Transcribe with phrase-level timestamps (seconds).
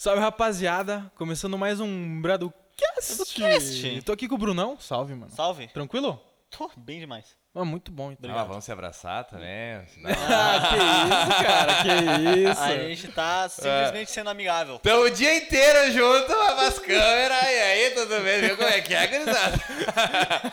[0.00, 1.12] Salve, rapaziada.
[1.14, 3.18] Começando mais um Bradocast.
[3.36, 4.00] Bradocast.
[4.00, 4.78] Tô aqui com o Brunão.
[4.80, 5.30] Salve, mano.
[5.30, 5.66] Salve.
[5.66, 6.18] Tranquilo?
[6.48, 7.36] Tô bem demais.
[7.54, 8.34] Ah, muito bom, então.
[8.34, 9.76] Ah, vamos se abraçar também.
[10.32, 12.60] Ah, que isso, cara, que isso.
[12.62, 14.76] A gente tá simplesmente sendo amigável.
[14.76, 18.40] Então o dia inteiro junto, as câmeras, e aí, tudo bem?
[18.40, 19.58] Viu como é que é, gurizada?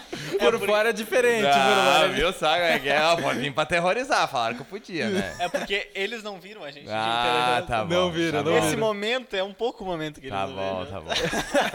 [0.37, 3.01] Por fora é diferente, por Ah, viu, sabe é é?
[3.03, 5.35] Ó, Pode vir pra terrorizar, falaram que eu podia, né?
[5.39, 6.87] É porque eles não viram a gente.
[6.89, 8.11] Ah, tá bom.
[8.11, 8.57] Não tá não bom.
[8.57, 8.77] Esse vira.
[8.79, 10.91] momento é um pouco o momento que eles Tá não bom, viram.
[10.91, 11.11] tá bom.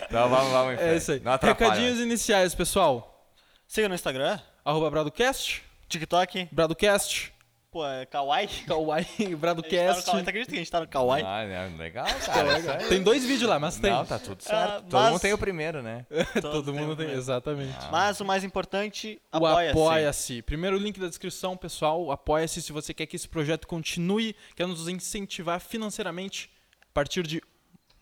[0.07, 0.91] Então vamos, vamos em frente.
[0.93, 1.21] É isso aí.
[1.21, 1.33] Não.
[1.41, 3.27] Recadinhos iniciais, pessoal.
[3.67, 5.63] Siga no Instagram, Arroba Bradocast.
[5.89, 6.49] TikTok.
[6.53, 7.32] Bradocast.
[7.73, 8.49] Pô, é Kawaii.
[8.67, 10.05] Kawaii, tá Bradocast.
[10.05, 10.25] Kawaii.
[10.25, 11.25] Tu acredita que a gente tá no Kawaii?
[11.25, 12.59] Ah, né, legal, cara.
[12.59, 12.89] isso aí.
[12.91, 13.91] Tem dois vídeos lá, mas tem.
[13.91, 14.55] Não, tá tudo certo.
[14.71, 16.05] Ah, Todo mas- mundo tem o primeiro, né?
[16.43, 17.15] Todo mundo tem, né?
[17.15, 17.75] exatamente.
[17.91, 19.71] Mas o mais importante, O apoia-se.
[19.71, 20.43] Apoia-se.
[20.43, 22.13] Primeiro link da descrição, pessoal.
[22.13, 26.51] Apoia-se se você quer que esse projeto continue, quer nos incentivar financeiramente.
[26.91, 27.41] A partir de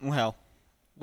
[0.02, 0.34] Um real.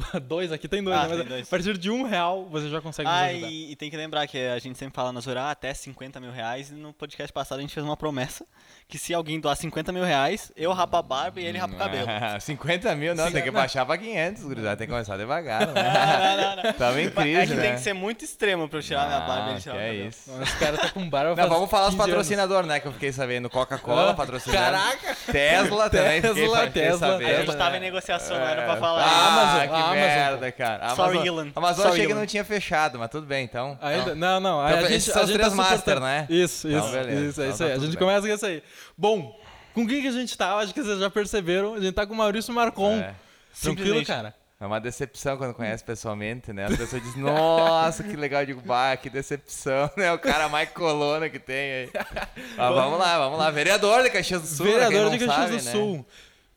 [0.23, 1.07] dois, aqui tem dois, Ah, né?
[1.09, 1.47] Mas tem dois.
[1.47, 3.47] A partir de um real você já consegue nos Ah, ajudar.
[3.49, 6.31] e, e tem que lembrar que a gente sempre fala na Zora até 50 mil
[6.31, 6.69] reais.
[6.69, 8.45] E no podcast passado a gente fez uma promessa
[8.87, 11.77] que se alguém doar 50 mil reais, eu rapo a barba e ele rapa o
[11.77, 12.07] cabelo.
[12.39, 14.77] 50 mil, não, tem que baixar pra 500, gurizada.
[14.77, 15.73] Tem que começar devagar, né?
[15.75, 16.73] não, não, não.
[16.73, 17.61] Tamo em É crise, que né?
[17.63, 19.79] tem que ser muito extremo pra eu tirar minha barba e ele Ah, tirar que
[19.79, 20.07] o é cabelo.
[20.09, 20.31] isso.
[20.41, 22.11] Esse cara tá com barba Não, vamos falar os 15 anos.
[22.15, 22.79] patrocinadores, né?
[22.79, 23.49] Que eu fiquei sabendo.
[23.49, 24.61] Coca-Cola Ah, patrocinando.
[24.63, 25.17] Caraca!
[25.31, 26.21] Tesla também.
[26.21, 27.77] fiquei- Tesla, fiquei Tesla, sabendo, A gente tava né?
[27.77, 28.77] em negociação, não era pra É.
[28.77, 29.03] falar.
[29.03, 30.85] Ah, a Amazon, merda, cara.
[30.85, 31.51] A Sorry, Amazon, Elon.
[31.55, 32.19] a Amazon Sorry, achei que Elon.
[32.19, 33.77] não tinha fechado, mas tudo bem, então.
[33.81, 34.61] Ainda, não, não.
[34.61, 36.27] aí Então, a gente, esses são a os gente três tá master, né?
[36.29, 36.91] Isso, Então, isso.
[36.93, 37.25] beleza.
[37.29, 37.71] Isso, é Então isso tá aí.
[37.71, 38.07] A tudo gente bem.
[38.07, 38.63] começa com isso aí.
[38.97, 39.39] Bom,
[39.73, 40.55] com quem que a gente tá?
[40.57, 41.73] Acho que vocês já perceberam.
[41.75, 42.97] A gente tá com o Maurício Marcon.
[42.97, 43.13] É.
[43.61, 44.33] Tranquilo, cara?
[44.59, 46.65] É uma decepção quando conhece pessoalmente, né?
[46.65, 48.41] As pessoas dizem, nossa, que legal.
[48.41, 50.11] Eu digo, bah, que decepção, né?
[50.11, 51.89] O cara mais colona que tem aí.
[52.57, 53.51] Mas vamos lá, vamos lá.
[53.51, 55.71] Vereador de Caxias do Sul, Vereador não de Caxias sabe, do né?
[55.71, 56.05] Sul.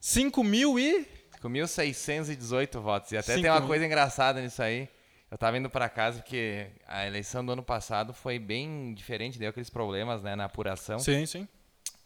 [0.00, 1.06] 5 mil e...
[1.40, 3.12] Com 1.618 votos.
[3.12, 3.68] E até Cinco tem uma mil.
[3.68, 4.88] coisa engraçada nisso aí.
[5.30, 9.50] Eu tava indo pra casa porque a eleição do ano passado foi bem diferente, deu
[9.50, 10.98] aqueles problemas, né, na apuração.
[10.98, 11.46] Sim, sim.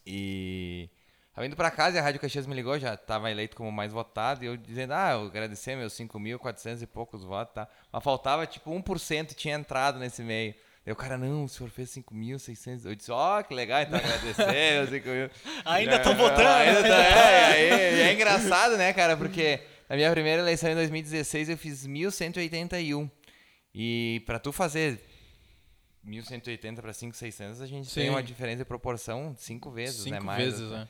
[0.05, 0.87] E
[1.33, 3.91] tava indo pra casa e a Rádio Caxias me ligou, já tava eleito como mais
[3.91, 7.67] votado, e eu dizendo, ah, eu agradecer meus 5.400 e poucos votos, tá?
[7.91, 10.53] Mas faltava tipo 1% tinha entrado nesse meio.
[10.85, 12.85] Daí o cara, não, o senhor fez 5.600.
[12.85, 15.29] Eu disse, ó, que legal, então agradecer, meus 5 mil.
[15.65, 16.47] Ainda tão É, votando.
[16.47, 19.17] Ainda tá, é, é, é engraçado, né, cara?
[19.17, 19.59] Porque
[19.89, 23.09] na minha primeira eleição em 2016 eu fiz 1.181.
[23.73, 24.99] E pra tu fazer
[26.07, 28.01] 1.180 para 5.600, a gente Sim.
[28.01, 30.19] tem uma diferença de proporção de 5 vezes, Cinco né?
[30.19, 30.73] Mais, vezes, assim.
[30.73, 30.87] né?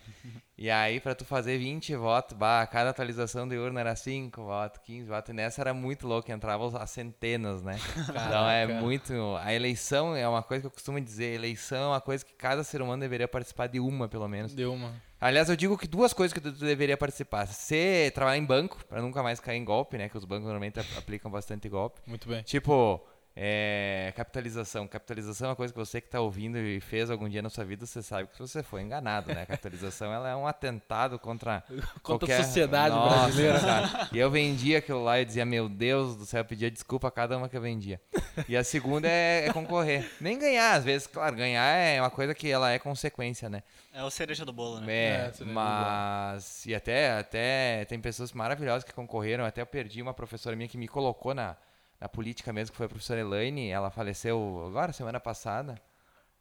[0.57, 4.79] E aí, pra tu fazer 20 votos, bah, cada atualização de urna era 5 votos,
[4.85, 5.29] 15 votos.
[5.29, 7.77] E nessa era muito louco, entrava as centenas, né?
[8.09, 8.81] Então é Caraca.
[8.81, 9.13] muito.
[9.41, 12.63] A eleição é uma coisa que eu costumo dizer: eleição é uma coisa que cada
[12.63, 14.53] ser humano deveria participar de uma, pelo menos.
[14.53, 14.93] Deu uma...
[15.19, 19.01] Aliás, eu digo que duas coisas que tu deveria participar: ser trabalhar em banco, pra
[19.01, 20.07] nunca mais cair em golpe, né?
[20.07, 21.99] Que os bancos normalmente ap- aplicam bastante golpe.
[22.07, 22.41] Muito bem.
[22.43, 23.05] Tipo,
[23.37, 24.87] é, capitalização.
[24.87, 27.65] Capitalização é uma coisa que você que está ouvindo e fez algum dia na sua
[27.65, 29.41] vida, você sabe que você foi enganado, né?
[29.41, 31.61] A capitalização ela é um atentado contra
[32.01, 32.43] Contra a qualquer...
[32.43, 33.59] sociedade Nossa, brasileira.
[33.59, 34.09] cara.
[34.13, 37.11] E eu vendia aquilo lá e dizia, meu Deus do céu, eu pedia desculpa a
[37.11, 37.99] cada uma que eu vendia.
[38.47, 40.09] E a segunda é, é concorrer.
[40.21, 43.63] Nem ganhar, às vezes, claro, ganhar é uma coisa que ela é consequência, né?
[43.93, 44.93] É o cereja do bolo, né?
[44.93, 46.65] É, É, mas.
[46.65, 49.45] E até, até tem pessoas maravilhosas que concorreram.
[49.45, 51.55] Até eu perdi uma professora minha que me colocou na,
[52.05, 53.69] na política mesmo, que foi a professora Elaine.
[53.69, 55.81] Ela faleceu agora, semana passada.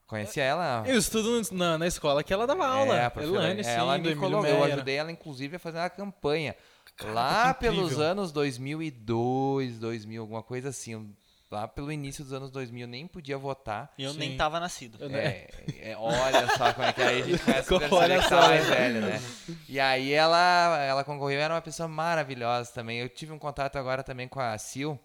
[0.06, 0.84] Conhecia ela?
[0.86, 2.94] Eu estudo na, na escola que ela dava aula.
[2.94, 4.47] É, a Elaine, sim, ela me colocou.
[4.47, 6.54] Eu ajudei ela, inclusive, a fazer uma campanha.
[6.97, 11.14] Caraca, lá pelos anos 2002, 2000, alguma coisa assim.
[11.50, 13.92] Lá pelo início dos anos 2000, eu nem podia votar.
[13.96, 14.19] E eu Sim.
[14.19, 14.98] nem tava nascido.
[15.14, 15.48] É,
[15.81, 19.22] é, olha só como é que aí a gente começa a tá mais velho, né?
[19.69, 22.98] E aí ela, ela concorreu, era uma pessoa maravilhosa também.
[22.98, 24.98] Eu tive um contato agora também com a Sil,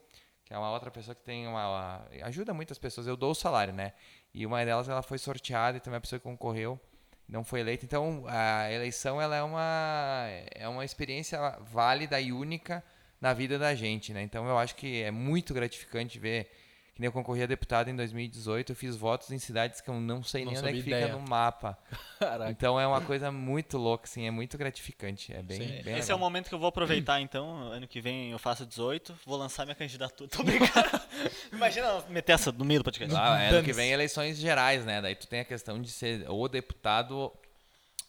[0.50, 3.06] que é uma outra pessoa que tem uma, uma- ajuda muitas pessoas.
[3.06, 3.94] Eu dou o salário, né?
[4.34, 6.80] E uma delas ela foi sorteada e também a pessoa que concorreu
[7.28, 7.86] não foi eleita.
[7.86, 10.26] Então a eleição ela é uma
[10.56, 12.84] é uma experiência válida e única
[13.22, 14.24] na vida da gente, né?
[14.24, 16.50] Então eu acho que é muito gratificante ver
[17.00, 19.94] que nem eu concorri a deputado em 2018, eu fiz votos em cidades que eu
[20.02, 21.14] não sei Não nem onde é que sabia fica ideia.
[21.18, 21.78] no mapa.
[22.20, 22.52] Caraca.
[22.52, 25.34] Então é uma coisa muito louca, assim, é muito gratificante.
[25.34, 26.20] É bem, bem Esse é o legal.
[26.20, 27.50] momento que eu vou aproveitar, então.
[27.72, 30.28] Ano que vem eu faço 18, vou lançar minha candidatura.
[30.36, 31.02] Tô brincando.
[31.54, 33.16] Imagina meter essa no meio do podcast.
[33.18, 35.02] Ah, é, ano que vem eleições gerais, né?
[35.02, 37.32] Daí tu tem a questão de ser ou deputado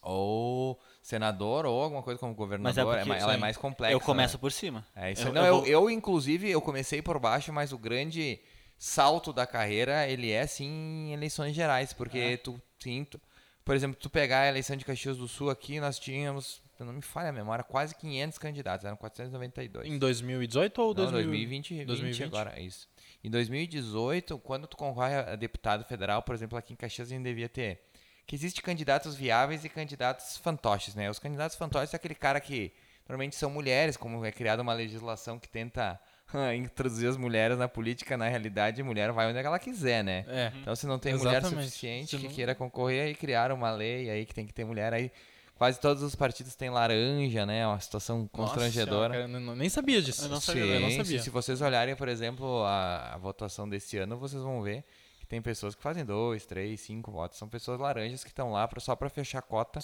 [0.03, 2.85] ou senador ou alguma coisa como governador.
[2.97, 3.93] porque- ma- ela é mais complexa.
[3.93, 4.41] eu começo né?
[4.41, 4.85] por cima.
[4.97, 5.33] É isso Eu-.
[5.33, 8.41] Não, eu eu, vou- eu, inclusive, eu comecei por baixo, mas o grande
[8.82, 10.65] salto da carreira, ele é sim
[11.09, 13.21] em eleições gerais, porque tu, sim, tu-
[13.62, 17.03] por exemplo, tu pegar a eleição de Caxias do Sul aqui, nós tínhamos não me
[17.03, 19.87] falha a memória, quase 500 candidatos, eram 492.
[19.87, 21.25] Em 2018 ou Não, 2000?
[21.27, 22.25] 2020, 2020?
[22.25, 22.88] agora, é isso.
[23.23, 27.23] Em 2018, quando tu concorre a deputado federal, por exemplo, aqui em Caxias a gente
[27.25, 27.82] devia ter
[28.27, 31.11] que existe candidatos viáveis e candidatos fantoches, né?
[31.11, 32.73] Os candidatos fantoches é aquele cara que
[33.06, 36.00] normalmente são mulheres, como é criada uma legislação que tenta
[36.56, 40.25] introduzir as mulheres na política, na realidade, a mulher vai onde ela quiser, né?
[40.29, 40.53] É.
[40.61, 41.67] Então, se não tem mulher Exatamente.
[41.69, 44.65] suficiente Se que não- queira concorrer, aí criaram uma lei aí que tem que ter
[44.65, 44.93] mulher.
[44.94, 45.11] Aí
[45.56, 47.67] quase todos os partidos têm laranja, né?
[47.67, 49.15] Uma situação Nossa constrangedora.
[49.15, 50.25] senhora, cara, nem sabia disso.
[50.25, 51.23] Eu não Sim, sabia, eu não se- sabia.
[51.23, 54.85] Se, vocês olharem, por exemplo, a, a votação desse ano, vocês vão ver
[55.31, 57.38] tem pessoas que fazem dois, três, cinco votos.
[57.38, 59.79] São pessoas laranjas que estão lá pra, só para fechar cota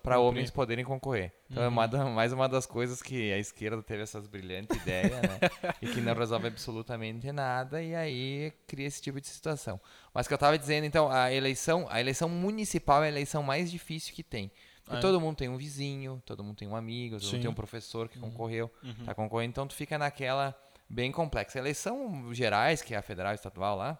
[0.00, 1.32] para homens poderem concorrer.
[1.50, 1.72] Então é Uhum.
[1.72, 5.40] uma da- mais uma das coisas que a esquerda teve essas brilhantes ideias, né?
[5.82, 9.80] e que não resolve absolutamente nada e aí cria esse tipo de situação.
[10.14, 13.70] Mas que eu tava dizendo, então, a eleição, a eleição municipal é a eleição mais
[13.72, 14.52] difícil que tem.
[14.84, 15.00] Porque É.
[15.00, 17.32] todo mundo tem um vizinho, todo mundo tem um amigo, todo Sim.
[17.32, 19.04] mundo tem um professor que concorreu, Uhum.
[19.04, 20.54] tá concorrendo, então tu fica naquela
[20.88, 21.58] bem complexa.
[21.58, 23.98] A eleição gerais, que é a federal estadual lá,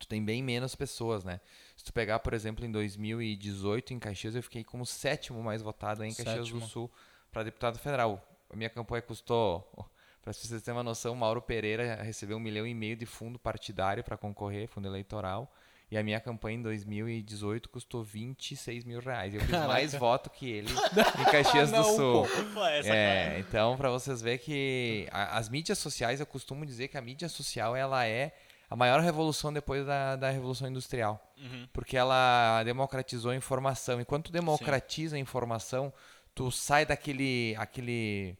[0.00, 1.40] tu tem bem menos pessoas, né?
[1.76, 6.02] Se tu pegar, por exemplo, em 2018 em Caxias, eu fiquei como sétimo mais votado
[6.02, 6.60] aí em Caxias Sétimo.
[6.60, 6.90] do Sul
[7.30, 8.26] para deputado federal.
[8.52, 9.60] A minha campanha custou,
[10.22, 14.02] para vocês terem uma noção, Mauro Pereira recebeu um milhão e meio de fundo partidário
[14.02, 15.52] para concorrer, fundo eleitoral.
[15.92, 19.34] E a minha campanha em 2018 custou 26 mil reais.
[19.34, 20.68] Eu fiz mais voto que ele
[21.20, 22.26] em Caxias do Sul.
[22.54, 26.96] Pô, É, então para vocês verem que a- as mídias sociais, eu costumo dizer que
[26.96, 28.32] a mídia social ela é
[28.70, 31.66] a maior revolução depois da, da revolução industrial, Uhum.
[31.72, 34.00] porque ela democratizou a informação.
[34.00, 35.92] Enquanto tu democratiza a informação,
[36.34, 38.36] tu sai daquele aquele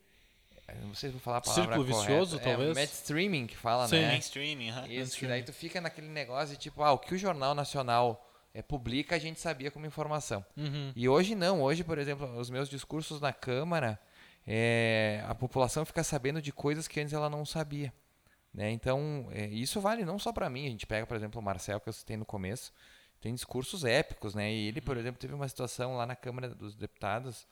[0.69, 2.01] eu não sei se vou falar a palavra Círculo correta.
[2.09, 2.75] vicioso, é, talvez?
[2.77, 4.03] mainstreaming que fala, Sim.
[4.03, 4.09] né?
[4.13, 4.87] Mainstreaming, aham.
[4.87, 8.25] Isso, que daí tu fica naquele negócio de tipo, ah, o que o Jornal Nacional
[8.55, 10.45] eh, publica, a gente sabia como informação.
[10.57, 10.93] Uhum.
[10.95, 13.99] E hoje não, hoje, por exemplo, os meus discursos na Câmara,
[14.47, 17.93] é, a população fica sabendo de coisas que antes ela não sabia.
[18.53, 18.71] Né?
[18.73, 21.81] Então, é, isso vale não só para mim, a gente pega, por exemplo, o Marcel,
[21.81, 22.73] que eu citei no começo,
[23.21, 24.51] tem discursos épicos, né?
[24.51, 27.47] E ele, por exemplo, teve uma situação lá na Câmara dos Deputados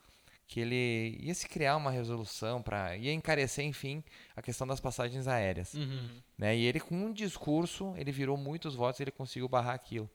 [0.46, 4.02] que ele ia se criar uma resolução para ia encarecer, enfim,
[4.34, 6.08] a questão das passagens aéreas Uhum.
[6.38, 6.56] né?
[6.56, 10.08] E ele com um discurso, ele virou muitos votos, e ele conseguiu barrar aquilo.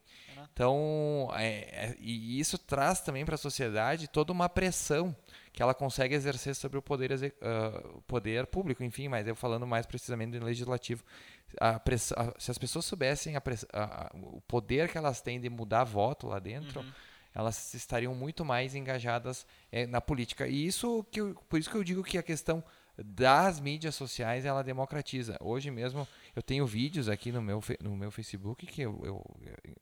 [0.51, 5.15] Então, é- é- e isso traz também para a sociedade toda uma pressão
[5.53, 7.11] que ela consegue exercer sobre o poder,
[7.95, 11.03] o poder público, enfim, mas eu falando mais precisamente do legislativo.
[11.61, 11.79] A
[12.17, 16.39] a- se as pessoas soubessem a o poder que elas têm de mudar voto lá
[16.39, 16.91] dentro, Uhum.
[17.35, 20.47] elas estariam muito mais engajadas eh, na política.
[20.47, 22.63] E isso que eu- por isso que eu digo que a questão
[22.98, 25.38] das mídias sociais ela democratiza.
[25.42, 29.38] Hoje mesmo eu tenho vídeos aqui no meu, no meu Facebook que eu, eu-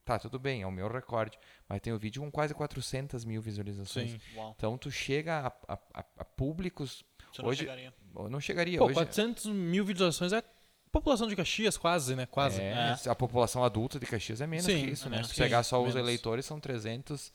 [0.05, 1.37] tá tudo bem, é o meu recorde,
[1.67, 4.15] mas tenho vídeo com quase 400 mil visualizações.
[4.55, 7.03] Então tu chega a, a- a- públicos,
[7.33, 7.93] Você não Hoje- chegaria.
[8.15, 8.93] eu não chegaria Pô, hoje.
[8.95, 10.43] 400 mil visualizações é a
[10.91, 12.25] população de Caxias, quase, né?
[12.25, 12.61] Quase.
[12.61, 15.23] É, A população adulta de Caxias é menos Sim, que isso, é né?
[15.23, 15.99] Se pegar só os menos.
[16.01, 17.31] eleitores, são 300,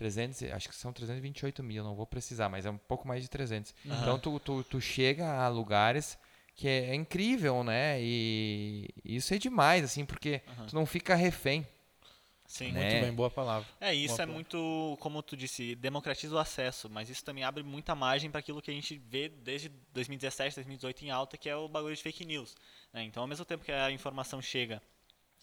[0.00, 3.28] 300, acho que são 328 mil, não vou precisar, mas é um pouco mais de
[3.28, 3.74] 300.
[3.86, 4.00] Aham.
[4.00, 6.18] Então tu, tu, tu chega a lugares
[6.54, 7.98] que é, é incrível, né?
[8.00, 10.66] E isso é demais, assim, porque Aham.
[10.68, 11.66] tu não fica refém.
[12.46, 12.72] Sim.
[12.72, 12.80] Né?
[12.80, 13.68] Muito bem, boa palavra.
[13.78, 14.34] É, isso Boa é palavra.
[14.34, 18.62] muito, como tu disse, democratiza o acesso, mas isso também abre muita margem para aquilo
[18.62, 22.24] que a gente vê desde 2017, 2018 em alta, que é o bagulho de fake
[22.24, 22.56] news.
[22.92, 23.02] né?
[23.04, 24.82] Então, ao mesmo tempo que a informação chega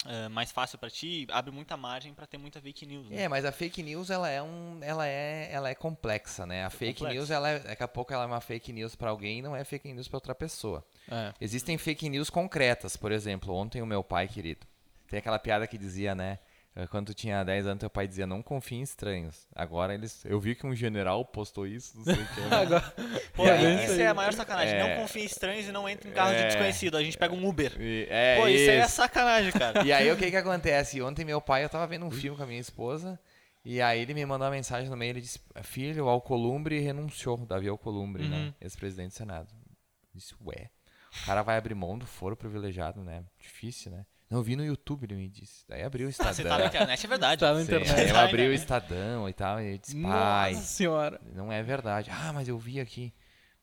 [0.06, 3.10] eh, mais fácil para ti, abre muita margem para ter muita fake news.
[3.10, 3.24] né?
[3.24, 6.66] É, mas a fake news ela é um, ela é, ela é complexa, né?
[6.66, 7.16] A fake complexa.
[7.20, 9.56] news ela é, daqui a pouco ela é uma fake news para alguém e não
[9.56, 10.86] é fake news para outra pessoa.
[11.10, 11.34] É.
[11.42, 14.68] Existem fake news concretas, por exemplo, ontem o meu pai querido,
[15.08, 16.40] tem aquela piada que dizia, né?
[16.78, 19.48] Eh, Quando tu tinha 10 anos, teu pai dizia, não confie em estranhos.
[19.56, 20.24] Agora eles.
[20.26, 22.42] Eu vi que um general postou isso, não sei o que.
[22.42, 22.48] né?
[22.62, 22.94] Agora,
[23.34, 24.76] Pô, É, isso isso é a maior sacanagem.
[24.76, 24.96] É.
[24.96, 26.48] Não confia em estranhos e não entra em carro de É.
[26.48, 26.96] desconhecido.
[26.98, 27.76] A gente pega um Uber.
[27.82, 28.96] E- é, Pô, isso aí é isso.
[28.96, 29.84] sacanagem, cara.
[29.84, 31.02] E aí o que que acontece?
[31.02, 33.20] Ontem meu pai, eu tava vendo um filme com a minha esposa,
[33.66, 37.38] e aí ele me mandou uma mensagem no meio, ele disse, filho, o Alcolumbre renunciou,
[37.46, 38.38] Davi Alcolumbre, né?
[38.38, 38.54] Uhum.
[38.62, 39.50] Ex-presidente do Senado.
[39.52, 40.70] Eu disse, ué,
[41.22, 43.24] o cara vai abrir mão do foro privilegiado, né?
[43.40, 44.06] Difícil, né?
[44.30, 45.64] Não, eu vi no YouTube, ele me disse.
[45.70, 46.50] Daí abriu o Ah, você Estadão.
[46.52, 47.40] tá na internet, é verdade.
[47.40, 47.92] Tá na Sim, internet.
[48.00, 48.54] aí eu abri o?
[48.54, 51.22] Estadão e tal, e eu disse, pai, Nossa senhora.
[51.34, 52.10] não é verdade.
[52.12, 53.14] Ah, mas eu vi aqui.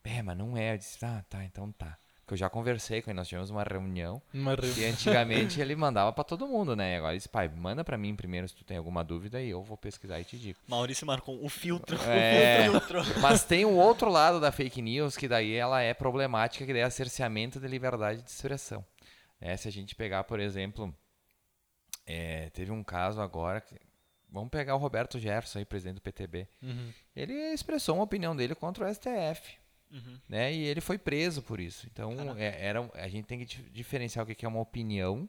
[0.02, 0.74] É, mas não é.
[0.74, 1.96] Eu disse, ah, tá, então tá.
[2.20, 5.76] Porque eu já conversei com ele, nós tivemos uma reunião Uma re- e antigamente ele
[5.76, 6.94] mandava pra todo mundo, né?
[6.94, 9.50] E agora ele disse, pai, manda pra mim primeiro se tu tem alguma dúvida e
[9.50, 10.58] eu vou pesquisar e te digo.
[10.66, 11.98] Maurício marcou o filtro.
[12.08, 12.66] É.
[12.66, 13.02] O filtro.
[13.20, 16.80] Mas tem um outro lado da fake news que daí ela é problemática, que daí
[16.80, 18.82] é a cerceamento da liberdade de expressão.
[19.46, 20.94] É, se a gente pegar, por exemplo,
[22.06, 23.78] é, teve um caso agora, que-
[24.30, 26.48] vamos pegar o Roberto Jefferson, aí, presidente do PTB.
[26.62, 26.90] Uhum.
[27.14, 29.56] Ele expressou uma opinião dele contra o STF.
[29.90, 30.18] Uhum.
[30.28, 30.52] Né?
[30.52, 31.86] E ele foi preso por isso.
[31.92, 35.28] Então, é, era, a gente tem que dif- diferenciar o que é uma opinião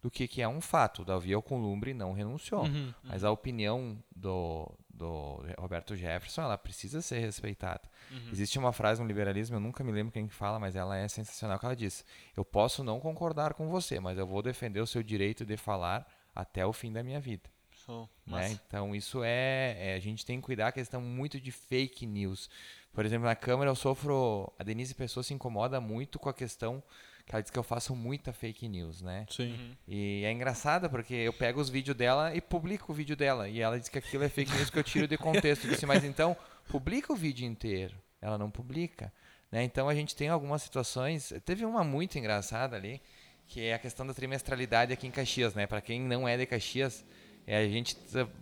[0.00, 1.02] do que que é um fato.
[1.02, 2.62] O Davi Alcolumbre não renunciou.
[2.64, 2.94] Uhum.
[3.02, 7.82] Mas a opinião do, do Roberto Jefferson, ela precisa ser respeitada.
[8.10, 8.30] Uhum.
[8.32, 11.06] Existe uma frase no liberalismo, eu nunca me lembro quem que fala, mas ela é
[11.06, 12.04] sensacional, que ela diz,
[12.36, 16.06] eu posso não concordar com você, mas eu vou defender o seu direito de falar
[16.34, 17.48] até o fim da minha vida.
[17.84, 18.08] Show.
[18.26, 18.58] né?
[18.66, 22.50] Então isso é, é- a gente tem que cuidar a questão muito de fake news.
[22.92, 26.82] Por exemplo, na Câmara eu sofro, a Denise Pessoa se incomoda muito com a questão
[27.26, 29.26] que ela diz que eu faço muita fake news, né?
[29.28, 29.50] Sim.
[29.52, 29.76] Uhum.
[29.88, 33.48] E é engraçado porque eu pego os vídeos dela e publico o vídeo dela.
[33.48, 35.64] E ela diz que aquilo é fake news que eu tiro de contexto.
[35.64, 36.36] Eu disse, mas então,
[36.68, 37.96] publica o vídeo inteiro.
[38.22, 39.12] Ela não publica.
[39.50, 39.64] Né?
[39.64, 41.32] Então a gente tem algumas situações.
[41.44, 43.02] Teve uma muito engraçada ali,
[43.48, 45.66] que é a questão da trimestralidade aqui em Caxias, né?
[45.66, 47.04] Para quem não é de Caxias,
[47.44, 47.96] é, a gente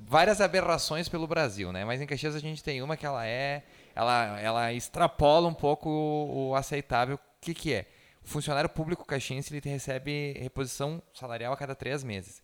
[0.07, 1.87] várias aberrações pelo Brasil, né?
[1.87, 3.63] Mas em Caxias a gente tem uma que ela é,
[3.95, 7.17] ela, ela extrapola um pouco o, o aceitável.
[7.17, 7.87] O que que é?
[8.25, 12.43] O funcionário público caxiense ele recebe reposição salarial a cada três meses.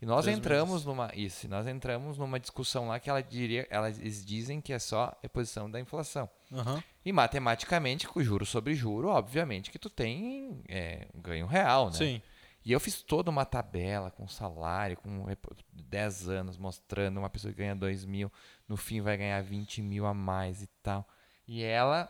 [0.00, 3.98] E nós Três entramos numa isso, nós entramos numa discussão lá que ela diria, elas
[4.24, 6.30] dizem que é só reposição da inflação.
[6.52, 6.82] Aham.
[7.04, 11.92] E matematicamente, com juro sobre juro, obviamente que tu tem é, ganho real, né?
[11.96, 12.22] Sim.
[12.64, 17.52] E eu fiz toda uma tabela com salário, com repo- 10 anos, mostrando uma pessoa
[17.52, 18.30] que ganha 2 mil,
[18.68, 21.08] no fim vai ganhar 20 mil a mais e tal.
[21.46, 22.08] E ela,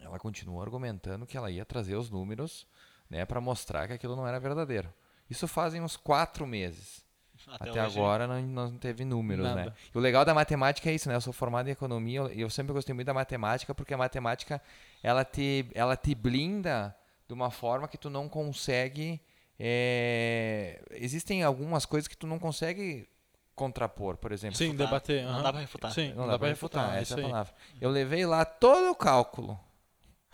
[0.00, 2.66] ela continuou argumentando que ela ia trazer os números
[3.08, 4.92] né, para mostrar que aquilo não era verdadeiro.
[5.28, 7.04] Isso fazem uns quatro meses.
[7.48, 9.54] Até, hoje, agora não, não teve números, né?
[9.54, 9.76] Nada.
[9.94, 11.14] E o legal da matemática é isso, né?
[11.14, 14.60] Eu sou formado em economia e eu sempre gostei muito da matemática porque a matemática
[15.02, 16.96] ela te, ela te blinda
[17.28, 19.20] de uma forma que tu não consegue.
[19.58, 23.08] é, Existem algumas coisas que tu não consegue
[23.54, 24.56] contrapor, por exemplo.
[24.56, 24.86] Sim, refutar.
[24.86, 25.24] debater.
[25.24, 25.42] Não aham.
[25.42, 25.90] dá pra refutar.
[25.92, 27.54] Sim, Não, dá, pra refutar, é essa é a palavra.
[27.80, 29.58] Eu levei lá todo o cálculo,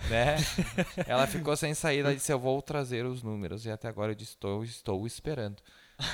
[0.09, 0.37] né?
[1.07, 3.65] ela ficou sem saída, ela disse, eu vou trazer os números.
[3.65, 5.63] E até agora eu disse, estou, estou esperando.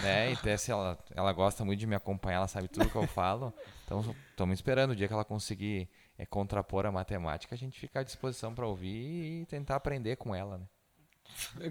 [0.02, 0.30] Né?
[0.30, 3.06] E até se ela, ela gosta muito de me acompanhar, ela sabe tudo que eu
[3.06, 3.52] falo.
[3.84, 8.00] Então, estamos esperando o dia que ela conseguir é, contrapor a matemática, a gente fica
[8.00, 10.66] à disposição para ouvir e tentar aprender com ela, né?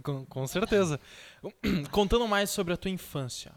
[0.01, 0.99] Com, com certeza.
[1.91, 3.51] Contando mais sobre a tua infância.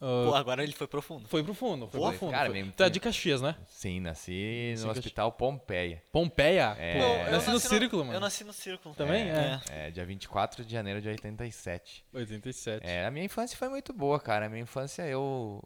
[0.00, 1.26] Ah, Pô, agora ele foi profundo.
[1.28, 2.30] foi pro fundo, foi Pô, pro fundo.
[2.30, 2.54] cara, foi.
[2.54, 3.56] mesmo- Tu é de Caxias, né?
[3.66, 6.02] Sim, nasci Sim, no que- Hospital Pompeia.
[6.12, 6.76] Pompeia?
[6.78, 6.98] É.
[6.98, 8.16] Pô, eu nasci no Círculo, mano.
[8.16, 8.94] Eu nasci no círculo.
[8.94, 9.28] Também?
[9.28, 9.60] É.
[9.70, 12.04] É, dia 24 de janeiro de 87.
[12.12, 12.86] 87.
[12.86, 14.46] É, a minha infância foi muito boa, cara.
[14.46, 15.62] A minha infância eu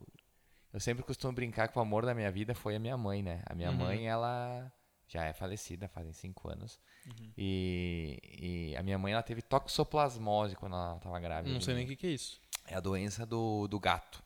[0.72, 3.42] eu sempre costumo brincar que o amor da minha vida foi a minha mãe, né?
[3.44, 3.76] A minha Uhum.
[3.76, 4.72] mãe, ela
[5.06, 6.80] já é falecida, fazem cinco anos.
[7.36, 8.18] E,
[8.72, 11.52] e a minha mãe, ela teve toxoplasmose quando ela tava grávida.
[11.52, 12.40] Não sei nem o que, que é isso.
[12.72, 14.22] É a doença do, do gato.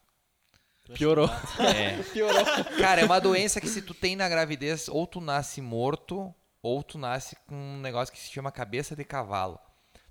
[0.94, 1.28] Piorou.
[1.58, 2.00] É.
[2.14, 2.44] Piorou.
[2.78, 6.80] Cara, é uma doença que se tu tem na gravidez, ou tu nasce morto, ou
[6.80, 9.58] tu nasce com um negócio que se chama cabeça de cavalo.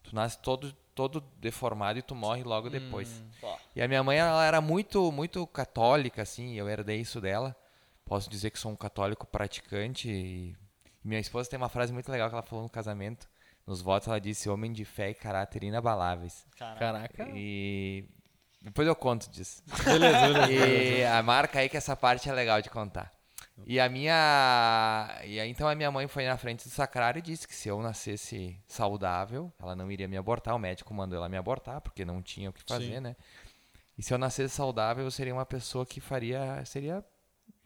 [0.04, 3.24] Tu nasce todo, todo deformado e tu morre logo depois.
[3.42, 3.56] Hum.
[3.74, 7.56] E a minha mãe, ela era muito, muito católica, assim, eu herdei isso dela.
[8.04, 10.10] Posso dizer que sou um católico praticante.
[10.10, 10.56] E
[11.02, 13.30] minha esposa tem uma frase muito legal que ela falou no casamento.
[13.66, 16.46] Nos votos, ela disse: homem de fé e caráter inabaláveis.
[16.58, 16.76] cara.
[16.78, 17.30] Caraca.
[17.34, 18.06] E
[18.66, 19.62] depois eu conto disso.
[19.84, 20.52] Beleza, beleza.
[20.98, 23.14] E a marca aí que essa parte é legal de contar.
[23.64, 25.22] E a minha.
[25.24, 27.70] E aí, então a minha mãe foi na frente do sacrário e disse que se
[27.70, 30.56] eu nascesse saudável, ela não iria me abortar.
[30.56, 33.00] O médico mandou ela me abortar, porque não tinha o que fazer, Sim.
[33.02, 33.16] né?
[33.98, 36.66] E se eu nascesse saudável, eu seria uma pessoa que faria.
[36.66, 37.06] Seria.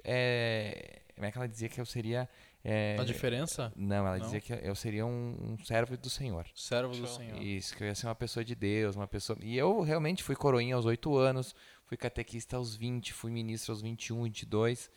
[0.03, 2.29] é, como é que ela dizia que eu seria.
[2.63, 3.72] É, A diferença?
[3.75, 4.25] não, ela Não?
[4.25, 6.46] dizia que eu seria um, um servo do Senhor.
[6.54, 7.08] Servo do Show.
[7.08, 7.42] Senhor.
[7.42, 9.38] Isso, que eu ia ser uma pessoa de Deus, uma pessoa.
[9.42, 13.82] E eu realmente fui coroinha aos 8 anos, fui catequista aos 20, fui ministro aos
[13.82, 14.89] 21, 22.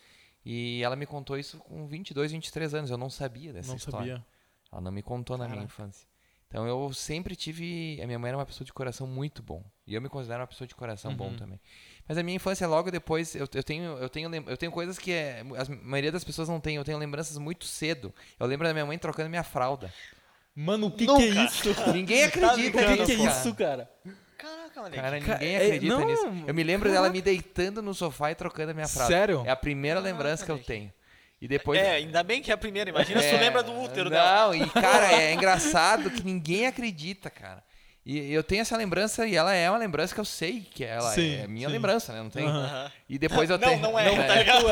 [0.44, 2.90] E ela me contou isso com 22, 23 anos.
[2.90, 4.16] Eu não sabia dessa Não história.
[4.16, 4.26] sabia.
[4.72, 5.72] Ela não me contou na minha Caraca.
[5.72, 6.08] infância.
[6.48, 7.98] Então eu sempre tive.
[8.02, 9.64] A minha mãe era uma pessoa de coração muito bom.
[9.86, 11.36] E eu me considero uma pessoa de coração bom Uhum.
[11.36, 11.60] também.
[12.08, 15.12] Mas a minha infância, logo depois, eu, eu, tenho, eu, tenho, eu tenho coisas que
[15.12, 16.76] é, a maioria das pessoas não tem.
[16.76, 18.12] Eu tenho lembranças muito cedo.
[18.38, 19.92] Eu lembro da minha mãe trocando minha fralda.
[20.54, 21.68] Mano, o que, que é isso?
[21.92, 23.06] Ninguém acredita O que, nisso.
[23.06, 23.30] que é cara.
[23.30, 23.90] isso, cara?
[24.36, 24.96] Caraca, moleque.
[24.96, 26.26] Cara, Ca- ninguém é, acredita não, nisso.
[26.48, 27.02] Eu me lembro caraca.
[27.04, 29.14] dela me deitando no sofá e trocando a minha fralda.
[29.14, 29.42] Sério?
[29.46, 30.92] É a primeira lembrança que eu tenho.
[31.40, 31.78] E depois.
[31.80, 32.90] É, ainda bem que é a primeira.
[32.90, 34.46] Imagina se É, tu lembra do útero dela.
[34.48, 37.62] Não, e cara, é engraçado que ninguém acredita, cara.
[38.04, 41.12] E eu tenho essa lembrança e ela é uma lembrança que eu sei que ela
[41.12, 41.72] Sim, é minha sim.
[41.72, 42.20] lembrança, né?
[42.20, 42.44] Não tem.
[42.44, 42.90] Aham.
[43.08, 43.80] E depois eu Não, tenho.
[43.80, 44.64] não é, tá ligado?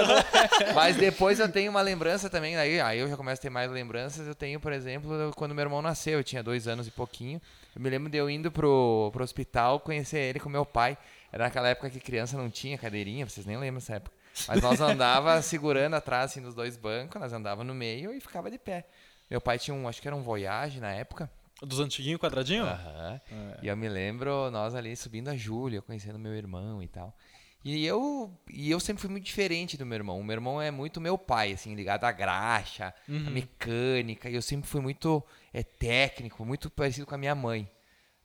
[0.75, 3.71] Mas depois eu tenho uma lembrança também, aí, aí eu já começo a ter mais
[3.71, 4.27] lembranças.
[4.27, 7.41] Eu tenho, por exemplo, quando meu irmão nasceu, eu tinha dois anos e pouquinho.
[7.77, 10.99] Eu me lembro de eu indo pro, pro hospital conhecer ele com meu pai.
[11.33, 14.17] Era naquela época que criança não tinha cadeirinha, vocês nem lembram dessa época.
[14.49, 18.51] Mas nós andava segurando atrás, assim, nos dois bancos, nós andava no meio e ficava
[18.51, 18.87] de pé.
[19.31, 21.31] Meu pai tinha um, acho que era um Voyage na época.
[21.63, 22.67] Dos antiguinhos quadradinhos?
[22.67, 23.21] Aham.
[23.63, 27.15] E eu me lembro nós ali subindo a Júlia, conhecendo meu irmão e tal.
[27.63, 30.19] E eu, e eu sempre fui muito diferente do meu irmão.
[30.19, 32.95] O meu irmão é muito meu pai, assim, ligado à graxa,
[33.27, 34.31] à mecânica.
[34.31, 37.71] E eu sempre fui muito é, técnico, muito parecido com a minha mãe.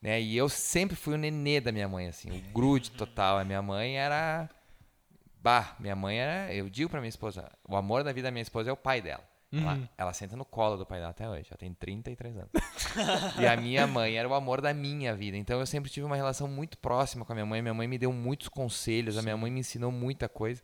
[0.02, 0.22] Né?
[0.22, 3.38] E eu sempre fui o nenê da minha mãe, assim, o grude total.
[3.38, 4.50] A minha mãe era.
[5.42, 6.54] Bah, minha mãe era.
[6.54, 9.02] Eu digo pra minha esposa: o amor da vida da minha esposa é o pai
[9.02, 9.24] dela.
[9.62, 11.48] Ela, ela senta no colo do pai dela até hoje.
[11.50, 12.50] Ela tem 33 anos.
[13.40, 15.38] e a minha mãe era o amor da minha vida.
[15.38, 17.62] Então eu sempre tive uma relação muito próxima com a minha mãe.
[17.62, 19.18] Minha mãe me deu muitos conselhos.
[19.18, 20.62] A minha mãe me ensinou muita coisa.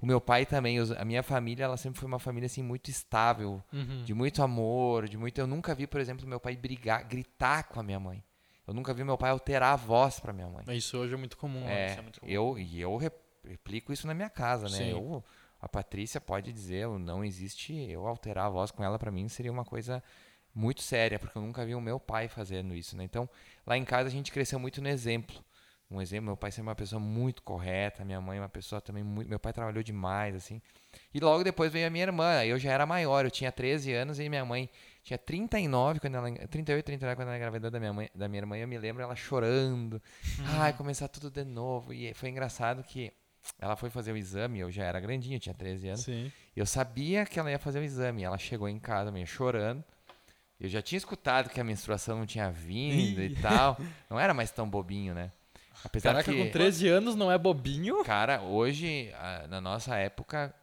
[0.00, 0.78] O meu pai também.
[0.98, 4.02] A minha família, ela sempre foi uma família assim muito estável, Uhum.
[4.04, 5.38] de muito amor, de muito.
[5.38, 8.22] Eu nunca vi, por exemplo, meu pai brigar, gritar com a minha mãe.
[8.66, 10.64] Eu nunca vi meu pai alterar a voz pra minha mãe.
[10.76, 11.60] Isso hoje é muito comum.
[11.60, 11.82] né?
[11.82, 12.32] É, isso é muito comum.
[12.32, 14.78] eu, e eu rep- replico isso na minha casa, né?
[14.78, 14.90] Sim.
[14.90, 15.24] Eu,
[15.60, 19.52] a Patrícia pode dizer, não existe eu alterar a voz com ela pra mim seria
[19.52, 20.02] uma coisa
[20.54, 23.04] muito séria, porque eu nunca vi o meu pai fazendo isso, né?
[23.04, 23.28] Então,
[23.66, 25.44] lá em casa a gente cresceu muito no exemplo.
[25.90, 29.28] Um exemplo, meu pai sempre uma pessoa muito correta, minha mãe uma pessoa também muito,
[29.28, 30.62] meu pai trabalhou demais assim.
[31.12, 34.20] E logo depois veio a minha irmã, eu já era maior, eu tinha 13 anos
[34.20, 34.70] e minha mãe
[35.02, 38.56] tinha 39 quando ela 38, 39 quando ela engravidou da minha mãe, da minha irmã,
[38.56, 40.00] e eu me lembro ela chorando.
[40.60, 41.92] Ai, começar tudo de novo.
[41.92, 43.12] E foi engraçado que
[43.58, 46.00] ela foi fazer o exame, eu já era grandinho, tinha 13 anos.
[46.00, 46.30] Sim.
[46.54, 48.22] Eu sabia que ela ia fazer o exame.
[48.22, 49.84] Ela chegou em casa meio chorando.
[50.58, 53.78] Eu já tinha escutado que a menstruação não tinha vindo e tal.
[54.10, 55.32] Não era mais tão bobinho, né?
[55.82, 58.04] Apesar Caraca, que, com 13 anos não é bobinho?
[58.04, 59.10] cara, hoje,
[59.48, 60.54] na nossa época,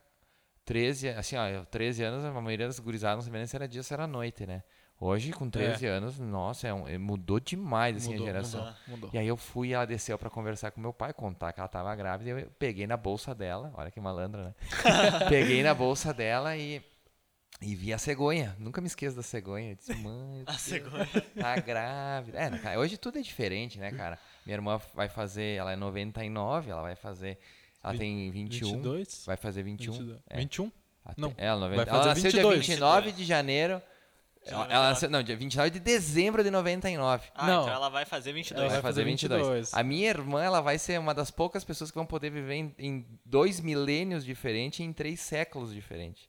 [0.65, 3.67] 13, assim, ó, eu, 13 anos, a maioria das gurizadas não sabia nem se era
[3.67, 4.61] dia ou se era noite, né?
[4.99, 8.59] Hoje, com 13 anos, nossa, é um- é- mudou demais, assim, Mudou, a geração.
[8.61, 9.09] mudou, mudou.
[9.13, 11.95] E aí eu fui, ela desceu pra conversar com meu pai, contar que ela tava
[11.95, 14.53] grávida, eu peguei na bolsa dela, olha que malandra, né?
[15.29, 16.81] peguei na bolsa dela e,
[17.61, 18.55] e vi a cegonha.
[18.57, 19.71] Nunca me esqueço da cegonha.
[19.71, 21.07] Eu disse, mãe, A cegonha.
[21.39, 22.39] tá grávida.
[22.39, 24.17] É, cara, hoje tudo é diferente, né, cara?
[24.47, 27.37] Minha irmã vai fazer, ela é 99, ela vai fazer,
[27.83, 29.23] ela Vi- tem 21, 22?
[29.27, 29.91] vai fazer 21.
[29.93, 30.19] 22.
[30.27, 30.37] É.
[30.37, 30.71] 21?
[31.05, 32.65] Até- Não, ela, 90, vai ela fazer nasceu 22.
[32.65, 33.79] dia 29 de janeiro.
[34.45, 34.73] Ela, 99.
[34.73, 37.27] ela nasceu, não, dia 29 de dezembro de 99.
[37.35, 37.61] Ah, Não.
[37.63, 38.61] então ela vai fazer 22.
[38.63, 39.41] Ela vai fazer fazer 22.
[39.41, 39.73] 22.
[39.73, 42.75] A minha irmã, ela vai ser uma das poucas pessoas que vão poder viver em,
[42.79, 46.27] em dois milênios diferentes e em três séculos diferentes.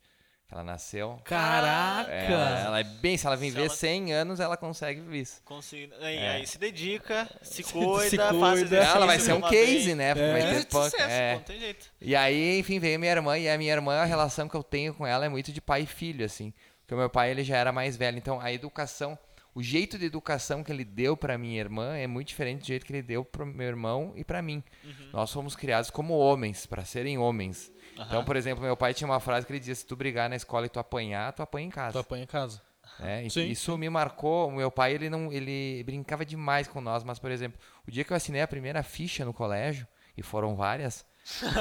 [0.50, 1.20] Ela nasceu.
[1.24, 2.10] Caraca!
[2.10, 5.42] É, ela, ela é bem, se ela viver ela- 100 anos, ela consegue isso.
[5.44, 5.92] Consegui...
[6.00, 6.28] Aí, É.
[6.30, 8.60] aí se dedica, se cuida, Se faz cuida.
[8.62, 8.96] exercício.
[8.96, 9.94] Ela vai ser um case, bem.
[9.94, 10.10] né?
[10.12, 10.14] É.
[10.14, 11.34] vai É, ter pouco- sucesso, é.
[11.34, 11.86] não tem jeito.
[12.00, 14.94] E aí, enfim, veio minha irmã, e a minha irmã, a relação que eu tenho
[14.94, 16.54] com ela é muito de pai e filho, assim.
[16.88, 19.18] Porque o meu pai, ele já era mais velho, então a educação,
[19.54, 22.86] o jeito de educação que ele deu pra minha irmã é muito diferente do jeito
[22.86, 24.64] que ele deu pro meu irmão e pra mim.
[25.12, 27.70] Nós fomos criados como homens, pra serem homens.
[27.92, 30.36] Então, por exemplo, meu pai tinha uma frase que ele dizia, se tu brigar na
[30.36, 32.00] escola e tu apanhar, tu apanha em Tu casa.
[32.00, 32.62] apanha em casa.
[33.00, 33.26] né?
[33.26, 34.48] E- Sim, Isso me marcou.
[34.48, 38.02] O meu pai, ele não, ele brincava demais com nós, mas, por exemplo, o dia
[38.02, 41.04] que eu assinei a primeira ficha no colégio, e foram várias,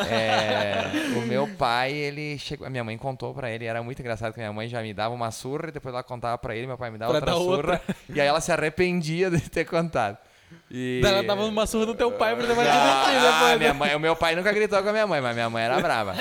[0.10, 2.66] é, o meu pai, ele chegou.
[2.68, 5.14] A minha mãe contou pra ele, era muito engraçado que minha mãe já me dava
[5.14, 7.82] uma surra e depois ela contava pra ele, meu pai me dava Pra outra surra.
[8.14, 10.18] E aí ela se arrependia de ter contado.
[10.72, 11.02] E...
[11.04, 13.58] Ela dava uma surra no teu pai pra ter batido Ah, depois.
[13.60, 13.80] minha né?
[13.80, 16.16] mãe, o meu pai nunca gritou com a minha mãe, mas minha mãe era brava.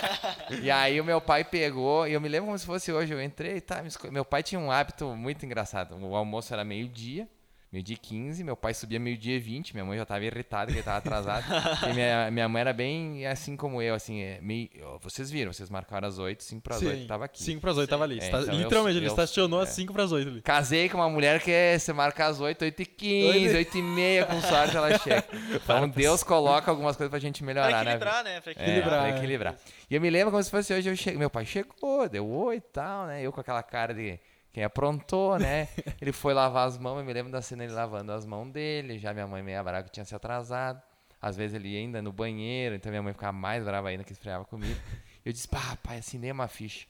[0.60, 3.22] E aí o meu pai pegou, e eu me lembro como se fosse hoje, eu
[3.22, 5.96] entrei, tá, me esco- meu pai tinha um hábito muito engraçado.
[6.00, 7.28] O almoço era meio-dia,
[7.76, 10.78] meio-dia e 15, meu pai subia meio-dia e 20, minha mãe já tava irritada que
[10.78, 11.44] ele tava atrasado.
[11.90, 14.68] e minha, minha mãe era bem assim como eu, assim, é, meio,
[15.02, 17.42] vocês viram, vocês marcaram as 8, 5 para as 8, tava aqui.
[17.42, 18.18] 5 pras 8 tava ali.
[18.18, 19.72] É, Está- então eu- literalmente, ele eu- estacionou às é.
[19.72, 20.42] 5 pras 8 ali.
[20.42, 23.82] Casei com uma mulher que é, você marca às 8, 8 e 15, 8 e
[23.82, 25.24] meia, com sorte ela chega.
[25.66, 27.90] Então Deus coloca algumas coisas pra gente melhorar, Pra né?
[27.92, 28.40] equilibrar, né?
[28.40, 29.00] Pra É, equilibrar.
[29.00, 29.54] pra equilibrar.
[29.90, 31.12] E eu me lembro como se fosse hoje, eu che...
[31.12, 33.22] meu pai chegou, deu oi e tal, né?
[33.22, 34.18] Eu com aquela cara de
[34.56, 35.68] quem aprontou, né?
[36.00, 38.98] ele foi lavar as mãos, eu me lembro da cena ele lavando as mãos dele,
[38.98, 40.80] já minha mãe meio brava que tinha se atrasado.
[41.20, 44.12] Às vezes ele ia ainda no banheiro, então minha mãe ficava mais brava ainda que
[44.12, 44.80] esfriava comigo.
[45.26, 46.86] Eu disse, pá, pai, assinei uma ficha.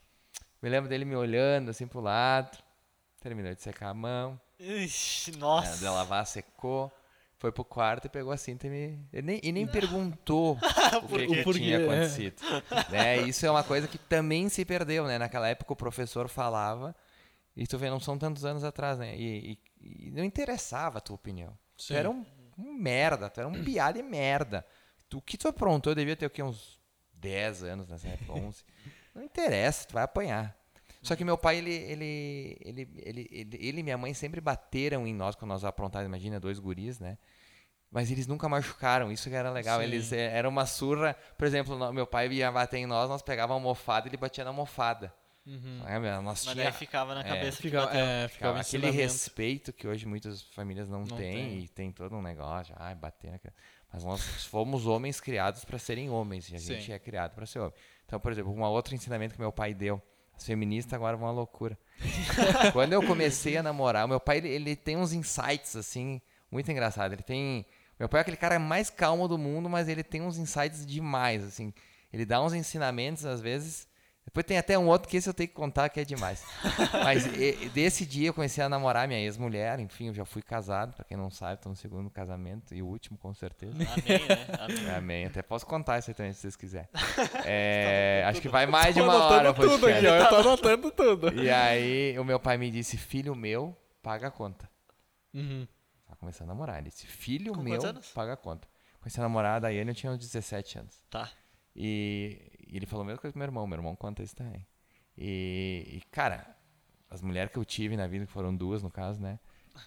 [0.62, 2.56] Me lembro dele me olhando assim pro lado,
[3.20, 5.76] terminou de secar a mão, Ixi, é, nossa.
[5.76, 6.92] de lavar, secou.
[7.36, 9.08] Foi pro quarto e pegou a cinta e me.
[9.12, 10.56] E nem, e nem perguntou
[11.02, 11.82] o que, que tinha é.
[11.82, 12.36] acontecido.
[12.90, 13.22] né?
[13.22, 15.18] Isso é uma coisa que também se perdeu, né?
[15.18, 16.94] Naquela época o professor falava,
[17.56, 19.16] e tu vê, não são tantos anos atrás, né?
[19.16, 21.56] E, e- e não interessava a tua opinião.
[21.76, 21.94] Tu Sim.
[21.94, 22.24] era um,
[22.58, 24.66] um merda, tu era um piada e merda.
[25.08, 26.42] Tu- O que tu aprontou, eu devia ter o quê?
[26.42, 26.78] Uns
[27.14, 28.62] 10 anos nessa época, 11.
[29.14, 30.56] Não interessa, tu vai apanhar.
[31.02, 35.06] Só que meu pai, ele, ele, ele, ele, ele, ele e minha mãe sempre bateram
[35.06, 37.16] em nós quando nós aprontávamos, imagina, dois guris, né?
[37.90, 39.78] Mas eles nunca machucaram, isso que era legal.
[39.78, 39.84] Sim.
[39.84, 43.52] Eles é, era uma surra, por exemplo, meu pai ia bater em nós, nós pegava
[43.52, 45.14] a almofada e ele batia na almofada.
[45.46, 45.80] Uhum.
[45.86, 48.00] É, meu, nós Mas tinha ficava na é, cabeça que Ficava, bateu.
[48.00, 51.58] é, ficava aquele respeito que hoje muitas famílias não, Não têm tem.
[51.60, 53.56] e tem todo um negócio, ai, bater na criança.
[53.92, 56.74] Mas nós fomos homens criados para serem homens e a Sim.
[56.74, 57.72] gente é criado para ser homem.
[58.04, 60.02] Então, por exemplo, um outro ensinamento que meu pai deu,
[60.36, 61.78] as feministas agora vão à loucura.
[62.72, 66.70] Quando eu comecei a namorar, o meu pai ele, ele tem uns insights assim, muito
[66.70, 67.12] engraçado.
[67.12, 67.64] Ele tem,
[67.98, 71.44] meu pai é aquele cara mais calmo do mundo, mas ele tem uns insights demais
[71.44, 71.72] assim.
[72.12, 73.86] Ele dá uns ensinamentos às vezes.
[74.26, 76.44] Depois tem até um outro que esse eu tenho que contar que é demais.
[77.04, 80.92] Mas e- desse dia eu comecei a namorar minha ex-mulher, enfim, eu já fui casado,
[80.94, 83.72] pra quem não sabe, tô no segundo casamento e o último com certeza.
[83.72, 84.46] Amém, né?
[84.60, 84.90] Amém.
[84.96, 85.24] Amém.
[85.26, 86.88] Até posso contar isso aí também, se vocês quiserem.
[87.48, 90.16] É, acho que vai mais de uma hora tudo aqui, ó.
[90.16, 91.32] Eu tô anotando tudo.
[91.40, 94.68] E aí o meu pai me disse, filho meu, paga a conta.
[95.32, 95.66] Uhum.
[96.04, 96.78] Tava começando a namorar.
[96.78, 97.80] Ele disse, filho Com meu,
[98.14, 98.66] paga a conta.
[98.98, 100.96] Comecei a namorar, a Daiane eu tinha uns 17 anos.
[101.08, 101.30] Tá.
[101.74, 104.66] E, e ele falou a mesma coisa pro meu irmão, meu irmão conta isso também.
[105.16, 106.46] E, e, cara,
[107.10, 109.38] as mulheres que eu tive na vida, que foram duas no caso, né?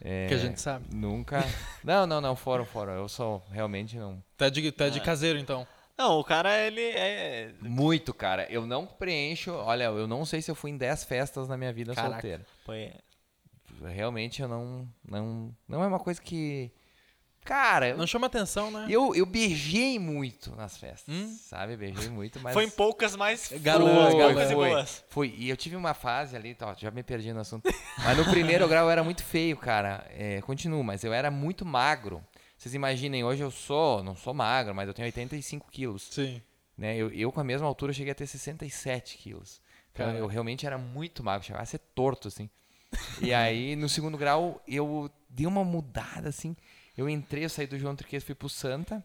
[0.01, 0.93] é, Que a gente sabe.
[0.95, 1.43] Nunca.
[1.83, 2.93] Não, não, não, foram, foram.
[2.93, 4.23] Eu sou realmente não.
[4.37, 5.03] É de, é de É.
[5.03, 5.67] caseiro, então.
[5.97, 7.53] Não, o cara, ele é...
[7.61, 8.47] Muito, cara.
[8.49, 9.51] Eu não preencho.
[9.51, 12.13] Olha, eu não sei se eu fui em 10 festas na minha vida Caraca.
[12.13, 12.45] solteira.
[12.65, 12.93] Foi...
[13.93, 14.87] Realmente eu não.
[15.07, 16.71] Não, não é uma coisa que.
[17.49, 18.85] Cara, Não chama atenção, né?
[18.87, 21.11] eu, eu beijei muito nas festas.
[21.11, 21.35] Hum?
[21.41, 21.75] Sabe?
[21.75, 22.53] Beijei muito, mas.
[22.53, 24.69] Foi em poucas, mas poucas e foi.
[24.69, 25.03] boas.
[25.09, 25.35] Foi.
[25.35, 27.67] E eu tive uma fase ali, ó, já me perdi no assunto.
[27.97, 30.05] Mas no primeiro grau eu era muito feio, cara.
[30.11, 32.23] É, continuo, mas eu era muito magro.
[32.55, 36.07] Vocês imaginem, hoje eu sou, não sou magro, mas eu tenho 85 quilos.
[36.11, 36.39] Sim.
[36.77, 36.95] Né?
[36.97, 39.59] Eu, eu, com a mesma altura, cheguei a ter 67 quilos.
[39.91, 40.23] Então, Caraca.
[40.23, 42.47] eu realmente era muito magro, chegava a ser torto, assim.
[43.21, 46.55] E aí, no segundo grau, eu dei uma mudada, assim.
[46.99, 49.01] Eu entrei, eu saí do João Triquês, fui pro Santa.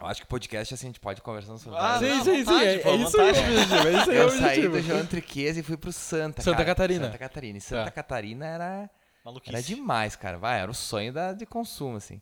[0.00, 2.44] Eu acho que podcast, assim, a gente pode ir conversando sobre Ah, sim, não, sim,
[2.44, 2.54] sim.
[2.64, 3.38] É, pô, é isso aí o vontade.
[3.40, 3.86] objetivo.
[3.86, 6.66] É isso aí eu saí do João Triquês e fui pro Santa, Santa cara.
[6.66, 7.04] Catarina.
[7.06, 7.58] Santa Catarina.
[7.58, 7.90] E Santa Tá.
[7.90, 8.90] Catarina era,
[9.24, 9.54] Maluquice.
[9.54, 10.38] era demais, cara.
[10.38, 12.20] Vai, era o sonho da, de consumo, assim.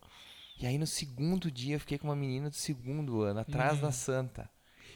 [0.59, 3.81] E aí, no segundo dia, eu fiquei com uma menina do segundo ano, atrás Uhum.
[3.81, 4.49] da Santa.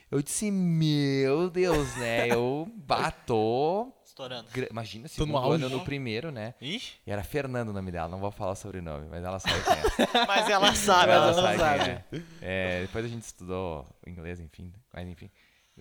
[0.10, 2.28] Eu disse, meu Deus, né?
[2.30, 3.92] Eu bato.
[4.06, 4.50] Estourando.
[4.52, 5.66] gra- Imagina, auge.
[5.66, 6.54] ano no primeiro, né?
[6.62, 9.62] Ixi, E era Fernando o nome dela, não vou falar o sobrenome, mas ela sabe
[9.64, 10.08] quem é.
[10.26, 11.58] mas ela sabe, Mas ela, ela não sabe.
[11.60, 11.90] sabe.
[11.90, 12.06] é.
[12.42, 14.74] É, Depois a gente estudou inglês, enfim.
[14.94, 15.30] Mas enfim.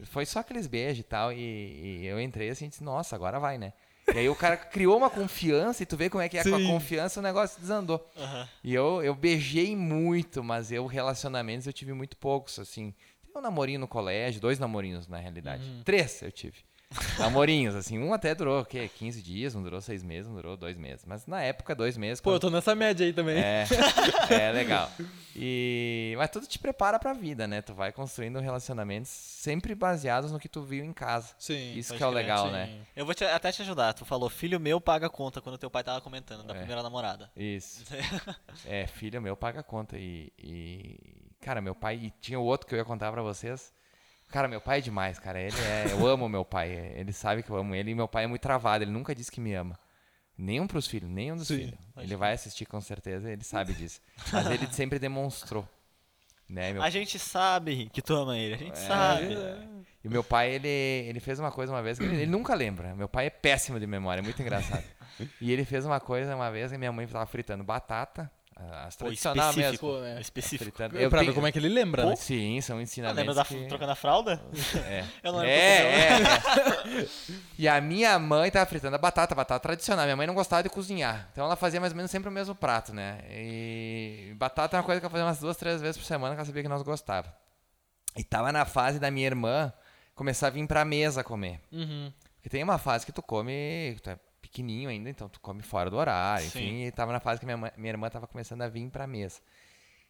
[0.05, 1.33] Foi só aqueles beijos e tal.
[1.33, 3.73] E, e eu entrei assim e disse, nossa, agora vai, né?
[4.13, 6.55] E aí o cara criou uma confiança e tu vê como é que é com
[6.55, 6.67] a Sim.
[6.67, 8.05] confiança, o negócio desandou.
[8.17, 8.49] Aham.
[8.63, 12.95] E eu, eu beijei muito, mas eu, relacionamentos, eu tive muito poucos, assim.
[13.37, 15.63] Um namorinho no colégio, dois namorinhos, na realidade.
[15.69, 15.83] Uhum.
[15.85, 16.57] Três eu tive.
[17.19, 17.99] Namorinhos, assim.
[17.99, 18.89] Um até durou, o quê?
[18.89, 21.05] 15 dias, um durou seis meses, um durou dois meses.
[21.05, 22.21] Mas na época, dois meses.
[22.21, 23.37] Pô, eu quando- tô nessa média aí também.
[23.39, 23.67] É,
[24.31, 24.89] é legal.
[25.35, 27.61] E, mas tudo te prepara pra vida, né?
[27.61, 31.35] Tu vai construindo relacionamentos sempre baseados no que tu viu em casa.
[31.39, 31.75] Sim.
[31.77, 32.53] Isso que é o legal, sim.
[32.53, 32.79] né?
[32.95, 33.93] Eu vou te- até te ajudar.
[33.93, 36.59] Tu falou, filho meu paga a conta quando teu pai tava comentando da É.
[36.59, 37.31] primeira namorada.
[37.37, 37.85] Isso.
[38.65, 39.99] É, filho meu paga a conta.
[39.99, 40.99] E, e,
[41.41, 41.97] cara, meu pai.
[41.97, 43.73] E tinha o outro que eu ia contar pra vocês.
[44.31, 45.41] Cara, meu pai é demais, cara.
[45.41, 45.93] Ele é.
[45.93, 46.71] Eu amo meu pai.
[46.97, 47.91] Ele sabe que eu amo ele.
[47.91, 48.83] E meu pai é muito travado.
[48.85, 49.79] Ele nunca disse que me ama.
[50.39, 51.79] Nenhum pros filhos, nenhum dos Sim, filhos.
[51.97, 54.01] Ele vai assistir com certeza, ele sabe disso.
[54.33, 55.67] Mas ele sempre demonstrou.
[56.49, 58.87] Né, meu A gente sabe que tu ama ele, a gente É.
[58.87, 59.35] sabe.
[60.05, 62.55] E o meu pai, ele, ele fez uma coisa uma vez que ele, ele nunca
[62.55, 62.95] lembra.
[62.95, 64.85] Meu pai é péssimo de memória, é muito engraçado.
[65.41, 69.05] E ele fez uma coisa uma vez que minha mãe estava fritando batata, as Pô,
[69.05, 69.87] tradicionais específico.
[69.87, 69.99] mesmo.
[70.01, 70.21] Pô, é.
[70.21, 70.65] Específico.
[70.65, 71.11] Fritando.
[71.11, 72.17] pra ver como é que ele lembra, né?
[72.17, 73.67] Sim, são Ah, ensinamentos lembra da que...
[73.67, 74.41] trocando a fralda?
[74.89, 75.05] É.
[75.23, 76.23] Eu não lembro É, é,
[77.03, 77.09] é.
[77.59, 80.05] E a minha mãe tava fritando a batata, batata tradicional.
[80.07, 81.29] Minha mãe não gostava de cozinhar.
[81.33, 83.19] Então ela fazia mais ou menos sempre o mesmo prato, né?
[83.31, 86.39] E batata é uma coisa que eu fazia umas duas, três vezes por semana que
[86.41, 87.33] ela sabia que nós gostava.
[88.17, 89.71] E tava na fase da minha irmã
[90.15, 91.61] começar a vir pra mesa comer.
[91.71, 92.11] Uhum.
[92.37, 94.19] Porque tem uma fase que tu come, tu é
[94.57, 96.59] pequenininho ainda, então tu come fora do horário, Sim.
[96.59, 96.83] enfim.
[96.87, 99.41] E tava na fase que minha, mãe- minha irmã tava começando a vir pra mesa.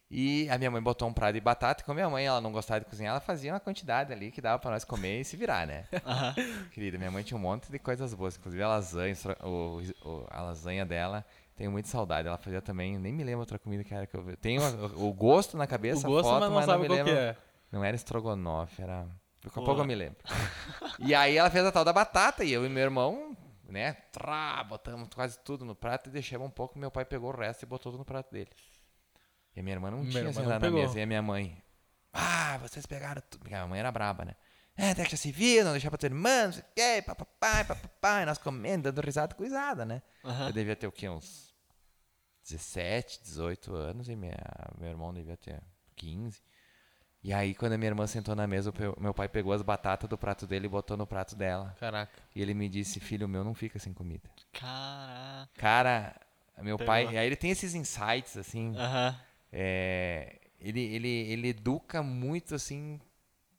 [0.09, 2.49] E a minha mãe botou um prato de batata, e como minha mãe ela não
[2.51, 5.35] gostava de cozinhar, ela fazia uma quantidade ali que dava pra nós comer e se
[5.35, 5.83] virar, né?
[6.05, 6.33] Aham.
[6.71, 10.41] Querida, minha mãe tinha um monte de coisas boas, inclusive a lasanha, o, o- a
[10.43, 11.25] lasanha dela,
[11.57, 12.25] tenho muita saudade.
[12.25, 14.37] Ela fazia também, nem me lembro outra comida que era que eu vi.
[14.37, 16.87] Tenho a- o gosto na O cabeça, gosto, a foto, mas não não sabe me
[16.87, 17.13] qual lembro.
[17.13, 17.35] que é.
[17.69, 19.05] Não era estrogonofe, era.
[19.43, 20.17] Daqui a pouco eu me lembro.
[20.99, 23.35] e aí ela fez a tal da batata e eu e meu irmão,
[23.71, 26.77] né, trá, botamos quase tudo no prato e deixamos um pouco.
[26.77, 28.49] Meu pai pegou o resto e botou tudo no prato dele.
[29.55, 30.99] E a minha irmã não Minha tinha sentado não na mesa.
[30.99, 31.61] E a minha mãe,
[32.13, 33.41] ah, vocês pegaram tudo.
[33.41, 34.35] Porque minha mãe era braba, né?
[34.75, 38.21] É, deixa se vir, não deixar pra tua irmã, não sei o quê, papapá.
[38.21, 40.03] E nós comendo, dando risada, coisada, né?
[40.23, 40.47] Aham.
[40.47, 41.09] Eu devia ter o quê?
[41.09, 41.55] Uns
[42.43, 44.37] 17, 18 anos e minha,
[44.77, 45.61] meu irmão devia ter
[45.95, 46.41] 15.
[47.27, 50.17] E aí, quando a minha irmã sentou na mesa, meu pai pegou as batatas do
[50.17, 51.75] prato dele e botou no prato dela.
[51.77, 52.09] Caraca.
[52.33, 54.29] E ele me disse, filho meu, não fica sem comida.
[54.53, 55.49] Caraca.
[55.57, 56.15] Cara,
[56.61, 56.87] meu Pegou.
[56.87, 57.13] pai...
[57.13, 58.73] E aí ele tem esses insights, assim...
[58.77, 59.13] Aham.
[59.51, 62.97] É, ele, ele, ele educa muito, assim,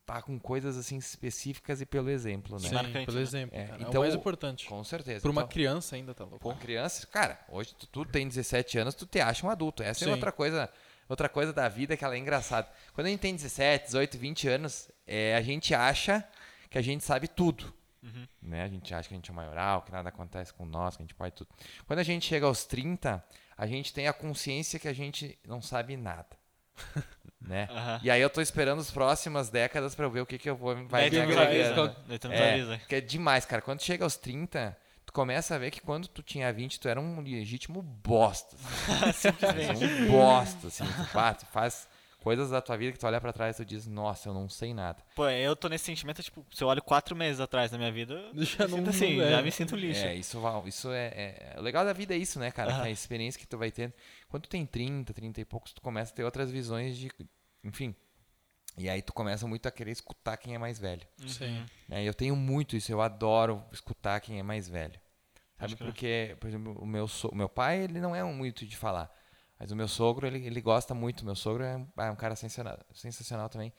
[0.07, 2.69] tá com coisas, assim, específicas e pelo exemplo, né?
[2.71, 3.23] Sim, marcante, pelo né?
[3.23, 3.59] exemplo.
[3.59, 3.83] É, cara.
[3.83, 4.67] É, então o mais o- importante.
[4.67, 5.21] Com certeza.
[5.21, 6.39] Pra uma Então, criança ainda, tá louco.
[6.39, 9.83] Pô, criança, cara, hoje tu, tu tem 17 anos, tu te acha um adulto.
[9.83, 10.11] Essa Sim.
[10.11, 10.71] é outra coisa,
[11.09, 12.69] outra coisa da vida que ela é engraçada.
[12.93, 16.25] Quando a gente tem 17, 18, 20 anos, é, a gente acha
[16.71, 17.73] que a gente sabe tudo.
[18.03, 18.27] Uhum.
[18.43, 18.63] Né?
[18.63, 21.05] A gente acha que a gente é maioral, que nada acontece com nós, que a
[21.05, 21.49] gente pode tudo.
[21.87, 23.23] Quando a gente chega aos 30,
[23.57, 26.29] a gente tem a consciência que a gente não sabe nada.
[27.41, 27.69] né?
[27.71, 28.01] Aham.
[28.03, 30.75] E aí eu tô esperando as próximas décadas eu ver o que, que eu vou
[30.87, 31.29] vai me agregando.
[31.29, 31.37] nos
[32.75, 33.63] É, que é demais, cara.
[33.63, 34.77] Quando chega aos 30,
[35.09, 38.55] tu começa a ver que quando tu tinha 20, tu era um legítimo bosta.
[39.09, 39.31] Assim.
[39.33, 39.85] Simplesmente.
[39.85, 40.85] um bosta, assim.
[40.85, 41.89] Tu, pá, tu faz
[42.21, 44.49] coisas da tua vida que tu olha pra trás e tu diz, nossa, eu não
[44.51, 45.03] sei nada.
[45.15, 48.13] Pô, eu tô nesse sentimento, tipo, se eu olho quatro meses atrás da minha vida,
[48.35, 49.31] eu Já me não- sinto assim, é.
[49.31, 50.05] já me sinto lixo.
[50.05, 52.83] É, isso, va- isso é, é- O legal da vida é isso, né, cara?
[52.83, 53.95] A experiência que tu vai tendo.
[54.29, 57.11] Quando tu tem 30, 30 e poucos, tu começa a ter outras visões de.
[57.65, 57.95] Enfim.
[58.79, 61.07] E aí tu começa muito a querer escutar quem é mais velho.
[61.21, 61.29] Uhum.
[61.29, 61.67] Sim.
[61.91, 64.99] E eu tenho muito isso, eu adoro escutar quem é mais velho.
[65.59, 65.75] Sabe?
[65.75, 68.65] Acho Porque, por exemplo, o meu, so- o meu pai, ele não é um muito
[68.67, 69.11] de falar.
[69.59, 71.25] Mas o meu sogro, ele, ele gosta muito.
[71.25, 73.73] Meu sogro é, um- é um cara sensacional, sensacional também.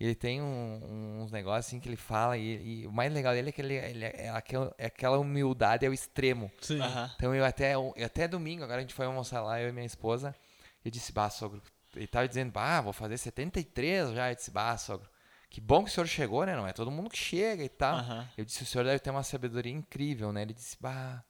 [0.00, 2.38] E ele tem um- uns negócios assim que ele fala.
[2.38, 5.18] E, e o mais legal dele é que ele, ele é, é aquela, é aquela
[5.18, 6.50] humildade ao extremo.
[6.62, 6.80] Sim.
[6.80, 7.10] Aham.
[7.16, 9.84] Então eu até, eu até domingo, agora a gente foi almoçar lá, eu e minha
[9.84, 10.34] esposa.
[10.82, 11.60] Eu disse, bah, sogro.
[11.96, 14.30] Ele tava dizendo, bah, vou fazer 73 já.
[14.30, 15.08] Eu disse, bah, sogro.
[15.48, 16.54] Que bom que o senhor chegou, né?
[16.54, 17.96] Não é todo mundo que chega e tal.
[17.96, 18.28] Aham.
[18.36, 20.42] Eu disse, o senhor deve ter uma sabedoria incrível, né?
[20.42, 21.24] Ele disse, bah,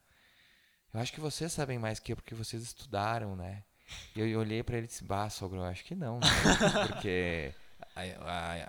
[0.93, 3.63] eu acho que vocês sabem mais que eu, porque vocês estudaram, né?
[4.15, 6.27] E eu olhei pra ele e disse, bah, sogro, eu acho que não, né?
[6.89, 7.55] Porque
[7.97, 8.03] a,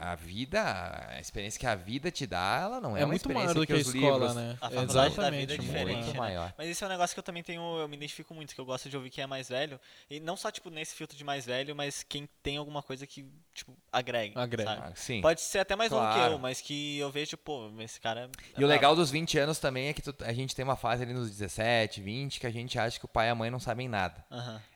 [0.08, 0.62] a, a vida,
[1.10, 3.60] a experiência que a vida te dá, ela não é, É uma muito experiência maior
[3.60, 4.36] do que a os escola, livros.
[4.36, 4.52] né?
[4.62, 5.40] A faculdade da Exatamente.
[5.42, 6.30] vida é muito diferente, Muito maior.
[6.30, 6.36] né?
[6.38, 6.54] maior.
[6.58, 8.66] Mas isso é um negócio que eu também tenho, eu me identifico muito, que eu
[8.66, 9.80] gosto de ouvir quem é mais velho.
[10.10, 13.26] E não só, tipo, nesse filtro de mais velho, mas quem tem alguma coisa que,
[13.54, 14.34] tipo, agregue.
[14.40, 14.70] Agrega.
[14.70, 14.82] sabe?
[14.86, 15.22] Ah, sim.
[15.22, 16.34] Pode ser até mais novo que Claro.
[16.36, 18.30] eu, mas que eu vejo, pô, esse cara.
[18.58, 21.04] E o legal dos 20 anos também é que tu- a gente tem uma fase
[21.04, 23.60] ali nos 17, 20, que a gente acha que o pai e a mãe não
[23.60, 24.24] sabem nada.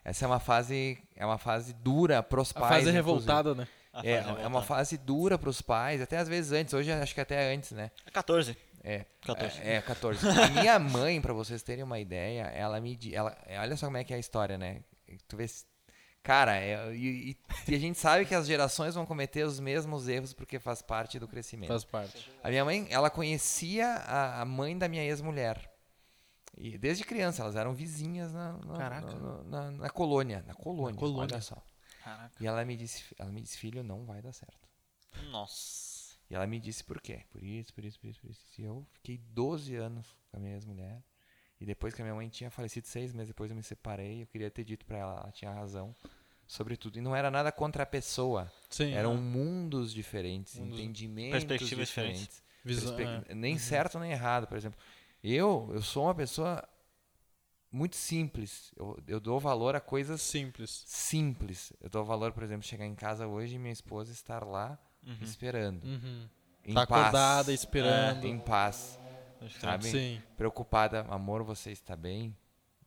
[0.04, 2.68] Essa é uma fase, é uma fase dura pros A pais.
[2.68, 2.96] fase inclusive.
[2.96, 3.66] revoltada, né?
[3.92, 7.20] A É, é uma fase dura pros pais, até às vezes antes, hoje acho que
[7.20, 7.90] até antes, né?
[8.06, 8.56] É 14.
[8.84, 9.60] É, 14.
[9.60, 10.26] É, é 14.
[10.28, 13.98] A minha mãe, pra vocês terem uma ideia, ela me ela é, Olha só como
[13.98, 14.80] é que é a história, né?
[15.28, 15.44] Tu vê.
[16.22, 17.36] Cara, é- e,
[17.68, 21.18] e- a gente sabe que as gerações vão cometer os mesmos erros porque faz parte
[21.18, 21.68] do crescimento.
[21.68, 22.30] Faz parte.
[22.42, 25.70] A minha mãe, ela conhecia a, a mãe da minha ex-mulher.
[26.56, 29.14] E desde criança, elas eram vizinhas na, na, Caraca.
[29.14, 30.44] na- na- na colônia.
[30.46, 31.34] Na colônia, colônia.
[31.34, 31.56] olha só.
[32.02, 32.34] Caraca.
[32.40, 34.68] E ela me disse, ela me disse, filho, não vai dar certo.
[35.30, 36.16] Nossa.
[36.30, 37.22] E ela me disse por quê?
[37.30, 38.40] Por isso, por isso, por isso, por isso.
[38.58, 41.02] E eu fiquei 12 anos com a minha ex-mulher.
[41.60, 44.22] E depois que a minha mãe tinha falecido, seis meses depois eu me separei.
[44.22, 45.94] Eu queria ter dito pra ela, ela tinha razão
[46.46, 46.98] sobre tudo.
[46.98, 48.50] E não era nada contra a pessoa.
[48.68, 48.92] Sim.
[48.92, 52.20] Eram mundos diferentes, Mundos- entendimentos Perspectivas diferentes.
[52.22, 52.42] diferentes.
[52.64, 53.34] Visão, Perspe- é.
[53.34, 54.78] Nem certo nem errado, por exemplo.
[55.22, 56.66] Eu, eu sou uma pessoa
[57.72, 58.70] muito simples.
[58.76, 60.82] Eu, eu dou valor a coisas Simples.
[60.86, 61.72] simples.
[61.80, 65.16] Eu dou valor, por exemplo, chegar em casa hoje e minha esposa estar lá Uhum.
[65.22, 65.82] esperando.
[65.84, 66.28] Uhum.
[66.64, 67.00] Em Tá paz.
[67.02, 68.24] acordada, esperando.
[68.26, 68.98] Em paz.
[69.40, 69.84] Acho que- Sabe?
[69.88, 70.22] Sim.
[70.36, 72.36] Preocupada, amor, você está bem?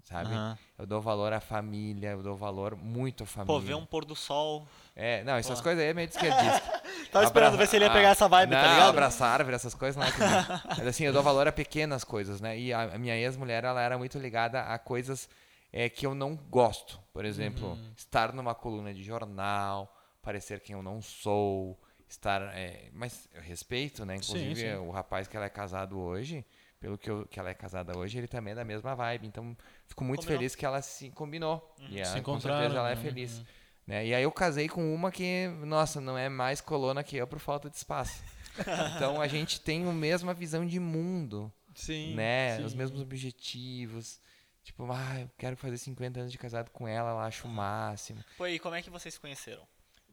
[0.03, 0.33] Sabe?
[0.33, 0.57] Aham.
[0.77, 3.53] Eu dou valor à família, eu dou valor muito à família.
[3.53, 4.67] Pô, ver um pôr do sol.
[4.95, 5.63] É, não, essas Pô.
[5.63, 6.61] coisas aí é meio esquerdista.
[7.15, 8.89] Tava esperando ver se ele ia pegar essa vibe, não, tá ligado?
[8.89, 10.61] abraçar árvore, essas coisas não é comigo.
[10.77, 12.57] Mas assim, eu dou valor a pequenas coisas, né?
[12.57, 15.29] E a, minha ex-mulher, ela era muito ligada a coisas
[15.73, 16.99] é, que eu não gosto.
[17.13, 17.91] Por exemplo, Uhum.
[17.97, 22.41] estar numa coluna de jornal, parecer quem eu não sou, estar...
[22.55, 24.15] é, mas eu respeito, né?
[24.17, 24.75] Sim, Inclusive, sim.
[24.77, 26.45] o rapaz que ela é casado hoje,
[26.79, 29.27] pelo que, eu- que ela é casada hoje, ele também é da mesma vibe.
[29.27, 29.55] Então,
[29.87, 30.37] fico muito Combinou.
[30.39, 31.73] feliz que ela se combinou.
[31.89, 33.01] E ela, Se com certeza ela é né?
[33.01, 33.37] feliz.
[33.39, 33.45] Uhum.
[33.85, 34.07] Né?
[34.07, 37.39] E aí eu casei com uma que, nossa, não é mais colona que eu por
[37.39, 38.21] falta de espaço.
[38.95, 42.15] Então a gente tem a mesma visão de mundo, Sim.
[42.15, 42.55] né?
[42.55, 42.63] sim.
[42.63, 44.17] Os mesmos objetivos.
[44.63, 48.23] Tipo, ah, eu quero fazer 50 anos de casado com ela, eu acho o máximo.
[48.37, 49.61] Pô, e como é que vocês se conheceram?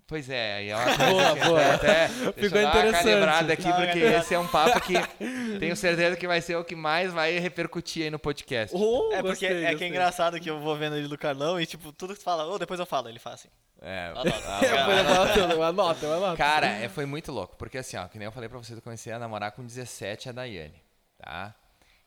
[0.07, 1.75] Pois é, aí é uma coisa Boa, que boa.
[1.75, 3.53] até Ficou deixa eu dar uma interessante.
[3.53, 4.17] aqui, uma porque calibrada.
[4.19, 4.95] esse é um papo que
[5.59, 8.77] tenho certeza que vai ser o que mais vai repercutir aí no podcast.
[8.77, 9.89] Oh, é porque gostei, é que é gostei.
[9.89, 12.59] engraçado que eu vou vendo ele do Carlão e, tipo, tudo que tu fala, ô,
[12.59, 13.49] depois eu falo, ele fala assim.
[13.81, 14.29] É, Anota.
[14.67, 16.37] Eu anoto, eu anoto.
[16.37, 18.83] Cara, é, foi muito louco, porque assim, ó, que nem eu falei pra vocês, eu
[18.83, 20.81] comecei a namorar com 17 a Daiane,
[21.19, 21.55] tá?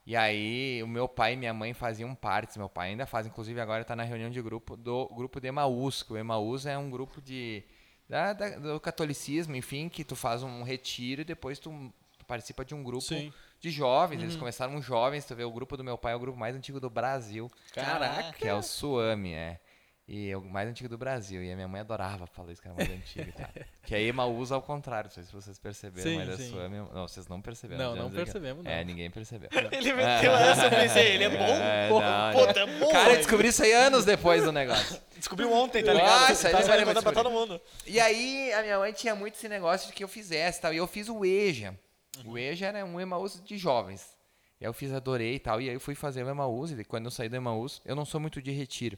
[0.07, 2.55] E aí, o meu pai e minha mãe faziam partes.
[2.57, 6.03] Meu pai ainda faz, inclusive agora está na reunião de grupo do grupo de Emaús.
[6.03, 7.63] Que o Emaús é um grupo de,
[8.07, 11.93] da, da- do catolicismo, enfim, que tu faz um retiro e depois tu
[12.27, 13.31] participa de um grupo Sim.
[13.59, 14.21] de jovens.
[14.21, 16.79] Eles começaram jovens, tu vê, o grupo do meu pai é o grupo mais antigo
[16.79, 17.49] do Brasil.
[17.73, 18.33] Caraca.
[18.33, 19.59] Que é o Suami, é.
[20.07, 21.43] E é o mais antigo do Brasil.
[21.43, 23.49] E a minha mãe adorava falar isso, que era mais antigo e tal.
[23.81, 26.49] Que a Emaús ao contrário, não sei se vocês perceberam, Sim, mas a sim.
[26.51, 26.77] Suami.
[26.77, 27.83] Não, vocês não perceberam.
[27.83, 28.69] Não, não dizer que- percebemos, não.
[28.71, 29.49] É, ninguém percebeu.
[29.71, 31.43] Ele meteu essa, eu pensei, ele é bom?
[31.43, 32.91] É, Pô, não, puta, é bom.
[32.91, 35.01] Cara, eu descobri isso aí anos depois do negócio.
[35.17, 36.31] Descobriu ontem, tá Ah, ligado?
[36.33, 37.59] isso aí tá vai pra todo mundo.
[37.87, 40.71] E aí, a minha mãe tinha muito esse negócio de que eu fizesse e tal.
[40.73, 41.75] E eu fiz o EJA.
[42.23, 42.33] Uhum.
[42.33, 44.15] O EJA era um Emaús de jovens.
[44.61, 45.59] E aí eu fiz, adorei e tal.
[45.59, 46.71] E aí eu fui fazer o Emaús.
[46.71, 48.97] E quando eu saí do Emaús, eu não sou muito de retiro.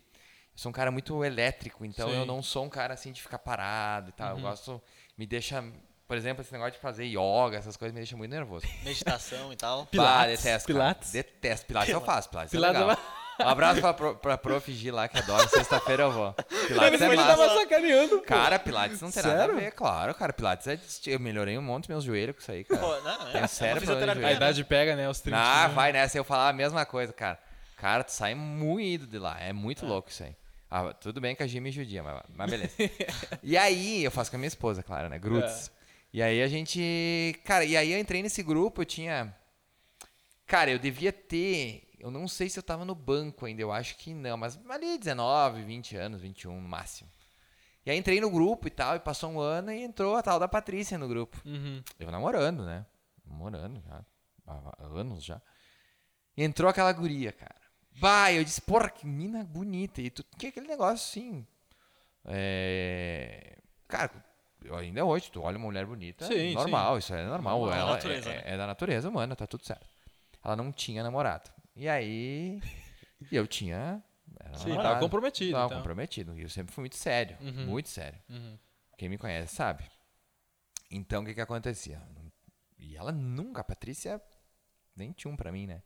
[0.58, 2.16] Eu sou um cara muito elétrico, então Sim.
[2.16, 2.20] Uhum.
[2.22, 4.36] eu não sou um cara assim de ficar parado e tal.
[4.36, 4.82] Eu gosto.
[5.16, 5.64] Me deixa.
[6.08, 8.66] Por exemplo, esse negócio de fazer yoga, essas coisas me deixa muito nervoso.
[8.84, 9.86] Meditação e tal.
[9.92, 10.80] Pilates, Bah, detesto, cara.
[10.80, 11.12] Pilates.
[11.12, 11.66] Detesto.
[11.68, 12.98] Pilates eu faço, Pilates, Pilates é é legal.
[13.40, 14.74] Um abraço pra, pro- pra Prof.
[14.74, 15.48] G lá, que adoro.
[15.48, 16.34] Sexta-feira eu vou.
[16.34, 17.28] Pilates é Ele massa.
[17.38, 18.18] tava sacaneando.
[18.18, 18.24] pô.
[18.26, 19.54] Cara, Pilates não tem nada Sério?
[19.54, 20.34] a ver, claro, cara.
[20.34, 20.80] Pilates é.
[21.06, 22.82] Eu melhorei um monte meus joelhos com isso aí, cara.
[22.82, 24.26] Pô, não, Tem é, sério é fisioterapia.
[24.28, 25.08] A idade pega, né?
[25.08, 25.38] Os 30.
[25.40, 26.18] Ah, vai nessa.
[26.18, 27.38] Eu falar a mesma coisa, cara.
[27.76, 29.38] Cara, tu sai moído de lá.
[29.40, 30.36] É muito louco isso aí.
[30.70, 32.74] Ah, tudo bem que a me judia, mas, mas beleza.
[33.42, 35.18] e aí, eu faço com a minha esposa, claro, né?
[35.18, 35.72] Grudes.
[36.12, 37.40] E aí a gente.
[37.44, 39.36] Cara, e aí eu entrei nesse grupo, eu tinha.
[40.46, 41.84] Cara, eu devia ter.
[42.00, 44.98] Eu não sei se eu tava no banco ainda, eu acho que não, mas ali
[44.98, 47.10] 19, 20 anos, 21 no máximo.
[47.86, 50.40] E aí entrei no grupo e tal, e passou um ano e entrou a tal
[50.40, 51.42] da Patrícia no grupo.
[51.46, 51.82] Uhum.
[52.00, 52.86] Eu namorando, né?
[53.26, 54.06] Namorando já.
[54.46, 55.42] Há anos já.
[56.36, 57.67] E entrou aquela guria, cara.
[58.00, 60.02] Bah, eu disse, porra, que mina bonita.
[60.02, 61.46] E tu tinha aquele negócio assim.
[62.26, 63.58] É...
[63.88, 64.12] Cara,
[64.78, 67.60] ainda hoje, tu olha uma mulher bonita, Sim, normal, isso é normal.
[67.60, 68.44] Normal, ela da natureza, é, né?
[68.46, 69.88] é da natureza humana, tá tudo certo.
[70.44, 71.50] Ela não tinha namorado.
[71.76, 72.62] E aí.
[73.32, 74.04] e eu tinha.
[74.54, 74.90] Sim, namorado.
[74.90, 75.52] tava comprometido.
[75.52, 75.78] Tava então.
[75.78, 76.38] comprometido.
[76.38, 77.38] E eu sempre fui muito sério.
[77.42, 77.66] Uhum.
[77.66, 78.20] Muito sério.
[78.30, 78.58] Uhum.
[78.98, 79.84] Quem me conhece sabe.
[80.90, 82.02] Então, o que que acontecia?
[82.78, 84.22] E ela nunca, a Patrícia,
[84.96, 85.82] nem tinha um pra mim, né?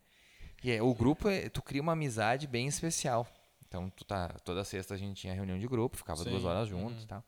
[0.64, 3.28] E é, o grupo, é- tu cria uma amizade bem especial.
[3.68, 6.68] Então, tu tá, toda sexta a gente tinha reunião de grupo, ficava Sim, duas horas
[6.68, 7.24] juntos e tal.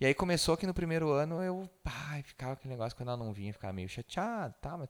[0.00, 3.32] E aí começou que no primeiro ano eu, ai, ficava aquele negócio quando ela não
[3.32, 4.88] vinha, ficava meio chateado, tá, mas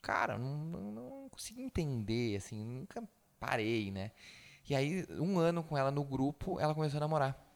[0.00, 3.02] cara, não, não, não consegui entender, assim, nunca
[3.38, 4.10] parei, né?
[4.68, 7.46] E aí, um ano com ela no grupo, ela começou a namorar.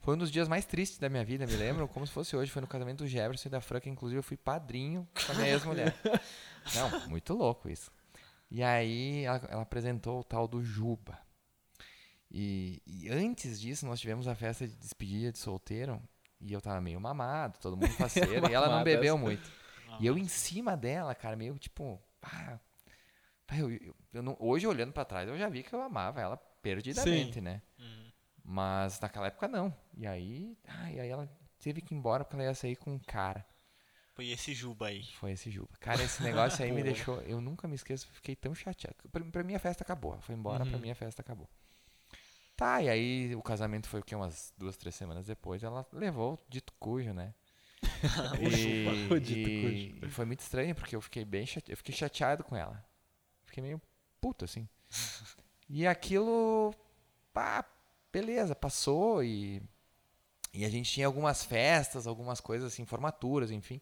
[0.00, 2.50] Foi um dos dias mais tristes da minha vida, me lembro, como se fosse hoje.
[2.50, 5.34] Foi no casamento do Jefferson e da Fran, que inclusive eu fui padrinho com a
[5.34, 5.94] minha ex-mulher.
[6.74, 7.90] Não, muito louco isso.
[8.50, 11.18] E aí ela, ela apresentou o tal do Juba.
[12.30, 16.02] E, e antes disso, nós tivemos a festa de despedida de solteiro.
[16.40, 18.48] E eu tava meio mamado, todo mundo parceiro.
[18.50, 19.22] e ela não bebeu essa.
[19.24, 19.52] muito.
[20.00, 22.00] E eu em cima dela, cara, meio tipo.
[22.22, 22.58] Ah,
[23.56, 26.36] eu- eu- eu não- hoje, olhando pra trás, eu já vi que eu amava ela
[26.60, 27.62] perdidamente, né?
[27.78, 28.10] Uhum.
[28.44, 29.74] Mas naquela época não.
[29.96, 31.28] E aí, ah, e aí ela
[31.58, 33.46] teve que ir embora porque ela ia sair com um cara.
[34.16, 35.04] Foi esse Juba aí.
[35.20, 35.68] Foi esse Juba.
[35.78, 37.20] Cara, esse negócio aí me deixou.
[37.20, 38.96] Eu nunca me esqueço, fiquei tão chateado.
[39.12, 40.18] Pra, pra mim a festa acabou.
[40.22, 40.80] Foi embora, pra Uhum.
[40.80, 41.48] mim a festa acabou.
[42.56, 44.14] Tá, e aí o casamento foi o quê?
[44.16, 45.62] Umas duas, três semanas depois.
[45.62, 47.34] Ela levou o dito cujo, né?
[48.40, 50.06] e, O dito e- cujo.
[50.06, 51.72] e foi muito estranho, porque eu fiquei bem chateado.
[51.72, 52.82] Eu fiquei chateado com ela.
[53.44, 53.80] Fiquei meio
[54.20, 54.66] puto, assim.
[55.68, 56.72] E aquilo.
[57.34, 57.64] Pá,
[58.12, 59.60] beleza, passou e.
[60.56, 63.80] E a gente tinha algumas festas, algumas coisas assim, formaturas, enfim.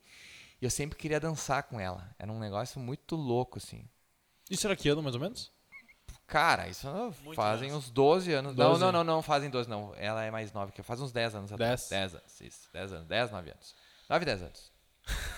[0.61, 2.11] E eu sempre queria dançar com ela.
[2.19, 3.89] Era um negócio muito louco, assim.
[4.51, 5.53] Isso era que ano, mais ou menos?
[6.27, 6.89] Cara, isso
[7.23, 7.85] Muitos fazem anos.
[7.85, 8.55] uns 12 anos.
[8.55, 8.81] 12.
[8.81, 9.95] Não, não, não, não fazem 12, não.
[9.97, 10.85] Ela é mais nova que eu.
[10.85, 11.89] Faz uns 10 anos atrás.
[11.89, 12.13] 10.
[12.13, 12.69] 10 anos, isso.
[12.73, 13.07] 10 anos.
[13.09, 13.75] 10, 9 anos.
[14.09, 14.73] 9, 10 anos.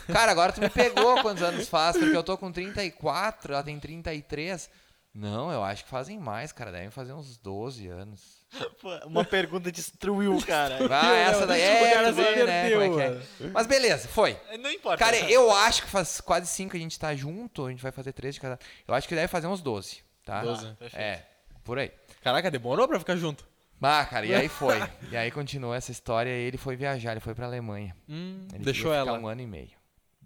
[0.07, 3.79] Cara, agora tu me pegou quantos anos faz, porque eu tô com 34, ela tem
[3.79, 4.71] 33.
[5.13, 6.71] Não, eu acho que fazem mais, cara.
[6.71, 8.36] Devem fazer uns 12 anos.
[8.81, 10.79] Pô, Uma pergunta destruiu, cara.
[10.91, 13.49] Ah, essa daí é, O cara vê, né, perdeu, como é que é.
[13.49, 14.39] Mas beleza, foi.
[14.61, 15.05] Não importa.
[15.05, 17.93] Cara, eu acho que faz quase 5 que a gente tá junto, a gente vai
[17.93, 18.59] fazer 3 de cada.
[18.87, 20.43] Eu acho que deve fazer uns 12, tá?
[20.43, 20.75] 12.
[20.75, 20.97] perfeito.
[21.03, 21.27] É,
[21.65, 21.93] por aí.
[22.23, 23.47] Caraca, demorou pra ficar junto.
[23.83, 24.79] Ah, cara, e aí foi.
[25.11, 27.95] e aí continuou essa história e ele foi viajar, ele foi pra Alemanha.
[28.09, 29.13] Hum, Ele deixou ela.
[29.19, 29.73] um ano e meio.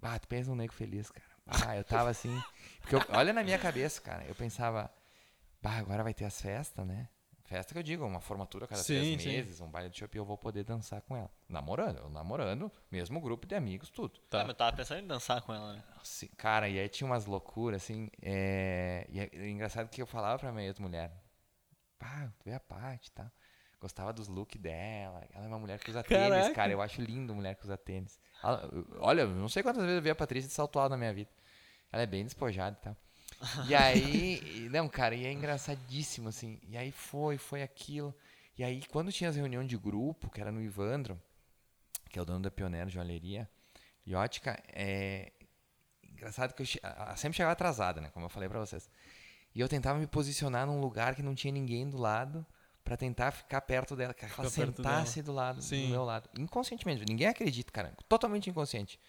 [0.01, 1.27] Ah, tu pensa num nego feliz, cara.
[1.67, 2.41] Ah, eu tava assim.
[2.79, 4.23] Porque eu- olha na minha cabeça, cara.
[4.27, 4.89] Eu pensava,
[5.61, 7.07] bah, agora vai ter as festas, né?
[7.51, 9.27] Festa que eu digo, uma formatura a cada Sim, três sim.
[9.27, 11.29] meses, um baile de chopp e eu vou poder dançar com ela.
[11.49, 14.17] Namorando, eu namorando, mesmo grupo de amigos, tudo.
[14.29, 14.37] Tá.
[14.39, 15.83] mas eu tava pensando em dançar com ela, né?
[16.37, 18.09] Cara, e aí tinha umas loucuras, assim.
[18.21, 19.05] É...
[19.09, 21.11] E é é engraçado que eu falava pra minha ex-mulher:
[21.99, 23.29] pá, tu vê a parte, tá?
[23.81, 25.21] Gostava dos looks dela.
[25.33, 26.53] Ela é uma mulher que usa tênis, Caraca.
[26.55, 26.71] cara.
[26.71, 28.17] Eu acho lindo mulher que usa tênis.
[28.41, 30.97] Ela- olha, eu não sei quantas vezes eu vi a Patrícia de salto alto na
[30.97, 31.29] minha vida.
[31.91, 32.97] Ela é bem despojada e tal.
[33.67, 36.59] E aí, e- não, cara, e é engraçadíssimo, assim.
[36.67, 38.13] E aí foi, foi aquilo.
[38.57, 41.19] E aí, quando tinha as reuniões de grupo, que era no Ivandro,
[42.09, 43.49] que é o dono da Pioneiro Joalheria
[44.05, 45.31] e Ótica, é
[46.03, 46.81] engraçado que eu che-
[47.15, 48.09] sempre chegava atrasada, né?
[48.13, 48.89] Como eu falei pra vocês.
[49.55, 52.45] E eu tentava me posicionar num lugar que não tinha ninguém do lado
[52.83, 55.83] pra tentar ficar perto dela, que ela sentasse do lado, Sim.
[55.87, 56.29] do meu lado.
[56.37, 57.93] Inconscientemente, ninguém acredita, cara.
[58.07, 58.99] Totalmente inconsciente.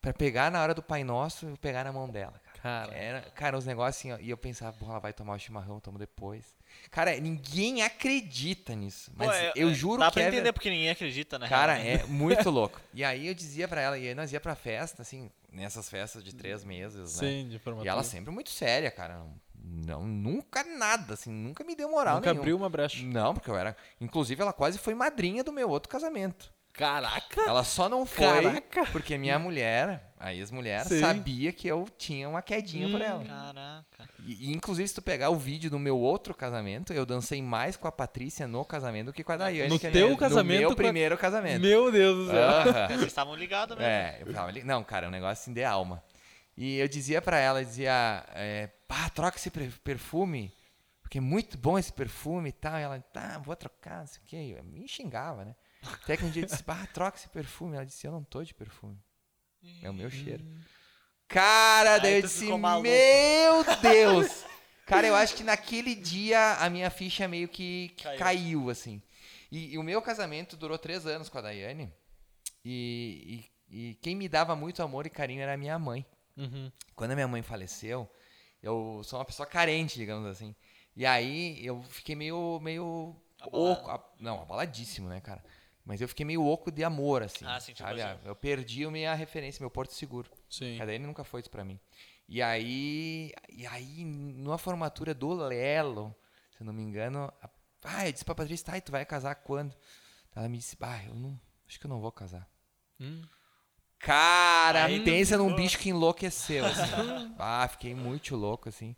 [0.00, 2.47] Pra pegar na hora do Pai Nosso, eu pegar na mão dela, cara.
[2.62, 5.38] Cara, Era, cara, os negócios assim, ó, e eu pensava, porra, ela vai tomar o
[5.38, 6.44] chimarrão, tomo depois.
[6.90, 9.12] Cara, ninguém acredita nisso.
[9.16, 11.48] Mas Pô, é- eu é- juro Dá que pra é entender porque ninguém acredita, né?
[11.48, 12.80] Cara, é muito louco.
[12.92, 16.22] E aí eu dizia pra ela, e aí nós ia pra festa, assim, nessas festas
[16.24, 17.28] de três meses, né?
[17.28, 17.88] sim, de formatura.
[17.88, 19.24] E ela sempre muito séria, cara.
[19.54, 22.40] Não, nunca nada, assim, nunca me deu moral Nunca nenhuma.
[22.40, 23.02] abriu uma brecha.
[23.04, 23.76] Não, porque eu era.
[24.00, 26.52] Inclusive, ela quase foi madrinha do meu outro casamento.
[26.78, 27.40] Caraca!
[27.42, 28.86] Ela só não foi Caraca!
[28.92, 33.04] porque minha mulher, a ex-mulher, sabia que eu tinha uma quedinha por Hum.
[33.04, 33.24] ela.
[33.24, 34.08] Caraca.
[34.24, 37.76] E, e, inclusive, se tu pegar o vídeo do meu outro casamento, eu dancei mais
[37.76, 39.68] com a Patrícia no casamento do que com a Daiane.
[39.70, 41.60] No que é teu casamento No meu com a- primeiro casamento.
[41.60, 42.48] Meu Deus do céu.
[42.48, 42.86] Aham.
[42.88, 43.90] Vocês estavam ligados mesmo.
[43.90, 44.62] É, eu ficava ali.
[44.62, 46.02] Não, cara, é um negócio assim de alma.
[46.56, 50.52] E eu dizia pra ela, dizia, é, pá, troca esse perfume,
[51.02, 52.78] porque é muito bom esse perfume e tal.
[52.78, 54.54] E ela, tá, vou trocar, não sei o quê.
[54.58, 55.54] Eu me xingava, né?
[55.82, 57.76] Até que um dia eu disse, pá, troca esse perfume.
[57.76, 58.98] Ela disse, eu não tô de perfume.
[59.82, 60.44] É o meu cheiro.
[61.26, 62.82] Cara, Aí daí eu tu disse, ficou maluco.
[62.88, 64.44] meu Deus!
[64.86, 68.18] Cara, eu acho que naquele dia a minha ficha meio que, que Caiu.
[68.18, 68.70] caiu.
[68.70, 69.02] assim.
[69.52, 71.92] E, e o meu casamento durou três anos com a Daiane.
[72.64, 76.04] E, e- e quem me dava muito amor e carinho era a minha mãe.
[76.36, 76.72] Uhum.
[76.94, 78.10] Quando a minha mãe faleceu,
[78.62, 80.54] eu sou uma pessoa carente, digamos assim.
[80.96, 83.72] E aí eu fiquei meio, meio Abalado.
[83.80, 83.90] oco.
[83.90, 85.44] a- não, abaladíssimo, né, cara?
[85.88, 87.46] Mas eu fiquei meio oco de amor, assim.
[87.46, 88.02] Ah, sim, tipo sabe?
[88.02, 88.20] assim.
[88.22, 90.30] Eu perdi a minha referência, meu porto seguro.
[90.46, 90.78] Sim.
[90.78, 91.80] A Daiane nunca foi isso pra mim.
[92.28, 96.14] E aí, e aí, numa formatura do Lelo,
[96.50, 97.48] se eu não me engano, a,
[97.84, 99.74] ah, eu disse pra Patrícia, tá, e tu vai casar quando?
[100.36, 102.46] Ela me disse, ah, eu não, acho que eu não vou casar.
[103.00, 103.22] Hum.
[103.98, 107.32] Cara, Aí pensa num bicho que enlouqueceu, assim.
[107.38, 108.94] ah, fiquei muito louco, assim.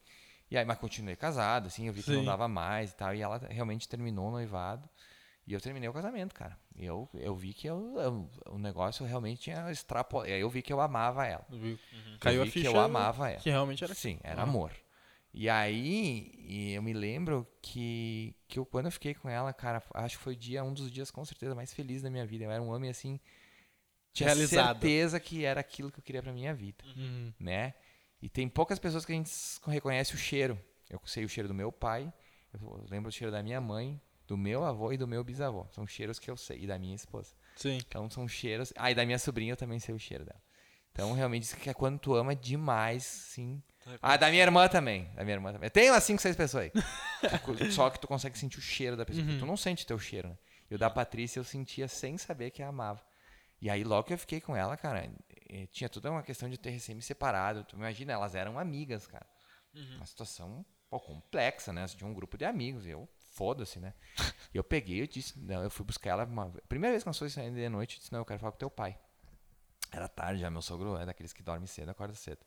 [0.50, 3.22] E aí, mas continuei casado, assim, eu vi que não dava mais e tal, e
[3.22, 4.89] ela realmente terminou o noivado.
[5.50, 6.56] E eu terminei o casamento, cara.
[6.76, 10.30] E eu, eu vi que eu, eu- o negócio realmente tinha extrapolado.
[10.30, 11.44] Aí eu vi que eu amava ela.
[11.50, 11.76] Uhum.
[12.20, 13.40] Caiu eu a vi ficha que eu amava ela.
[13.40, 14.44] que realmente era Sim, era Ah.
[14.44, 14.70] amor.
[15.34, 19.82] E aí, e eu me lembro que, que eu, quando eu fiquei com ela, cara,
[19.94, 22.44] acho que foi o dia, um dos dias com certeza mais felizes da minha vida.
[22.44, 23.18] Eu era um homem assim,
[24.12, 24.74] tinha Realizado.
[24.80, 27.32] certeza que era aquilo que eu queria pra minha vida, Uhum.
[27.40, 27.74] né?
[28.22, 29.32] E tem poucas pessoas que a gente
[29.66, 30.56] reconhece o cheiro.
[30.88, 32.12] Eu sei o cheiro do meu pai,
[32.52, 35.66] eu lembro o cheiro da minha mãe, do meu avô e do meu bisavô.
[35.72, 37.34] São cheiros que eu sei, e da minha esposa.
[37.56, 37.78] Sim.
[37.78, 38.72] Então são cheiros.
[38.76, 40.40] Ah, e da minha sobrinha eu também sei o cheiro dela.
[40.92, 43.60] Então realmente isso que é quando tu ama demais, sim.
[44.00, 45.10] Ah, da minha irmã também.
[45.16, 45.68] Da minha irmã também.
[45.68, 46.72] Tem umas 5, 6 pessoas aí.
[47.72, 49.26] Só que tu consegue sentir o cheiro da pessoa.
[49.26, 49.38] Uhum.
[49.40, 50.38] Tu não sente teu cheiro, né?
[50.70, 53.02] E o da Patrícia eu sentia sem saber que a amava.
[53.60, 55.12] E aí logo que eu fiquei com ela, cara,
[55.72, 57.64] tinha toda uma questão de ter recém me separado.
[57.64, 59.26] Tu imagina, elas eram amigas, cara.
[59.96, 61.84] Uma situação pô, complexa, né?
[61.88, 62.86] Tinha um grupo de amigos.
[62.86, 63.08] E eu,
[63.40, 63.94] foda-se, né?
[64.52, 67.18] E eu peguei, eu disse, não, eu fui buscar ela uma primeira vez que nós
[67.18, 68.98] fomos saindo de noite, eu disse, não, eu quero falar com teu pai.
[69.90, 72.40] Era tarde já, meu sogro é daqueles que dorme cedo, acorda cedo.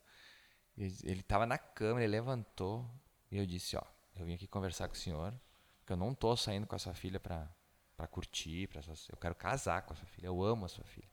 [0.78, 2.88] Ele, ele tava na cama, ele levantou
[3.28, 3.82] e eu disse, ó,
[4.14, 5.34] eu vim aqui conversar com o senhor,
[5.80, 7.48] porque eu não tô saindo com a sua filha pra,
[7.96, 10.84] pra curtir, pra, essas- eu quero casar com a sua filha, eu amo a sua
[10.84, 11.10] filha.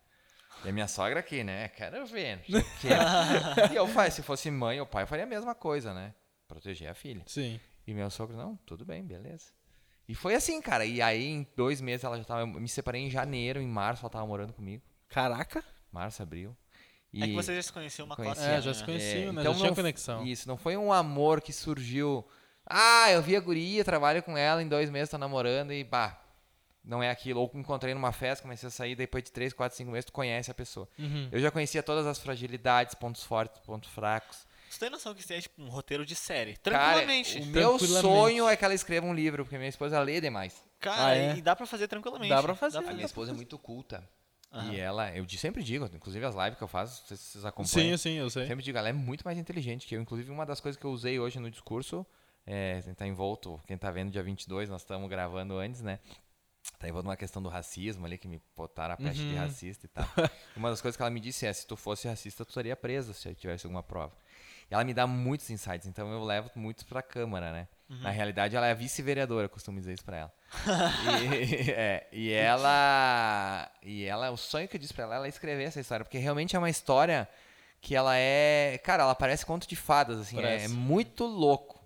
[0.63, 1.69] E a minha sogra aqui, né?
[1.69, 2.37] Quero ver.
[2.37, 2.89] não sei o quê.
[3.73, 6.13] e eu falei, se fosse mãe ou pai, eu faria a mesma coisa, né?
[6.47, 7.23] Proteger a filha.
[7.25, 7.59] Sim.
[7.87, 9.51] E meu sogro, não, tudo bem, beleza.
[10.11, 10.85] E foi assim, cara.
[10.85, 12.41] E aí, em dois meses, ela já tava.
[12.41, 14.83] Eu me separei em janeiro, em março, ela tava morando comigo.
[15.07, 15.63] Caraca.
[15.89, 16.53] Março, abril.
[17.13, 18.43] É que vocês já se conheciam uma Conhecia.
[18.43, 19.41] É, já se conheciam, né?
[19.41, 20.25] então já tinha conexão.
[20.25, 22.27] Isso, não foi um amor que surgiu.
[22.65, 26.21] Ah, eu vi a guria, trabalho com ela, em dois meses tô namorando e pá.
[26.83, 27.39] Não é aquilo.
[27.39, 30.51] Ou encontrei numa festa, comecei a sair, depois de três, quatro, cinco meses, tu conhece
[30.51, 30.89] a pessoa.
[30.99, 31.29] Uhum.
[31.31, 34.45] Eu já conhecia todas as fragilidades, pontos fortes, pontos fracos.
[34.71, 36.55] Você tem noção que isso é tipo um roteiro de série?
[36.57, 36.61] Cara,
[36.93, 37.37] Tranquilamente.
[37.39, 38.01] o meu Tranquilamente.
[38.01, 40.63] sonho é que ela escreva um livro, porque minha esposa lê demais.
[40.79, 41.35] Cara, Ah, é?
[41.35, 42.29] e dá pra fazer tranquilamente.
[42.29, 42.77] Dá pra fazer.
[42.77, 44.07] A minha esposa é muito culta.
[44.51, 44.73] Aham.
[44.73, 47.97] E ela, eu de- sempre digo, inclusive as lives que eu faço, vocês, vocês acompanham.
[47.97, 48.47] Sim, sim, eu sei.
[48.47, 50.01] Sempre digo, ela é muito mais inteligente que eu.
[50.01, 52.05] Inclusive, uma das coisas que eu usei hoje no discurso,
[52.45, 55.99] é, tá envolto, quem tá vendo dia 22, nós estamos gravando antes, né?
[56.77, 59.39] Tá envolto numa questão do racismo ali, que me botaram a peste de Uhum.
[59.39, 60.05] racista e tal.
[60.55, 63.13] uma das coisas que ela me disse é, se tu fosse racista, tu estaria presa
[63.13, 64.15] se tivesse alguma prova.
[64.71, 67.67] Ela me dá muitos insights, então eu levo muitos pra Câmara, né?
[67.99, 70.33] Na realidade, ela é a vice-vereadora, costumo dizer isso pra ela.
[71.43, 73.69] e, é, e ela.
[73.83, 76.17] E ela, o sonho que eu disse pra ela, ela é escrever essa história, porque
[76.17, 77.27] realmente é uma história
[77.81, 78.79] que ela é.
[78.81, 80.39] Cara, ela parece conto de fadas, assim.
[80.39, 80.73] É Parece.
[80.73, 81.81] muito louco.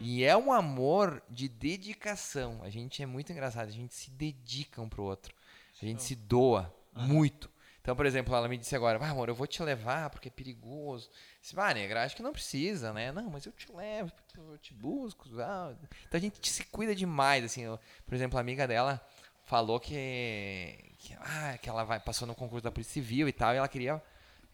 [0.00, 2.60] E é um amor de dedicação.
[2.62, 3.68] A gente é muito engraçado.
[3.68, 5.34] A gente se dedica um pro outro.
[5.82, 7.50] A gente se doa muito.
[7.86, 10.30] Então, por exemplo, ela me disse agora, ah, amor, eu vou te levar porque é
[10.30, 11.06] perigoso.
[11.06, 13.12] Eu Disse, ah, negra, acho que não precisa, né?
[13.12, 15.28] Não, mas eu te levo, eu te busco.
[15.40, 15.72] ah."
[16.04, 17.62] Então a gente se cuida demais, assim.
[17.62, 19.00] eu- por exemplo, a amiga dela
[19.44, 23.54] falou que, que, ah, que ela vai, passou no concurso da Polícia Civil e tal,
[23.54, 24.02] e ela queria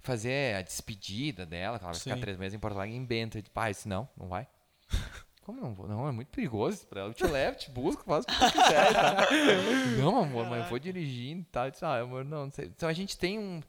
[0.02, 2.20] fazer a despedida dela, que ela vai ficar Sim.
[2.20, 3.38] três meses em Porto Alegre em Bento.
[3.38, 4.46] Eu disse, pai, disse, não, não vai.
[5.52, 5.86] Como não vou?
[5.86, 7.10] Não, é muito perigoso pra ela.
[7.10, 8.92] Eu te levo, te busco, faço o que tu quiser.
[8.94, 9.28] Tá?
[10.00, 11.66] não, amor, mas eu vou dirigindo e tal.
[11.66, 12.66] Eu disse, ah, amor, não, não sei.
[12.66, 13.62] Então a gente tem um.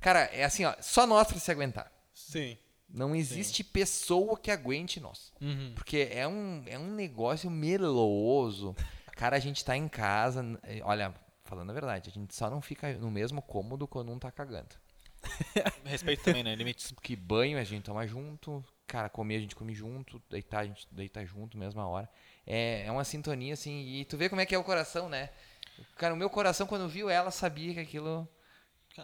[0.00, 1.90] Cara, é assim, ó, só nós pra se aguentar.
[2.14, 2.56] Sim.
[2.88, 5.32] Não existe pessoa que aguente nós.
[5.40, 5.72] Uhum.
[5.74, 8.76] Porque é um, é um negócio meloso.
[9.16, 10.44] Cara, a gente tá em casa.
[10.62, 11.12] eh, Olha,
[11.42, 14.76] falando a verdade, a gente só não fica no mesmo cômodo quando um tá cagando.
[15.84, 16.54] Respeito também, né?
[16.54, 16.92] Limites.
[16.92, 20.86] Porque banho a gente toma junto, cara, comer a gente come junto, deitar a gente
[20.90, 22.08] deita junto, mesma hora.
[22.46, 25.30] É, é uma sintonia, assim, e tu vê como é que é o coração, né?
[25.96, 28.28] Cara, o meu coração, quando viu ela, sabia que aquilo.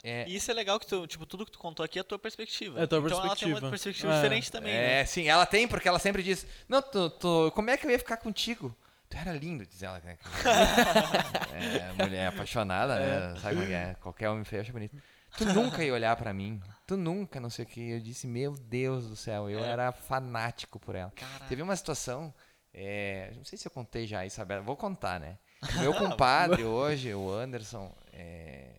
[0.04, 0.24] É.
[0.28, 2.18] E isso é legal que tu, tipo, tudo que tu contou aqui é a tua
[2.18, 2.78] perspectiva.
[2.78, 3.58] É a tua então ela tem perspectiva.
[3.58, 4.16] uma perspectiva É.
[4.16, 5.00] diferente também, né?
[5.00, 7.90] É, sim, ela tem, porque ela sempre diz: Não, tu, tu- como é que eu
[7.90, 8.76] ia ficar contigo?
[9.08, 9.98] Tu era lindo, diz ela.
[10.04, 10.16] né?
[11.98, 13.40] é, mulher apaixonada, né?
[13.40, 13.94] Sabe como é que é?
[14.00, 14.96] Qualquer homem feio acha bonito.
[15.36, 16.60] Tu nunca ia olhar pra mim.
[16.86, 17.90] Tu nunca, não sei o que.
[17.90, 19.68] Eu disse: Meu Deus do céu, eu É.
[19.68, 21.10] era fanático por ela.
[21.12, 21.46] Caraca.
[21.46, 22.34] Teve uma situação,
[22.74, 25.38] é, não sei se eu contei já Isabela, vou contar, né?
[25.76, 28.74] O meu compadre hoje, o Anderson, é,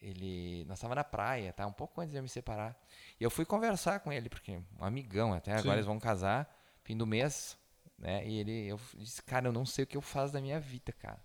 [0.00, 1.66] ele, nós estávamos na praia, tá?
[1.66, 2.76] Um pouco antes de eu me separar.
[3.18, 5.72] E eu fui conversar com ele, porque um amigão, até agora Sim.
[5.72, 6.48] eles vão casar,
[6.84, 7.58] fim do mês,
[7.98, 8.26] né?
[8.26, 10.92] E ele, eu disse, cara, eu não sei o que eu faço da minha vida,
[10.92, 11.18] cara.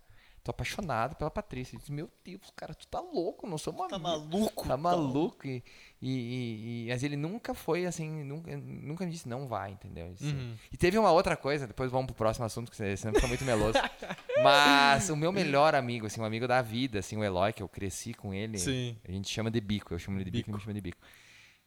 [0.46, 1.76] Tô apaixonado pela Patrícia.
[1.76, 4.02] Disse, meu Deus, cara, tu tá louco, não somos Tá amigos.
[4.30, 4.68] maluco?
[4.68, 5.44] Tá maluco.
[5.48, 5.60] E,
[6.00, 10.12] e, e- mas ele nunca foi assim, nunca, nunca me disse não vai, entendeu?
[10.14, 10.54] Disse- Uhum.
[10.70, 13.76] E teve uma outra coisa, depois vamos pro próximo assunto, que senão fica muito meloso.
[14.44, 17.68] Mas o meu melhor amigo, assim, um amigo da vida, assim, o Eloy, que eu
[17.68, 18.96] cresci com ele, Sim.
[19.06, 20.50] a gente chama de bico, eu chamo ele de bico, Bico.
[20.50, 20.98] ele me chama de bico.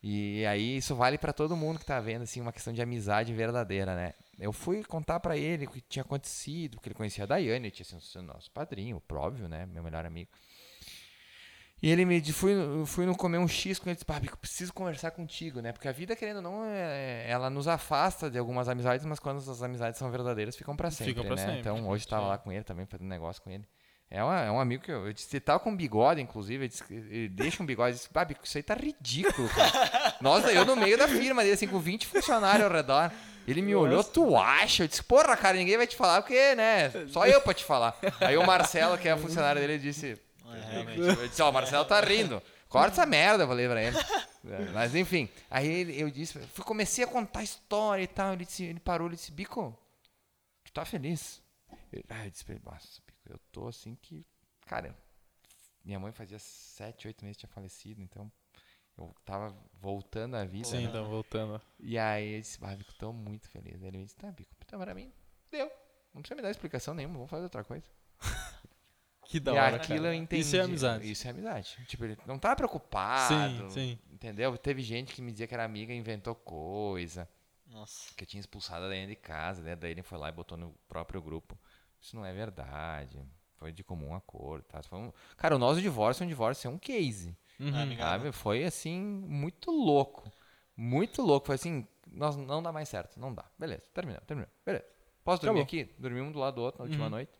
[0.01, 3.33] E aí isso vale pra todo mundo que tá vendo, assim, uma questão de amizade
[3.33, 4.13] verdadeira, né?
[4.39, 7.71] Eu fui contar pra ele o que tinha acontecido, porque ele conhecia a Daiane, ele
[7.71, 9.65] tinha sido nosso padrinho, óbvio, né?
[9.65, 10.29] Meu melhor amigo.
[11.81, 12.53] E ele me disse, fui,
[12.85, 15.71] fui no comer um X com ele, disse, "Pá, Bico, preciso conversar contigo, né?
[15.71, 19.37] Porque a vida, querendo ou não, é, ela nos afasta de algumas amizades, mas quando
[19.37, 21.45] as amizades são verdadeiras, ficam pra sempre, Ficam pra né?
[21.45, 22.29] sempre, Então, hoje tava sim.
[22.29, 23.65] lá com ele também, fazendo negócio com ele.
[24.11, 26.67] É, uma- é um amigo que eu, eu disse, ele tava com bigode, inclusive, ele,
[26.67, 29.71] disse, ele deixa um bigode, eu disse, "Bah, Bico, isso aí tá ridículo, cara.
[30.19, 33.09] Nossa, eu no meio da firma dele, assim, com 20 funcionários ao redor.
[33.49, 34.83] Ele me olhou, tu acha?
[34.83, 37.97] Eu disse, porra, cara, ninguém vai te falar, porque, né, só eu pra te falar.
[38.21, 40.99] Aí o Marcelo, que é funcionário dele, disse, É, realmente.
[40.99, 42.41] eu disse, ó, o Marcelo tá rindo.
[42.67, 43.97] Corta essa merda, eu falei pra ele.
[43.97, 48.33] É, Mas enfim, aí eu disse, fui, comecei a contar a história e tal.
[48.33, 49.75] Ele, disse, ele parou, ele disse, Bico,
[50.63, 51.41] tu tá feliz?
[51.91, 54.25] Eu, ah, eu disse pra ele, nossa, Bico, eu tô assim que.
[54.67, 54.95] Cara,
[55.83, 58.31] minha mãe fazia sete, oito meses que tinha falecido, então
[58.99, 60.67] eu tava voltando à vida.
[60.67, 60.83] Sim, né?
[60.83, 61.61] então voltando.
[61.79, 63.81] E aí eu disse, ah, Bico, tô muito feliz.
[63.81, 65.11] Ele me disse, tá, Bico, então pra mim,
[65.51, 65.71] deu.
[66.13, 67.85] Não precisa me dar explicação nenhuma, vamos fazer outra coisa.
[69.29, 70.09] Que da e hora, aquilo cara.
[70.09, 70.41] eu entendi.
[70.41, 71.11] Isso é amizade.
[71.11, 71.77] Isso é amizade.
[71.85, 73.69] Tipo, ele não tava preocupado.
[73.69, 73.99] Sim, sim.
[74.11, 74.57] Entendeu?
[74.57, 77.29] Teve gente que me dizia que era amiga e inventou coisa.
[77.67, 78.11] Nossa.
[78.15, 79.61] Que eu tinha expulsado a Daiane de casa.
[79.61, 79.75] Né?
[79.75, 81.55] Daí ele foi lá e botou no próprio grupo.
[82.01, 83.23] Isso não é verdade.
[83.57, 84.63] Foi de comum acordo.
[84.63, 84.81] Tá?
[84.81, 85.13] Foi um...
[85.37, 87.37] Cara, o nosso divórcio é um divórcio, é um case.
[87.59, 87.75] Uhum.
[87.75, 88.19] Amigável.
[88.27, 88.31] Sabe?
[88.31, 90.31] Foi assim, muito louco.
[90.75, 91.47] Muito louco.
[91.47, 93.19] Foi assim, nós não dá mais certo.
[93.19, 93.45] Não dá.
[93.57, 94.49] Beleza, terminou, terminou.
[94.65, 94.85] Beleza.
[95.23, 95.81] Posso dormir Acabou.
[95.81, 95.93] aqui?
[95.99, 97.09] Dormimos um do lado do outro na última Uhum.
[97.11, 97.31] noite.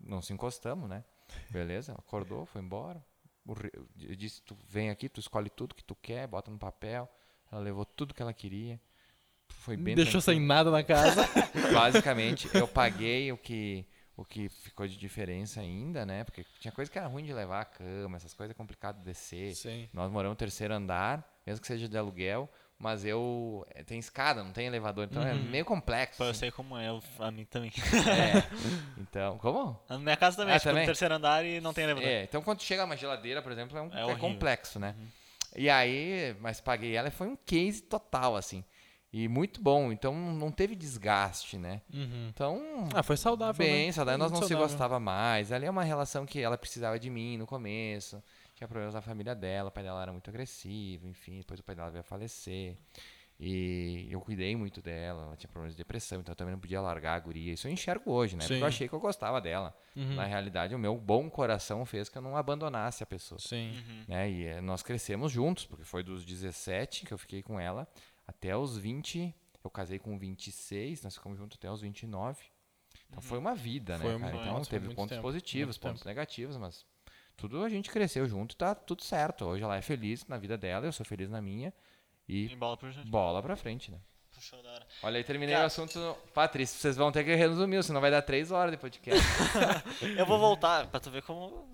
[0.00, 1.04] Não se encostamos, né?
[1.50, 3.04] Beleza, acordou, foi embora.
[4.00, 7.08] Eu disse, tu vem aqui, tu escolhe tudo que tu quer, bota no papel.
[7.50, 8.80] Ela levou tudo que ela queria.
[9.48, 10.48] Foi bem Deixou sem tranquilo.
[10.48, 11.22] nada na casa.
[11.72, 13.84] Basicamente, eu paguei o que,
[14.18, 16.24] o que ficou de diferença ainda, né?
[16.24, 19.04] Porque tinha coisa que era ruim de levar a cama, essas coisas é complicado de
[19.04, 19.54] descer.
[19.54, 19.88] Sim.
[19.92, 23.64] Nós moramos no terceiro andar, mesmo que seja de aluguel, mas eu.
[23.74, 25.42] é, Tem escada, não tem elevador, então é Uhum.
[25.44, 26.18] meio complexo.
[26.18, 26.40] Pô, eu assim.
[26.40, 27.70] sei como é, eu- a mim também.
[27.76, 28.42] É.
[28.98, 29.80] Então, como?
[29.88, 30.82] Na minha casa também, Ah, tipo, também?
[30.82, 32.08] no terceiro andar e não tem elevador.
[32.10, 34.94] É, então quando chega uma geladeira, por exemplo, é, um, É é complexo, né?
[35.56, 38.62] E aí, mas paguei ela e foi um case total, assim.
[39.10, 41.80] E muito bom, então não teve desgaste, né?
[41.92, 42.28] Uhum.
[42.28, 43.92] Então, Ah, foi saudável, bem, né?
[43.92, 44.18] saudável.
[44.18, 44.68] Nós não se saudável.
[44.68, 45.50] gostava mais.
[45.50, 48.22] Ali é uma relação que ela precisava de mim no começo.
[48.54, 51.74] Tinha problemas na família dela, o pai dela era muito agressivo, enfim, depois o pai
[51.74, 52.76] dela veio a falecer.
[53.40, 56.80] E eu cuidei muito dela, ela tinha problemas de depressão, então eu também não podia
[56.80, 57.52] largar a guria.
[57.52, 58.40] Isso eu enxergo hoje, né?
[58.40, 58.60] Porque Sim.
[58.60, 59.72] eu achei que eu gostava dela.
[59.94, 60.16] Uhum.
[60.16, 63.38] Na realidade, o meu bom coração fez que eu não abandonasse a pessoa.
[63.38, 63.70] Sim.
[63.70, 64.04] Uhum.
[64.08, 64.28] Né?
[64.30, 67.86] E eh, nós crescemos juntos, porque foi dos 17 que eu fiquei com ela
[68.28, 69.34] até os 20.
[69.64, 72.44] Eu casei com 26, nós ficamos juntos até os 29.
[73.10, 74.36] Então foi uma vida, Foi né, cara?
[74.36, 75.92] Então nossa, teve pontos tempo, positivos, muito tempo.
[75.94, 76.86] pontos negativos, mas
[77.36, 79.44] tudo a gente cresceu junto e tá tudo certo.
[79.46, 81.72] Hoje ela é feliz na vida dela, eu sou feliz na minha.
[82.28, 83.08] E E bola gente.
[83.08, 83.98] bola pra frente, né?
[84.32, 84.86] Puxou da hora.
[85.02, 85.64] Olha aí, terminei Cara.
[85.64, 86.16] o assunto.
[86.32, 89.20] Patrícia, vocês vão ter que resumir, senão vai dar três horas de podcast.
[90.16, 91.66] Eu vou voltar pra tu ver como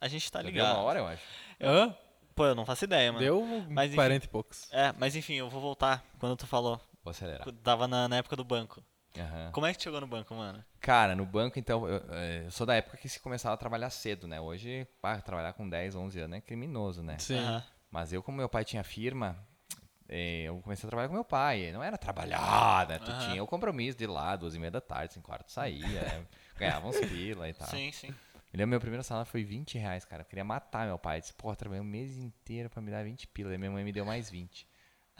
[0.00, 0.74] a gente tá Já Deu ligado.
[0.76, 1.22] uma hora, eu acho.
[1.60, 1.96] Hã?
[2.34, 3.24] Pô, eu não faço ideia, mano.
[3.24, 3.96] Deu Mas, enfim.
[3.96, 4.68] 40 e poucos.
[4.72, 6.80] É, mas enfim, eu vou voltar quando tu falou.
[7.02, 7.46] Vou acelerar.
[7.62, 8.82] Tava na, na época do banco.
[9.18, 9.50] Aham.
[9.52, 10.64] Como é que tu chegou no banco, mano?
[10.80, 13.90] Cara, no banco, então, eu, eh, eu sou da época que se começava a trabalhar
[13.90, 14.40] cedo, né?
[14.40, 17.18] Hoje, pá, trabalhar com 10, 11 anos é criminoso, né?
[17.18, 17.38] Sim.
[17.38, 17.62] Aham.
[17.90, 19.36] Mas eu, como meu pai tinha firma,
[20.08, 21.72] eh, eu comecei a trabalhar com meu pai.
[21.72, 22.98] Não era trabalhar, né?
[23.00, 23.18] Tu Aham.
[23.30, 26.26] tinha o compromisso de ir lá, duas e meia da tarde, cinco quarto saía,
[26.56, 27.68] ganhava uns pila e tal.
[27.68, 28.14] Sim, sim.
[28.52, 30.22] Eu lembro meu primeiro salário foi 20 reais, cara.
[30.22, 31.18] Eu queria matar meu pai.
[31.18, 33.48] Eu disse, pô, eu trabalhei um mês inteiro pra me dar 20 pila.
[33.48, 34.66] Daí minha mãe me deu mais 20.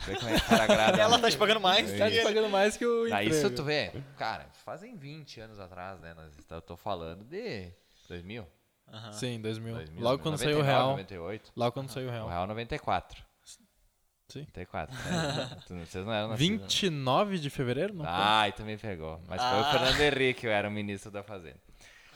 [0.07, 0.99] Vê como é que cara agrada.
[1.01, 1.23] Ela né?
[1.23, 1.97] tá te pagando mais?
[1.97, 6.01] Tá te pagando mais que o Daí isso tu vê, cara, fazem 20 anos atrás,
[6.01, 6.15] né?
[6.15, 7.71] Nós, eu tô falando de
[8.09, 8.47] 2000.
[8.93, 9.13] Aham.
[9.13, 9.75] Sim, 2000.
[9.75, 10.91] 2000 Logo quando saiu o 99, real.
[10.91, 11.53] 98.
[11.55, 12.29] Logo quando saiu o O real.
[12.29, 13.23] real 94.
[14.27, 14.41] Sim.
[14.41, 14.97] 94.
[14.97, 15.57] né?
[15.87, 16.57] Vocês não eram nascidos, né?
[16.67, 17.93] 29 de fevereiro?
[17.95, 18.15] Não foi?
[18.15, 19.21] Ai, também pegou.
[19.29, 19.71] Mas foi o Ah.
[19.73, 21.61] Fernando Henrique, eu era o ministro da Fazenda.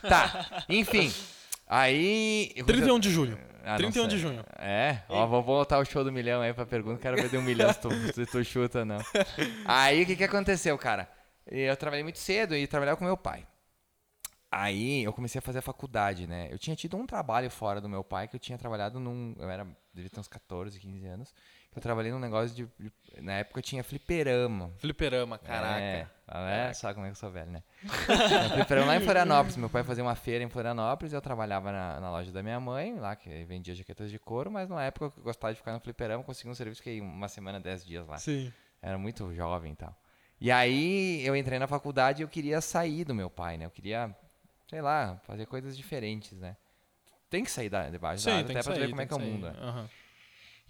[0.09, 1.13] Tá, enfim.
[1.67, 2.53] Aí.
[2.55, 3.39] eu vou 31 dizer- de julho.
[3.67, 4.45] Ah, não 31 de junho.
[4.59, 7.01] É, ó, vou voltar o show do milhão aí pra pergunta.
[7.01, 8.99] Quero ver de um milhão se tu, se tu chuta ou não.
[9.65, 11.09] Aí o que, que aconteceu, cara?
[11.47, 13.47] Eu trabalhei muito cedo e trabalhava com meu pai.
[14.51, 16.49] Aí eu comecei a fazer a faculdade, né?
[16.51, 19.35] Eu tinha tido um trabalho fora do meu pai que eu tinha trabalhado num.
[19.39, 19.67] Eu era.
[19.93, 21.35] Devia ter uns 14, 15 anos.
[21.75, 22.67] Eu trabalhei num negócio de.
[22.79, 24.73] de- na época tinha fliperama.
[24.79, 25.81] Fliperama, caraca.
[25.83, 26.09] É,
[26.71, 27.63] é, sabe como é que eu sou velho, né?
[28.55, 29.57] Fliperama lá em Florianópolis.
[29.57, 32.59] Meu pai fazia uma feira em Florianópolis e eu trabalhava na, na loja da minha
[32.61, 35.81] mãe, lá que vendia jaquetas de couro, mas na época eu gostava de ficar no
[35.81, 38.19] fliperama, consegui um serviço que ia uma semana, dez dias lá.
[38.19, 38.53] Sim.
[38.81, 39.95] Era muito jovem e tal.
[40.41, 43.65] E aí eu entrei na faculdade e eu queria sair do meu pai, né?
[43.67, 44.15] Eu queria,
[44.69, 46.57] sei lá, fazer coisas diferentes, né?
[47.31, 49.07] Tem que sair da, debaixo da Sim, asa tem até pra sair, ver como é
[49.07, 49.47] que é o mundo.
[49.47, 49.55] né?
[49.61, 49.89] Aham.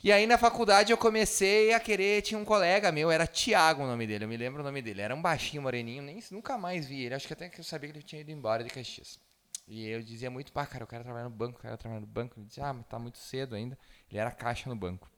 [0.05, 3.86] E aí na faculdade eu comecei a querer, tinha um colega meu, era Tiago o
[3.86, 5.00] nome dele, eu me lembro o nome dele.
[5.00, 7.14] Era um baixinho, moreninho, nem nunca mais vi ele.
[7.14, 9.18] Acho que até que eu sabia que ele tinha ido embora de Caxias.
[9.66, 12.07] E eu dizia muito, pá, cara, eu quero trabalhar no banco, eu quero trabalhar no
[12.07, 12.38] banco.
[12.38, 13.78] Ele dizia, ah, mas tá muito cedo ainda.
[14.11, 15.11] Ele era caixa no banco.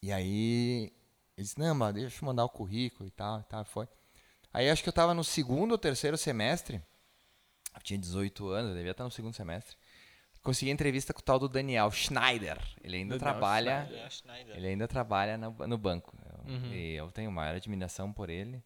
[0.00, 0.92] E aí
[1.36, 3.88] ele disse, não, mano, deixa eu mandar o currículo e tal, e tal, foi.
[4.52, 6.80] Aí acho que eu tava no segundo ou terceiro semestre.
[7.74, 9.76] Eu tinha 18 anos, eu devia estar no segundo semestre.
[10.46, 12.58] Consegui entrevista com o tal do Daniel Schneider.
[12.82, 14.08] Ele ainda Daniel trabalha.
[14.10, 14.56] Schneider.
[14.56, 16.16] Ele ainda trabalha no, no banco.
[16.24, 16.72] Eu- Uhum.
[16.72, 18.62] E eu tenho maior admiração por ele,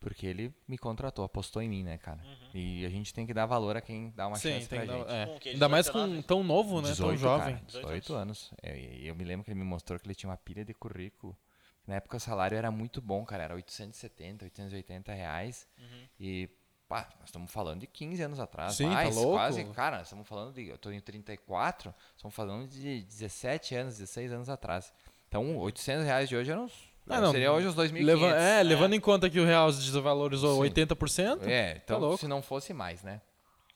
[0.00, 2.20] porque ele me contratou, apostou em mim, né, cara?
[2.52, 5.04] E a gente tem que dar valor a quem dá uma Sim, chance pra gente.
[5.06, 5.38] dar, é.
[5.50, 6.22] Ainda mais 18, com 19?
[6.26, 6.92] tão novo, né?
[6.96, 7.54] tão jovem.
[7.54, 8.50] Cara, 18 18 anos.
[8.60, 11.38] Eu, eu me lembro que ele me mostrou que ele tinha uma pilha de currículo.
[11.86, 13.44] Na época o salário era muito bom, cara.
[13.44, 15.68] Era 870, 880 reais.
[15.78, 16.04] Uhum.
[16.18, 16.50] E,
[16.92, 18.74] pá, nós estamos falando de 15 anos atrás.
[18.74, 19.32] Sim, tá mais, louco?
[19.32, 20.68] quase, cara, nós estamos falando de.
[20.68, 24.92] Eu tô em 34, estamos falando de 17 anos, 16 anos atrás.
[25.26, 26.92] Então, 800 reais de hoje eram uns.
[27.08, 28.04] Ah, não, seria hoje uns 2.500.
[28.04, 30.70] Leva, é, levando em conta que o real se desvalorizou Sim.
[30.70, 31.48] 80%.
[31.48, 32.18] É, então louco.
[32.18, 33.22] se não fosse mais, né?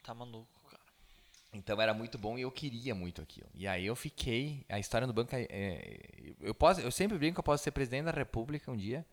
[0.03, 0.83] Tá maluco, cara.
[1.55, 3.49] Então era muito bom e eu queria muito aquilo.
[3.55, 4.63] E aí eu fiquei.
[4.69, 5.35] A história do banco.
[5.35, 8.77] é- é- eu, posso, eu sempre brinco que eu posso ser presidente da República um
[8.77, 9.07] dia.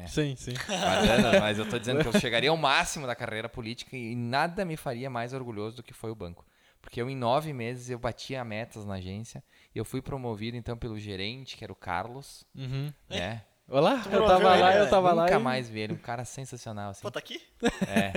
[0.00, 0.06] Né?
[0.06, 0.54] Sim, sim.
[1.40, 4.76] Mas eu tô dizendo que eu chegaria ao máximo da carreira política e nada me
[4.76, 6.44] faria mais orgulhoso do que foi o banco.
[6.80, 9.42] Porque eu, em nove meses, eu batia metas na agência.
[9.74, 12.44] E eu fui promovido, então, pelo gerente, que era o Carlos.
[12.54, 12.92] Uhum.
[13.10, 13.42] Né?
[13.68, 14.80] Olá, eu tava ele, lá, né?
[14.82, 15.22] eu tava lá.
[15.24, 15.94] Nunca mais vi ele.
[15.94, 17.02] Um cara sensacional, assim.
[17.02, 17.42] Pô, tá aqui?
[17.88, 18.12] É.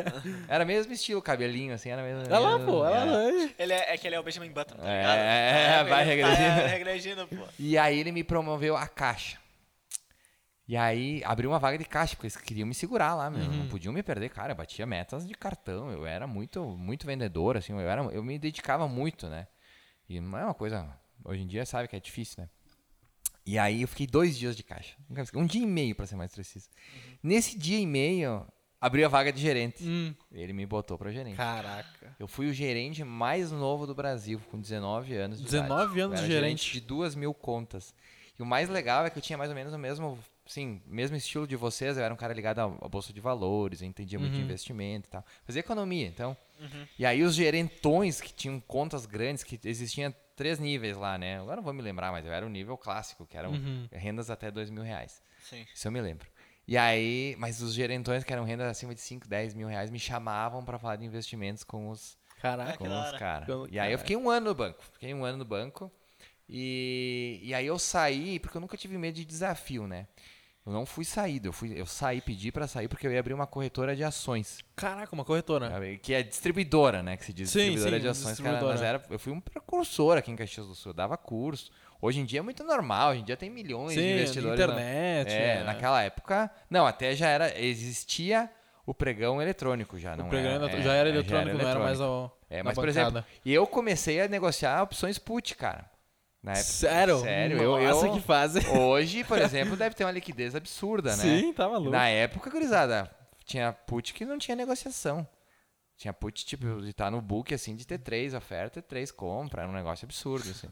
[0.47, 1.89] Era mesmo estilo, cabelinho, assim.
[1.89, 3.03] Era mesmo, Olha lá, mesmo- pô, olha é.
[3.05, 3.49] lá.
[3.57, 5.17] Ele é, é que ele é o Benjamin Button, tá É, ligado?
[5.17, 6.61] é, vai ele regredindo.
[6.61, 7.43] Tá regredindo, pô.
[7.57, 9.39] E aí ele me promoveu a caixa.
[10.69, 13.43] E aí abriu uma vaga de caixa, porque eles queriam me segurar lá, meu.
[13.43, 14.51] Não podiam me perder, cara.
[14.51, 15.89] Eu batia metas de cartão.
[15.91, 17.73] Eu era muito, muito vendedor, assim.
[17.73, 19.47] Eu, era, eu me dedicava muito, né?
[20.07, 20.87] E não é uma coisa.
[21.25, 22.49] Hoje em dia sabe que é difícil, né?
[23.47, 24.95] E aí eu fiquei dois dias de caixa.
[25.33, 26.69] Um dia e meio, pra ser mais preciso.
[27.23, 28.45] Nesse dia e meio,
[28.79, 29.83] abriu a vaga de gerente.
[29.83, 31.35] Hum, Ele me botou pra gerente.
[31.35, 32.15] caraca.
[32.19, 35.99] Eu fui o gerente mais novo do Brasil, com 19 anos de 19 idade.
[36.01, 36.73] anos de gerente.
[36.73, 37.91] de duas mil contas.
[38.37, 40.17] E o mais legal é que eu tinha mais ou menos o mesmo
[40.49, 43.87] sim, mesmo estilo de vocês, eu era um cara ligado à, bolsa de valores, eu
[43.87, 44.45] entendia muito de Uhum.
[44.45, 45.23] investimento e tal.
[45.45, 46.35] Fazia economia, então.
[46.59, 46.87] Uhum.
[46.97, 51.39] E aí os gerentões que tinham contas grandes, que existiam três níveis lá, né?
[51.39, 53.87] Agora não vou me lembrar, mas eu era o nível clássico, que eram Uhum.
[53.91, 55.21] rendas até dois mil reais.
[55.43, 55.65] Sim.
[55.73, 56.27] Isso eu me lembro.
[56.67, 59.97] E aí, mas os gerentões que eram rendas acima de 5, 10 mil reais me
[59.99, 62.77] chamavam para falar de investimentos com os, Caraca.
[62.77, 63.45] com os caras.
[63.47, 64.83] Pelo- E aí eu fiquei um ano no banco.
[64.93, 65.91] Fiquei um ano no banco.
[66.47, 70.07] E, e aí eu saí, porque eu nunca tive medo de desafio, né?
[70.65, 73.33] Eu não fui saído, eu, fui, eu saí, pedi para sair porque eu ia abrir
[73.33, 74.59] uma corretora de ações.
[74.75, 75.71] Caraca, uma corretora.
[76.01, 77.17] Que é distribuidora, né?
[77.17, 78.23] Que se diz Sim, distribuidora sim, de ações.
[78.39, 78.73] Cara, distribuidora.
[78.73, 81.71] mas era, eu fui um precursor aqui em Caxias do Sul, eu dava curso.
[82.01, 84.59] Hoje em dia é muito normal, hoje em dia tem milhões de Sim, investidores.
[84.59, 85.31] na- internet.
[85.33, 85.63] é, né?
[85.63, 86.51] naquela época.
[86.69, 87.59] Não, até já era.
[87.59, 88.49] Existia
[88.85, 91.99] o pregão eletrônico já, não O programa era, já era é, eletrônico, não era mais
[91.99, 92.03] eletrônico.
[92.33, 92.39] ao.
[92.49, 93.27] É, na mas, por exemplo, bancada.
[93.45, 95.85] e eu comecei a negociar opções put, cara.
[96.41, 96.63] Na época.
[96.63, 97.19] Sério?
[97.19, 98.59] Sério, eu- Nossa, eu- que fase.
[98.79, 101.23] Hoje, por exemplo, deve ter uma liquidez absurda, né?
[101.23, 101.91] Sim, tá maluco.
[101.91, 103.09] Na época, gurizada,
[103.45, 105.27] tinha put que não tinha negociação.
[105.97, 109.63] Tinha put, tipo, de estar no book, assim, de ter três ofertas e três compra.
[109.63, 110.69] Era um negócio absurdo, assim.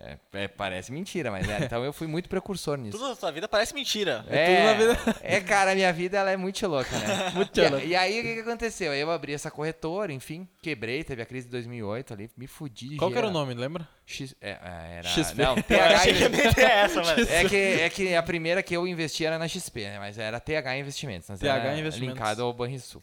[0.00, 1.64] É, é, parece mentira, mas era.
[1.64, 2.96] Então eu fui muito precursor nisso.
[2.96, 4.24] Tudo na sua vida parece mentira.
[4.24, 5.16] tudo na vida.
[5.22, 7.30] é, cara, a minha vida ela é muito louca, né?
[7.34, 7.84] Muito louca.
[7.84, 8.94] e aí, o que, que aconteceu?
[8.94, 12.96] Eu abri essa corretora, enfim, quebrei, teve a crise de 2008 ali, me fudi.
[12.96, 13.88] Qual que era o nome, lembra?
[14.06, 15.42] X, é, é, era, XP.
[15.42, 17.26] Não, Eu TH achei que ia meter essa, mano.
[17.28, 19.98] é que, é que a primeira que eu investi era na XP, né?
[19.98, 21.28] Mas era TH Investimentos.
[21.28, 22.14] Mas TH era Investimentos.
[22.18, 23.02] linkado ao Banrisul.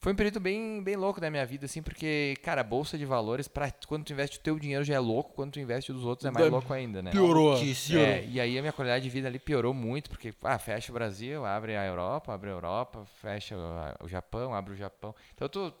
[0.00, 3.46] Foi um período bem, bem louco da minha vida, assim, porque, cara, bolsa de valores,
[3.48, 6.04] pra, quando tu investe o teu dinheiro já é louco, quando tu investe o dos
[6.06, 7.10] outros é mais Da- louco ainda, né?
[7.10, 7.58] Piorou.
[7.86, 8.06] Piorou.
[8.06, 10.94] É, e aí a minha qualidade de vida ali piorou muito, porque ah, fecha o
[10.94, 15.14] Brasil, abre a Europa, abre a Europa, fecha o, o Japão, abre o Japão.
[15.34, 15.72] Então tu.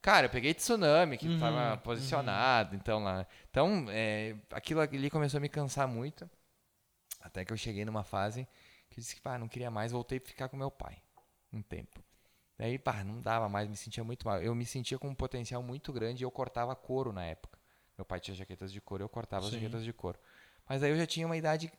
[0.00, 3.26] Cara, eu peguei tsunami, que Uhum, tava posicionado, então lá.
[3.50, 6.30] Então, é, aquilo ali começou a me cansar muito.
[7.20, 8.46] Até que eu cheguei numa fase
[8.88, 10.96] que eu disse que, pá, não queria mais, voltei pra ficar com meu pai.
[11.52, 12.05] Um tempo.
[12.58, 14.40] Daí, pá, não dava mais, me sentia muito mal.
[14.40, 17.58] Eu me sentia com um potencial muito grande e eu cortava couro na época.
[17.98, 19.60] Meu pai tinha jaquetas de couro, eu cortava as Sim.
[19.60, 20.18] jaquetas de couro.
[20.68, 21.70] Mas aí eu já tinha uma idade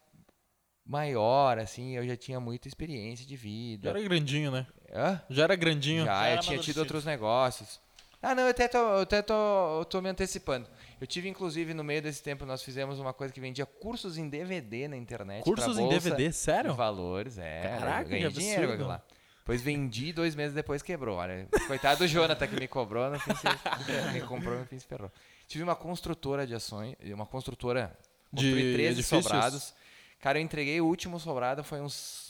[0.86, 3.90] maior, assim, eu já tinha muita experiência de Já vida.
[3.90, 4.66] era grandinho, né?
[4.94, 5.22] Hã?
[5.30, 6.06] Já era grandinho.
[6.06, 7.80] Já, Já eu era tinha tido outros negócios.
[8.22, 10.68] Ah, não, eu até tô, eu até tô, eu tô me antecipando.
[11.00, 14.28] Eu tive, inclusive, no meio desse tempo, nós fizemos uma coisa que vendia cursos em
[14.28, 15.44] DVD na internet.
[15.44, 16.74] pra Cursos em DVD, sério?
[16.74, 17.62] Valores, é.
[17.62, 19.04] Caraca, eu ganhei que dinheiro lá.
[19.48, 21.16] Depois vendi, dois meses depois quebrou.
[21.20, 23.46] Olha, coitado do Jonathan que me cobrou, no fim se,
[24.12, 25.10] me comprou, no fim se ferrou.
[25.48, 27.98] Tive uma construtora de ações, uma construtora,
[28.34, 29.24] De construí 13 edifícios?
[29.24, 29.74] sobrados.
[30.20, 32.27] Cara, eu entreguei o último sobrado, foi uns,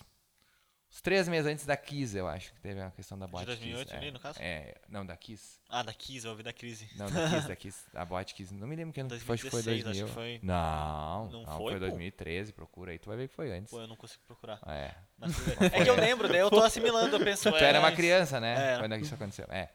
[0.97, 3.85] uns três meses antes da Kiss, eu acho, que teve a questão da boate 2008
[3.85, 3.95] Kiss.
[3.95, 4.39] ali, é, no caso?
[4.41, 5.59] É, não, da Kiss.
[5.69, 6.89] Ah, da Kiss, eu ouvi da crise.
[6.95, 7.85] Não, da Kiss, da Kiss.
[7.93, 8.53] A boate Kiss.
[8.53, 10.05] Não me lembro que ano que foi, acho que foi 2016, 2000.
[10.05, 10.47] acho que foi.
[10.47, 11.79] Não, Não não, foi, foi, pô?
[11.79, 13.71] 2013, procura aí, tu vai ver que foi antes.
[13.71, 14.59] Pô, eu não consigo procurar.
[14.67, 14.95] É.
[15.17, 15.33] Mas
[15.71, 17.51] é que eu lembro, daí eu tô assimilando, eu penso.
[17.51, 18.75] Tu era uma é, criança, né?
[18.75, 18.79] É.
[18.79, 19.45] Quando isso aconteceu.
[19.49, 19.69] É.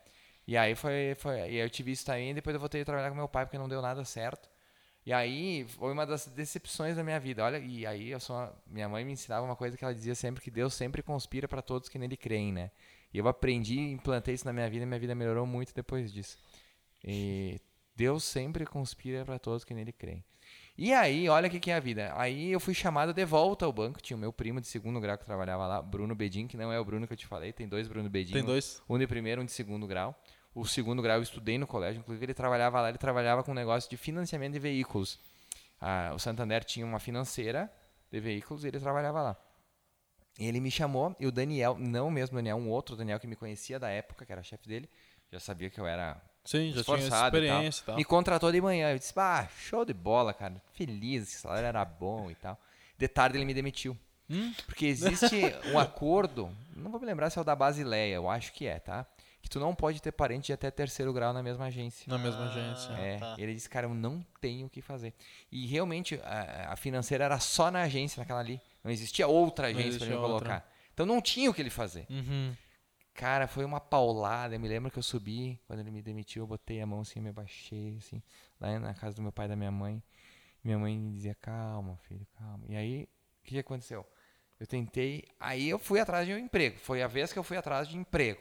[0.47, 1.39] E aí foi, foi.
[1.39, 3.47] E aí eu tive isso também, e depois eu voltei a trabalhar com meu pai,
[3.47, 4.51] porque não deu nada certo.
[5.05, 7.45] E aí foi uma das decepções da minha vida.
[7.45, 8.37] Olha, e aí eu sou.
[8.37, 11.49] uma- Minha mãe me ensinava uma coisa que ela dizia sempre que Deus sempre conspira
[11.49, 12.71] para todos que nele creem, né?
[13.13, 16.39] E eu aprendi, implantei isso na minha vida, e minha vida melhorou muito depois disso.
[17.05, 17.61] E
[17.97, 20.25] Deus sempre conspira para todos que nele creem.
[20.79, 22.13] E aí, olha o que, que é a vida.
[22.17, 24.01] Aí eu fui chamado de volta ao banco.
[24.01, 26.81] Tinha o meu primo de segundo grau que trabalhava lá, Bruno Bedin, que não é
[26.81, 27.53] o Bruno que eu te falei.
[27.53, 28.33] Tem dois Bruno Bedin.
[28.33, 28.81] Tem dois.
[28.89, 30.19] Um de primeiro, um de segundo grau.
[30.55, 33.55] O segundo grau eu estudei no colégio, inclusive ele trabalhava lá, ele trabalhava com um
[33.55, 35.19] negócio de financiamento de veículos.
[35.81, 37.73] Ah, o Santander tinha uma financeira
[38.11, 39.37] de veículos e ele trabalhava lá.
[40.39, 43.27] E ele me chamou, e o Daniel, não o mesmo Daniel, um outro Daniel que
[43.27, 44.89] me conhecia da época, que era chefe dele,
[45.31, 47.41] já sabia que eu era Sim, já tinha esforçado e tal.
[47.41, 47.97] experiência tal.
[47.97, 48.91] Me contratou de manhã.
[48.91, 50.61] Eu disse, ah, show de bola, cara.
[50.73, 52.59] Feliz, esse salário era bom e tal.
[52.99, 53.97] De tarde ele me demitiu.
[54.29, 54.53] Hum?
[54.67, 55.41] Porque existe
[55.73, 58.79] um acordo, não vou me lembrar se é o da Basileia, eu acho que é,
[58.79, 59.07] tá?
[59.43, 62.05] Que tu não pode ter parente de até terceiro grau na mesma agência.
[62.09, 62.93] Na mesma Ah, agência.
[62.93, 63.35] É, tá.
[63.37, 65.13] ele disse, cara, eu não tenho o que fazer.
[65.51, 68.61] E realmente a, a financeira era só na agência, naquela ali.
[68.85, 70.29] Não existia outra agência para ele outra.
[70.29, 70.73] colocar.
[70.95, 72.07] Então não tinha o que ele fazer.
[72.09, 72.55] Uhum.
[73.15, 74.55] Cara, foi uma paulada.
[74.55, 77.21] Eu me lembro que eu subi, quando ele me demitiu, eu botei a mão assim,
[77.21, 78.23] me abaixei, assim,
[78.61, 80.03] lá na casa do meu pai e da minha mãe.
[80.63, 82.65] Minha mãe me dizia, calma, filho, calma.
[82.69, 83.09] E aí,
[83.41, 84.07] o que aconteceu?
[84.61, 86.79] Eu tentei, aí eu fui atrás de um emprego.
[86.79, 88.41] Foi a vez que eu fui atrás de emprego.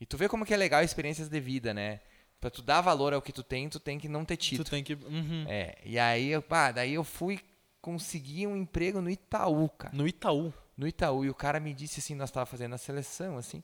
[0.00, 2.00] E tu vê como que é legal experiências de vida, né?
[2.40, 4.68] Pra tu dar valor ao que tu tem, tu tem que não ter Tu título.
[4.70, 4.94] tem que.
[4.94, 5.44] Uhum.
[5.48, 7.40] É, e aí, eu, pá, daí eu fui
[7.80, 10.52] conseguir um emprego no Itaú, cara No Itaú.
[10.76, 13.62] no Itaú e o cara me disse assim, nós tava fazendo a seleção, assim,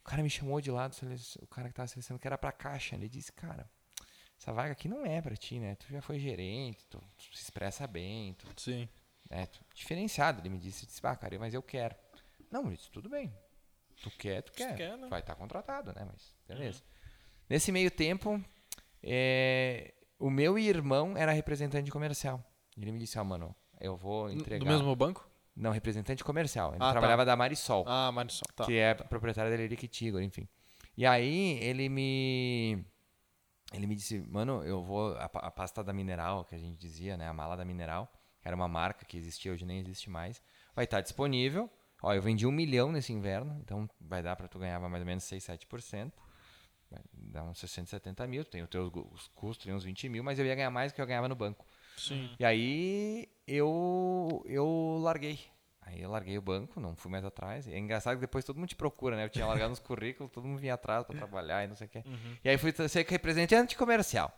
[0.00, 0.94] o cara me chamou de lado,
[1.40, 3.68] o cara que tava selecionando que era pra caixa, ele disse, cara,
[4.38, 5.74] essa vaga aqui não é pra ti, né?
[5.76, 8.88] Tu já foi gerente, tu, tu se expressa bem, tu, Sim.
[9.30, 11.94] é, tu- diferenciado, ele me disse, eu disse, ah, cara, mas eu quero.
[12.50, 13.32] Não, eu disse, tudo bem.
[14.02, 14.74] Tu quer, tu quer.
[14.76, 15.08] quer, né?
[15.08, 16.06] Vai estar contratado, né?
[16.10, 16.82] Mas beleza.
[17.48, 18.42] Nesse meio tempo,
[19.02, 22.42] é, o meu irmão era representante comercial.
[22.76, 24.64] Ele me disse, ó, mano, eu vou entregar...
[24.64, 25.28] Do mesmo banco?
[25.54, 26.70] Não, representante comercial.
[26.70, 26.92] Ele Ah, tá.
[26.92, 28.64] trabalhava da Marisol, Ah, Marisol, tá.
[28.64, 30.48] que é proprietária da Leric Tigor, enfim.
[30.96, 32.84] E aí ele me
[33.72, 37.16] ele me disse, mano, eu vou a, a pasta da Mineral, que a gente dizia,
[37.16, 40.42] né, a mala da Mineral, que era uma marca que existia hoje nem existe mais,
[40.74, 41.70] vai estar disponível.
[42.02, 45.06] Ó, eu vendi um milhão nesse inverno, então vai dar para tu ganhar mais ou
[45.06, 46.12] menos 6, 7%.
[46.90, 50.24] Vai dar uns 60, 70 mil, tem os teus os custos, tem uns 20 mil,
[50.24, 51.64] mas eu ia ganhar mais do que eu ganhava no banco.
[51.96, 52.30] Sim.
[52.38, 55.38] E aí eu eu larguei.
[55.80, 57.66] Aí eu larguei o banco, não fui mais atrás.
[57.66, 59.24] E é engraçado que depois todo mundo te procura, né?
[59.24, 61.90] Eu tinha largado nos currículos, todo mundo vinha atrás para trabalhar e não sei o
[61.90, 62.04] quê.
[62.44, 64.32] E aí fui ser representante comercial.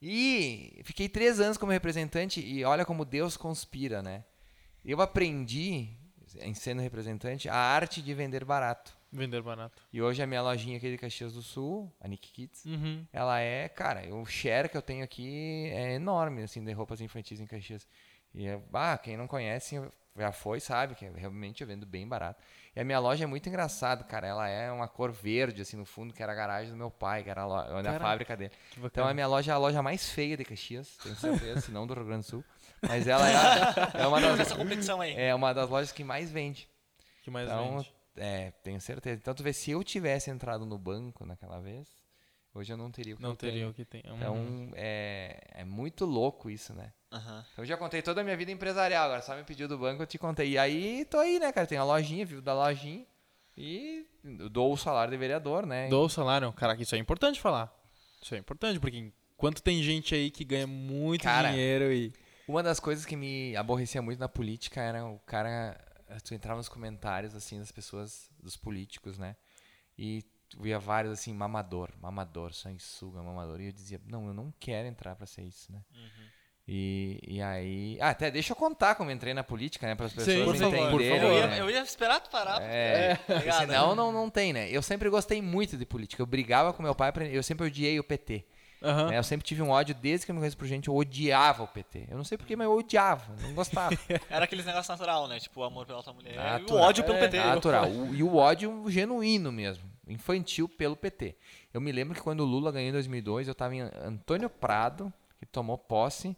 [0.00, 4.24] E fiquei três anos como representante e olha como Deus conspira, né?
[4.84, 5.96] Eu aprendi,
[6.54, 8.92] sendo representante, a arte de vender barato.
[9.12, 9.80] Vender barato.
[9.92, 13.06] E hoje a minha lojinha aqui de Caxias do Sul, a Nick Kids, Uhum.
[13.12, 17.38] ela é, cara, o share que eu tenho aqui é enorme, assim, de roupas infantis
[17.40, 17.86] em Caxias.
[18.34, 19.80] E, é, ah, quem não conhece
[20.16, 22.42] já foi, sabe, que realmente eu vendo bem barato.
[22.74, 25.84] E a minha loja é muito engraçada, cara, ela é uma cor verde, assim, no
[25.84, 28.00] fundo, que era a garagem do meu pai, que era a, lo- onde a Caraca,
[28.04, 28.52] fábrica dele.
[28.78, 31.86] Então a minha loja é a loja mais feia de Caxias, tenho certeza, se não
[31.86, 32.44] do Rio Grande do Sul.
[32.82, 35.14] Mas ela é, a- é uma das, competição aí.
[35.16, 36.68] é uma das lojas que mais vende.
[37.22, 37.92] que mais Então, vende?
[38.16, 39.16] é, tenho certeza.
[39.20, 41.88] Então, tu vê, se eu tivesse entrado no banco naquela vez,
[42.54, 43.52] hoje eu não teria o que Não eu tenho.
[43.52, 44.02] teria o que tem.
[44.06, 44.16] Uhum.
[44.16, 46.92] Então, é, é muito louco isso, né?
[47.14, 47.44] Aham.
[47.52, 50.02] Então, eu já contei toda a minha vida empresarial, agora só me pediu do banco,
[50.02, 50.50] eu te contei.
[50.50, 51.64] E aí, tô aí, né, cara?
[51.64, 53.06] Tem a lojinha, vivo da lojinha
[53.56, 54.04] e
[54.50, 55.88] dou o salário de vereador, né?
[55.88, 56.52] Dou o salário.
[56.52, 57.72] Caraca, isso é importante falar.
[58.20, 62.12] Isso é importante, porque enquanto tem gente aí que ganha muito Cara, dinheiro e.
[62.48, 65.80] Uma das coisas que me aborrecia muito na política era o cara.
[66.24, 69.36] Tu entrava nos comentários, assim, das pessoas, dos políticos, né?
[69.96, 73.60] E tu via vários, assim, mamador, mamador, sanguessuga, mamador.
[73.60, 75.82] E eu dizia, não, eu não quero entrar pra ser isso, né?
[76.66, 77.98] E, e aí.
[78.00, 79.94] Ah, até deixa eu contar como eu entrei na política, né?
[79.94, 81.20] Para as Sim, pessoas por favor, por entenderem.
[81.20, 81.34] favor.
[81.34, 82.62] Eu, ia, eu ia esperar tu parar.
[82.62, 83.60] É, Obrigado.
[83.60, 84.70] senão não, não tem, né?
[84.70, 86.22] Eu sempre gostei muito de política.
[86.22, 88.44] Eu brigava com meu pai, pra- eu sempre odiei o PT.
[88.82, 89.08] Aham.
[89.10, 89.18] né?
[89.18, 91.66] Eu sempre tive um ódio, desde que eu me conheço por gente, eu odiava o
[91.68, 92.06] PT.
[92.10, 93.96] Eu não sei porquê, mas eu odiava, não gostava.
[94.28, 95.40] Era aqueles negócios natural, né?
[95.40, 96.82] Tipo, o amor pela tua mulher e o Natural.
[96.82, 97.36] ódio pelo É, PT.
[97.38, 97.88] Natural.
[97.90, 101.34] O- e o ódio genuíno mesmo, infantil pelo PT.
[101.72, 105.10] Eu me lembro que quando o Lula ganhou em 2002, eu estava em Antônio Prado,
[105.38, 106.36] que tomou posse,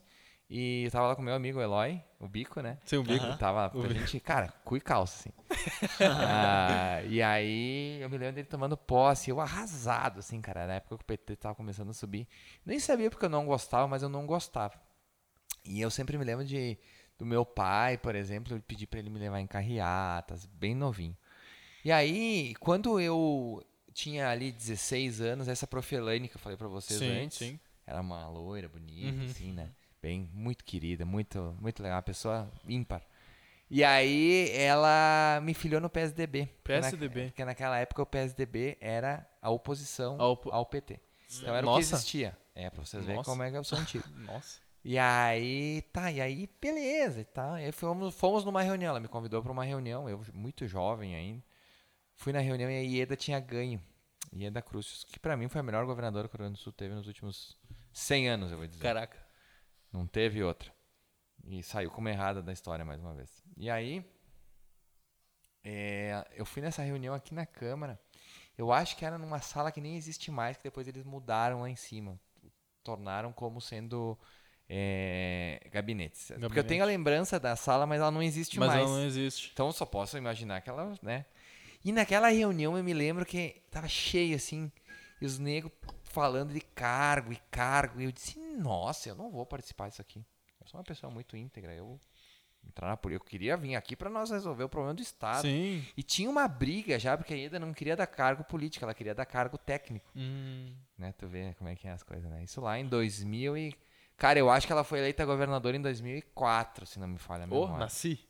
[0.49, 2.79] e eu tava lá com meu amigo Eloy, o Bico, né?
[2.85, 3.25] Sem o bico.
[3.25, 5.33] Eu tava pra gente, cara, cu e calça, assim.
[6.01, 10.67] Ah, e aí eu me lembro dele tomando posse, eu arrasado, assim, cara.
[10.67, 12.27] Na época que o PT tava começando a subir.
[12.65, 14.75] Nem sabia porque eu não gostava, mas eu não gostava.
[15.65, 16.79] E eu sempre me lembro de
[17.19, 21.17] do meu pai, por exemplo, eu pedi pra ele me levar em carreatas, bem novinho.
[21.85, 27.01] E aí, quando eu tinha ali 16 anos, essa Profelane que eu falei pra vocês
[27.01, 27.61] Sim, antes, sim.
[27.87, 29.25] era uma loira bonita, Uhum.
[29.25, 29.71] assim, né?
[30.03, 33.03] Bem, muito querida, muito, muito legal, uma pessoa ímpar.
[33.69, 36.47] E aí ela me filiou no PSDB.
[36.63, 37.25] porque na- PSDB.
[37.27, 41.01] Porque naquela época o PSDB era a oposição A opo- ao PT.
[41.39, 41.79] Então era o Nossa.
[41.89, 42.39] que existia.
[42.55, 44.05] É, pra vocês verem como é que eu sou antigo.
[44.15, 44.61] Nossa.
[44.85, 47.59] E aí, tá, e aí, beleza e tal.
[47.59, 51.17] E aí fomos, fomos numa reunião, ela me convidou pra uma reunião, eu muito jovem
[51.17, 51.43] ainda.
[52.15, 53.83] Fui na reunião e a Ieda tinha ganho.
[54.33, 56.73] Ieda Cruz, que pra mim foi a melhor governadora que o Rio Grande do Sul
[56.73, 57.57] teve nos últimos
[57.93, 58.81] 100 anos, eu vou dizer.
[58.81, 59.26] Caraca.
[59.97, 60.71] Não teve outra.
[61.47, 63.43] E saiu como errada da história mais uma vez.
[63.57, 64.05] E aí,
[65.65, 67.99] é, eu fui nessa reunião aqui na Câmara.
[68.59, 71.71] Eu acho que era numa sala que nem existe mais, que depois eles mudaram lá
[71.71, 72.21] em cima.
[72.83, 74.19] Tornaram como sendo
[74.69, 76.27] é, gabinetes.
[76.27, 76.69] Porque eu Gabinete.
[76.69, 78.81] tenho a lembrança da sala, mas ela não existe Mas mais.
[78.81, 79.51] ela não existe.
[79.55, 81.25] Então eu só posso imaginar que ela, né?
[81.83, 84.71] E naquela reunião eu me lembro que tava cheio assim,
[85.21, 85.73] e os negros
[86.17, 90.25] falando de cargo e cargo, e eu disse: "Nossa, eu não vou participar disso aqui.
[90.59, 92.01] Eu sou uma pessoa muito íntegra, eu
[92.67, 95.43] entrar na política, eu queria vir aqui para nós resolver o problema do estado".
[95.43, 95.85] Sim.
[95.95, 99.15] E tinha uma briga já, porque a Ieda não queria dar cargo político, ela queria
[99.15, 100.75] dar cargo técnico, Hum.
[100.97, 101.13] né?
[101.19, 102.43] Tu vê como é que é as coisas, né?
[102.43, 103.77] Isso lá em 2000 e
[104.17, 107.47] Cara, eu acho que ela foi eleita governadora em 2004, se não me falha a
[107.51, 107.79] Oh, memória.
[107.81, 108.27] nasci.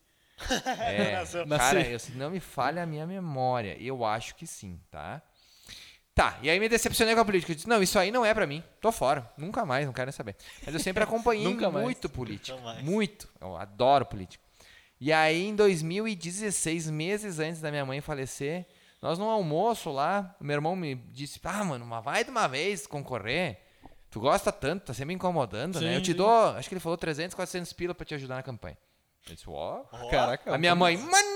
[0.81, 1.47] É, Nasceu.
[1.47, 1.93] cara, Nasci.
[1.93, 5.23] eu, se não me falha a minha memória, eu acho que sim, tá?
[6.17, 7.53] Tá, e aí me decepcionei com a política.
[7.53, 8.65] Eu disse, não, isso aí não é pra mim.
[8.81, 9.31] Tô fora.
[9.37, 10.35] Nunca mais, não quero nem saber.
[10.65, 12.57] Mas eu sempre acompanhei muito política.
[12.57, 12.83] Nunca mais.
[12.83, 13.29] Muito.
[13.39, 14.43] Eu adoro política.
[14.99, 18.65] E aí, em 2016, meses antes da minha mãe falecer,
[19.03, 22.47] nós num almoço lá, o meu irmão me disse, ah, mano, mas vai de uma
[22.47, 23.61] vez concorrer.
[24.11, 25.91] Tu gosta tanto, tá sempre me incomodando, né?
[25.91, 26.17] Sim, Eu te sim.
[26.17, 28.79] dou, acho que ele falou 300, 400 pila pra te ajudar na campanha.
[29.29, 30.55] Eu disse, ó, Ó, Caraca.
[30.55, 31.27] a minha mãe, mas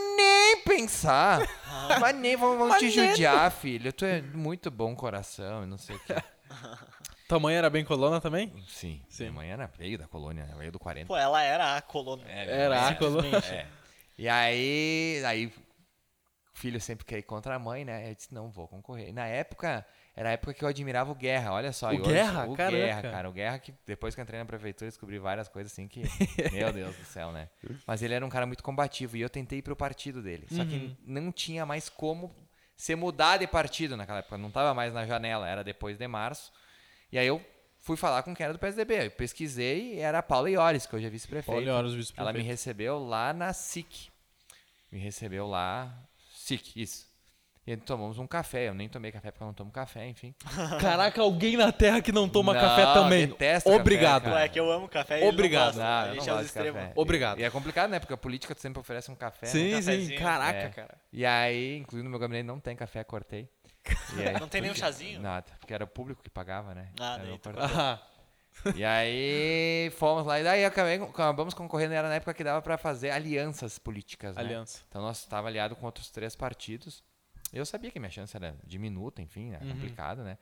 [0.67, 1.41] nem pensar.
[2.01, 3.93] Mas nem vão, vão te judiar, filho.
[3.93, 6.15] Tu é muito bom coração e não sei o que.
[7.29, 8.53] Tua mãe era bem colona também?
[8.67, 9.25] Sim, Sim.
[9.25, 11.07] minha mãe era, veio da colônia, veio do 40.
[11.07, 12.25] Pô, ela era a colônia.
[12.27, 13.39] É, minha Era mãe a colônia.
[13.39, 13.67] É.
[14.19, 15.53] E aí, aí, o
[16.53, 18.11] filho sempre quer ir contra a mãe, né?
[18.11, 19.11] Eu disse, não, vou concorrer.
[19.11, 19.87] E na época,
[20.17, 21.89] era a época que eu admirava o Guerra, olha só.
[21.89, 22.47] O hoje- Guerra?
[22.47, 22.77] O Caraca.
[22.77, 23.29] Guerra, cara.
[23.29, 26.03] O Guerra que depois que eu entrei na prefeitura, descobri várias coisas assim que,
[26.53, 27.49] meu Deus do céu, né?
[27.87, 30.47] Mas ele era um cara muito combativo e eu tentei ir pro partido dele.
[30.51, 30.69] Só Uhum.
[30.69, 32.35] que não tinha mais como
[32.77, 34.37] ser mudar de partido naquela época.
[34.39, 36.53] Não tava mais na janela, era depois de março.
[37.13, 37.45] E aí eu
[37.79, 39.07] fui falar com quem era do PSDB.
[39.07, 41.59] Eu pesquisei e era a Paula Iores, que hoje é vice-prefeita.
[41.73, 44.09] Olha, os Ela me recebeu lá na SIC.
[44.93, 45.95] Me recebeu lá.
[46.35, 47.10] SIC, isso.
[47.73, 48.68] E tomamos um café.
[48.68, 50.35] Eu nem tomei café porque eu não tomo café, enfim.
[50.81, 53.29] Caraca, alguém na Terra que não toma Não, café também.
[53.29, 54.23] detesto café, Obrigado.
[54.25, 54.35] cara.
[54.37, 55.75] Pô, é que eu amo café e Obrigado.
[55.75, 56.31] ele não Não, gosta.
[56.31, 56.93] não é gosto de café.
[56.97, 57.39] Obrigado.
[57.39, 58.01] E, e é complicado, né?
[58.01, 59.47] Porque a política tu sempre oferece um café.
[59.47, 59.53] né?
[59.53, 60.14] Sim, sim.
[60.16, 60.68] Caraca, É.
[60.71, 60.99] cara.
[61.12, 63.49] E aí, inclusive no meu gabinete não tem café, cortei.
[64.16, 65.21] E aí- Não tem nenhum chazinho?
[65.21, 66.89] Nada, porque era o público que pagava, né?
[67.01, 72.35] Ah, Aí daí E aí fomos lá, e daí acabei, acabamos concorrendo, era na época
[72.35, 74.43] que dava pra fazer alianças políticas, né?
[74.43, 74.83] aliança.
[74.89, 77.03] Então nós estava aliado com outros três partidos.
[77.53, 79.73] Eu sabia que minha chance era diminuta, enfim, era Uhum.
[79.73, 80.39] complicado, né?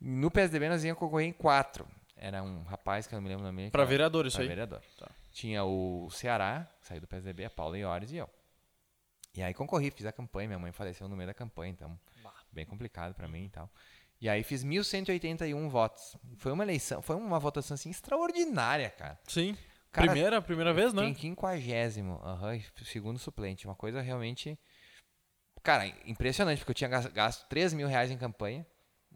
[0.00, 1.86] No PSDB nós íamos concorrer em quatro.
[2.16, 3.70] Era um rapaz que eu não me lembro o nome.
[3.72, 4.48] era- vereador, isso pra aí.
[4.48, 4.82] vereador.
[4.98, 5.08] Tá.
[5.32, 8.28] Tinha o Ceará, que saiu do PSDB, a Paula Iores e eu.
[9.34, 11.98] E aí concorri, fiz a campanha, minha mãe faleceu no meio da campanha, então
[12.52, 13.70] bem complicado pra mim e tal.
[14.20, 16.16] E aí fiz 1181 votos.
[16.36, 19.18] Foi uma eleição, foi uma votação assim extraordinária, cara.
[19.26, 19.56] Sim.
[19.90, 21.02] Cara, primeira, primeira vez, né?
[21.02, 23.66] Tem quinquagésimo, aham, e segundo suplente.
[23.66, 24.58] Uma coisa realmente.
[25.62, 28.66] Cara, impressionante, porque eu tinha gas- gasto 3 mil reais em campanha.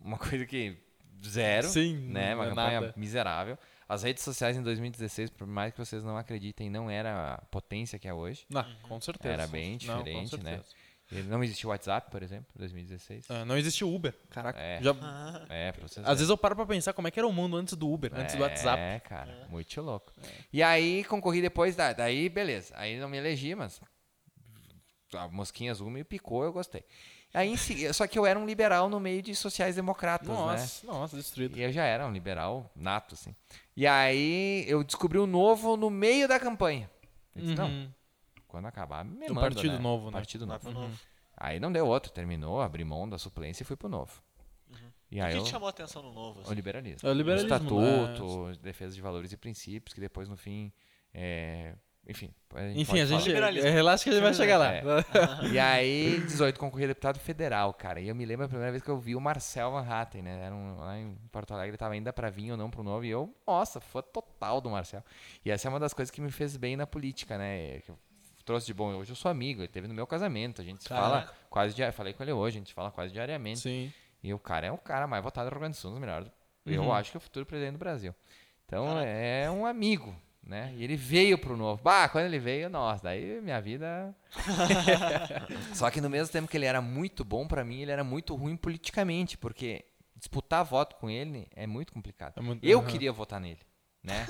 [0.01, 0.77] Uma coisa que.
[1.25, 1.67] Zero.
[1.69, 2.35] Sim, Né?
[2.35, 2.95] Uma não é campanha nada.
[2.97, 3.59] miserável.
[3.89, 7.99] As redes sociais em 2016, por mais que vocês não acreditem, não era a potência
[7.99, 8.45] que é hoje.
[8.51, 9.33] Não, com certeza.
[9.35, 10.61] Era bem Não, diferente, com né?
[11.11, 13.27] E Não existia o WhatsApp, por exemplo, em 2016.
[13.31, 14.13] Ah, não existia Uber.
[14.29, 14.59] Caraca.
[14.61, 14.83] É.
[14.83, 14.93] Já-
[15.49, 17.57] É, pra vocês Às vezes eu paro pra pensar como é que era o mundo
[17.57, 18.81] antes do Uber, antes do WhatsApp.
[18.83, 20.13] É, cara, muito louco.
[20.53, 22.75] E aí concorri depois, da, daí beleza.
[22.77, 23.81] Aí não me elegi, mas
[25.15, 26.85] a mosquinha azul me picou, eu gostei.
[27.35, 27.55] Aí,
[27.93, 30.35] só que eu era um liberal no meio de sociais-democratas, né?
[30.35, 31.57] Nossa, nossa, destruído.
[31.59, 33.35] E eu já era um liberal nato, assim.
[33.77, 36.91] E aí eu descobri o novo no meio da campanha.
[37.35, 37.91] Eu disse, não, Uhum.
[38.49, 39.79] quando acabar, me O manda, Partido né?
[39.79, 40.13] Novo, né?
[40.13, 40.71] Partido Novo.
[40.71, 40.99] novo.
[41.37, 44.23] Aí não deu outro, terminou, abri mão da suplência e fui pro novo.
[45.11, 45.45] E O aí que eu...
[45.45, 46.41] te chamou a atenção no novo?
[46.41, 46.55] O assim?
[46.55, 47.07] liberalismo.
[47.07, 50.73] É o liberalismo, estatuto, defesa de valores e princípios, que depois, no fim,
[51.13, 51.75] é...
[52.09, 52.31] enfim.
[52.75, 53.33] Enfim, pode a gente.
[53.33, 54.73] É, Relaxa que a gente vai chegar lá.
[54.75, 54.83] É.
[55.53, 58.01] E aí, 18, concorri a deputado federal, cara.
[58.01, 60.41] E eu me lembro a primeira vez que eu vi o Marcel Van Hatten, né?
[60.45, 63.05] Era um, lá em Porto Alegre, ele tava ainda pra vir ou não pro novo.
[63.05, 65.03] E eu, nossa, fã total do Marcel.
[65.45, 67.81] E essa é uma das coisas que me fez bem na política, né?
[67.81, 67.99] Que eu
[68.45, 68.95] trouxe de bom.
[68.95, 70.63] Hoje eu sou amigo, ele teve no meu casamento.
[70.63, 71.35] A gente se fala Caraca.
[71.51, 71.97] quase diariamente.
[71.97, 73.61] Falei com ele hoje, a gente fala quase diariamente.
[73.61, 73.93] Sim.
[74.23, 76.01] E o cara é o cara mais votado do Rio Grande do Sul, um dos
[76.01, 76.29] melhores.
[76.65, 76.93] Eu Uhum.
[76.93, 78.15] acho que é o futuro presidente do Brasil.
[78.65, 80.13] Então é um amigo,
[80.47, 80.73] né?
[80.77, 81.83] E ele veio pro novo.
[81.83, 84.15] Bah, quando ele veio, nossa, daí minha vida.
[85.75, 88.35] Só que no mesmo tempo que ele era muito bom pra mim, ele era muito
[88.35, 89.85] ruim politicamente, porque
[90.15, 92.35] disputar voto com ele é muito complicado.
[92.39, 92.89] É muito- Eu Aham.
[92.89, 93.61] queria votar nele,
[94.03, 94.27] né?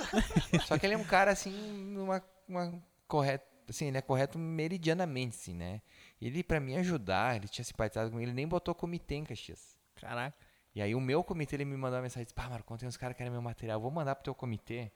[0.67, 1.53] Só que ele é um cara assim,
[1.95, 2.73] numa uma
[3.09, 5.81] correta, assim, ele é correto meridianamente, assim, né?
[6.21, 9.77] Ele pra me ajudar, ele tinha simpatizado comigo, ele nem botou comitê em Caxias.
[9.97, 10.37] Caraca.
[10.75, 12.97] E aí o meu comitê, ele me mandou uma mensagem, disse, pá, Marcon, tem uns
[12.97, 14.93] caras que querem meu material, vou mandar pro teu comitê.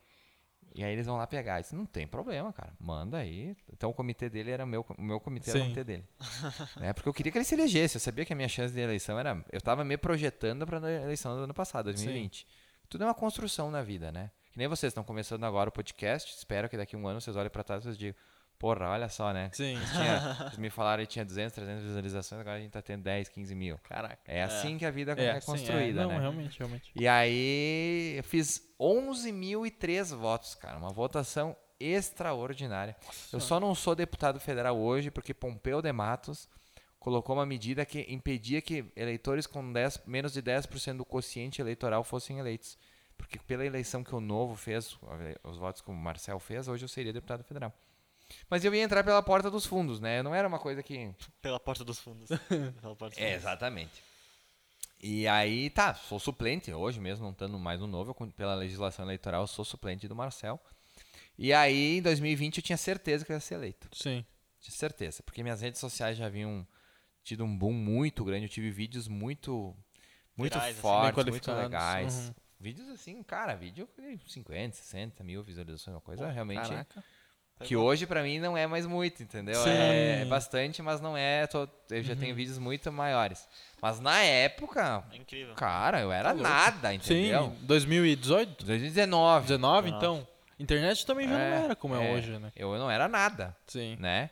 [0.75, 1.61] E aí eles vão lá pegar.
[1.61, 3.57] Disse, não tem problema, cara, manda aí.
[3.73, 5.69] Então o comitê dele era meu, o meu comitê era o Sim.
[5.69, 6.05] comitê dele.
[6.79, 6.93] né?
[6.93, 9.19] Porque eu queria que ele se elegesse, eu sabia que a minha chance de eleição
[9.19, 9.45] era...
[9.51, 12.47] Eu tava me projetando pra eleição do ano passado, 2020.
[12.89, 14.31] Tudo é uma construção na vida, né?
[14.53, 17.37] Que nem vocês estão começando agora o podcast, espero que daqui a um ano vocês
[17.37, 18.17] olhem pra trás e vocês digam,
[18.61, 19.51] porra, olha só, né?
[19.55, 19.79] Sim.
[19.91, 23.31] Tinha, vocês me falaram que tinha 200, 300 visualizações, agora a gente tá tendo 10,
[23.31, 23.79] 15 mil.
[23.79, 24.19] Caraca.
[24.27, 26.05] É assim que a vida é, É, sim, construída, é.
[26.05, 26.21] Não, né?
[26.21, 26.93] realmente, realmente.
[26.95, 30.77] E aí eu fiz 11.003 votos, cara.
[30.77, 32.95] Uma votação extraordinária.
[33.33, 36.47] Eu só não sou deputado federal hoje porque Pompeu de Matos
[36.99, 42.05] colocou uma medida que impedia que eleitores com 10, menos de 10% do quociente eleitoral
[42.05, 42.79] fossem eleitos.
[43.17, 44.99] Porque pela eleição que o Novo fez,
[45.43, 47.73] os votos que o Marcel fez, hoje eu seria deputado federal.
[48.49, 50.23] Mas eu ia entrar pela porta dos fundos, né?
[50.23, 51.13] Não era uma coisa que...
[51.43, 52.29] Pela porta dos fundos.
[52.81, 53.37] Pela porta dos É, fundos.
[53.43, 54.03] exatamente.
[55.03, 59.05] E aí, tá, sou suplente hoje mesmo, não estando mais no novo, eu, pela legislação
[59.05, 60.61] eleitoral, eu sou suplente do Marcel.
[61.39, 63.89] E aí, em 2020, eu tinha certeza que eu ia ser eleito.
[63.93, 64.25] Sim.
[64.61, 66.67] Tinha certeza, porque minhas redes sociais já haviam
[67.25, 69.75] tido um boom muito grande, eu tive vídeos muito,
[70.37, 72.15] muito Virais, assim, fortes, bem muito legais.
[72.29, 72.35] uhum.
[72.61, 77.03] Vídeos assim, cara, vídeo de 50, 60 mil visualizações, uma coisa realmente Caraca.
[77.65, 79.63] Que hoje pra mim não é mais muito, entendeu?
[79.67, 81.47] É, é bastante, mas não é.
[81.47, 83.47] tô- eu já tenho vídeos muito maiores.
[83.83, 85.55] Mas na época, É incrível.
[85.55, 87.55] cara, eu era Tá nada, entendeu?
[87.59, 88.65] Sim, 2018?
[88.65, 89.43] 2019.
[89.47, 90.27] 19, então.
[90.59, 92.13] Internet também já É, não era como é, é.
[92.13, 92.53] hoje, né?
[92.57, 93.97] Eu não era nada, Sim.
[93.99, 94.31] né?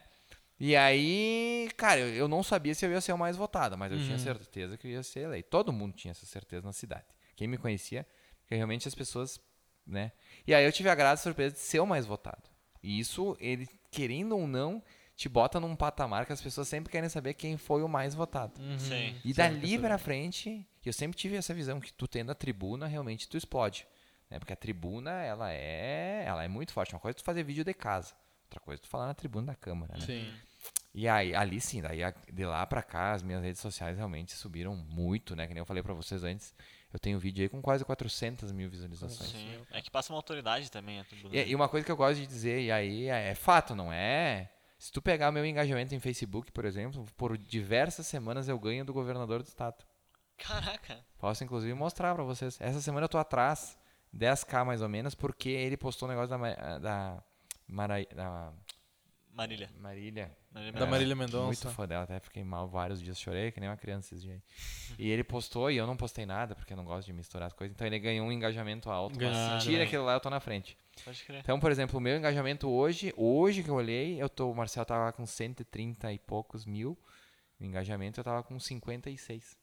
[0.60, 3.92] E aí, cara, eu, eu não sabia se eu ia ser o mais votado, mas
[3.92, 4.18] eu tinha Uhum.
[4.18, 5.48] certeza que eu ia ser eleito.
[5.50, 7.04] Todo mundo tinha essa certeza na cidade.
[7.36, 8.06] Quem me conhecia,
[8.40, 9.40] porque realmente as pessoas,
[9.86, 10.12] né?
[10.46, 12.42] E aí eu tive a grata surpresa de ser o mais votado.
[12.82, 14.82] E isso, ele, querendo ou não,
[15.16, 18.60] te bota num patamar que as pessoas sempre querem saber quem foi o mais votado.
[18.60, 18.78] Uhum.
[18.78, 19.16] Sim.
[19.24, 22.86] E dali quer pra frente, eu sempre tive essa visão que tu tendo a tribuna,
[22.86, 23.86] realmente tu explode.
[24.30, 24.38] Né?
[24.38, 26.94] Porque a tribuna, ela é, ela é muito forte.
[26.94, 28.14] Uma coisa é tu fazer vídeo de casa,
[28.44, 30.06] outra coisa é tu falar na tribuna da Câmara, né?
[30.06, 30.32] Sim.
[30.94, 32.00] E aí, ali sim, daí
[32.32, 35.46] de lá pra cá, as minhas redes sociais realmente subiram muito, né?
[35.46, 36.54] Que nem eu falei pra vocês antes,
[36.92, 39.30] eu tenho um vídeo aí com quase 400 mil visualizações.
[39.30, 39.60] Sim.
[39.70, 41.00] É que passa uma autoridade também.
[41.00, 43.34] É tudo, E, e uma coisa que eu gosto de dizer, e aí é, é
[43.34, 44.50] fato, não é?
[44.78, 48.92] Se tu pegar meu engajamento em Facebook, por exemplo, por diversas semanas eu ganho do
[48.92, 49.84] governador do estado.
[50.38, 51.04] Caraca.
[51.18, 52.56] Posso inclusive mostrar pra vocês.
[52.60, 53.76] Essa semana eu tô atrás,
[54.16, 57.24] 10k mais ou menos, porque ele postou um negócio da, da,
[57.66, 58.52] Mara, da
[59.32, 59.68] Marília.
[59.76, 60.37] Marília.
[60.58, 60.90] Marília Da Mendonça.
[60.90, 61.46] Marília Mendonça.
[61.46, 64.42] Muito fã dela, até fiquei mal vários dias, chorei que nem uma criança esses dias.
[64.98, 67.52] E ele postou e eu não postei nada, porque eu não gosto de misturar as
[67.52, 67.74] coisas.
[67.74, 69.18] Então ele ganhou um engajamento alto.
[69.18, 69.72] Ganhou, mas se né?
[69.72, 70.76] tira aquilo lá, eu tô na frente.
[71.04, 71.40] Pode crer.
[71.40, 74.84] Então, por exemplo, o meu engajamento hoje, hoje que eu olhei, eu tô, o Marcel
[74.84, 76.98] tava com 130 e poucos mil.
[77.60, 79.56] O engajamento eu tava com 56.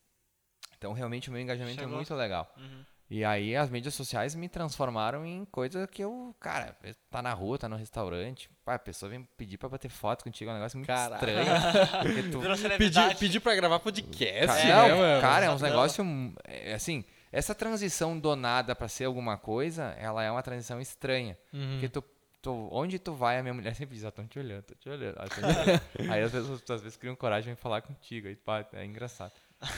[0.77, 1.93] Então, realmente, o meu engajamento Chegou.
[1.93, 2.53] é muito legal.
[2.57, 2.85] Uhum.
[3.07, 6.75] E aí, as mídias sociais me transformaram em coisa que eu, cara,
[7.11, 10.49] tá na rua, tá no restaurante, pá, a pessoa vem pedir pra bater foto contigo,
[10.49, 11.15] é um negócio muito Caralho.
[11.15, 12.31] estranho.
[12.31, 12.39] tu-
[12.77, 15.21] Pedir, pedir pra gravar podcast, Cara, né, não, mano?
[15.21, 16.07] cara, é uns negócios.
[16.45, 21.37] é, assim, essa transição do nada pra ser alguma coisa, ela é uma transição estranha.
[21.53, 21.71] Uhum.
[21.73, 22.03] Porque tu,
[22.41, 24.89] tu- onde tu vai, a minha mulher sempre diz, ó, tão te olhando, tô te
[24.89, 25.15] olhando.
[25.19, 28.35] ó, tão te olhando." aí as pessoas às vezes criam coragem de falar contigo, aí
[28.35, 29.31] pá, é engraçado.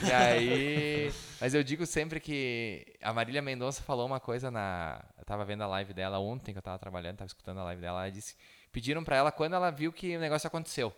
[0.06, 5.24] E aí, mas eu digo sempre que a Marília Mendonça falou uma coisa na, eu
[5.24, 8.00] tava vendo a live dela ontem que eu tava trabalhando, tava escutando a live dela,
[8.02, 8.36] ela disse,
[8.72, 10.94] pediram pra ela quando ela viu que o negócio aconteceu,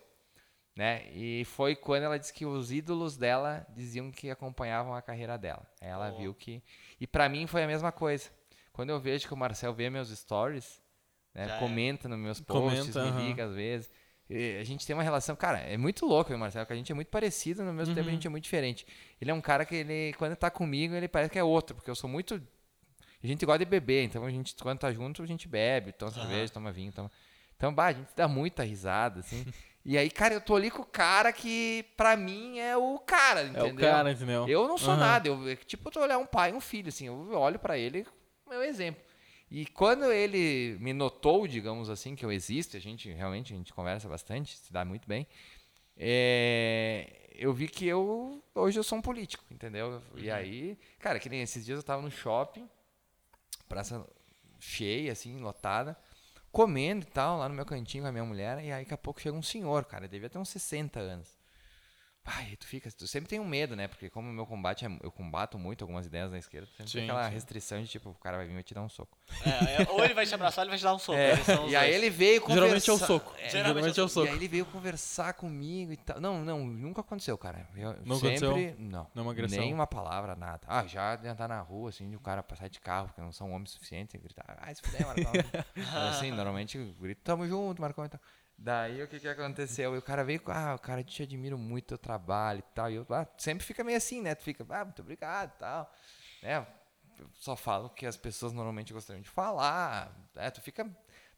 [0.75, 1.05] né?
[1.13, 5.67] E foi quando ela disse que os ídolos dela diziam que acompanhavam a carreira dela.
[5.81, 6.19] Ela Oh.
[6.19, 6.63] viu que
[7.01, 8.29] e pra mim foi a mesma coisa.
[8.73, 10.81] Quando eu vejo que o Marcel vê meus stories,
[11.35, 11.59] né, é.
[11.59, 13.91] comenta nos meus posts, Comenta, me liga às vezes.
[14.61, 17.09] A gente tem uma relação, cara, é muito louco Marcelo, que a gente é muito
[17.09, 18.15] parecido, no mesmo tempo a Uhum.
[18.15, 18.87] gente é muito diferente.
[19.21, 21.91] Ele é um cara que ele, quando tá comigo, ele parece que é outro, porque
[21.91, 22.41] eu sou muito.
[23.23, 26.13] A gente gosta de beber, então a gente, quando tá junto, a gente bebe, toma
[26.13, 26.21] Aham.
[26.21, 27.11] cerveja, toma vinho, toma.
[27.57, 29.45] Então, bah, a gente dá muita risada, assim.
[29.85, 33.43] e aí, cara, eu tô ali com o cara que, pra mim, é o cara,
[33.43, 33.67] É entendeu?
[33.89, 34.49] o cara, entendeu?
[34.49, 35.01] Eu não sou Aham.
[35.01, 37.59] nada, eu, é tipo, eu tô olhar um pai e um filho, assim, eu olho
[37.59, 38.07] pra ele,
[38.49, 39.03] é o exemplo.
[39.51, 43.75] E quando ele me notou, digamos assim, que eu existo, a gente realmente a gente
[43.75, 45.27] conversa bastante, se dá muito bem,
[45.97, 50.01] é, eu vi que eu hoje eu sou um político, entendeu?
[50.15, 52.69] E aí, cara, que nem esses dias eu tava no shopping,
[53.69, 54.07] praça
[54.61, 55.99] cheia, assim, lotada,
[56.53, 58.99] comendo e tal, lá no meu cantinho com a minha mulher, e aí daqui a
[58.99, 61.40] pouco chega um senhor, cara, devia ter uns 60 anos.
[62.23, 63.89] Ai, tu fica, tu sempre tem um medo, né?
[63.89, 66.99] Porque como o meu combate, é, eu combato muito algumas ideias da esquerda, sempre Sim,
[66.99, 67.35] tem aquela sim.
[67.35, 69.17] restrição de tipo, o cara vai vir e vai te dar um soco.
[69.45, 71.19] É, é, ou ele vai te abraçar ou ele vai te dar um soco.
[71.19, 71.35] É,
[71.69, 71.97] e aí dois.
[71.97, 72.61] ele veio conversar.
[72.63, 73.35] Geralmente é o soco.
[73.39, 74.29] É, Geralmente é o E soco.
[74.29, 76.21] aí ele veio conversar comigo e tal.
[76.21, 77.67] Não, não, nunca aconteceu, cara.
[77.75, 78.77] Eu Não sempre, aconteceu?
[78.79, 79.07] Não.
[79.15, 79.59] Nenhuma agressão?
[79.59, 80.61] Nem uma palavra, nada.
[80.67, 83.33] Ah, já de andar na rua, assim, de o cara passar de carro, porque não
[83.33, 85.33] são homens suficientes, e gritar, ah, se fuder, Marcão.
[86.11, 88.21] Assim, normalmente eu grito, tamo junto, Marcão e tal.
[88.63, 89.95] Daí o que que aconteceu?
[89.95, 92.91] E o cara veio, com, ah, o cara te admiro muito teu trabalho e tal.
[92.91, 94.35] E eu, ah, sempre fica meio assim, né?
[94.35, 95.91] Tu fica, ah, muito obrigado e tal.
[96.43, 96.67] Né?
[97.19, 100.15] Eu só falo o que as pessoas normalmente gostariam de falar.
[100.35, 100.51] Né?
[100.51, 100.85] Tu fica.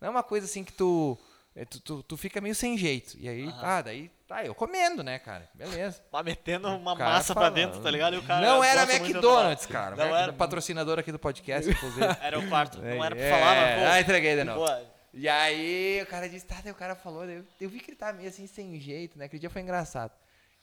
[0.00, 1.16] Não é uma coisa assim que tu.
[1.54, 3.16] é, Tu, tu, tu fica meio sem jeito.
[3.16, 5.48] E aí, ah, daí, tá, eu comendo, né, cara?
[5.54, 6.02] Beleza.
[6.10, 8.14] Tá metendo uma massa pra dentro, tá ligado?
[8.14, 9.94] E o cara não era McDonald's, cara.
[9.94, 10.32] Não Mac- era.
[10.32, 12.04] Patrocinador aqui do podcast, inclusive.
[12.20, 12.82] Era o quarto.
[12.82, 13.86] Não era pra falar, mas pô.
[13.92, 14.66] Ah, entreguei de novo.
[14.66, 17.90] pô, E aí o cara disse, tá, daí o cara falou, eu, eu vi que
[17.90, 19.26] ele tava meio assim, sem jeito, né?
[19.26, 20.12] Aquele dia foi engraçado.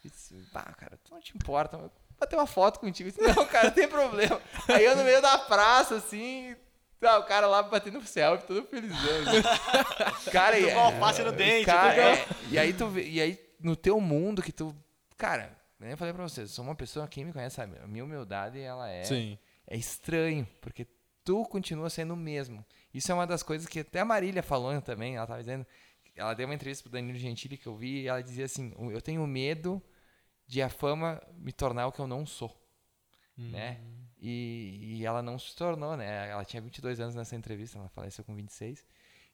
[0.03, 3.09] Eu disse, pá, cara, tu não te importa, eu vou bater uma foto contigo.
[3.09, 4.41] Eu disse, não, cara, não tem problema.
[4.67, 6.55] Aí eu no meio da praça, assim,
[6.99, 8.97] tá, o cara lá batendo selfie, todo felizão.
[8.97, 10.31] assim.
[10.31, 13.75] cara, e, com alface no dente, cara, é, e aí tu vê- e aí no
[13.75, 14.75] teu mundo que tu,
[15.17, 18.03] cara, nem falei pra vocês, eu sou uma pessoa, quem me conhece sabe, a minha
[18.03, 19.37] humildade, ela é Sim.
[19.67, 20.87] é estranho, porque
[21.23, 22.65] tu continua sendo o mesmo.
[22.99, 25.65] Isso é uma das coisas que até a Marília falou também, ela tava dizendo,
[26.15, 29.01] ela deu uma entrevista pro Danilo Gentili que eu vi, e ela dizia assim, eu
[29.01, 29.81] tenho medo
[30.45, 32.53] de a fama me tornar o que eu não sou,
[33.37, 33.79] né?
[34.21, 36.29] E, e ela não se tornou, né?
[36.29, 38.85] Ela tinha 22 anos nessa entrevista, ela faleceu com 26.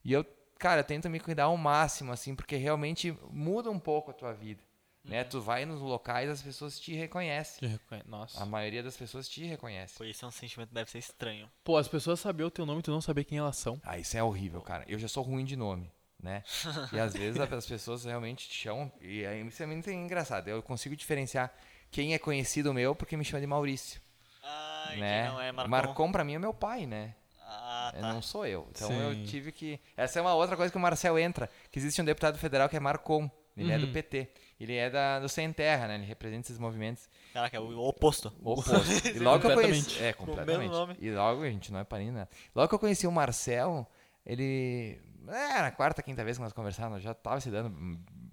[0.03, 0.23] E eu
[0.59, 4.31] cara, eu tento me cuidar ao máximo, assim, porque realmente muda um pouco a tua
[4.31, 4.63] vida.
[5.07, 5.23] Né?
[5.23, 7.59] Tu vai nos locais, as pessoas te reconhecem.
[7.59, 8.41] Te reconhe- Nossa.
[8.41, 9.95] A maioria das pessoas te reconhece.
[9.97, 11.49] Pô, isso é um sentimento que deve ser estranho.
[11.63, 13.79] Pô, as pessoas saber o teu nome e tu não saber quem elas são.
[13.83, 14.83] Ah, isso é horrível, cara.
[14.87, 16.43] Eu já sou ruim de nome, né?
[16.91, 18.91] E às vezes as pessoas realmente te chamam.
[18.99, 20.47] E aí isso é muito engraçado.
[20.47, 21.53] Eu consigo diferenciar
[21.91, 24.01] quem é conhecido meu porque me chama de Maurício.
[24.43, 25.23] Ah, né?
[25.25, 25.69] quem não é Marcon?
[25.69, 27.13] Marcon pra mim é meu pai, né?
[27.47, 28.11] Ah, É, tá.
[28.13, 28.67] Não sou eu.
[28.71, 28.97] Então Sim.
[28.99, 29.79] eu tive que.
[29.95, 31.47] Essa é uma outra coisa que o Marcel entra.
[31.71, 33.29] Que existe um deputado federal que é Marcon.
[33.55, 33.93] Ele é do Uhum.
[33.93, 34.29] PT.
[34.59, 35.95] Ele é da, do Sem Terra, né?
[35.95, 38.33] Ele representa esses movimentos Caraca, é o oposto.
[38.43, 39.03] opostos.
[39.15, 39.81] E logo que eu conheci.
[39.81, 40.03] Completamente.
[40.03, 40.59] É, Com o completamente.
[40.69, 40.95] mesmo nome.
[40.99, 42.27] E logo, a gente não é parente, né?
[42.55, 43.85] Logo que eu conheci o Marcel,
[44.25, 44.99] ele.
[45.27, 47.69] É, na quarta, quinta vez que nós conversávamos, já tava se dando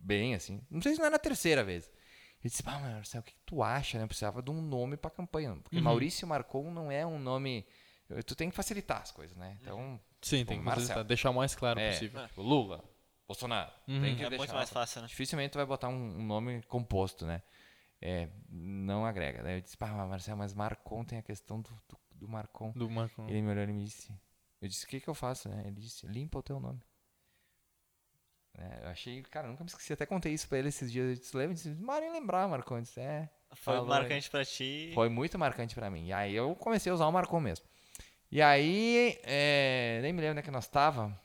[0.01, 0.61] bem, assim.
[0.71, 1.87] Não sei se não é na terceira vez.
[2.43, 4.07] Ele disse, pá, mas Marcel, o que que tu acha, né?
[4.07, 5.57] Precisava de um nome pra campanha.
[5.63, 5.83] Porque Uhum.
[5.83, 7.67] Maurício Marcon não é um nome.
[8.27, 9.57] Tu tem que facilitar as coisas, né?
[9.63, 9.99] Então.
[10.21, 10.83] Sim, Tipo, tem que Marcel.
[10.83, 12.27] facilitar, deixar o mais claro É, possível.
[12.27, 12.85] tipo, Lula,
[13.33, 13.71] Bolsonaro.
[13.89, 14.01] Uhum.
[14.01, 15.09] Tem que É deixar muito mais fácil, né?
[15.09, 17.43] Dificilmente tu vai botar um, um nome composto, né?
[18.01, 19.43] É, não agrega.
[19.43, 22.73] Daí eu disse, pá, mas Marcel, mas Marcon tem a questão do, do, do Marcon.
[22.73, 23.29] Do Marcon.
[23.29, 24.13] Ele me olhou e me disse,
[24.61, 25.63] eu disse, o que que eu faço, né?
[25.67, 26.83] Ele disse, limpa o teu nome.
[28.55, 31.09] É, eu achei, cara, eu nunca me esqueci, até contei isso pra ele esses dias.
[31.09, 31.53] Eu disse, lembra?
[31.53, 32.77] Ele disse, Mário, nem lembrar, Marcon.
[32.77, 33.31] Eu disse, é.
[33.55, 34.91] Foi falou marcante pra ti.
[34.95, 36.07] Foi muito marcante pra mim.
[36.07, 37.67] E aí eu comecei a usar o Marcon mesmo.
[38.31, 41.17] E aí, é, nem me lembro onde é que nós tava.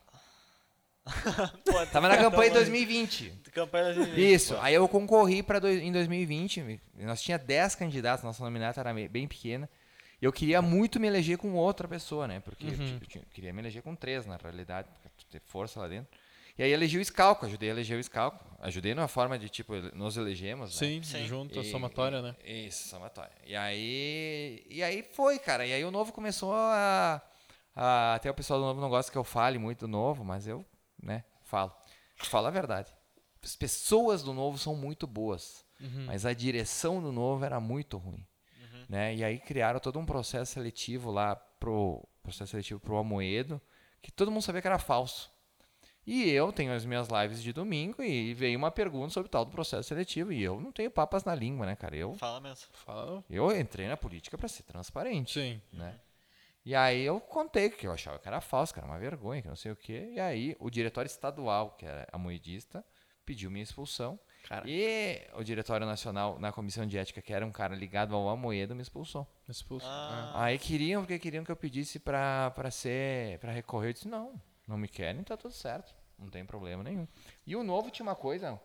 [1.65, 3.34] Pô, Tava na campanha de então, 2020.
[3.53, 8.79] Campanha de Isso, aí eu concorri para em 2020, nós tinha 10 candidatos, nossa nominata
[8.79, 9.69] era bem pequena.
[10.21, 12.39] E eu queria muito me eleger com outra pessoa, né?
[12.39, 12.97] Porque eu, Uhum.
[13.01, 16.07] eu tinha- eu queria me eleger com três, na realidade, pra ter força lá dentro.
[16.57, 18.43] E aí elegi o Scalco, ajudei a eleger o Scalco.
[18.59, 20.88] Ajudei numa forma de, tipo, nos elegemos, né?
[20.88, 21.27] Sim, Sim.
[21.27, 22.35] junto, a E- somatória, né?
[22.43, 23.31] Isso, somatória.
[23.45, 25.67] E aí, e aí foi, cara.
[25.67, 27.21] E aí o novo começou a,
[27.75, 30.47] a- Até o pessoal do novo não gosta que eu fale muito do novo, mas
[30.47, 30.65] eu,
[31.02, 31.74] né, falo.
[32.18, 32.94] Falo a verdade.
[33.44, 36.06] As pessoas do novo são muito boas, Uhum.
[36.07, 38.26] mas a direção do novo era muito ruim.
[38.90, 39.15] Né?
[39.15, 43.61] E aí criaram todo um processo seletivo lá pro processo seletivo pro Amoedo,
[44.02, 45.30] que todo mundo sabia que era falso.
[46.06, 49.44] E eu tenho as minhas lives de domingo e veio uma pergunta sobre o tal
[49.44, 51.98] do processo seletivo e eu não tenho papas na língua, né, cara?
[51.98, 52.65] Eu Fala mesmo.
[52.72, 53.22] Fala.
[53.30, 55.61] eu entrei na política para ser transparente, Sim.
[55.74, 55.99] né?
[56.68, 59.48] E aí eu contei que eu achava que era falso, que era uma vergonha, que
[59.48, 60.11] não sei o quê.
[60.14, 62.84] E aí o diretório estadual, que era a moedista,
[63.26, 64.19] pediu minha expulsão.
[64.49, 68.27] Cara, E o diretório nacional, na comissão de ética, que era um cara ligado ao
[68.27, 69.26] Amoedo, me expulsou.
[69.48, 69.88] expulso.
[69.88, 70.34] Ah.
[70.44, 73.91] Aí queriam, porque queriam que eu pedisse pra, pra ser, pra recorrer.
[73.91, 74.34] Eu disse, não,
[74.68, 75.95] não me querem, tá tudo certo.
[76.19, 77.07] Não tem problema nenhum.
[77.45, 78.60] E o novo tinha uma coisa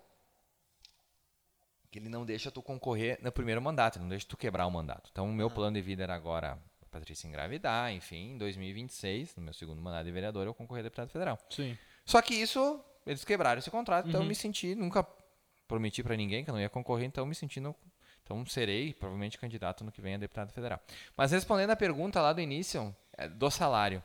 [1.89, 4.71] que ele não deixa tu concorrer no primeiro mandato, ele não deixa tu quebrar o
[4.73, 5.09] mandato.
[5.13, 6.59] Então o meu plano de vida era agora
[6.93, 11.09] Patrícia engravidar, enfim, em 2026, no meu segundo mandato de vereador, eu concorrer a deputado
[11.09, 11.39] federal.
[11.51, 11.77] Sim.
[12.05, 14.29] Só que isso, eles quebraram esse contrato, então eu Uhum.
[14.29, 15.05] me senti, nunca
[15.67, 17.75] prometi pra ninguém que eu não ia concorrer, então eu me senti no,
[18.23, 20.79] então serei provavelmente candidato no que vem a deputado federal.
[21.17, 24.05] Mas respondendo a pergunta lá do início, é, do salário,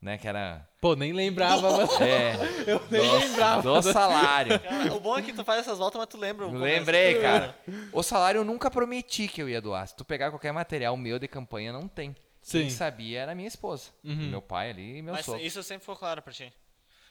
[0.00, 1.90] né, que era Pô, nem lembrava, mas.
[2.00, 2.34] é,
[2.70, 3.62] Eu nem do, lembrava.
[3.62, 4.60] do salário.
[4.60, 6.46] Cara, o bom é que tu faz essas voltas, mas tu lembra.
[6.46, 6.64] o começo.
[6.64, 7.58] Lembrei, cara.
[7.92, 9.88] O salário eu nunca prometi que eu ia doar.
[9.88, 12.14] Se tu pegar qualquer material meu de campanha, não tem.
[12.42, 12.70] Quem Sim.
[12.70, 14.30] sabia era minha esposa, Uhum.
[14.30, 15.42] meu pai ali e meu Mas sogro.
[15.42, 16.52] isso sempre ficou claro pra ti.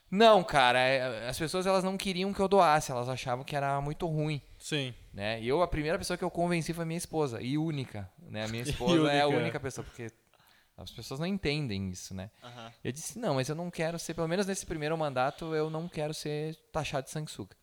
[0.10, 3.80] Não, cara, é, as pessoas elas não queriam que eu doasse, elas achavam que era
[3.82, 4.42] muito ruim.
[4.58, 4.94] Sim.
[5.14, 5.42] né?
[5.42, 8.46] E eu, a primeira pessoa que eu convenci foi minha esposa, e única, né?
[8.46, 9.60] A minha esposa é a única.
[9.60, 10.08] pessoa, porque
[10.78, 12.32] as pessoas não entendem isso, né?
[12.42, 12.72] Aham.
[12.84, 15.90] Eu disse, não, mas eu não quero ser, pelo menos nesse primeiro mandato, eu não
[15.90, 17.56] quero ser taxado de sanguessuga.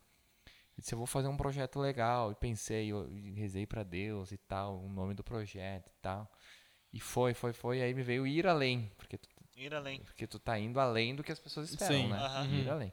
[0.77, 4.37] Eu disse, eu vou fazer um projeto legal, e pensei, eu, rezei pra Deus e
[4.37, 6.31] tal, o nome do projeto e tal.
[6.95, 10.01] E foi, foi, foi, aí me veio ir além, porque tu, Ir além.
[10.01, 12.09] porque tu tá indo além do que as pessoas esperam, Sim.
[12.09, 12.17] né?
[12.19, 12.47] Aham.
[12.47, 12.93] Ir além.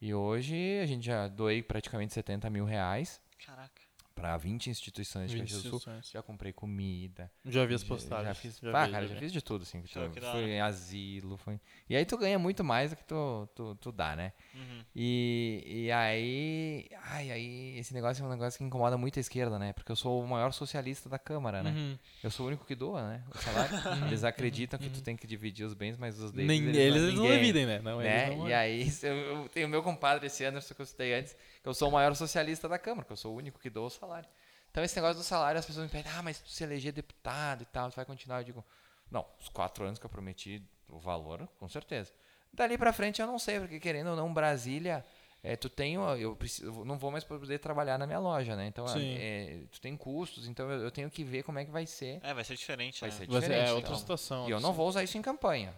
[0.00, 3.73] E hoje a gente já doei praticamente 70 mil reais Caraca.
[4.14, 5.92] Para 20 instituições de 20 Caxias do Sul.
[6.02, 7.30] Já comprei comida.
[7.44, 8.28] Já vi as postagens.
[8.28, 9.82] Já fiz, Já ah, vi, cara, já já fiz de tudo, assim.
[9.82, 11.60] Foi em asilo, foi...
[11.88, 14.32] E aí tu ganha muito mais do que tu, tu, tu dá, né?
[14.54, 14.84] Uhum.
[14.94, 16.88] E, e aí...
[17.02, 19.72] Ai, aí esse negócio é um negócio que incomoda muito a esquerda, né?
[19.72, 21.70] Porque eu sou o maior socialista da Câmara, né?
[21.70, 21.98] Uhum.
[22.22, 23.24] Eu sou o único que doa, né?
[23.34, 23.74] O salário.
[24.06, 26.46] eles acreditam que tu tem que dividir os bens, mas os deles...
[26.46, 27.80] Nem, eles, eles, não, dividem, né?
[27.82, 28.30] Não, né?
[28.30, 28.48] não.
[28.48, 31.36] E aí, se eu, eu tenho o meu compadre esse Anderson que eu citei antes,
[31.64, 33.86] que eu sou o maior socialista da Câmara, que eu sou o único que dou
[33.86, 34.28] o salário.
[34.70, 37.62] Então, esse negócio do salário, as pessoas me pedem, ah, mas tu se eleger deputado
[37.62, 38.40] e tal, tu vai continuar?
[38.40, 38.64] Eu digo,
[39.10, 42.12] não, os quatro anos que eu prometi o valor, com certeza.
[42.52, 45.02] Dali pra frente eu não sei, porque querendo ou não, Brasília,
[45.42, 48.66] é, tu tem, eu, preciso, eu não vou mais poder trabalhar na minha loja, né?
[48.66, 51.86] Então, é, tu tem custos, então eu, eu tenho que ver como é que vai
[51.86, 52.20] ser.
[52.22, 53.16] É, vai ser diferente, Vai né?
[53.16, 53.68] ser diferente.
[53.68, 53.98] é outra então.
[53.98, 54.48] situação.
[54.48, 55.74] E eu não vou usar isso em campanha.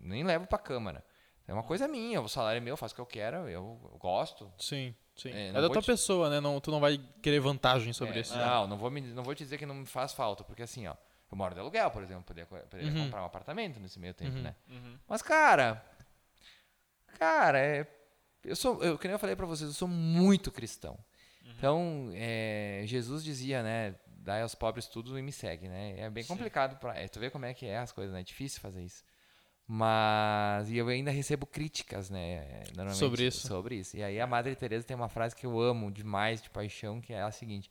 [0.00, 1.04] Nem levo pra Câmara.
[1.46, 3.78] É uma coisa minha, o salário é meu, eu faço o que eu quero, eu,
[3.90, 4.50] eu gosto.
[4.58, 5.30] Sim, sim.
[5.30, 6.40] É, É, da tua te- pessoa, né?
[6.40, 8.34] Não, tu não vai querer vantagem sobre É, isso.
[8.36, 10.86] Não, não vou, me, não vou te dizer que não me faz falta, porque assim,
[10.86, 10.94] ó,
[11.30, 13.04] eu moro de aluguel, por exemplo, poderia, poderia Uhum.
[13.04, 14.42] comprar um apartamento nesse meio tempo, Uhum.
[14.42, 14.54] né?
[14.70, 14.98] Uhum.
[15.06, 15.84] Mas, cara,
[17.18, 17.86] cara, é,
[18.44, 20.98] eu sou, eu, que nem eu falei pra vocês, eu sou muito cristão.
[21.56, 25.98] Então, é, Jesus dizia, né, dai aos pobres tudo e me segue, né?
[25.98, 26.28] É bem Sim.
[26.28, 28.20] complicado para, é, tu vê como é que é as coisas, né?
[28.20, 29.02] É difícil fazer isso.
[29.70, 33.46] Mas e eu ainda recebo críticas, né, normalmente Sobre isso.
[33.46, 33.96] Sobre isso.
[33.98, 37.12] E aí a Madre Teresa tem uma frase que eu amo demais de paixão, que
[37.12, 37.70] é a seguinte: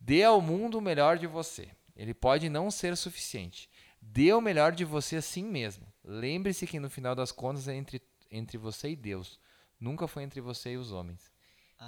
[0.00, 1.68] Dê ao mundo o melhor de você.
[1.94, 3.68] Ele pode não ser suficiente.
[4.00, 5.86] Dê o melhor de você assim mesmo.
[6.02, 8.00] Lembre-se que no final das contas é entre,
[8.30, 9.38] entre você e Deus.
[9.78, 11.30] Nunca foi entre você e os homens.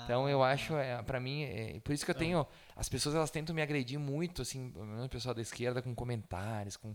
[0.04, 2.46] Então eu acho, é, para mim, é, por isso que eu tenho.
[2.76, 5.94] As pessoas elas tentam me agredir muito, assim, pelo menos o pessoal da esquerda, com
[5.94, 6.94] comentários, com.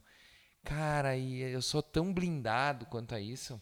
[0.63, 3.61] Cara, e eu sou tão blindado quanto a isso.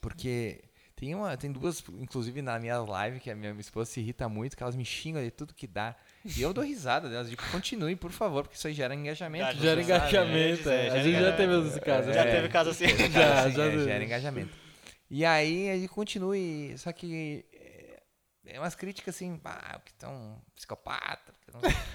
[0.00, 0.62] Porque
[0.96, 4.56] tem, uma, tem duas, inclusive na minha live, que a minha esposa se irrita muito,
[4.56, 5.94] que elas me xingam de tudo que dá.
[6.24, 9.56] E eu dou risada delas, digo, continuem, por favor, porque isso aí gera engajamento.
[9.58, 10.86] Já Gera você sabe, engajamento, né?
[10.86, 10.90] é.
[10.90, 12.12] Já A gente já gera- teve esse caso.
[12.12, 12.30] Já né?
[12.32, 12.86] teve caso assim.
[13.10, 14.54] Já, Assim, já é, gera engajamento.
[15.10, 18.02] E aí ele continue, só que é,
[18.54, 21.34] é umas críticas assim, ah, que tão psicopata.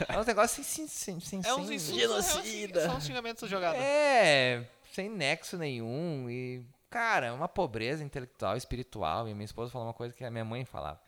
[0.08, 2.80] É uns negócios sem, sem, sem, É uns sem- insultos, Genocida.
[2.80, 3.82] é uns- são uns xingamentos jogados.
[3.82, 9.28] É, sem nexo nenhum e cara, é uma pobreza intelectual, espiritual.
[9.28, 11.00] E minha esposa falou uma coisa que a minha mãe falava,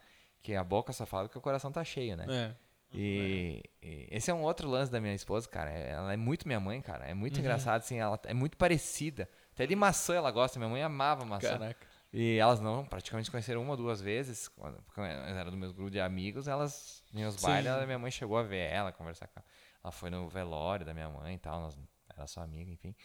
[0.42, 2.26] que a boca só fala que o coração tá cheio, né?
[2.30, 2.68] É.
[2.94, 5.70] E, e esse é um outro lance da minha esposa, cara.
[5.70, 7.06] Ela é muito minha mãe, cara.
[7.06, 7.18] É Uhum.
[7.20, 7.98] muito engraçado, assim.
[8.00, 9.30] Ela é muito parecida.
[9.54, 10.58] Até de maçã ela gosta.
[10.58, 11.50] Minha mãe amava maçã.
[11.58, 11.88] Caraca.
[12.14, 14.48] E elas não, praticamente se conheceram uma ou duas vezes.
[14.48, 16.48] Quando, porque elas eram do meu grupo de amigos.
[16.48, 19.46] Elas, em os bailes, ela- minha mãe chegou a ver ela, conversar com ela.
[19.84, 21.60] Ela foi no velório da minha mãe e tal.
[21.62, 21.78] Nós,
[22.16, 22.96] era só amiga, enfim.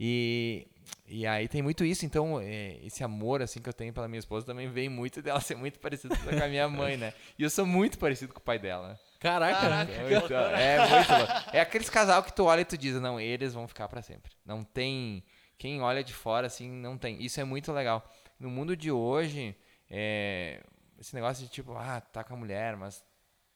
[0.00, 0.66] E,
[1.06, 2.06] e aí tem muito isso.
[2.06, 5.40] Então, é, esse amor, assim, que eu tenho pela minha esposa também vem muito dela
[5.40, 7.12] ser muito parecida com a minha mãe, né?
[7.38, 8.98] E eu sou muito parecido com o pai dela?
[9.20, 9.60] Caraca.
[9.60, 9.92] Caraca.
[9.92, 11.32] É muito, é muito louco.
[11.52, 14.32] É aqueles casal que tu olha e tu diz, não, eles vão ficar pra sempre.
[14.46, 15.22] Não tem.
[15.58, 17.22] Quem olha de fora, assim, não tem.
[17.22, 18.10] Isso é muito legal.
[18.42, 19.54] No mundo de hoje,
[19.88, 20.60] é,
[20.98, 23.04] esse negócio de tipo, ah, tá com a mulher, mas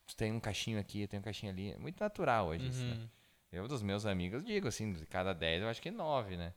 [0.06, 1.72] tu tem um caixinho aqui, tem um caixinho ali.
[1.72, 2.94] É muito natural hoje isso, né?
[2.94, 3.08] Uhum.
[3.52, 6.52] Eu, dos meus amigos, digo assim, de cada 10, eu acho que 9, né?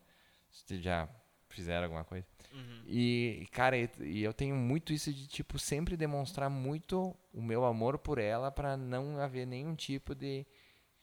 [0.52, 1.10] Se já
[1.50, 2.28] fizeram alguma coisa.
[2.54, 2.84] Uhum.
[2.86, 7.98] E, cara, e, eu tenho muito isso de, tipo, sempre demonstrar muito o meu amor
[7.98, 10.46] por ela pra não haver nenhum tipo de.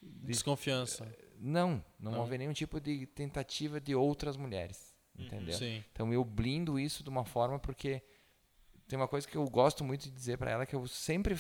[0.00, 1.12] de- Desconfiança.
[1.38, 2.22] não, não, Não?
[2.22, 4.94] haver nenhum tipo de tentativa de outras mulheres.
[5.18, 5.54] Entendeu?
[5.56, 5.84] Sim.
[5.92, 8.02] Então eu blindo isso de uma forma porque
[8.88, 11.36] tem uma coisa que eu gosto muito de dizer pra ela que eu sempre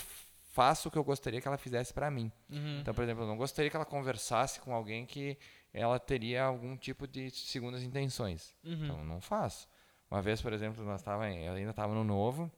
[0.52, 2.32] faço o que eu gostaria que ela fizesse pra mim.
[2.48, 2.80] Uhum.
[2.80, 5.36] Então, por exemplo, eu não gostaria que ela conversasse com alguém que
[5.72, 8.54] ela teria algum tipo de segundas intenções.
[8.64, 8.84] Uhum.
[8.84, 9.68] Então, não faço.
[10.10, 12.50] Uma vez, por exemplo, nós tava, em- eu ainda estava no Novo,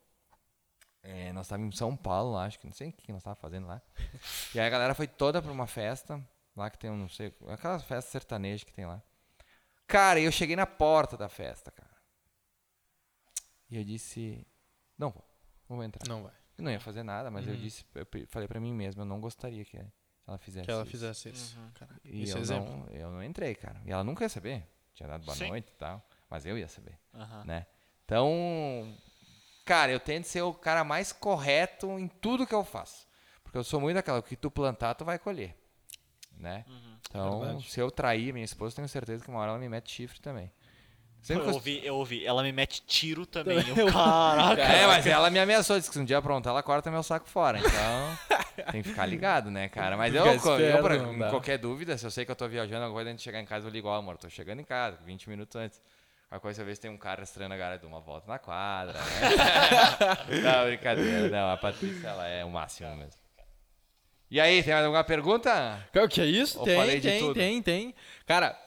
[1.03, 3.41] é, nós estávamos em São Paulo, lá, acho que não sei o que nós estávamos
[3.41, 3.81] fazendo lá.
[4.55, 6.23] E aí a galera foi toda para uma festa,
[6.57, 9.03] lá que tem, um, não sei, aquela festa sertaneja que tem lá.
[9.89, 11.89] Cara, e eu cheguei na porta da festa, cara.
[13.71, 14.47] E eu disse,
[14.97, 15.25] não vou,
[15.69, 16.07] não vou entrar.
[16.09, 16.33] Não vai.
[16.57, 17.61] Eu não ia fazer nada, mas eu Uhum.
[17.61, 19.79] disse, eu falei pra mim mesmo, eu não gostaria que
[20.27, 20.91] ela fizesse Que ela isso.
[20.91, 21.59] fizesse isso.
[21.59, 21.71] Uhum.
[21.73, 22.01] Caraca.
[22.05, 22.77] E Esse eu exemplo.
[22.77, 23.81] não, eu não entrei, cara.
[23.85, 24.67] E ela nunca ia saber.
[24.95, 25.49] Tinha dado boa Sim.
[25.49, 27.45] noite e tal, mas eu ia saber, Aham.
[27.45, 27.67] né?
[28.05, 28.97] Então,
[29.65, 33.07] cara, eu tento ser o cara mais correto em tudo que eu faço.
[33.43, 35.57] Porque eu sou muito daquela, o que tu plantar, tu vai colher,
[36.39, 36.65] né?
[36.69, 36.97] Uhum.
[37.11, 37.71] Então, Verdade.
[37.71, 40.51] se eu trair minha esposa, tenho certeza que uma hora ela me mete chifre também.
[41.21, 42.25] Sempre Eu ouvi, eu ouvi.
[42.25, 43.59] Ela me mete tiro também.
[43.69, 44.63] Eu- Eu, caraca.
[44.63, 47.29] É, mas ela me ameaçou, disse que se um dia aprontar, ela corta meu saco
[47.29, 47.59] fora.
[47.59, 48.19] Então,
[48.71, 49.97] tem que ficar ligado, né, cara?
[49.97, 53.11] Mas eu, eu, pra- qualquer dúvida, se eu sei que eu tô viajando, alguma coisa
[53.11, 55.57] antes de chegar em casa, eu ligo, ó, amor, tô chegando em casa, 20 minutos
[55.57, 55.81] antes.
[56.29, 59.01] Qualquer coisa, às vezes tem um cara estranho na dou uma volta na quadra, né?
[60.43, 61.29] não, brincadeira.
[61.31, 63.28] Não, a Patrícia, ela é o máximo mesmo.
[64.31, 65.87] E aí, tem mais alguma pergunta?
[65.95, 66.59] O que é isso?
[66.59, 67.35] Ou tem, tem, tudo?
[67.35, 67.95] tem, tem.
[68.27, 68.59] Cara,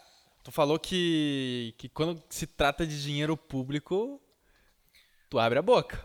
[0.44, 4.20] tu falou que, que quando se trata de dinheiro público,
[5.30, 6.04] tu abre a boca.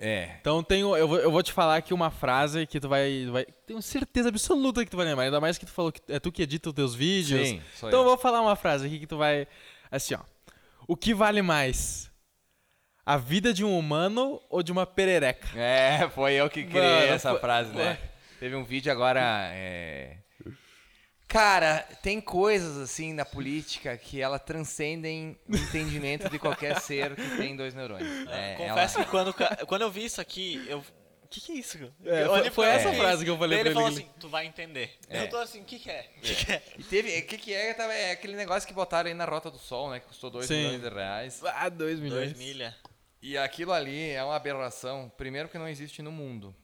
[0.00, 0.36] É.
[0.40, 3.44] Então tenho, eu, vou, eu vou te falar aqui uma frase que tu vai, vai.
[3.66, 5.24] Tenho certeza absoluta que tu vai lembrar.
[5.24, 7.48] Ainda mais que tu falou que é tu que edita os teus vídeos.
[7.48, 9.48] Sim, sou então eu vou falar uma frase aqui que tu vai.
[9.90, 10.20] Assim, ó.
[10.86, 12.08] O que vale mais?
[13.04, 15.48] A vida de um humano ou de uma perereca?
[15.58, 17.98] É, foi eu que criei Mano, essa foi- frase, né?
[18.38, 19.20] Teve um vídeo agora.
[19.52, 20.16] é,
[21.26, 27.36] Cara, tem coisas assim na política que ela transcendem o entendimento de qualquer ser que
[27.36, 28.24] tem dois neurônios.
[28.24, 28.54] né?
[28.56, 29.34] Confesso que quando,
[29.66, 31.78] quando eu vi isso aqui, eu o que, que é isso?
[31.78, 33.98] cara?" É, Eu foi- essa frase que eu falei daí pra ele falou ele.
[34.00, 34.90] assim, tu vai entender.
[35.10, 35.24] É.
[35.24, 36.08] Eu tô assim, o que, que é?
[36.16, 36.62] O que, que é?
[36.78, 37.18] E teve.
[37.18, 37.74] O que, que é?
[37.74, 40.00] Tava- É aquele negócio que botaram aí na Rota do Sol, né?
[40.00, 40.56] Que custou 2 Sim.
[40.56, 41.42] milhões de reais.
[41.44, 42.32] Ah, 2 milhões.
[42.32, 42.74] Dois milha.
[43.20, 45.12] E aquilo ali é uma aberração.
[45.18, 46.56] Primeiro, que não existe no mundo.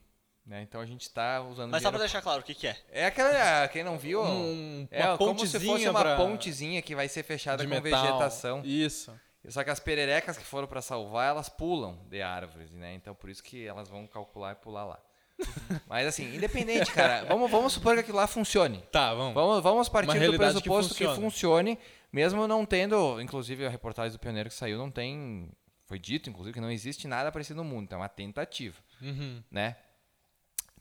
[0.45, 0.61] Né?
[0.61, 1.71] Então a gente tá usando.
[1.71, 2.77] Mas só pra dinheiro- deixar claro, o que, que é?
[2.91, 3.67] É aquela.
[3.69, 4.21] Quem não viu.
[4.23, 7.67] Um- é uma como se fosse pontezinha uma pra- pontezinha que vai ser fechada de
[7.69, 8.01] com metal.
[8.03, 8.61] vegetação.
[8.63, 9.11] Isso.
[9.47, 12.93] Só que as pererecas que foram pra salvar, elas pulam de árvores, né?
[12.93, 14.99] Então por isso que elas vão calcular e pular lá.
[15.87, 18.83] Mas assim, independente, cara, vamos, vamos supor que aquilo lá funcione.
[18.91, 19.33] Tá, vamos.
[19.33, 21.15] Vamos, vamos partir Uma do que pressuposto que, funciona.
[21.15, 21.79] funcione,
[22.11, 25.51] mesmo não tendo, inclusive a reportagem do pioneiro que saiu não tem,
[25.87, 29.43] foi dito inclusive que não existe nada parecido no mundo, então é uma tentativa, Uhum.
[29.51, 29.75] né?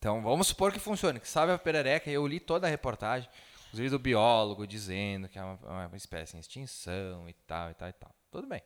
[0.04, 3.26] Então vamos supor que funcione, que sabe a perereca, eu li toda a reportagem,
[3.68, 7.88] inclusive do biólogo dizendo que é uma, uma espécie em extinção e tal e tal
[7.88, 8.14] e tal.
[8.30, 8.60] Tudo bem.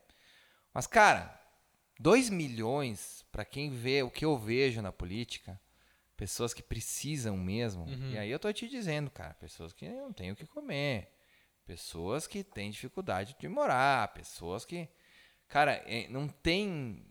[0.74, 1.40] Mas cara,
[2.00, 5.60] 2 milhões para quem vê o que eu vejo na política,
[6.16, 7.84] pessoas que precisam mesmo.
[7.84, 8.10] Uhum.
[8.10, 11.08] E aí eu tô te dizendo, cara, pessoas que não têm o que comer,
[11.64, 14.88] pessoas que têm dificuldade de morar, pessoas que,
[15.46, 17.06] cara, é, não tem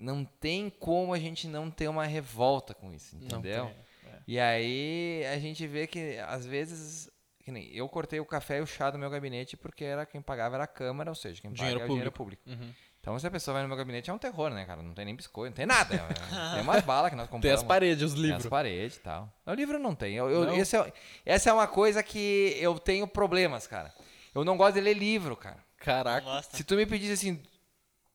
[0.00, 3.66] não tem como a gente não ter uma revolta com isso, Não entendeu?
[3.66, 3.74] tem.
[4.12, 4.18] É.
[4.26, 7.10] E aí a gente vê que às vezes
[7.44, 10.20] que nem eu cortei o café e o chá do meu gabinete porque era quem
[10.20, 12.42] pagava era a câmara, ou seja, quem Dinheiro é o dinheiro público.
[12.48, 12.72] Uhum.
[13.00, 14.82] Então se a pessoa vai no meu gabinete é um terror, né, cara?
[14.82, 15.94] Não tem nem biscoito, não tem nada.
[16.52, 17.42] É- tem umas balas que nós compramos.
[17.42, 18.46] Tem as paredes, os Tem as livros.
[18.46, 19.32] paredes e tal.
[19.46, 20.14] O livro não tem.
[20.14, 20.54] Eu, eu- Não?
[20.56, 20.92] esse é-
[21.24, 23.92] essa é uma coisa que eu tenho problemas, cara.
[24.34, 25.58] Eu não gosto de ler livro, cara.
[25.78, 26.42] Caraca.
[26.42, 27.42] Se tu me pedisse assim,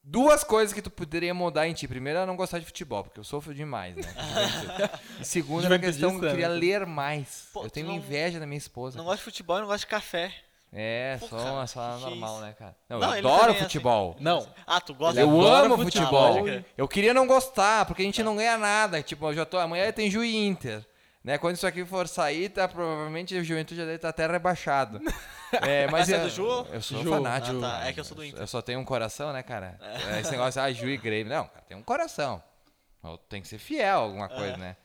[0.08, 1.86] duas coisas que tu poderia mudar em ti.
[1.88, 4.02] Primeiro, eu não gostar de futebol, porque eu sofro demais, né?
[5.20, 7.48] e segundo, era a questão que eu queria Juventudista, ler mais.
[7.52, 8.96] Pô, eu tenho não- inveja da minha esposa.
[8.96, 10.32] Não gosto de futebol e não gosto de café.
[10.72, 12.44] É, Pô, só, cara, só que que é normal, isso?
[12.44, 12.76] né, cara?
[12.88, 13.62] Não, Não, eu ele adoro é assim.
[13.64, 14.16] futebol.
[14.20, 14.46] Não.
[14.66, 15.84] Ah, tu gosta Eu amo futebol.
[15.84, 16.32] futebol.
[16.34, 16.64] Pode crer.
[16.76, 19.02] Eu queria não gostar, porque a gente não ganha nada.
[19.02, 19.58] Tipo, eu já tô.
[19.58, 20.84] Amanhã tem Ju e Inter.
[21.26, 21.38] Né?
[21.38, 25.00] Quando isso aqui for sair, tá, provavelmente o Juventude já deve estar até rebaixado.
[25.62, 26.66] É, mas Mas é eu, do Ju?
[26.72, 27.08] Eu sou Ju.
[27.08, 27.56] fanático.
[27.64, 27.88] Ah, tá.
[27.88, 28.40] É que eu sou do Inter.
[28.40, 29.78] Eu só tenho um coração, né, cara?
[29.80, 30.18] É.
[30.20, 31.32] Esse negócio, ah, Ju e Grêmio.
[31.32, 32.42] Não, cara, tem um coração.
[33.28, 34.56] Tenho que ser fiel a alguma coisa, É.
[34.56, 34.76] né?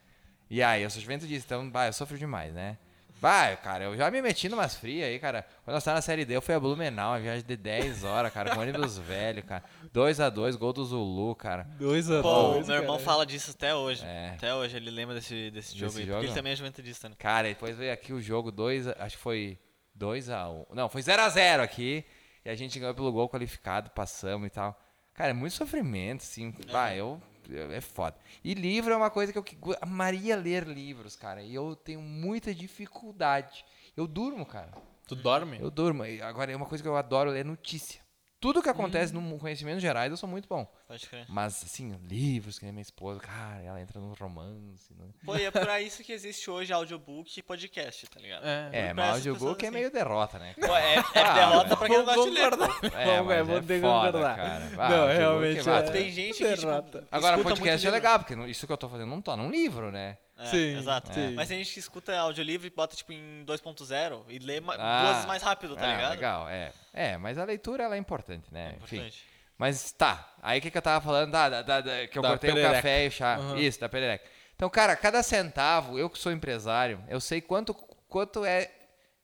[0.48, 2.78] E aí, eu sou Juventudista, então, vai, eu sofro demais, né?
[3.22, 5.46] Vai, cara, eu já me meti numas frias aí, cara.
[5.64, 8.32] Quando nós tava na Série D, eu fui a Blumenau, uma viagem de 10 horas,
[8.32, 9.62] cara, com ônibus velho, cara.
[9.94, 11.62] 2x2, gol do Zulu, cara.
[11.78, 13.04] Dois a Pô, dois, meu irmão cara.
[13.04, 14.04] fala disso até hoje.
[14.04, 14.32] É.
[14.36, 16.04] Até hoje ele lembra desse, desse jogo aí.
[16.04, 16.14] jogo?
[16.14, 17.14] Porque ele também é juventudista, né?
[17.16, 19.56] Cara, e depois veio aqui o jogo 2, acho que foi
[19.96, 20.66] 2x1.
[20.74, 22.04] Não, foi 0x0 aqui.
[22.44, 24.76] E a gente ganhou pelo gol qualificado, passamos e tal.
[25.14, 26.52] Cara, é muito sofrimento, assim.
[26.72, 28.16] Vai, eu, eu- É foda.
[28.42, 29.44] E livro é uma coisa que eu
[29.80, 31.42] amaria ler livros, cara.
[31.42, 33.64] E eu tenho muita dificuldade.
[33.96, 34.72] Eu durmo, cara.
[35.06, 35.58] Tu dorme?
[35.60, 36.02] Eu durmo.
[36.22, 38.00] Agora, é uma coisa que eu adoro ler notícia.
[38.42, 40.66] Tudo que acontece no conhecimento gerais, eu sou muito bom.
[40.88, 41.24] Pode crer.
[41.28, 44.92] Mas, assim, livros, que nem minha esposa, cara, ela entra no romance.
[44.98, 45.14] No...
[45.24, 48.44] Pô, e é pra isso que existe hoje audiobook e podcast, tá ligado?
[48.44, 48.88] É.
[48.88, 49.76] É, mas audiobook é assim.
[49.76, 50.56] meio derrota, né?
[50.60, 52.92] Pô, é, é Ah, derrota pra quem não Vou gosta de ler.
[52.94, 54.36] É, Vamos, mas é, vou é ter que foda, concordar.
[54.36, 54.70] cara.
[54.76, 55.78] Ah, Não, audiobook realmente vai.
[55.78, 55.90] é.
[55.92, 57.08] Tem gente que, tipo, Derrota.
[57.12, 59.92] Agora, podcast muito é legal, porque isso que eu tô fazendo não tá num livro,
[59.92, 60.18] né?
[60.42, 61.12] É, Sim, exato.
[61.14, 61.34] sim.
[61.34, 65.02] Mas tem gente que escuta audiolivro e bota, tipo, em 2.0 e lê Ah.
[65.02, 66.10] duas vezes mais rápido, tá Ah, ligado?
[66.12, 66.72] legal, é.
[66.92, 68.76] É, mas a leitura, ela é importante, né?
[68.82, 68.96] Enfim.
[68.96, 69.24] Importante.
[69.58, 71.30] Mas tá, aí o que, que eu tava falando?
[71.30, 73.38] Da, da- da- da- que eu Da cortei o café e o chá.
[73.38, 73.56] Uhum.
[73.58, 74.28] Isso, da perereca.
[74.56, 77.72] Então, cara, cada centavo, eu que sou empresário, eu sei quanto,
[78.08, 78.70] quanto é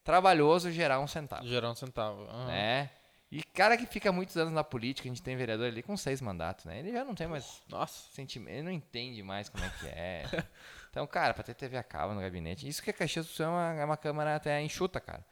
[0.04, 2.22] trabalhoso gerar um centavo, Gerar um centavo.
[2.24, 2.46] Aham.
[2.46, 2.90] né?
[3.30, 6.18] E cara que fica muitos anos na política, a gente tem vereador ali com seis
[6.20, 6.78] mandatos, né?
[6.78, 8.10] Ele já não tem mais Nossa.
[8.14, 10.22] sentimento, ele não entende mais como é que é.
[10.98, 13.46] Então, cara, pra ter TV a cabo no gabinete, isso que a Caxias do Sul
[13.46, 15.24] é uma, é uma câmara até enxuta, cara.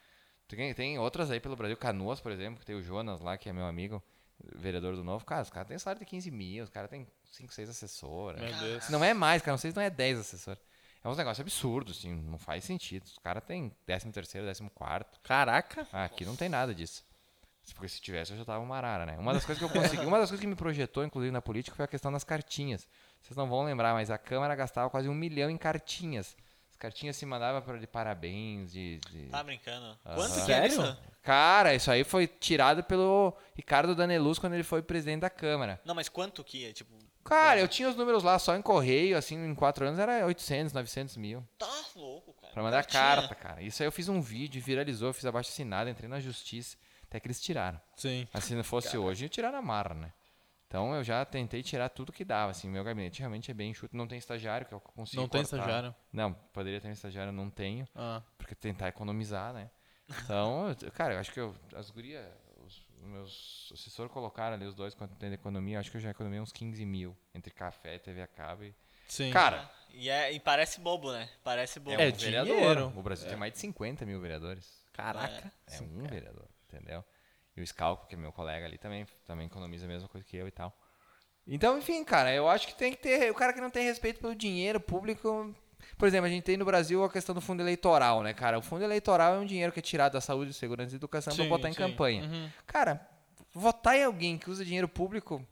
[0.47, 3.49] Tem, tem outras aí pelo Brasil, Canoas, por exemplo, que tem o Jonas lá, que
[3.49, 4.01] é meu amigo,
[4.55, 5.25] vereador do Novo.
[5.25, 8.41] Cara, os caras têm salário de 15 mil, os caras têm 5, 6 assessoras.
[8.41, 8.89] Meu Deus.
[8.91, 10.63] Não é mais, cara, não sei se não é 10 assessores.
[11.03, 13.03] É uns negócios absurdos, assim, não faz sentido.
[13.03, 15.19] Os caras têm 13 terceiro, 14 quarto.
[15.21, 15.85] Caraca.
[15.93, 17.05] Ah, aqui não tem nada disso.
[17.75, 19.19] Porque se tivesse, eu já tava uma arara, né?
[19.19, 21.75] Uma das coisas que eu consegui, uma das coisas que me projetou, inclusive, na política,
[21.75, 22.87] foi a questão das cartinhas.
[23.27, 26.37] Vocês não vão lembrar, mas a Câmara gastava quase um milhão em cartinhas.
[26.71, 28.99] As cartinhas se mandavam para de parabéns, de.
[29.11, 29.99] de- Tá brincando.
[30.07, 30.15] Aham.
[30.15, 30.99] Quanto que é isso?
[31.23, 35.81] Cara, isso aí foi tirado pelo Ricardo Daneluz quando ele foi presidente da Câmara.
[35.85, 36.73] Não, mas quanto que é?
[36.73, 36.95] Tipo,
[37.25, 40.73] Cara, eu tinha os números lá só em correio, assim, em quatro anos era 800,
[40.73, 41.45] 900 mil.
[41.59, 41.67] tá
[41.97, 42.53] louco, cara.
[42.53, 43.03] Pra mandar Cartinha.
[43.03, 43.63] carta, cara.
[43.63, 47.27] Isso aí eu fiz um vídeo, viralizou, fiz abaixo assinado, entrei na justiça, até que
[47.27, 47.81] eles tiraram.
[47.97, 48.29] Sim.
[48.33, 50.13] Mas se não fosse hoje, ia tirar na marra, né?
[50.69, 53.97] Então eu já tentei tirar tudo que dava, assim, meu gabinete realmente é bem enxuto,
[53.97, 55.59] não tem estagiário que eu consigo Não tem cortar.
[55.59, 55.95] estagiário.
[56.13, 58.21] Não, poderia ter um estagiário, não tenho, Ah.
[58.37, 59.71] porque tentar economizar, né?
[60.25, 62.25] Então, cara, eu acho que eu, as gurias,
[62.65, 66.01] os, meus assessores colocaram ali os dois quanto tem de economia, eu acho que eu
[66.01, 68.75] já economizei uns 15 mil entre café, TV a cabo e...
[69.09, 69.31] Sim.
[69.31, 71.29] Cara, E, é, e parece bobo, né?
[71.45, 71.93] Parece bobo.
[72.01, 72.55] É um vereador.
[72.57, 72.93] dinheiro.
[72.97, 74.85] O Brasil tem mais de 50 mil vereadores.
[74.93, 75.53] Caraca.
[75.69, 77.05] É um vereador, entendeu?
[77.57, 80.37] E o Scalco, que é meu colega ali, também, também economiza a mesma coisa que
[80.37, 80.77] eu e tal.
[81.47, 83.31] Então, enfim, cara, eu acho que tem que ter.
[83.31, 85.55] O cara que não tem respeito pelo dinheiro público.
[85.97, 88.59] Por exemplo, a gente tem no Brasil a questão do fundo eleitoral, né, cara?
[88.59, 91.45] O fundo eleitoral é um dinheiro que é tirado da saúde, segurança e educação pra
[91.45, 91.79] Sim, botar em sim.
[91.79, 92.25] campanha.
[92.25, 92.51] Uhum.
[92.67, 93.09] Cara,
[93.55, 95.47] votar em alguém que usa dinheiro público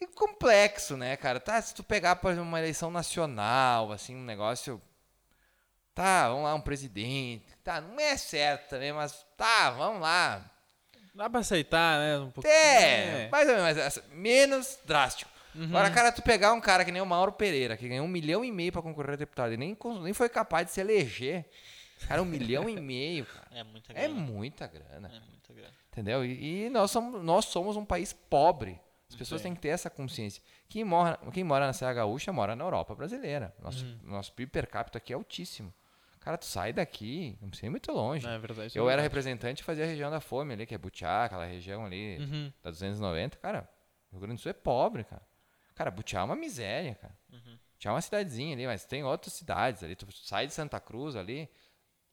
[0.00, 1.38] é complexo, né, cara?
[1.38, 4.80] Tá, se tu pegar, por exemplo, uma eleição nacional, assim, um negócio.
[5.94, 7.46] Tá, vamos lá, um presidente.
[7.64, 10.50] Tá, não é certo também, mas tá, vamos lá.
[11.16, 12.18] Dá pra aceitar, né?
[12.18, 12.52] Um pouquinho.
[12.54, 15.30] É, mais ou menos, mas, assim, menos drástico.
[15.54, 15.64] Uhum.
[15.68, 18.44] Agora, cara, tu pegar um cara que nem o Mauro Pereira, que ganhou um milhão
[18.44, 21.46] e meio pra concorrer a deputado e nem, nem foi capaz de se eleger.
[22.06, 23.46] Cara, um milhão e meio, cara.
[23.52, 24.14] É muita É grana.
[24.14, 25.08] muita grana.
[25.08, 25.72] É muita grana.
[25.90, 26.22] Entendeu?
[26.22, 28.78] E, e nós, somos, nós somos um país pobre.
[29.08, 29.48] As pessoas Sim.
[29.48, 30.42] têm que ter essa consciência.
[30.68, 33.54] Quem mora, quem mora na Serra Gaúcha mora na Europa brasileira.
[33.62, 33.98] Nosso, Uhum.
[34.02, 35.72] nosso PIB per capita aqui é altíssimo.
[36.26, 38.26] Cara, tu sai daqui, não precisa ir muito longe.
[38.26, 38.76] É verdade.
[38.76, 39.02] é Eu era verdade.
[39.04, 42.52] representante e fazia a região da fome ali, que é Butiá, aquela região ali Uhum.
[42.64, 43.36] da 290.
[43.38, 43.68] Cara,
[44.10, 45.22] o Rio Grande do Sul é pobre, cara.
[45.76, 47.16] Cara, Butiá é uma miséria, cara.
[47.32, 47.56] Uhum.
[47.74, 49.94] Butiá é uma cidadezinha ali, mas tem outras cidades ali.
[49.94, 51.48] Tu sai de Santa Cruz ali,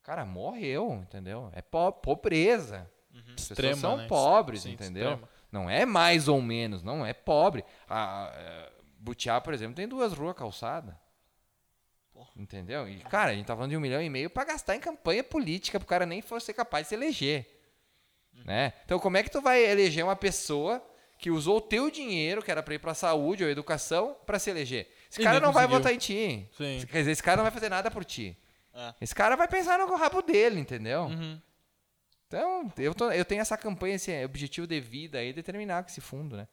[0.04, 1.50] cara, morreu, entendeu?
[1.54, 2.88] É po pobreza.
[3.16, 4.08] As pessoas Extrema, são né?
[4.08, 5.10] pobres, Sim, entendeu?
[5.14, 5.30] extrema.
[5.52, 7.66] Não é mais ou menos, não é pobre.
[7.90, 8.70] A, a,
[9.00, 10.94] Butiá, por exemplo, tem duas ruas calçadas.
[12.36, 12.88] Entendeu?
[12.88, 15.24] E, cara, a gente tá falando de um milhão e meio pra gastar em campanha
[15.24, 17.48] política, pro cara nem for ser capaz de se eleger.
[18.46, 18.74] Né?
[18.86, 20.84] Então, como é que tu vai eleger uma pessoa
[21.20, 24.50] que usou o teu dinheiro, que era pra ir pra saúde ou educação, pra se
[24.50, 24.92] eleger?
[25.10, 25.78] Esse E cara não vai conseguiu.
[25.80, 26.50] votar em ti.
[26.58, 26.86] Sim.
[26.92, 28.36] Quer dizer, esse cara não vai fazer nada por ti.
[28.74, 28.94] É.
[29.00, 31.04] Esse cara vai pensar no rabo dele, entendeu?
[31.04, 31.40] Uhum.
[32.28, 36.02] Então, eu, tô- eu tenho essa campanha, esse objetivo de vida aí, determinar com esse
[36.02, 36.48] fundo, né?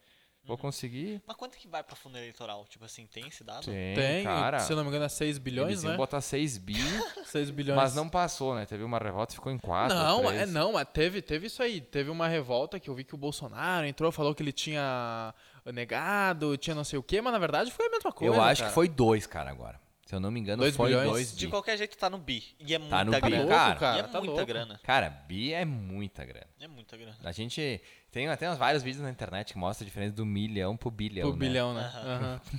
[0.50, 1.22] Vou conseguir.
[1.26, 2.64] Mas quanto que vai pra fundo eleitoral?
[2.68, 3.64] Tipo assim, tem esse dado?
[3.64, 4.58] Tem, Tem, cara.
[4.58, 5.96] se eu não me engano, é 6 Eles bilhões, né?
[5.96, 6.74] botar 6 bi,
[7.26, 7.76] 6 bilhões.
[7.76, 8.66] mas não passou, né?
[8.66, 9.96] Teve uma revolta e ficou em 4.
[9.96, 11.80] Não, é, não, mas teve, teve isso aí.
[11.80, 15.32] Teve uma revolta que eu vi que o Bolsonaro entrou, falou que ele tinha
[15.72, 18.34] negado, tinha não sei o quê, mas na verdade foi a mesma coisa.
[18.34, 18.70] Eu acho cara.
[18.70, 19.80] que foi 2, cara, agora.
[20.06, 21.08] Se eu não me engano, Dois foi bilhões?
[21.08, 21.50] 2 De bi.
[21.52, 22.42] qualquer jeito tá no bi.
[22.58, 23.42] E é Tá muita no bi, Tá grana.
[23.44, 23.76] louco, cara.
[23.78, 23.96] cara.
[23.96, 24.46] e é tá muita louco.
[24.46, 24.80] grana.
[24.82, 26.46] Cara, bi é muita grana.
[26.60, 27.16] É muita grana.
[27.22, 30.76] A gente tem até uns vários vídeos na internet que mostram a diferença do milhão
[30.76, 31.46] pro bilhão, Pro né?
[31.46, 31.92] bilhão, né?
[31.94, 32.40] Aham.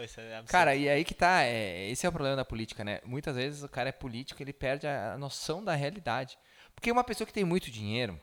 [0.00, 0.50] Pois é, é absurdo.
[0.50, 3.00] Cara, e aí que tá, é, esse é o problema da política, né?
[3.04, 6.38] Muitas vezes o cara é político, ele perde a, a noção da realidade.
[6.74, 8.18] Porque uma pessoa que tem muito dinheiro,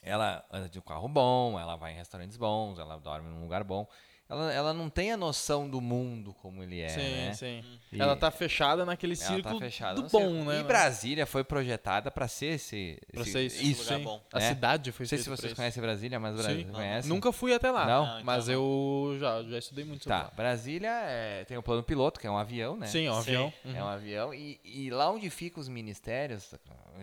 [0.00, 3.64] ela anda de um carro bom, ela vai em restaurantes bons, ela dorme num lugar
[3.64, 3.84] bom.
[4.32, 7.34] Ela, ela não tem a noção do mundo como ele é, sim, né?
[7.34, 7.62] sim.
[7.92, 10.60] E- Ela tá fechada naquele Ela círculo tá fechada do no bom, né?
[10.60, 13.82] E Brasília foi projetada para ser esse, Pra esse- ser esse, isso.
[13.92, 14.22] lugar bom.
[14.32, 14.48] A né?
[14.48, 15.56] cidade foi Não sei se vocês isso.
[15.56, 16.72] conhecem Brasília, mas Brasília Sim.
[16.72, 17.08] conhece?
[17.08, 17.84] Nunca fui até lá.
[17.86, 18.06] Não?
[18.06, 18.54] Não, então mas não.
[18.54, 22.30] eu já, já estudei muito sobre Tá, Brasília é, tem o plano piloto, que é
[22.30, 22.86] um avião, né?
[22.86, 22.92] lá.
[22.92, 23.18] Sim, ó, Sim.
[23.36, 23.52] avião.
[23.66, 24.32] É um avião.
[24.32, 26.54] E, e lá onde ficam os ministérios,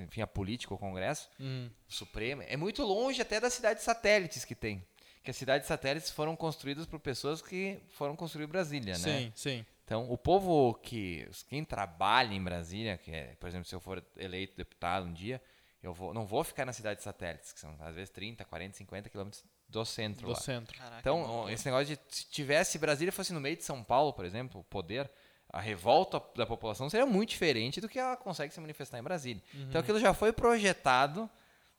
[0.03, 1.69] enfim, a política, o Congresso, Uhum.
[1.87, 4.83] o Supremo, é muito longe até das cidades satélites que tem.
[5.23, 8.99] Que as cidades satélites foram construídas por pessoas que foram construir Brasília, né?
[8.99, 9.65] Sim, sim.
[9.83, 11.27] Então, o povo que.
[11.49, 15.41] Quem trabalha em Brasília, que é, por exemplo, se eu for eleito deputado um dia,
[15.81, 19.09] eu vou, não vou ficar nas cidades satélites, que são às vezes 30, 40, 50
[19.09, 20.39] quilômetros do centro Do lá.
[20.39, 20.77] centro.
[20.77, 24.13] Caraca, Então, é esse negócio de se tivesse Brasília fosse no meio de São Paulo,
[24.13, 25.09] por exemplo, o poder,
[25.51, 29.41] a revolta da população seria muito diferente do que ela consegue se manifestar em Brasília.
[29.53, 29.61] Uhum.
[29.69, 31.29] Então aquilo já foi projetado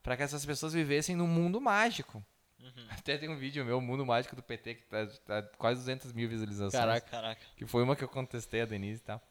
[0.02, 2.24] para que essas pessoas vivessem num mundo mágico.
[2.62, 2.86] Uhum.
[2.90, 6.28] Até tem um vídeo meu, Mundo Mágico do PT, que tá, tá quase 200 mil
[6.28, 6.72] visualizações.
[6.72, 7.10] Caraca.
[7.10, 7.40] Caraca.
[7.56, 9.22] Que foi uma que eu contestei a Denise e tal.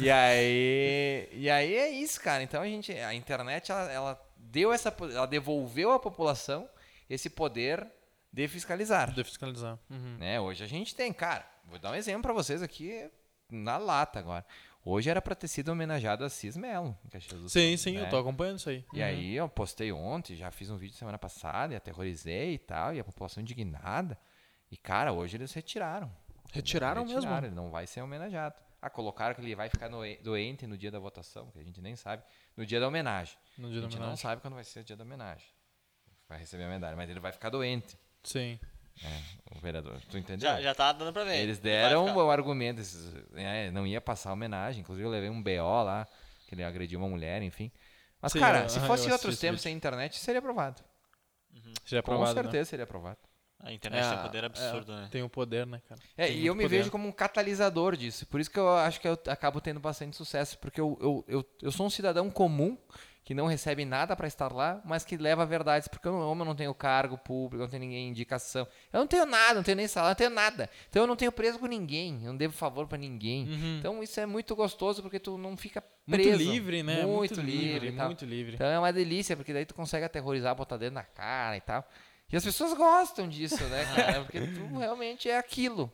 [0.00, 2.42] E aí, e aí é isso, cara.
[2.42, 6.68] Então a gente, a internet, ela, ela deu essa, ela devolveu à população
[7.08, 7.86] esse poder
[8.32, 9.12] de fiscalizar.
[9.12, 9.78] De fiscalizar.
[9.88, 10.16] Uhum.
[10.18, 10.40] Né?
[10.40, 13.08] Hoje a gente tem, cara, vou dar um exemplo pra vocês aqui
[13.50, 14.44] na lata agora.
[14.84, 17.92] Hoje era pra ter sido homenageado a Cis Melo, em Caxias do Sim, Sul, sim,
[17.98, 18.04] né?
[18.06, 18.84] eu tô acompanhando isso aí.
[18.92, 22.92] E aí eu postei ontem, já fiz um vídeo semana passada e aterrorizei e tal,
[22.92, 24.18] e a população indignada.
[24.70, 26.10] E cara, hoje eles retiraram.
[26.52, 27.20] Retiraram mesmo?
[27.20, 28.56] Retiraram, ele não vai ser homenageado.
[28.80, 29.88] Ah, colocaram que ele vai ficar
[30.22, 32.24] doente no dia da votação, que a gente nem sabe,
[32.56, 33.36] no dia da homenagem.
[33.56, 34.22] No A dia da gente não homenagem.
[34.22, 35.46] sabe quando vai ser o dia da homenagem.
[36.28, 38.58] Vai receber a medalha, mas ele vai ficar doente, Sim.
[39.54, 40.00] O vereador.
[40.10, 40.48] Tu entendeu?
[40.48, 41.36] Já, já tá dando pra ver.
[41.38, 44.80] Eles deram o argumento, esses, é, não ia passar homenagem.
[44.80, 46.06] Inclusive, eu levei um BO lá,
[46.48, 47.70] que ele agrediu uma mulher, enfim.
[48.20, 50.82] Mas, Sim, cara, eu- se fosse em outros tempos sem internet, seria aprovado.
[51.84, 52.42] Seria Com aprovado, né?
[52.42, 53.18] certeza seria aprovado.
[53.64, 55.08] A internet tem É, um poder absurdo, né?
[55.10, 56.00] Tem o poder, né, cara?
[56.16, 56.78] É, Tem e eu me poder.
[56.78, 58.26] vejo como um catalisador disso.
[58.26, 60.58] Por isso que eu acho que eu acabo tendo bastante sucesso.
[60.58, 62.76] Porque eu, eu, eu, eu sou um cidadão comum
[63.24, 66.54] que não recebe nada para estar lá, mas que leva verdades, porque eu, eu não
[66.56, 70.10] tenho cargo público, não tenho ninguém indicação, eu não tenho nada, não tenho nem salário,
[70.10, 70.68] não tenho nada.
[70.90, 73.48] Então eu não tenho preso com ninguém, eu não devo favor para ninguém.
[73.48, 73.76] Uhum.
[73.78, 76.38] Então isso é muito gostoso porque tu não fica Muito preso.
[76.38, 77.06] livre, né?
[77.06, 78.06] Muito, livre, e tal.
[78.06, 78.54] muito livre.
[78.54, 81.88] Então é uma delícia, porque daí tu consegue aterrorizar, botar dedo na cara e tal.
[82.32, 84.20] E as pessoas gostam disso, né, cara?
[84.24, 85.92] Porque tu realmente é aquilo.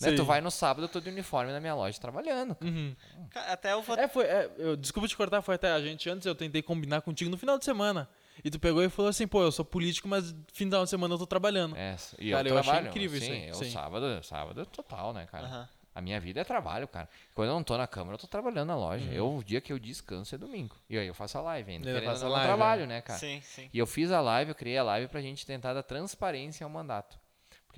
[0.00, 0.12] Né?
[0.12, 2.56] Tu vai no sábado, eu tô de uniforme na minha loja trabalhando.
[2.60, 2.94] Uhum.
[3.34, 3.96] Até eu vou.
[3.96, 4.24] É, foi.
[4.24, 7.36] é, eu, desculpa te cortar, foi até a gente antes, eu tentei combinar contigo no
[7.36, 8.08] final de semana.
[8.44, 11.18] E tu pegou e falou assim, pô, eu sou político, mas final de semana eu
[11.18, 11.76] tô trabalhando.
[11.76, 12.88] É, e Cara, eu eu achei trabalho.
[12.88, 13.70] incrível sim, isso aí, eu sim.
[13.70, 15.46] sábado, sábado é total, né, cara?
[15.46, 15.68] Aham.
[15.98, 17.08] A minha vida é trabalho, cara.
[17.34, 19.04] Quando eu não tô na câmara, eu tô trabalhando na loja.
[19.04, 19.12] Uhum.
[19.12, 20.76] Eu, o dia que eu descanso é domingo.
[20.88, 22.02] E aí eu faço a live ainda.
[22.02, 22.86] Faz ou a não, eu live, trabalho, é.
[22.86, 23.18] né, cara?
[23.18, 23.68] Sim, sim.
[23.74, 26.70] E eu fiz a live, eu criei a live pra gente tentar dar transparência ao
[26.70, 27.18] mandato.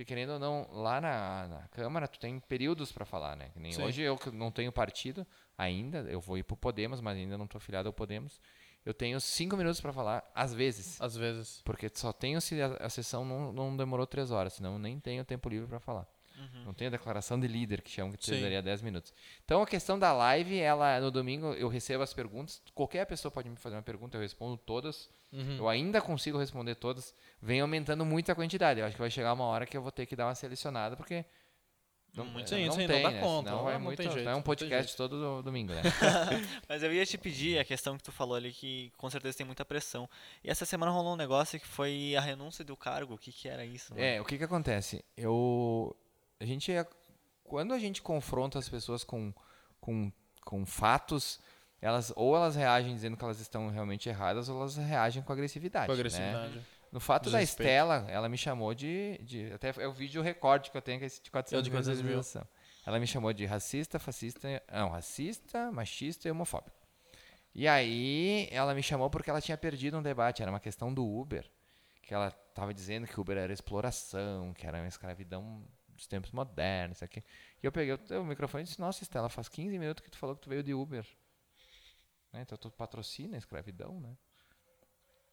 [0.00, 3.50] Porque querendo ou não, lá na, na Câmara tu tem períodos pra falar, né?
[3.52, 3.82] Que nem Sim.
[3.82, 5.26] hoje eu que não tenho partido
[5.58, 8.40] ainda, eu vou ir pro Podemos, mas ainda não tô afiliado ao Podemos.
[8.82, 10.98] Eu tenho cinco minutos pra falar, às vezes.
[10.98, 11.60] Às vezes.
[11.66, 14.98] Porque só tenho se a, a sessão não, não demorou três horas, senão eu nem
[14.98, 16.06] tenho tempo livre pra falar.
[16.64, 18.30] Não tenho a declaração de líder, que chamam que Sim.
[18.32, 19.12] precisaria 10 minutos.
[19.44, 22.62] Então a questão da live, ela no domingo eu recebo as perguntas.
[22.74, 25.08] Qualquer pessoa pode me fazer uma pergunta, eu respondo todas.
[25.32, 25.56] Uhum.
[25.58, 27.14] Eu ainda consigo responder todas.
[27.40, 28.80] Vem aumentando muito a quantidade.
[28.80, 30.96] Eu acho que vai chegar uma hora que eu vou ter que dar uma selecionada,
[30.96, 31.24] porque.
[32.12, 32.50] Não, Muito.
[32.50, 33.20] Sim, não sim, não tem, dá né?
[33.20, 35.16] conta, Senão não- vai não muito, tem jeito, não é um não tem podcast todo
[35.20, 35.80] do- domingo, né?
[36.68, 39.46] Mas eu ia te pedir a questão que tu falou ali, que com certeza tem
[39.46, 40.10] muita pressão.
[40.42, 43.14] E essa semana rolou um negócio que foi a renúncia do cargo.
[43.14, 43.94] O que, que era isso?
[43.94, 44.04] mano?
[44.04, 45.04] É, o que que acontece?
[45.16, 45.94] Eu
[46.40, 46.86] a gente é-
[47.44, 49.32] quando a gente confronta as pessoas com,
[49.80, 50.10] com,
[50.44, 51.40] com fatos,
[51.80, 55.86] elas ou elas reagem dizendo que elas estão realmente erradas ou elas reagem com agressividade,
[55.86, 55.98] Com né?
[56.00, 56.60] agressividade.
[56.92, 57.40] No fato da.
[57.40, 61.04] Estela, ela me chamou de, de até é o vídeo recorde que eu tenho que
[61.04, 62.20] é esse de 400 É o de 400 mil.
[62.84, 66.76] Ela me chamou de racista, fascista, não, racista, machista e homofóbico.
[67.54, 71.04] E aí ela me chamou porque ela tinha perdido um debate, era uma questão do
[71.04, 71.48] Uber,
[72.02, 75.62] que ela estava dizendo que Uber era exploração, que era uma escravidão
[76.00, 77.22] dos tempos modernos, isso aqui.
[77.62, 80.16] E eu peguei o, o microfone e disse: "Nossa, Estela, faz 15 minutos que tu
[80.16, 81.06] falou que tu veio de Uber".
[82.32, 82.40] Né?
[82.40, 84.16] Então tu patrocina a escravidão, né?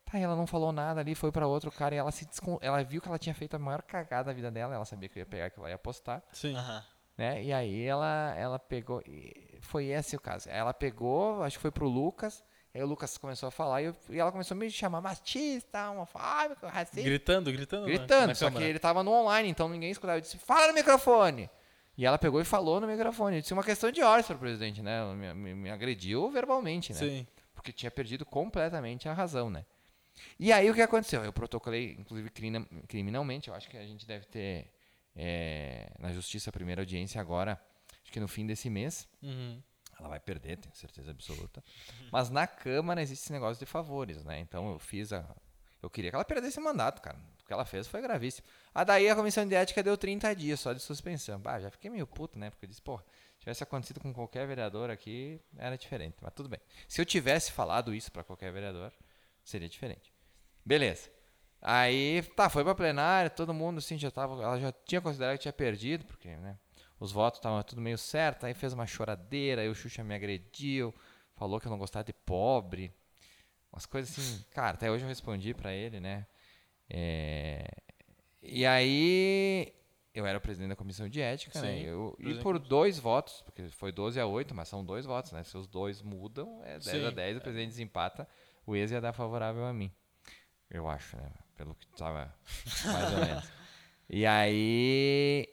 [0.04, 2.58] Tá, e ela não falou nada ali, foi pra outro cara e ela se descon...
[2.62, 5.20] ela viu que ela tinha feito a maior cagada da vida dela, ela sabia que
[5.20, 6.56] eu ia pegar que ela ia postar, Sim.
[6.56, 6.84] Aham.
[7.18, 7.44] né?
[7.44, 10.50] E aí ela ela pegou e foi esse o caso.
[10.50, 13.96] Ela pegou, acho que foi pro Lucas, aí o Lucas começou a falar e, eu-
[14.10, 17.86] e ela começou a me chamar machista, homofóbico, racista, Gritando, gritando.
[17.86, 20.18] gritando, na só que ele tava no online, então ninguém escutava.
[20.18, 21.50] Eu disse: "Fala no microfone".
[21.98, 23.38] E ela pegou e falou no microfone.
[23.38, 25.00] Eu disse uma questão de horas para o presidente, né?
[25.00, 27.00] Ela me, me- me agrediu verbalmente, né?
[27.00, 27.28] Sim.
[27.56, 29.66] porque tinha perdido completamente a razão, né?
[30.40, 31.24] E aí o que aconteceu?
[31.26, 32.30] Eu protocolei, inclusive
[32.88, 34.72] criminalmente, eu acho que a gente deve ter
[35.16, 37.60] é, na justiça a primeira audiência agora,
[38.04, 39.08] acho que no fim desse mês.
[39.22, 39.60] Uhum.
[40.00, 41.64] Ela vai perder, tenho certeza absoluta.
[42.12, 44.40] Mas na Câmara existe esse negócio de favores, né?
[44.40, 45.26] Então eu fiz a.
[45.82, 47.18] Eu queria que ela perdesse o mandato, cara.
[47.42, 48.46] O que ela fez foi gravíssimo.
[48.74, 51.40] Ah, daí a comissão de ética deu 30 dias só de suspensão.
[51.40, 52.50] Bah, já fiquei meio puto, né?
[52.50, 53.00] Porque eu disse, pô,
[53.40, 56.18] tivesse acontecido com qualquer vereador aqui, era diferente.
[56.22, 56.60] Mas tudo bem.
[56.88, 58.92] Se eu tivesse falado isso pra qualquer vereador,
[59.44, 60.14] seria diferente.
[60.66, 61.10] Beleza.
[61.62, 64.42] Aí, tá, foi pra plenária, todo mundo assim já tava.
[64.44, 66.58] Ela já tinha considerado que tinha perdido, porque, né?
[67.00, 70.94] Os votos estavam tudo meio certo, aí fez uma choradeira, aí o Xuxa me agrediu,
[71.36, 72.94] falou que eu não gostava de pobre.
[73.72, 76.26] Umas coisas assim, cara, até hoje eu respondi pra ele, né?
[76.90, 77.66] É,
[78.42, 79.74] E aí
[80.14, 81.80] eu era o presidente da comissão de ética, né?
[81.80, 85.32] Sim, Eu, e por dois votos, porque foi 12 a 8, mas são dois votos,
[85.32, 85.44] né?
[85.44, 87.16] Se os dois mudam, é 10 a Sim.
[87.16, 88.28] 10, o presidente desempata,
[88.66, 89.92] o ex ia dar favorável a mim.
[90.70, 91.32] Eu acho, né?
[91.56, 92.34] Pelo que tava
[92.94, 93.52] mais ou menos.
[94.10, 95.46] E aí,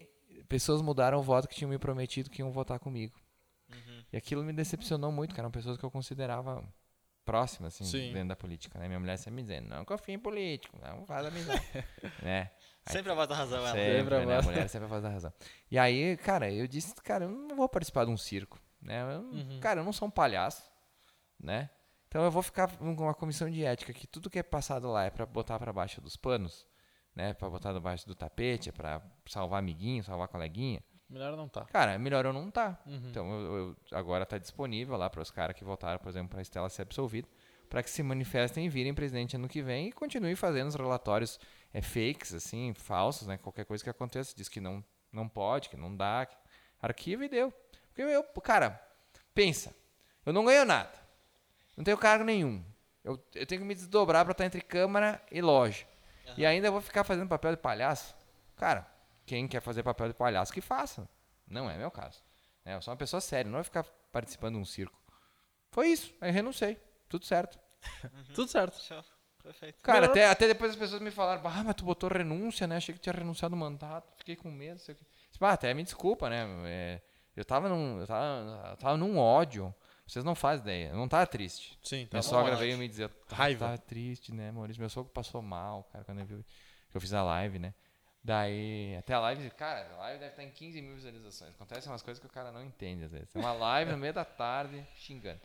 [0.49, 3.15] pessoas mudaram o voto que tinham me prometido que iam votar comigo.
[3.71, 4.05] Uhum.
[4.13, 6.63] E aquilo me decepcionou muito, que eram pessoas que eu considerava
[7.25, 8.13] próximas, assim, Sim.
[8.13, 8.87] dentro da política, né?
[8.87, 11.63] Minha mulher sempre me dizendo, não confia em político, não faz amizade,
[12.23, 12.51] né?
[12.87, 13.73] Sempre a voz da razão, ela.
[13.73, 14.39] Sempre, Sempre a né?
[14.39, 15.33] A mulher sempre a voz da razão.
[15.71, 19.01] E aí, cara, eu disse, cara, eu não vou participar de um circo, né?
[19.03, 19.61] Eu não- Uhum.
[19.61, 20.71] Cara, eu não sou um palhaço,
[21.41, 21.71] né?
[22.09, 25.05] Então eu vou ficar com uma comissão de ética que tudo que é passado lá
[25.05, 26.67] é pra botar pra baixo dos panos,
[27.15, 27.35] né?
[27.35, 30.83] Pra botar debaixo do tapete, é pra salvar amiguinho, salvar coleguinha.
[31.09, 31.65] Melhor não tá.
[31.67, 32.79] Cara, melhor eu não tá.
[32.87, 33.09] Uhum.
[33.11, 36.43] Então eu, eu- agora tá disponível lá para os caras que votaram, por exemplo, para
[36.43, 37.29] Estela ser absolvida,
[37.69, 41.39] para que se manifestem e virem presidente ano que vem e continuem fazendo os relatórios
[41.73, 43.37] é, fakes, assim, falsos, né?
[43.39, 44.83] Qualquer coisa que aconteça, diz que não,
[45.13, 46.37] não pode, que não dá, que
[46.81, 47.53] arquiva e deu.
[47.89, 48.81] Porque eu, cara,
[49.35, 49.75] pensa,
[50.27, 50.93] eu não ganho nada,
[51.77, 52.65] não tenho cargo nenhum,
[53.05, 55.85] eu, eu tenho que me desdobrar para estar entre câmara e loja.
[56.37, 58.15] E ainda eu vou ficar fazendo papel de palhaço?
[58.57, 58.87] Cara,
[59.27, 61.09] quem quer fazer papel de palhaço, que faça.
[61.47, 62.23] Não é meu caso.
[62.65, 62.75] né?
[62.75, 64.99] Eu sou uma pessoa séria, não vai ficar participando de um circo.
[65.71, 66.79] Foi isso, aí renunciei.
[67.09, 67.59] Tudo certo.
[68.35, 68.81] Tudo certo.
[68.81, 69.05] Show.
[69.43, 69.83] Perfeito.
[69.83, 72.77] Cara, até, até depois as pessoas me falaram, ah, mas tu botou renúncia, né?
[72.77, 74.79] Achei que tinha renunciado o mandato, fiquei com medo.
[74.81, 75.05] Sei o quê.
[75.31, 76.47] Disse, "Ah, até me desculpa, né?
[76.65, 77.03] É,
[77.37, 79.75] eu, tava num, eu, tava, eu tava num ódio.
[80.07, 80.93] Vocês não fazem ideia.
[80.93, 81.79] Não tava triste.
[81.83, 83.67] Sim, tá Minha sogra veio me dizer, "Ah, Raiva.
[83.67, 84.81] tava triste, né, Maurício?
[84.81, 86.45] Meu sogro passou mal, cara, quando eu vi
[86.91, 87.75] que eu fiz a live, né?
[88.23, 91.55] Daí, até a live, cara, a live deve estar em 15 mil visualizações.
[91.55, 93.35] Acontecem umas coisas que o cara não entende às vezes.
[93.35, 95.41] É uma live no meio da tarde, xingando.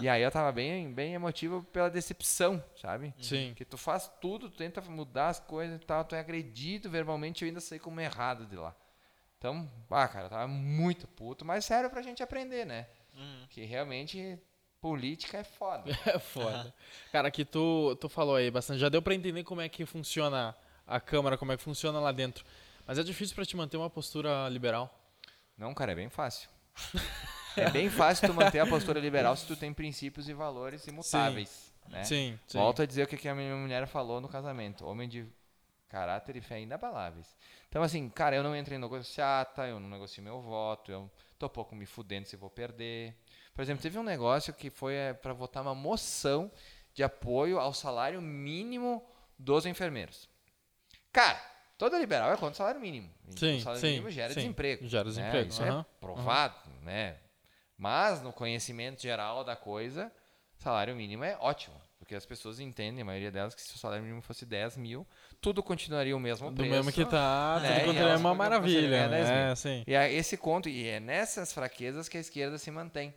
[0.00, 3.12] E aí eu tava bem, bem emotivo pela decepção, sabe?
[3.20, 3.52] Sim.
[3.54, 7.42] Que tu faz tudo, tu tenta mudar as coisas e tal, tu é agredido verbalmente,
[7.42, 8.74] eu ainda saí como errado de lá.
[9.38, 12.86] Então, ah, cara, eu tava muito puto, mas sério pra gente aprender, né?
[13.18, 13.46] Uhum.
[13.50, 14.38] Que realmente
[14.80, 15.90] política é foda.
[16.06, 16.72] É foda.
[17.12, 18.78] Cara, que tu, tu falou aí bastante.
[18.78, 22.12] Já deu pra entender como é que funciona a Câmara, como é que funciona lá
[22.12, 22.44] dentro.
[22.86, 24.94] Mas é difícil pra te manter uma postura liberal.
[25.56, 26.48] Não, cara, é bem fácil.
[27.56, 31.74] É bem fácil tu manter a postura liberal se tu tem princípios e valores imutáveis.
[31.88, 32.04] Né?
[32.04, 32.58] Sim, sim.
[32.58, 34.86] Volto a dizer o que a minha mulher falou no casamento.
[34.86, 35.26] Homem de
[35.88, 37.36] caráter e fé inabaláveis.
[37.68, 41.48] Então, assim, cara, eu não entro em negociata, eu não negocio meu voto, eu tô
[41.48, 43.14] pouco me fudendo se vou perder.
[43.54, 46.50] Por exemplo, teve um negócio que foi é, para votar uma moção
[46.92, 49.06] de apoio ao salário mínimo
[49.38, 50.28] dos enfermeiros.
[51.12, 51.40] Cara,
[51.76, 53.08] toda liberal é contra o salário mínimo.
[53.36, 54.40] Sim, o salário sim, mínimo gera sim.
[54.40, 54.86] desemprego.
[54.86, 55.10] Gera né?
[55.10, 57.16] desemprego, Isso aham, é provado, né?
[57.76, 60.12] Mas no conhecimento geral da coisa,
[60.56, 61.80] salário mínimo é ótimo.
[61.98, 65.06] Porque as pessoas entendem, a maioria delas, que se o salário mínimo fosse 10 mil,
[65.40, 66.70] tudo continuaria o mesmo Do preço.
[66.70, 67.68] mesmo que tá, né?
[67.68, 68.88] tudo E quanto elas é uma maravilha.
[68.88, 69.56] ganhar 10 É, mil.
[69.56, 69.84] sim.
[69.86, 73.14] E é esse conto, e é nessas fraquezas que a esquerda se mantém.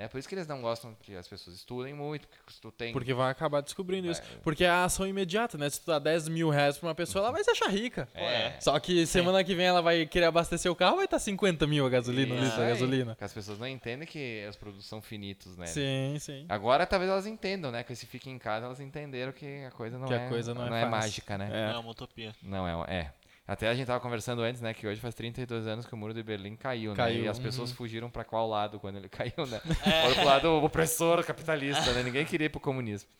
[0.00, 0.08] Né?
[0.08, 2.92] Por isso que eles não gostam que as pessoas estudem muito, porque tu tem...
[2.92, 4.22] Porque vai acabar descobrindo isso.
[4.22, 4.38] Vai.
[4.42, 5.68] Porque é a ação imediata, né?
[5.68, 8.08] Se tu dá 10 mil reais pra uma pessoa, ela vai se achar rica.
[8.14, 8.58] É.
[8.60, 11.84] Só que semana que vem ela vai querer abastecer o carro, vai estar 50 mil
[11.84, 12.68] a gasolina, Isso litro aí.
[12.70, 13.12] gasolina.
[13.12, 15.66] Porque as pessoas não entendem que os produtos são finitos, né?
[15.66, 16.46] Sim, sim.
[16.48, 17.82] Agora talvez elas entendam, né?
[17.84, 20.54] Que se fiquem em casa, elas entenderam que a coisa não, Que a é, coisa
[20.54, 20.90] não é fácil.
[20.90, 21.50] mágica, né?
[21.52, 21.74] É.
[21.74, 22.34] É uma utopia.
[22.42, 23.12] Não é, uma- é.
[23.50, 24.72] Até a gente tava conversando antes, né?
[24.72, 26.96] Que hoje faz 32 anos que o muro de Berlim caiu, né?
[26.96, 27.76] Caiu, E as pessoas uhum.
[27.76, 29.58] fugiram pra qual lado quando ele caiu, né?
[29.58, 32.04] Foram pro lado opressor capitalista, né?
[32.04, 33.10] Ninguém queria ir pro comunismo.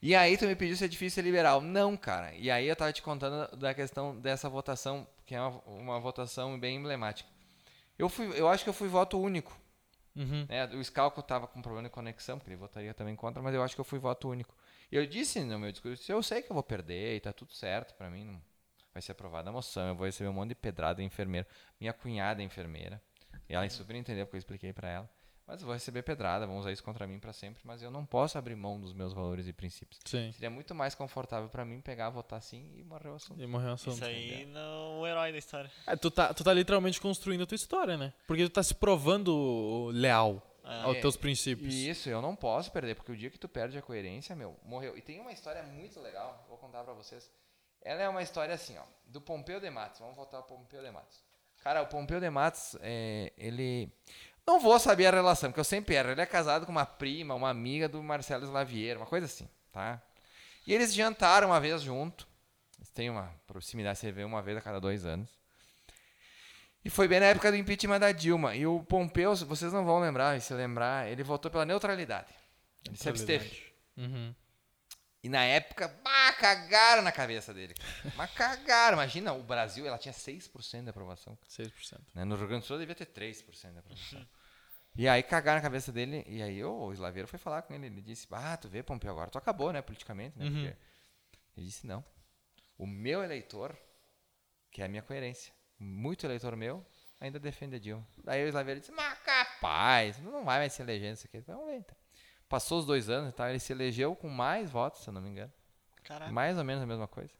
[0.00, 1.60] E aí tu me pediu se é difícil ser liberal.
[1.60, 2.32] Não, cara.
[2.32, 6.58] E aí eu tava te contando da questão dessa votação, que é uma, uma votação
[6.58, 7.28] bem emblemática.
[7.98, 9.54] Eu, fui, eu acho que eu fui voto único.
[10.16, 10.46] Uhum.
[10.48, 10.64] Né?
[10.64, 13.74] O Scalco estava com problema de conexão, porque ele votaria também contra, mas eu acho
[13.74, 14.56] que eu fui voto único.
[14.90, 17.52] E eu disse no meu discurso, eu sei que eu vou perder e tá tudo
[17.52, 18.47] certo para mim, não
[18.92, 21.46] vai ser aprovada a moção, eu vou receber um monte de pedrada enfermeira.
[21.80, 23.00] Minha cunhada é enfermeira,
[23.48, 25.10] e ela super entendeu porque eu expliquei para ela.
[25.46, 28.04] Mas eu vou receber pedrada, vão usar isso contra mim para sempre, mas eu não
[28.04, 29.98] posso abrir mão dos meus valores e princípios.
[30.04, 30.30] Sim.
[30.32, 33.40] Seria muito mais confortável para mim pegar, votar sim e morrer o assunto.
[33.42, 33.94] E morreu o assunto.
[33.94, 35.70] Isso aí não o herói da história.
[35.86, 38.12] É, tu, tá, tu tá literalmente construindo a tua história, né?
[38.26, 40.82] Porque tu tá se provando leal É.
[40.82, 41.72] aos teus princípios.
[41.74, 44.98] Isso, eu não posso perder, porque o dia que tu perde a coerência, meu, morreu.
[44.98, 47.30] E tem uma história muito legal, vou contar pra vocês.
[47.82, 50.00] Ela é uma história assim, ó, do Pompeu de Matos.
[50.00, 51.22] Vamos voltar ao Pompeu de Matos.
[51.62, 53.92] Cara, o Pompeu de Matos, é, ele...
[54.46, 56.10] Não vou saber a relação, porque eu sempre erro.
[56.10, 60.00] Ele é casado com uma prima, uma amiga do Marcelo Slaviero, uma coisa assim, tá?
[60.66, 62.26] E eles jantaram uma vez junto.
[62.78, 65.28] Eles têm uma proximidade, você vê uma vez a cada dois anos.
[66.84, 68.54] E foi bem na época do impeachment da Dilma.
[68.54, 72.32] E o Pompeu, vocês não vão lembrar, se lembrar, ele votou pela neutralidade.
[72.86, 73.62] Ele se absteve.
[73.96, 74.34] Uhum.
[75.22, 77.74] E na época, bah, cagaram na cabeça dele.
[78.16, 78.96] Mas cagaram.
[78.96, 81.36] Imagina, o Brasil, ela tinha 6% de aprovação.
[81.48, 82.00] 6%.
[82.14, 82.24] Né?
[82.24, 84.26] No Rio Grande do Sul devia ter 3% de aprovação.
[84.96, 86.24] E aí cagaram na cabeça dele.
[86.26, 87.86] E aí o Slaveiro foi falar com ele.
[87.86, 90.38] Ele disse, ah, tu vê, Pompeu, agora tu acabou, né, politicamente.
[90.38, 90.46] Né?
[90.46, 90.52] Uhum.
[90.52, 90.76] Porque...
[91.56, 92.04] Ele disse, não.
[92.76, 93.76] O meu eleitor,
[94.70, 96.86] que é a minha coerência, muito eleitor meu,
[97.20, 98.06] ainda defende a Dilma.
[98.22, 101.40] Daí o Slaveiro disse, mas capaz, não vai mais se eleger nisso aqui.
[101.40, 101.96] Vamos ver, então.
[102.48, 105.20] Passou os dois anos e tal, ele se elegeu com mais votos, se eu não
[105.20, 105.52] me engano.
[106.02, 106.32] Caraca.
[106.32, 107.32] Mais ou menos a mesma coisa.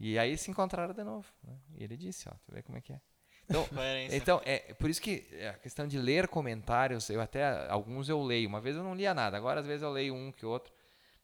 [0.00, 1.26] E aí se encontraram de novo.
[1.42, 1.56] né?
[1.76, 3.00] E ele disse, ó, tu vê como é que é.
[3.48, 3.68] Então,
[4.10, 8.48] então é por isso que a questão de ler comentários, eu até alguns eu leio.
[8.48, 10.72] Uma vez eu não lia nada, agora às vezes eu leio um que outro.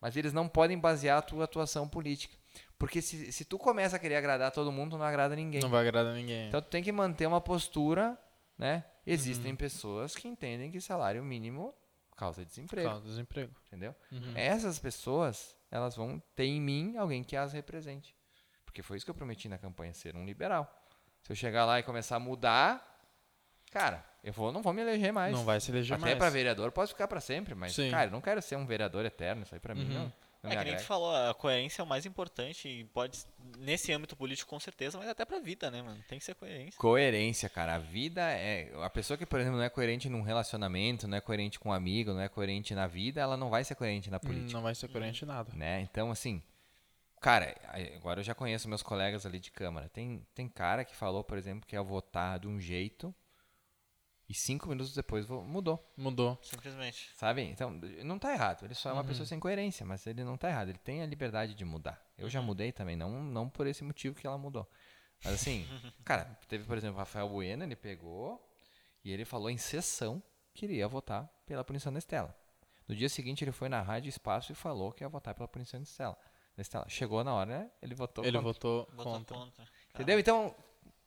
[0.01, 2.35] Mas eles não podem basear a tua atuação política.
[2.79, 5.61] Porque se, se tu começa a querer agradar todo mundo, não agrada ninguém.
[5.61, 6.49] Não vai agradar ninguém.
[6.49, 8.17] Então tu tem que manter uma postura,
[8.57, 8.85] né?
[9.07, 9.57] Existem Uhum.
[9.57, 11.75] pessoas que entendem que salário mínimo
[12.21, 13.53] causa desemprego, Causa desemprego.
[13.67, 13.95] entendeu?
[14.13, 14.33] Uhum.
[14.37, 18.15] Essas pessoas, elas vão ter em mim alguém que as represente.
[18.65, 20.65] Porque foi isso que eu prometi na campanha, ser um liberal.
[21.23, 23.01] Se eu chegar lá e começar a mudar,
[23.71, 25.33] cara, eu vou, não vou me eleger mais.
[25.35, 26.17] Não vai se eleger Até mais.
[26.19, 27.91] pra vereador pode ficar pra sempre, mas, Sim.
[27.91, 29.95] cara, eu não quero ser um vereador eterno, isso aí pra mim Uhum.
[30.05, 32.85] não, não É me que nem tu falou, a coerência é o mais importante e
[32.85, 33.19] pode,
[33.59, 36.03] nesse âmbito político com certeza, mas até pra vida, né, mano?
[36.09, 36.79] Tem que ser coerência.
[36.79, 37.75] Coerência, cara.
[37.75, 38.73] A vida é.
[38.83, 41.73] A pessoa que, por exemplo, não é coerente num relacionamento, não é coerente com um
[41.73, 44.53] amigo, não é coerente na vida, ela não vai ser coerente na política.
[44.53, 45.53] Não vai ser coerente em nada.
[45.55, 45.81] né?
[45.83, 46.43] Então, assim,
[47.21, 47.55] cara,
[47.97, 49.89] agora eu já conheço meus colegas ali de Câmara.
[49.91, 53.15] Tem, tem cara que falou, por exemplo, que ia votar de um jeito
[54.31, 56.39] e cinco minutos depois mudou, Mudou.
[56.43, 57.11] Simplesmente.
[57.17, 57.43] sabe?
[57.43, 57.71] Então,
[58.05, 58.65] não tá errado.
[58.65, 59.09] Ele só é uma Uhum.
[59.09, 60.69] pessoa sem coerência, mas ele não tá errado.
[60.69, 62.01] Ele tem a liberdade de mudar.
[62.17, 64.69] Eu já mudei também, não, não por esse motivo que ela mudou.
[65.25, 65.67] Mas assim,
[66.05, 68.41] cara, teve, por exemplo, o Rafael Bueno, ele pegou
[69.05, 70.23] e ele falou em sessão
[70.55, 72.35] que ele ia votar pela punição da Estela.
[72.87, 75.79] No dia seguinte, ele foi na Rádio Espaço e falou que ia votar pela punição
[75.81, 76.17] da Estela.
[76.57, 76.89] Da Estela.
[76.89, 78.53] Chegou na hora, ele votou Ele contra.
[78.53, 79.37] votou Botou contra.
[79.37, 79.65] contra.
[79.95, 80.19] Entendeu?
[80.19, 80.55] Então,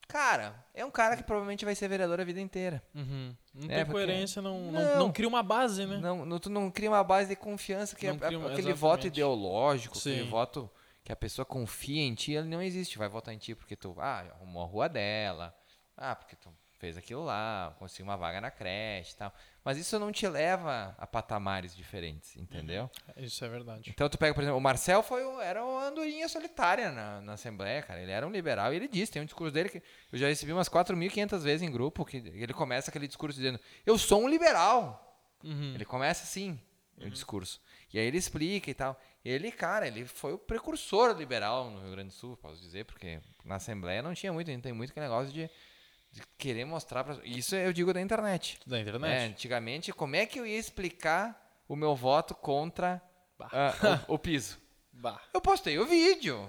[0.07, 2.84] cara, é um cara que provavelmente vai ser vereador a vida inteira.
[2.93, 3.35] Uhum.
[3.53, 4.99] Não É, tem porque- coerência, não, não, Não.
[4.99, 5.97] não cria uma base, né?
[5.97, 8.73] Não, não- tu não cria uma base de confiança, que é- aquele exatamente.
[8.73, 10.11] voto ideológico, Sim.
[10.13, 10.69] aquele voto
[11.03, 12.97] que a pessoa confia em ti, ele não existe.
[12.97, 15.55] Vai votar em ti porque tu ah, arrumou a rua dela,
[15.97, 16.49] ah, porque tu
[16.84, 19.34] fez aquilo lá, conseguiu uma vaga na creche e tal.
[19.64, 22.91] Mas isso não te leva a patamares diferentes, entendeu?
[23.15, 23.89] Isso é verdade.
[23.89, 27.34] Então tu pega, por exemplo, o Marcel foi o- era uma andorinha solitária na, na
[27.34, 28.01] Assembleia, cara.
[28.01, 29.81] Ele era um liberal e ele disse, tem um discurso dele que
[30.11, 33.97] eu já recebi umas 4.500 vezes em grupo, que ele começa aquele discurso dizendo, eu
[33.97, 34.99] sou um liberal.
[35.41, 35.73] Uhum.
[35.73, 36.60] Ele começa assim,
[36.97, 37.61] o discurso.
[37.93, 38.99] E aí ele explica e tal.
[39.23, 43.22] Ele, cara, ele foi o precursor liberal no Rio Grande do Sul, posso dizer, porque
[43.45, 45.49] na Assembleia não tinha muito, gente tem muito aquele negócio de,
[46.14, 47.18] de querer mostrar pra...
[47.26, 48.60] Isso eu digo da internet.
[48.65, 49.31] Da É, internet?
[49.31, 53.02] antigamente, como é que eu ia explicar o meu voto contra
[53.41, 54.57] ah, o, o piso?
[54.95, 55.19] Bah.
[55.34, 56.48] Eu postei o vídeo.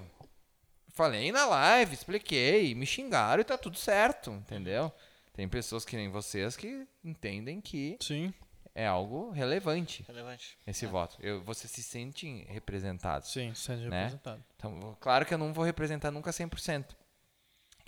[0.93, 4.93] Falei na live, expliquei, me xingaram e tá tudo certo, entendeu?
[5.32, 8.32] Tem pessoas que nem vocês que entendem que Sim.
[8.74, 10.57] é algo relevante Relevante.
[10.66, 11.16] esse voto.
[11.20, 13.27] Eu, você se sente representado.
[13.27, 14.03] Sim, sendo Né?
[14.03, 14.45] representado.
[14.57, 16.85] Então, claro que eu não vou representar nunca 100%.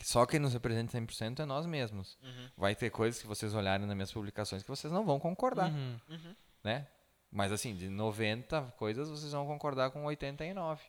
[0.02, 2.18] Só quem nos representa 100% é nós mesmos.
[2.23, 2.51] Uhum.
[2.56, 5.70] Vai ter coisas que vocês olharem nas minhas publicações que vocês não vão concordar.
[5.70, 5.98] Uhum.
[6.62, 6.86] né?
[7.31, 10.82] Mas assim, de 90 coisas vocês vão concordar com 89.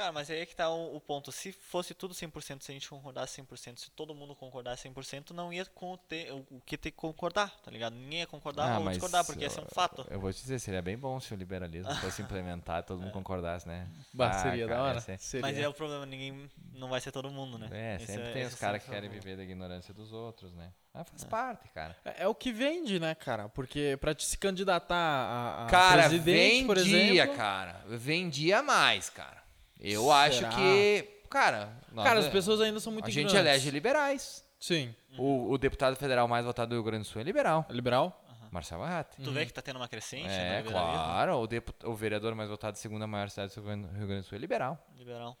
[0.00, 1.30] Cara, mas aí é que tá o, o ponto.
[1.30, 5.52] Se fosse tudo 100%, se a gente concordasse 100%, se todo mundo concordasse 100%, não
[5.52, 7.92] ia com ter, o o que ter que concordar, tá ligado?
[7.92, 10.06] Ninguém ia concordar Ah, ou discordar, porque ia ser um fato.
[10.10, 13.68] Eu vou te dizer, seria bem bom se o liberalismo fosse implementado, todo mundo concordasse,
[13.68, 13.86] né?
[14.14, 15.00] Bah, Ah, seria cara, da hora.
[15.02, 15.46] ser- Seria.
[15.46, 16.50] Mas é o problema, ninguém.
[16.72, 17.68] Não vai ser todo mundo, né?
[17.70, 20.54] É, Esse sempre é- tem os caras que é querem viver da ignorância dos outros,
[20.54, 20.72] né?
[20.94, 21.94] Ah, faz parte, cara.
[22.06, 23.50] É, é o que vende, né, cara?
[23.50, 27.36] Porque pra te se candidatar a, a cara, presidente, por vendia, exemplo...
[27.36, 27.84] cara.
[27.86, 29.39] Vendia mais, cara.
[29.80, 30.50] Eu acho Será?
[30.50, 33.50] que, cara, nós- Cara, as pessoas ainda são muito a gente ignorantes.
[33.62, 34.44] elege liberais.
[34.58, 34.94] Sim.
[35.18, 38.22] O, o deputado federal mais votado do Rio Grande do Sul é liberal, É Liberal?
[38.50, 39.16] Marcelo Arrate.
[39.22, 40.72] Tu vê que tá tendo uma crescente É, liberalismo?
[40.72, 41.48] claro.
[41.84, 44.76] O, o vereador mais votado, segunda maior cidade do Rio Grande do Sul, é liberal.
[44.96, 45.36] Liberal.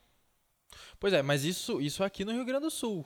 [0.98, 3.04] Pois é, mas isso, isso aqui no Rio Grande do Sul.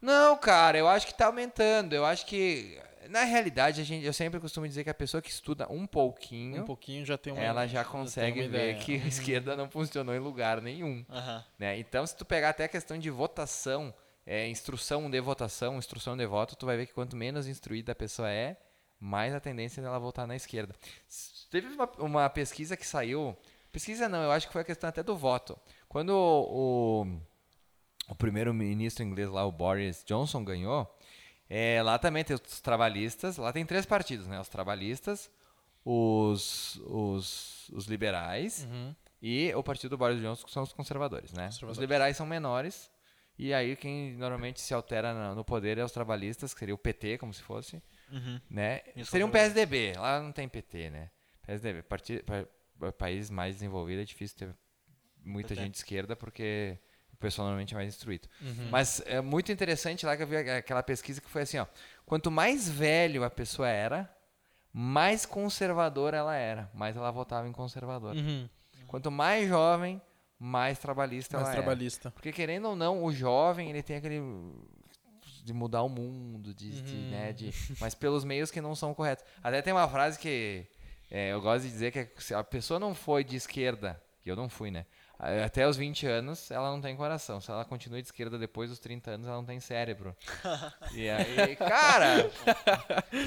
[0.00, 1.92] Não, cara, eu acho que tá aumentando.
[1.92, 5.30] Eu acho que, na realidade, a gente, eu sempre costumo dizer que a pessoa que
[5.30, 7.42] estuda um pouquinho, Um pouquinho já tem uma...
[7.42, 11.04] ela já consegue uma ver que a esquerda não funcionou em lugar nenhum.
[11.08, 11.44] Aham.
[11.58, 11.78] Né?
[11.78, 13.92] Então, se tu pegar até a questão de votação,
[14.26, 17.94] é, instrução de votação, instrução de voto, tu vai ver que quanto menos instruída a
[17.94, 18.56] pessoa é,
[19.00, 20.74] mais a tendência dela votar na esquerda.
[21.50, 23.36] Teve uma, uma pesquisa que saiu,
[23.72, 25.58] pesquisa não, eu acho que foi a questão até do voto.
[25.88, 30.88] Quando o, o, o primeiro-ministro inglês lá, o Boris Johnson, ganhou,
[31.54, 34.40] é, lá também tem os trabalhistas, lá tem três partidos, né?
[34.40, 35.30] Os trabalhistas,
[35.84, 38.94] os, os, os liberais Uhum.
[39.20, 41.48] e o partido do Boris Johnson que são os conservadores, né?
[41.48, 41.78] Os Conservadores.
[41.80, 42.90] liberais são menores
[43.38, 47.18] e aí quem normalmente se altera no poder é os trabalhistas, que seria o PT,
[47.18, 48.40] como se fosse, Uhum.
[48.50, 48.82] né?
[48.96, 49.30] Os Seria um?
[49.30, 51.10] PSDB, lá não tem PT, né?
[51.46, 52.44] PSDB, parti, pa,
[52.78, 54.54] pa- país mais desenvolvido é difícil ter
[55.24, 55.60] muita PT.
[55.62, 56.78] gente de esquerda porque
[57.22, 58.28] pessoal normalmente é mais instruído.
[58.40, 58.68] Uhum.
[58.70, 61.66] Mas é muito interessante lá que eu vi aquela pesquisa que foi assim, ó.
[62.04, 64.14] Quanto mais velho a pessoa era,
[64.72, 68.14] mais conservadora ela era, mais ela votava em conservador.
[68.14, 68.48] Uhum.
[68.86, 70.00] Quanto mais jovem,
[70.38, 71.62] mais trabalhista Mais ela era.
[71.62, 72.10] trabalhista.
[72.10, 74.20] Porque querendo ou não, o jovem ele tem aquele
[75.44, 77.10] de mudar o mundo, de, de, Uhum.
[77.10, 77.50] né, de,
[77.80, 79.24] mas pelos meios que não são corretos.
[79.42, 80.66] Até tem uma frase que
[81.10, 84.28] é, eu gosto de dizer que é, se a pessoa não foi de esquerda, e
[84.28, 84.86] eu não fui, né?
[85.44, 87.40] Até os 20 anos, ela não tem coração.
[87.40, 90.16] Se ela continua de esquerda depois dos 30 anos, ela não tem cérebro.
[90.92, 92.28] e aí, cara,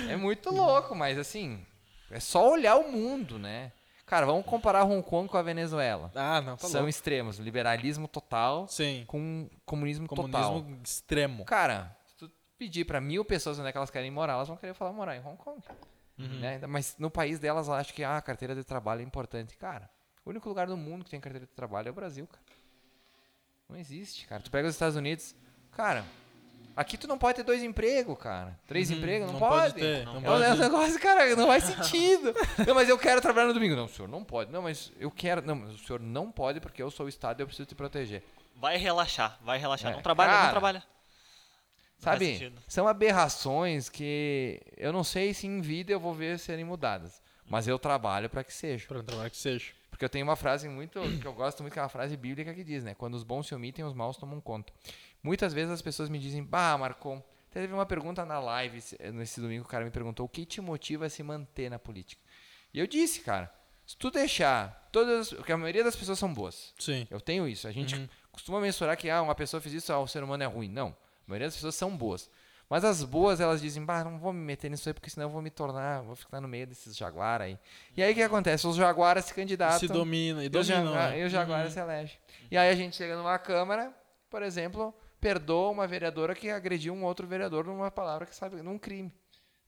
[0.10, 1.66] é muito louco, mas assim,
[2.12, 3.72] é só olhar o mundo, né?
[4.06, 6.12] Cara, vamos comparar Hong Kong com a Venezuela.
[6.14, 6.90] Ah, não, tá São louco.
[6.90, 9.04] extremos, liberalismo total Sim.
[9.08, 10.66] com comunismo, Comunismo total.
[10.84, 11.46] extremo.
[11.46, 14.58] Cara, se tu pedir pra mil pessoas onde é que elas querem morar, elas vão
[14.58, 15.60] querer falar morar em Hong Kong.
[16.20, 16.40] Uhum.
[16.40, 16.60] né?
[16.68, 19.58] Mas no país delas, elas acham que ah, a carteira de trabalho é importante.
[19.58, 19.90] Cara,
[20.26, 22.44] O único lugar do mundo que tem carteira de trabalho é o Brasil, cara.
[23.70, 24.42] Não existe, cara.
[24.42, 25.36] Tu pega os Estados Unidos,
[25.72, 26.04] cara,
[26.76, 28.60] aqui tu não pode ter dois empregos, cara.
[28.68, 29.62] Três Uhum, empregos, não, não pode.
[29.62, 30.60] pode ter, não é um pode.
[30.60, 32.34] negócio, cara, não faz sentido.
[32.66, 33.76] não, mas eu quero trabalhar no domingo.
[33.76, 34.52] Não, o senhor não pode.
[34.52, 35.42] Não, mas eu quero.
[35.42, 37.76] Não, mas o senhor não pode porque eu sou o Estado e eu preciso te
[37.76, 38.24] proteger.
[38.56, 39.92] Vai relaxar, vai relaxar.
[39.92, 40.80] É, Não trabalha, cara, não trabalha.
[40.80, 40.86] Não
[42.00, 42.26] faz Sabe?
[42.34, 42.62] sentido.
[42.68, 47.22] São aberrações que eu não sei se em vida eu vou ver serem mudadas.
[47.48, 48.88] Mas eu trabalho para que seja.
[48.88, 49.72] Pra um trabalho que seja.
[49.96, 52.54] Porque eu tenho uma frase muito que eu gosto muito, que é uma frase bíblica
[52.54, 52.94] que diz, né?
[52.94, 54.74] Quando os bons se omitem, os maus tomam conta.
[55.24, 59.40] Muitas vezes as pessoas me dizem, bah, Marcon, teve uma pergunta na live esse- nesse
[59.40, 62.22] domingo, o cara me perguntou o que te motiva a se manter na política.
[62.74, 63.50] E eu disse, cara,
[63.86, 66.74] se tu deixar todas, porque a maioria das pessoas são boas.
[66.78, 67.08] Sim.
[67.10, 67.66] Eu tenho isso.
[67.66, 68.10] A gente Uhum.
[68.34, 70.68] costuma mensurar que ah, uma pessoa fez isso, ah, o ser humano é ruim.
[70.68, 70.90] Não.
[70.90, 70.96] A
[71.26, 72.30] maioria das pessoas são boas.
[72.70, 75.32] Mas as boas, elas dizem, bah, não vou me meter nisso aí, porque senão eu
[75.32, 77.60] vou me tornar, vou ficar no meio desses jaguar aí.
[77.96, 78.66] E aí o que acontece?
[78.66, 79.80] Os jaguaras se candidatam.
[79.80, 80.44] Se domina.
[80.44, 80.94] E E os, dominam.
[80.94, 81.20] né?
[81.20, 82.18] e os jaguaras se elegem.
[82.50, 83.94] E aí a gente chega numa Câmara,
[84.30, 88.80] por exemplo, perdoa uma vereadora que agrediu um outro vereador numa palavra que sabe, num
[88.80, 89.14] crime.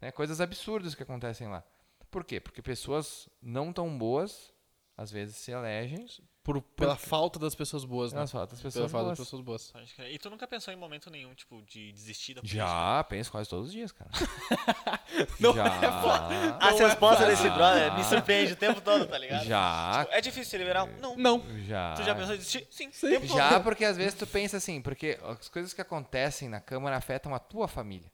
[0.01, 0.11] Né?
[0.11, 1.63] Coisas absurdas que acontecem lá.
[2.09, 2.39] Por quê?
[2.39, 4.51] Porque pessoas não tão boas,
[4.95, 6.07] às vezes, se elegem
[6.47, 8.19] Por, pela falta das pessoas boas, né?
[8.19, 9.17] pelas faltas das Pela pessoas falta boas.
[9.17, 9.73] das pessoas boas.
[9.97, 10.13] Crer.
[10.13, 12.63] E tu nunca pensou em momento nenhum, tipo, de desistir da política?
[12.65, 14.09] Já, penso quase todos os dias, cara.
[15.41, 17.25] Não já, é resposta fácil.
[17.27, 19.43] desse brother me surpreende o tempo todo, tá ligado?
[19.45, 20.87] já, Tipo, é difícil ser liberal?
[21.01, 21.17] Não.
[21.17, 21.43] Não.
[21.65, 21.93] já.
[21.95, 22.65] Tu já pensou em desistir?
[22.71, 22.89] Sim.
[22.93, 23.09] Sim.
[23.09, 23.37] Tempo todo.
[23.37, 27.35] Já, porque às vezes tu pensa assim, porque as coisas que acontecem na Câmara afetam
[27.35, 28.09] a tua família.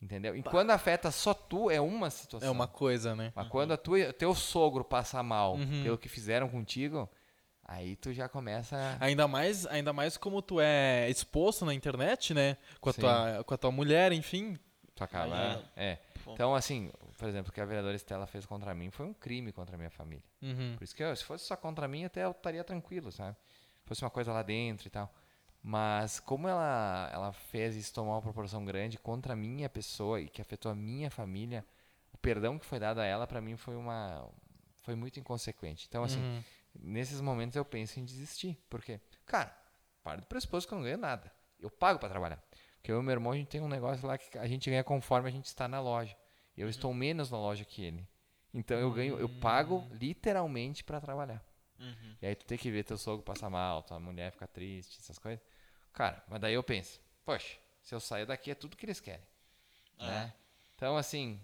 [0.00, 0.34] Entendeu?
[0.34, 2.48] E quando afeta só tu, é uma situação.
[2.48, 3.30] É uma coisa, né?
[3.36, 5.82] Mas quando a tua, teu sogro passa mal Uhum.
[5.84, 7.08] pelo que fizeram contigo,
[7.72, 8.96] aí tu já começa.
[9.00, 12.56] Ainda mais, ainda mais como tu é exposto na internet, né?
[12.80, 13.00] Com a, Sim.
[13.00, 14.58] tua, com a tua mulher, enfim.
[14.94, 15.34] Tu acaba.
[15.34, 15.98] Aí, É.
[16.28, 19.50] Então, assim, por exemplo, o que a vereadora Estela fez contra mim foi um crime
[19.50, 20.22] contra a minha família.
[20.40, 20.74] Uhum.
[20.76, 23.36] Por isso que eu, se fosse só contra mim, até eu estaria tranquilo, sabe?
[23.82, 25.12] Se fosse uma coisa lá dentro e tal.
[25.60, 30.28] Mas como ela, ela fez isso tomar uma proporção grande contra a minha pessoa e
[30.28, 31.64] que afetou a minha família,
[32.12, 34.28] o perdão que foi dado a ela, pra mim, foi uma.
[34.82, 35.86] Foi muito inconsequente.
[35.88, 36.42] Então, assim, Uhum.
[36.78, 38.58] Nesses momentos eu penso em desistir.
[38.68, 39.56] Porque, cara,
[40.02, 41.32] para do pressuposto que eu não ganho nada.
[41.58, 42.42] Eu pago pra trabalhar.
[42.76, 44.82] Porque eu e meu irmão, a gente tem um negócio lá que a gente ganha
[44.82, 46.16] conforme a gente está na loja.
[46.56, 48.08] Eu estou menos na loja que ele.
[48.52, 51.42] Então eu ganho, eu pago literalmente pra trabalhar.
[51.78, 52.16] Uhum.
[52.20, 55.18] E aí tu tem que ver teu sogro passar mal, tua mulher ficar triste, essas
[55.18, 55.42] coisas.
[55.92, 59.26] Cara, mas daí eu penso, poxa, se eu sair daqui é tudo que eles querem.
[59.98, 60.06] É.
[60.06, 60.34] Né?
[60.74, 61.40] Então, assim,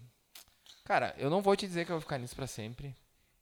[0.83, 2.95] cara, eu não vou te dizer que eu vou ficar nisso pra sempre.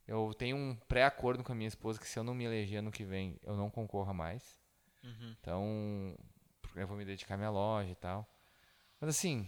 [0.08, 2.92] Eu tenho um pré-acordo com a minha esposa que se eu não me eleger ano
[2.92, 4.58] que vem, eu não concorra mais.
[5.04, 5.36] Uhum.
[5.40, 6.18] Então,
[6.62, 8.26] porque eu vou me dedicar à minha loja e tal.
[9.02, 9.46] Mas assim,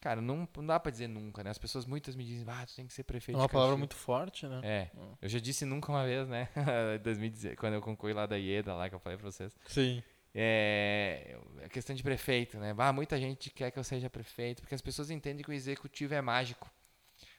[0.00, 1.50] cara, não, não dá pra dizer nunca, né?
[1.50, 3.72] As pessoas muitas me dizem, ah, tu tem que ser É prefeito uma de palavra
[3.74, 4.60] Caxias." muito forte, né?
[4.62, 6.48] É, eu já disse nunca uma vez, né?
[6.98, 9.56] Em 2016, quando eu concorri lá da IEDA, lá que eu falei pra vocês.
[9.66, 10.02] Sim.
[10.38, 12.74] É, a questão de prefeito, né?
[12.76, 16.14] Ah, muita gente quer que eu seja prefeito, porque as pessoas entendem que o executivo
[16.14, 16.70] é mágico.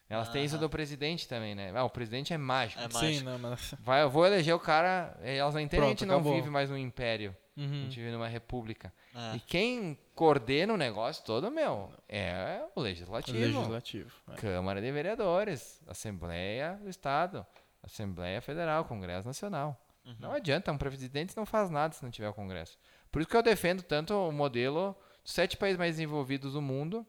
[0.09, 1.71] Elas têm isso do presidente também, né?
[1.75, 2.81] Ah, o presidente é mágico.
[2.81, 3.25] É Sim, mágico.
[3.29, 3.73] não, mas...
[3.79, 6.15] Vai, eu vou eleger o cara, eh, elas não entendem que a Pronto, gente não
[6.15, 6.35] acabou.
[6.35, 7.83] vive mais num império, a Uhum.
[7.83, 8.93] gente vive numa república.
[9.13, 9.35] É.
[9.35, 13.37] E quem coordena o negócio todo, meu, é o legislativo.
[13.37, 14.11] Legislativo.
[14.31, 14.35] é.
[14.35, 17.45] Câmara de Vereadores, Assembleia do Estado,
[17.83, 19.77] Assembleia Federal, Congresso Nacional.
[20.05, 20.15] Uhum.
[20.19, 22.77] Não adianta, um presidente não faz nada se não tiver o Congresso.
[23.11, 27.05] Por isso que eu defendo tanto o modelo dos sete países mais desenvolvidos do mundo,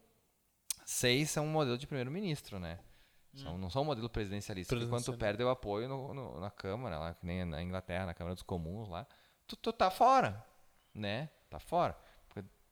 [0.85, 2.79] seis são um modelo de primeiro-ministro, né?
[3.43, 4.73] São, Não são um modelo presidencialista.
[4.75, 5.25] Porque quando tu Presidencialista.
[5.37, 8.43] perde o apoio no- no- na Câmara, lá, que nem na Inglaterra, na Câmara dos
[8.43, 9.05] Comuns, lá,
[9.47, 10.45] tu, tu tá fora,
[10.93, 11.29] né?
[11.49, 11.95] Tá fora.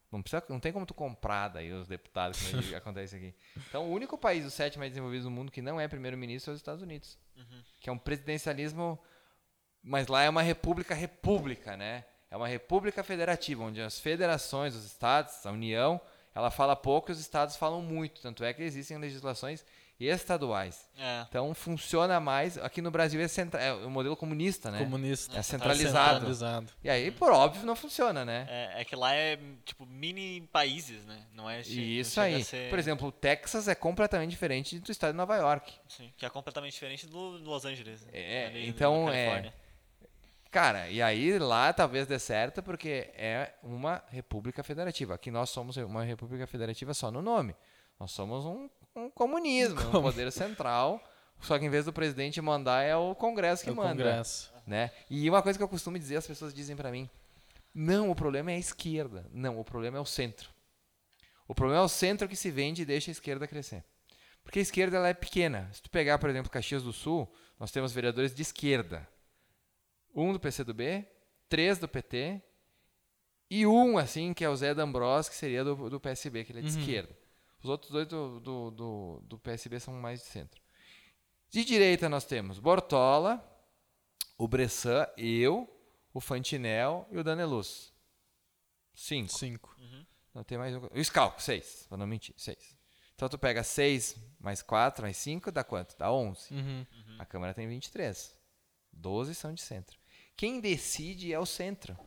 [0.09, 3.35] Não, precisa, não tem como tu comprar daí os deputados, como acontece aqui.
[3.67, 6.53] Então, o único país dos sete mais desenvolvidos do mundo que não é primeiro-ministro é
[6.53, 7.17] os Estados Unidos.
[7.35, 7.61] Uhum.
[7.81, 8.97] Que é um presidencialismo,
[9.83, 12.05] mas lá é uma república-república, né?
[12.31, 15.99] É uma república federativa, onde as federações, os estados, a União,
[16.33, 18.21] ela fala pouco e os estados falam muito.
[18.21, 19.65] Tanto é que existem legislações
[20.05, 20.87] estaduais.
[20.97, 21.25] É.
[21.27, 22.57] Então, funciona mais.
[22.57, 24.79] Aqui no Brasil é, centra, é o modelo comunista, né?
[24.79, 25.37] Comunista.
[25.37, 26.15] É centralizado.
[26.15, 26.67] centralizado.
[26.83, 28.45] E aí, por óbvio, não funciona, né?
[28.49, 31.25] É, é que lá é tipo mini países, né?
[31.33, 32.43] Não é che- não Isso a aí.
[32.43, 35.73] ser- Por exemplo, o Texas é completamente diferente do estado de Nova York.
[35.87, 38.01] Sim, que é completamente diferente do do Los Angeles.
[38.05, 38.09] né?
[38.13, 39.51] É, Ali na então, é-.
[40.49, 45.15] Cara, e aí lá talvez dê certo porque é uma república federativa.
[45.15, 47.53] Aqui nós somos uma república federativa só no nome.
[47.99, 51.01] Nós somos um, um comunismo, um poder central.
[51.39, 53.89] Só que em vez do presidente mandar é o Congresso que É o manda.
[53.89, 54.51] Congresso.
[54.65, 54.91] né?
[55.09, 57.07] E uma coisa que eu costumo dizer, as pessoas dizem pra mim,
[57.75, 59.25] não, o problema é a esquerda.
[59.31, 60.49] Não, o problema é o centro.
[61.47, 63.83] O problema é o centro que se vende e deixa a esquerda crescer.
[64.43, 65.69] Porque a esquerda ela é pequena.
[65.71, 69.07] Se tu pegar, por exemplo, Caxias do Sul, nós temos vereadores de esquerda.
[70.15, 71.05] um do PCdoB,
[71.47, 72.41] três do PT
[73.49, 76.59] e um, assim, que é o Zé D'Ambros, que seria do, do PSB, que ele
[76.59, 76.79] é de Uhum.
[76.79, 77.16] esquerda.
[77.59, 80.61] Os outros dois do, do, do, do PSB são mais de centro.
[81.49, 83.43] De direita nós temos Bortola,
[84.37, 85.67] o Bressan, eu,
[86.13, 87.93] o Fantinel e o Daneluz.
[88.93, 89.33] Cinco.
[89.33, 89.77] Cinco.
[90.33, 90.87] Não tem mais um.
[90.93, 91.85] O Scalco, seis.
[91.87, 92.77] Pra não mentir, seis.
[93.15, 95.97] Então tu pega seis mais quatro mais cinco, dá quanto?
[95.97, 96.53] Dá onze.
[96.53, 96.85] Uhum.
[97.17, 98.37] A Câmara tem 23.
[98.93, 99.97] 12 são de centro.
[100.35, 101.97] Quem decide é o centro.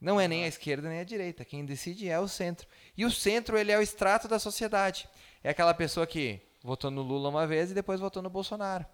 [0.00, 1.44] Não é nem a esquerda nem a direita.
[1.44, 2.66] Quem decide é o centro.
[2.96, 5.08] E o centro, ele é o extrato da sociedade.
[5.42, 8.86] É aquela pessoa que votou no Lula uma vez e depois votou no Bolsonaro.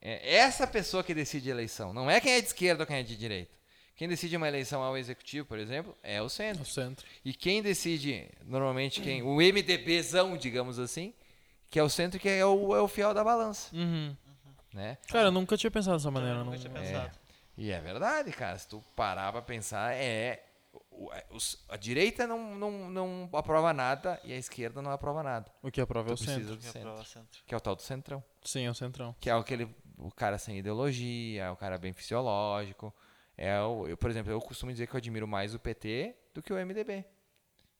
[0.00, 1.92] É essa pessoa que decide a eleição.
[1.92, 3.52] Não é quem é de esquerda ou quem é de direita.
[3.94, 6.60] Quem decide uma eleição ao executivo, por exemplo, é o centro.
[6.60, 7.06] No centro.
[7.24, 11.14] E quem decide, normalmente, quem o MDBzão, digamos assim,
[11.70, 14.16] que é o centro que é o, é o fiel da balança, Uhum.
[14.72, 14.98] né?
[15.08, 16.36] Cara, eu nunca tinha pensado dessa maneira.
[16.38, 16.52] Eu Não...
[16.52, 17.10] nunca tinha É.
[17.56, 18.56] E é verdade, cara.
[18.58, 20.44] Se tu parar pra pensar, é.
[20.90, 21.26] o- é-
[21.68, 25.50] a direita não, não, não aprova nada e a esquerda não aprova nada.
[25.62, 26.54] O que aprova é o Tu precisa centro.
[26.56, 26.88] do Que centro.
[26.88, 27.40] aprova centro.
[27.46, 28.24] Que é o tal do centrão.
[28.42, 29.14] Sim, é o centrão.
[29.20, 29.68] Que é aquele,
[29.98, 32.94] o cara sem ideologia, é o cara bem fisiológico.
[33.36, 36.42] É o, eu, por exemplo, eu costumo dizer que eu admiro mais o PT do
[36.42, 37.04] que o MDB.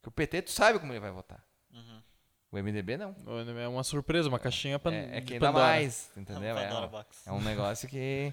[0.01, 1.43] Porque o PT, tu sabe como ele vai votar.
[1.73, 2.03] Uhum.
[2.51, 3.15] O MDB não.
[3.59, 4.93] É uma surpresa, uma caixinha pra.
[4.95, 6.57] É, é quem dá mais, entendeu?
[6.59, 6.69] É.
[7.27, 8.33] É um negócio que.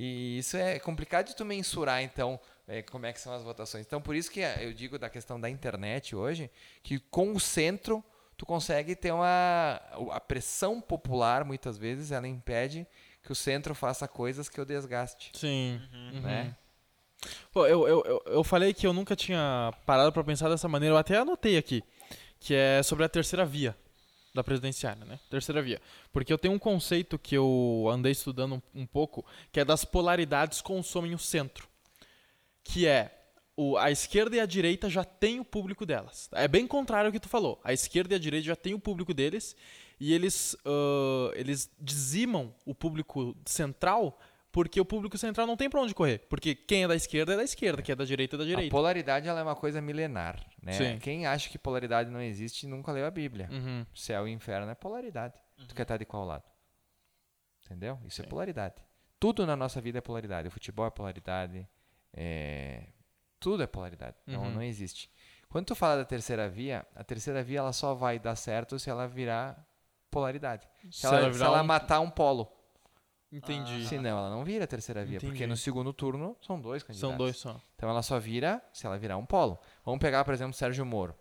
[0.00, 2.38] E isso é complicado de tu mensurar, então,
[2.68, 3.84] é, como é que são as votações.
[3.84, 6.48] Então, por isso que eh, eu digo da questão da internet hoje,
[6.84, 8.04] que com o centro
[8.36, 9.80] tu consegue ter uma.
[10.12, 12.86] A pressão popular, muitas vezes, ela impede
[13.24, 15.32] que o centro faça coisas que o desgaste.
[15.34, 15.80] Sim.
[15.92, 16.20] Uhum.
[16.20, 16.54] Né?
[17.52, 20.94] Pô, eu, eu, eu, eu falei que eu nunca tinha parado pra pensar dessa maneira,
[20.94, 21.82] eu até anotei aqui,
[22.38, 23.76] que é sobre a terceira via
[24.34, 25.18] da presidenciária, né?
[25.30, 25.80] Terceira via.
[26.12, 29.84] Porque eu tenho um conceito que eu andei estudando um, um pouco, que é das
[29.84, 31.68] polaridades consomem o centro.
[32.62, 33.18] Que é
[33.56, 36.28] o, a esquerda e a direita já têm o público delas.
[36.32, 37.60] É bem contrário ao que tu falou.
[37.64, 39.56] A esquerda e a direita já têm o público deles
[39.98, 44.18] e eles, ãh, eles dizimam o público central
[44.50, 46.18] porque o público central não tem pra onde correr.
[46.28, 48.46] Porque quem é da esquerda é da esquerda, quem é da direita é da A
[48.46, 48.70] direita.
[48.70, 50.44] polaridade ela é uma coisa milenar.
[50.62, 50.72] Né?
[50.72, 50.98] Sim.
[50.98, 53.48] Quem acha que polaridade não existe nunca leu a Bíblia.
[53.52, 53.84] Uhum.
[53.94, 55.34] Céu e inferno é polaridade.
[55.68, 56.44] Tu quer estar de qual lado?
[57.64, 57.98] Entendeu?
[58.06, 58.30] Isso é Sim.
[58.30, 58.76] polaridade.
[59.20, 60.48] Tudo na nossa vida é polaridade.
[60.48, 61.68] O futebol é polaridade.
[62.14, 62.86] é,
[63.40, 64.16] Tudo é polaridade.
[64.26, 64.50] Não, Uhum.
[64.54, 65.10] não existe.
[65.48, 68.90] Quando tu fala da terceira via, a terceira via ela só vai dar certo se
[68.90, 69.64] ela virar
[70.10, 70.66] polaridade.
[70.90, 72.50] Se, Se ela, ela se ela um- matar um polo.
[73.30, 73.86] Entendi.
[73.86, 75.20] Se não, ela não vira a terceira via.
[75.20, 75.46] Porque Entendi.
[75.46, 77.10] no segundo turno são dois candidatos.
[77.10, 77.60] São dois só.
[77.76, 79.58] Então ela só vira se ela virar um polo.
[79.84, 81.14] Vamos pegar, por exemplo, o Sérgio Moro.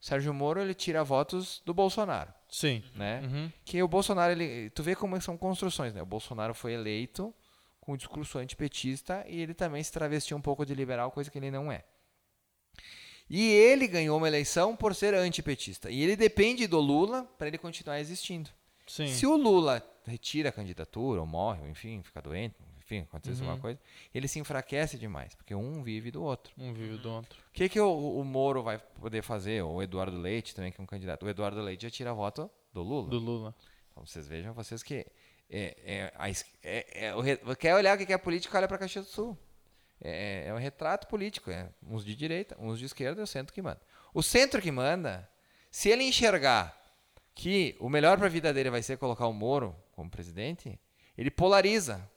[0.00, 2.82] O Sérgio Moro ele tira votos do Bolsonaro, Sim.
[2.94, 3.22] né?
[3.24, 3.52] Uhum.
[3.64, 6.02] Que o Bolsonaro, ele, tu vê como são construções, né?
[6.02, 7.34] O Bolsonaro foi eleito
[7.80, 11.38] com um discurso antipetista e ele também se travestiu um pouco de liberal, coisa que
[11.38, 11.84] ele não é.
[13.28, 15.90] E ele ganhou uma eleição por ser antipetista.
[15.90, 18.50] E ele depende do Lula para ele continuar existindo.
[18.86, 19.06] Sim.
[19.08, 23.48] Se o Lula retira a candidatura, ou morre, ou enfim, fica doente, enfim, acontece Uhum.
[23.48, 23.80] alguma coisa,
[24.14, 26.52] ele se enfraquece demais, porque um vive do outro.
[26.58, 27.38] Um vive do outro.
[27.48, 29.62] O que, que o, o Moro vai poder fazer?
[29.62, 31.24] Ou o Eduardo Leite também, que é um candidato.
[31.24, 33.08] O Eduardo Leite já tira voto do Lula.
[33.08, 33.54] Do Lula.
[33.92, 35.06] Então vocês vejam, vocês que.
[35.48, 39.38] É, é, é- é quer olhar o que é política, olha para Caxias do Sul.
[40.00, 41.50] É, é um retrato político.
[41.50, 43.80] É uns de direita, uns de esquerda e o centro que manda.
[44.12, 45.28] O centro que manda,
[45.70, 46.76] se ele enxergar
[47.34, 50.78] que o melhor para a vida dele vai ser colocar o Moro como presidente,
[51.16, 52.10] ele polariza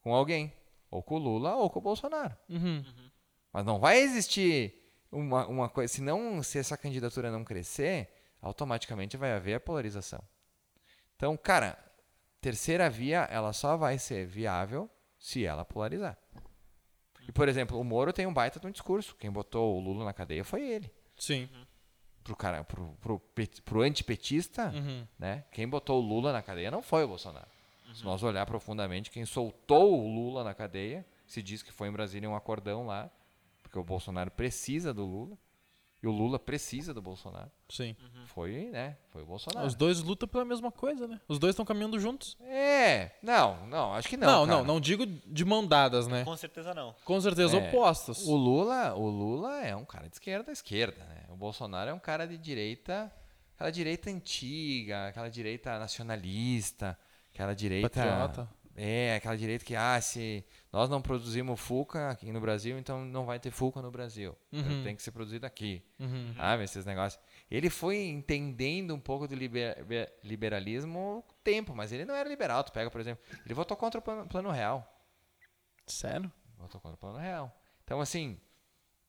[0.00, 0.52] com alguém.
[0.90, 2.36] Ou com o Lula ou com o Bolsonaro.
[2.48, 2.84] Uhum.
[3.52, 4.74] Mas não vai existir
[5.10, 5.92] uma, uma coisa.
[5.92, 8.08] Se, não, se essa candidatura não crescer,
[8.40, 10.22] automaticamente vai haver a polarização.
[11.14, 11.78] Então, cara,
[12.40, 16.18] terceira via, ela só vai ser viável se ela polarizar.
[17.28, 19.14] E, por exemplo, o Moro tem um baita de um discurso.
[19.16, 20.90] Quem botou o Lula na cadeia foi ele.
[21.16, 21.48] Sim.
[22.30, 25.04] Pro, cara, pro, pro, pet- pro antipetista, Uhum.
[25.18, 25.42] né?
[25.50, 27.48] Quem botou o Lula na cadeia não foi o Bolsonaro.
[27.92, 31.92] Se nós olhar profundamente, quem soltou o Lula na cadeia, se diz que foi em
[31.92, 33.10] Brasília um acordão lá,
[33.64, 35.36] porque o Bolsonaro precisa do Lula,
[36.02, 37.50] e o Lula precisa do Bolsonaro.
[37.68, 37.94] Sim.
[38.26, 38.96] Foi, né?
[39.10, 39.66] Foi o Bolsonaro.
[39.66, 41.20] Os dois lutam pela mesma coisa, né?
[41.28, 42.38] Os dois estão caminhando juntos.
[42.40, 44.26] É, não, não, acho que não.
[44.26, 44.66] Não, não, cara.
[44.66, 46.24] não, digo de mão dadas, né?
[46.24, 46.94] Com certeza não.
[47.04, 48.26] Com certeza É, opostos.
[48.26, 51.24] O Lula, o Lula é um cara de esquerda, esquerda, né?
[51.28, 53.12] O Bolsonaro é um cara de direita,
[53.54, 56.98] aquela direita antiga, aquela direita nacionalista,
[57.32, 58.48] aquela direita Patriota.
[58.74, 63.24] É, aquela direita que, ah, se nós não produzimos Fuca aqui no Brasil, então não
[63.26, 64.36] vai ter Fuca no Brasil.
[64.52, 64.82] Então Uhum.
[64.84, 65.84] Tem que ser produzido aqui.
[65.98, 66.34] Uhum.
[66.36, 67.20] Sabe, esses negócios.
[67.50, 72.62] Ele foi entendendo um pouco do liber- be- liberalismo tempo, mas ele não era liberal.
[72.62, 74.86] Tu pega, por exemplo, ele votou contra o plano, plano real.
[75.86, 76.30] Sério?
[76.56, 77.52] Votou contra o plano real.
[77.84, 78.40] Então, assim,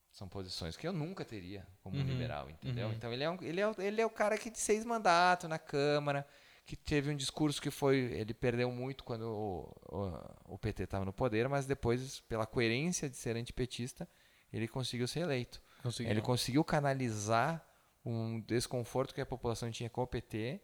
[0.10, 2.88] são posições que eu nunca teria como Uhum, liberal, entendeu?
[2.88, 2.94] uhum.
[2.94, 5.48] Então, ele é, um, ele, é, o- ele é o cara que de seis mandatos
[5.50, 6.26] na Câmara,
[6.66, 7.98] que teve um discurso que foi.
[7.98, 13.10] Ele perdeu muito quando o, o, o PT estava no poder, mas depois, pela coerência
[13.10, 14.08] de ser antipetista,
[14.52, 15.62] ele conseguiu ser eleito.
[15.82, 16.12] Conseguiu.
[16.12, 17.66] Ele conseguiu canalizar
[18.06, 20.60] um desconforto que a população tinha com o PT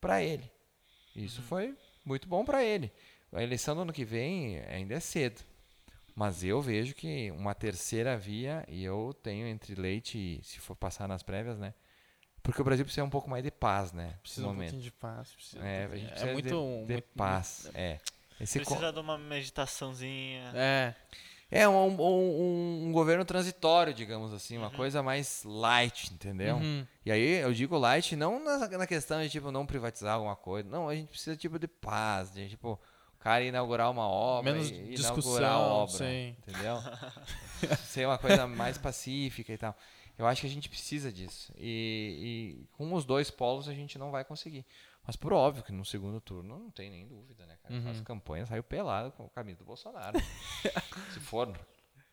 [0.00, 0.50] para ele.
[1.14, 2.92] Isso foi muito bom para ele.
[3.32, 5.42] A eleição do ano que vem ainda é cedo.
[6.14, 10.74] Mas eu vejo que uma terceira via, e eu tenho entre leite e se for
[10.74, 11.74] passar nas prévias, né?
[12.48, 14.14] Porque o Brasil precisa um pouco mais de paz, né?
[14.22, 14.70] Precisa um momento.
[14.70, 15.28] pouquinho de paz.
[15.34, 17.70] Precisa É, um a gente precisa é muito, de, de muito- paz.
[17.74, 17.98] É.
[18.40, 20.50] Esse co- Precisa de uma meditaçãozinha.
[20.54, 20.94] É,
[21.50, 26.56] É um, um- um- um governo transitório, digamos assim, uma coisa mais light, entendeu?
[26.56, 26.86] Uhum.
[27.06, 30.68] E aí eu digo light não na, na questão de tipo não privatizar alguma coisa,
[30.70, 32.72] não, a gente precisa tipo de paz, de tipo
[33.14, 36.36] o cara inaugurar uma obra, Menos e, discussão, inaugurar a obra, sim.
[36.46, 36.76] entendeu?
[37.84, 39.74] Ser uma coisa mais pacífica e tal.
[40.18, 41.52] Eu acho que a gente precisa disso.
[41.56, 44.66] E, e com os dois polos a gente não vai conseguir.
[45.06, 47.74] Mas por óbvio que no segundo turno não tem nem dúvida, né, cara?
[47.74, 47.82] Uhum.
[47.82, 50.18] Faz campanha, saiu pelado com o camisa do Bolsonaro.
[51.14, 51.56] Se for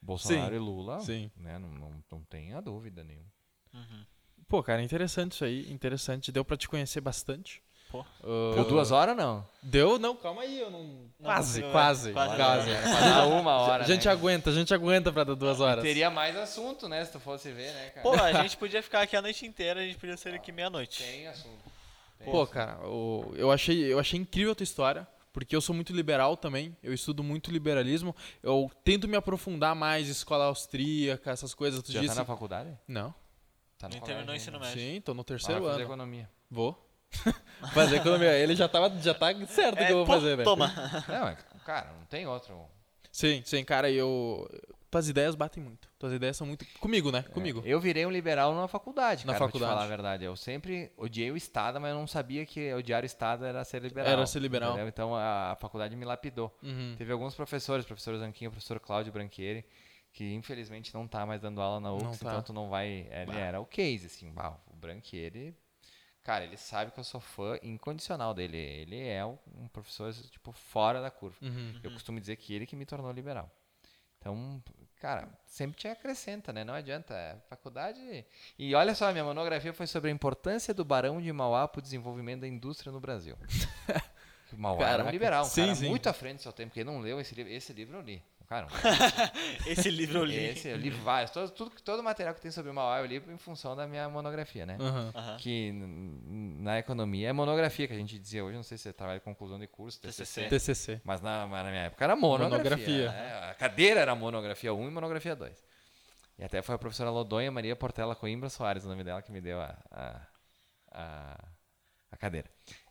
[0.01, 1.31] Bolsonaro Sim, e Lula, sim.
[1.35, 3.27] né, não, não, não tenha dúvida nenhuma.
[3.73, 4.05] Uhum.
[4.47, 5.71] Pô, cara, interessante isso aí.
[5.71, 6.31] Interessante.
[6.31, 7.63] Deu pra te conhecer bastante.
[8.21, 9.45] Por duas horas, não.
[9.61, 9.97] Deu?
[9.99, 10.59] Não, calma aí.
[10.59, 10.83] Eu não...
[10.83, 12.13] Não Quase, quase, é.
[12.13, 12.35] quase.
[12.35, 12.69] Quase.
[12.69, 13.83] Dá uma hora.
[13.83, 14.11] A gente né?
[14.11, 15.83] aguenta, a gente aguenta pra dar duas horas.
[15.83, 17.03] Teria mais assunto, né?
[17.05, 18.01] Se tu fosse ver, né, cara?
[18.01, 21.01] Pô, a gente podia ficar aqui a noite inteira, a gente podia sair aqui meia-noite.
[21.03, 21.63] Tem assunto.
[22.19, 22.53] Tem Pô, assunto.
[22.53, 26.37] cara, o- eu, achei, eu achei incrível a tua história, porque eu sou muito liberal
[26.37, 31.81] também, eu estudo muito liberalismo, eu tento me aprofundar mais escola austríaca, essas coisas.
[31.81, 32.13] Tu Já disse...
[32.13, 32.69] tá na faculdade?
[32.87, 33.13] Não.
[33.79, 34.67] Tá Nem no terminou o ensino ainda.
[34.69, 34.81] médio.
[34.95, 35.83] Sim, tô no terceiro fazer ano.
[35.83, 36.29] economia.
[36.49, 36.84] Vou.
[37.73, 38.31] fazer economia.
[38.37, 40.43] Ele já, tava, já tá certo É, que eu vou pô, fazer, né?
[40.43, 40.67] Toma.
[41.07, 42.59] Não, é- cara, não tem outro.
[43.11, 44.47] Sim, sim, cara, e eu.
[44.91, 45.89] Tuas ideias batem muito.
[45.99, 46.65] Tuas ideias são muito.
[46.79, 47.23] Comigo, né?
[47.33, 47.61] Comigo.
[47.65, 49.71] Eu virei um liberal na faculdade, Na cara, faculdade.
[49.71, 50.23] pra te falar a verdade.
[50.23, 53.81] Eu sempre odiei o Estado, mas eu não sabia que odiar o Estado era ser
[53.81, 54.09] liberal.
[54.09, 54.69] Era ser liberal.
[54.71, 54.87] entendeu?
[54.87, 56.55] Então a, a faculdade me lapidou.
[56.63, 56.95] Uhum.
[56.97, 59.65] Teve alguns professores, professor Zanquinho, professor Cláudio Branquieri,
[60.13, 62.29] que infelizmente não tá mais dando aula na UFS, tá.
[62.29, 63.07] então tu não vai.
[63.11, 65.53] Ele era o case, assim, bah, o Branquieri.
[66.25, 68.57] Cara, ele sabe que eu sou fã incondicional dele.
[68.57, 71.37] Ele é um professor, tipo, fora da curva.
[71.39, 71.79] Uhum.
[71.83, 73.47] Eu costumo dizer que ele que me tornou liberal.
[74.17, 74.59] Então,
[74.99, 76.63] cara, sempre te acrescenta, né?
[76.63, 77.13] Não adianta.
[77.13, 78.25] é faculdade.
[78.57, 81.81] E olha só, minha monografia foi sobre a importância do Barão de Mauá para o
[81.83, 83.37] desenvolvimento da indústria no Brasil.
[84.51, 85.11] O Mauá era um Caraca.
[85.11, 85.89] liberal, um Sim, cara sim.
[85.89, 86.73] muito à frente do seu tempo.
[86.73, 88.23] Quem não leu esse livro, esse livro eu li.
[88.47, 88.67] Cara,
[89.65, 90.35] Esse livro eu li.
[90.35, 91.31] esse eu li vários.
[91.31, 94.07] Todo, tudo, todo material que tem sobre o Mauá eu li em função da minha
[94.07, 94.77] monografia, né?
[94.79, 95.11] Uhum.
[95.15, 95.37] Aham.
[95.37, 98.55] Que na economia é monografia que a gente dizia hoje.
[98.55, 100.47] Não sei se você trabalha com conclusão de curso, TCC.
[100.47, 101.01] TCC.
[101.03, 102.59] Mas na, na minha época era monografia.
[102.59, 103.11] Monografia.
[103.11, 103.49] né?
[103.49, 105.63] A cadeira era monografia 1 e monografia 2.
[106.37, 109.39] E até foi a professora Lodonha Maria Portela Coimbra Soares, o nome dela, que me
[109.41, 110.21] deu a, a,
[110.91, 111.43] a,
[112.11, 112.49] a cadeira.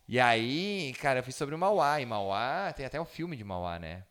[0.09, 2.01] E aí, cara, eu fiz sobre o Mauá.
[2.01, 4.03] E Mauá, tem até um filme de Mauá, né?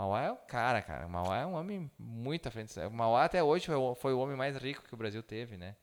[0.00, 1.06] Mauá é o cara, cara.
[1.06, 2.78] Mauá é um homem muito à frente.
[2.80, 5.76] O Mauá até hoje foi, o- o homem mais rico que o Brasil teve, né?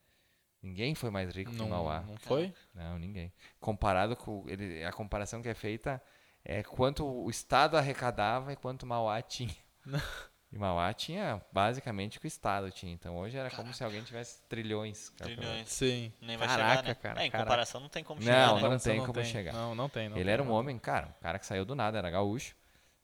[0.59, 2.01] Ninguém foi mais rico que o Não, Mauá.
[2.01, 2.51] não foi?
[2.73, 3.31] Não, ninguém.
[3.59, 6.01] Comparado com ele, a comparação que é feita
[6.43, 9.55] é quanto o Estado arrecadava e quanto Mauá tinha.
[10.51, 12.91] e Mauá tinha basicamente o que o Estado tinha.
[12.91, 15.09] Então hoje era como se alguém tivesse trilhões.
[15.09, 15.69] cara, Trilhões.
[15.69, 16.11] Sim.
[16.19, 16.95] Nem vai Caraca, chegar, né?
[16.95, 17.21] cara.
[17.21, 17.45] É, em caraca.
[17.51, 18.47] comparação não tem como Não, chegar, né?
[18.47, 19.53] não Comparação tem como chegar.
[19.53, 20.09] Não, não tem.
[20.09, 22.09] Não Ele tem, era um não homem, cara, um cara que saiu do nada, era
[22.09, 22.55] gaúcho.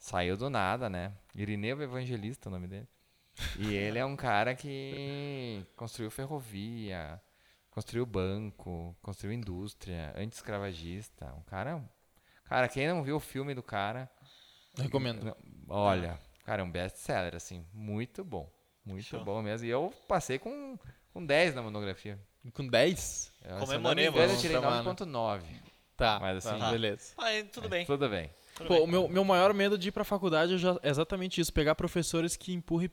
[0.04, 1.14] Saiu do nada, né?
[1.34, 2.90] Irineu Evangelista, o nome dele.
[3.58, 7.22] E ele é um cara que construiu ferrovia,
[7.72, 11.34] construiu banco, construiu indústria, anti-escravagista.
[11.38, 11.82] Um cara.
[12.44, 14.12] Cara, quem não viu o filme do cara.
[14.78, 15.34] Recomendo.
[15.70, 18.52] Olha, cara, é um best-seller, assim, muito bom.
[18.86, 19.24] Muito Show.
[19.24, 19.66] bom mesmo.
[19.66, 20.78] E eu passei com,
[21.14, 22.20] com 10 na monografia.
[22.54, 23.32] Com 10?
[23.42, 24.94] Eu, se eu engano, eu tirei tá, mano.
[24.94, 25.44] 9.9.
[25.96, 26.20] Tá.
[26.20, 27.14] Mas assim- tá, beleza.
[27.18, 27.86] Ah, e tudo bem.
[27.86, 28.30] Tudo bem.
[28.56, 28.84] Tudo Pô, bem.
[28.84, 31.76] o meu, meu maior medo de ir pra faculdade é já- é exatamente isso, pegar
[31.76, 32.90] professores que empurrem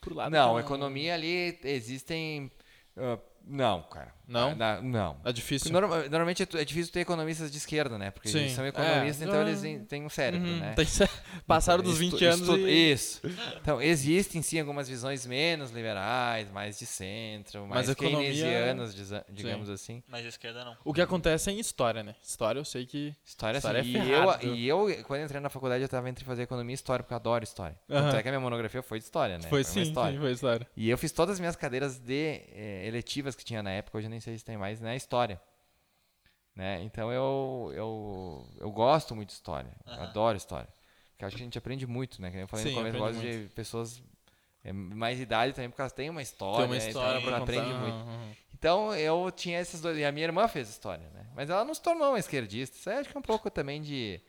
[0.00, 0.30] pro lado.
[0.32, 2.50] Não, economia ali existem.
[2.96, 4.14] ah, não, cara.
[4.30, 4.50] Não?
[4.50, 5.20] Ah, na- não.
[5.24, 5.72] É difícil.
[5.72, 8.10] Norma- Normalmente é é difícil ter economistas de esquerda, né?
[8.10, 8.38] Porque Sim.
[8.40, 9.24] eles são economistas, É.
[9.24, 9.48] então Ah.
[9.50, 10.74] eles têm um cérebro, Uhum, né?
[11.46, 12.92] Passaram dos Estu- 20 anos estu- e...
[12.92, 13.20] Isso.
[13.60, 19.24] Então, existem sim algumas visões menos liberais, mais de centro, mais Mas economia- keynesianas, diza-
[19.28, 20.02] digamos assim.
[20.08, 20.76] Mas de esquerda não.
[20.84, 22.14] O que acontece é em história, né?
[22.22, 23.14] História eu sei que...
[23.24, 23.96] História, História assim.
[23.98, 26.74] é e, eu, e eu, quando entrei na faculdade, eu estava entre fazer economia e
[26.74, 27.76] história, porque eu adoro história.
[27.90, 28.02] Aham.
[28.04, 29.48] Tanto é que a minha monografia foi de história, né?
[29.48, 30.12] Foi uma sim, história.
[30.14, 30.66] sim, foi história.
[30.76, 34.06] E eu fiz todas as minhas cadeiras de eh, eletivas que tinha na época, hoje
[34.06, 35.40] eu nem sei se tem mais, na história.
[36.54, 36.82] Né?
[36.82, 40.02] Então eu, eu, eu gosto muito de história, eu Aham.
[40.02, 40.68] adoro história.
[41.16, 42.30] que eu acho que a gente aprende muito, né?
[42.30, 44.02] Que eu falei Sim, no começo, eu gosto de pessoas
[44.62, 46.56] é, mais idade também, porque elas têm uma história.
[46.56, 46.88] Tem uma né?
[46.88, 47.96] história então, pra aprende muito.
[47.96, 48.32] Uhum.
[48.52, 49.96] Então eu tinha esses dois.
[49.96, 51.26] E a minha irmã fez história, né?
[51.34, 52.76] Mas ela não se tornou uma esquerdista.
[52.76, 54.20] Isso acho que é um pouco também de.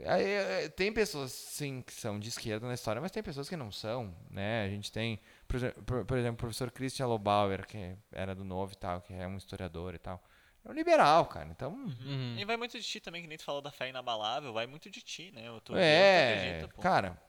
[0.00, 3.70] É, Tem pessoas, sim, que são de esquerda na história, mas tem pessoas que não
[3.70, 4.64] são, né?
[4.64, 8.72] A gente tem, por por, por exemplo, o professor Christian Lobauer, que era do Novo
[8.72, 10.22] e tal, que é um historiador e tal.
[10.64, 11.48] É um liberal, cara.
[11.50, 12.36] Então, Uhum.
[12.38, 14.90] E vai muito de ti também, que nem tu falou da fé inabalável, vai muito
[14.90, 15.42] de ti, né?
[15.64, 16.82] Tu, tu é, pô.
[16.82, 17.20] cara,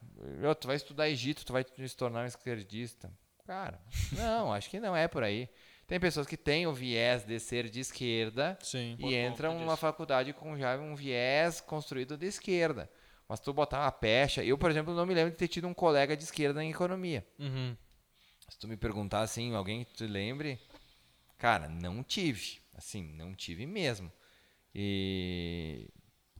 [0.42, 3.10] eu- tu vai estudar Egito, tu vai se tornar um esquerdista.
[3.46, 3.80] Cara,
[4.12, 5.48] não, acho que não é por aí.
[5.86, 8.94] Tem pessoas que têm o viés de ser de esquerda Sim.
[8.98, 12.88] E entram numa faculdade com já um viés construído de esquerda.
[13.28, 14.44] Mas tu botar uma pecha.
[14.44, 17.26] Eu, por exemplo, não me lembro de ter tido um colega de esquerda em economia.
[17.38, 17.76] Uhum.
[18.50, 20.58] Se tu me perguntar assim, alguém que tu lembre,
[21.38, 22.58] cara, não tive.
[22.76, 24.10] Assim, não tive mesmo.
[24.74, 25.88] E.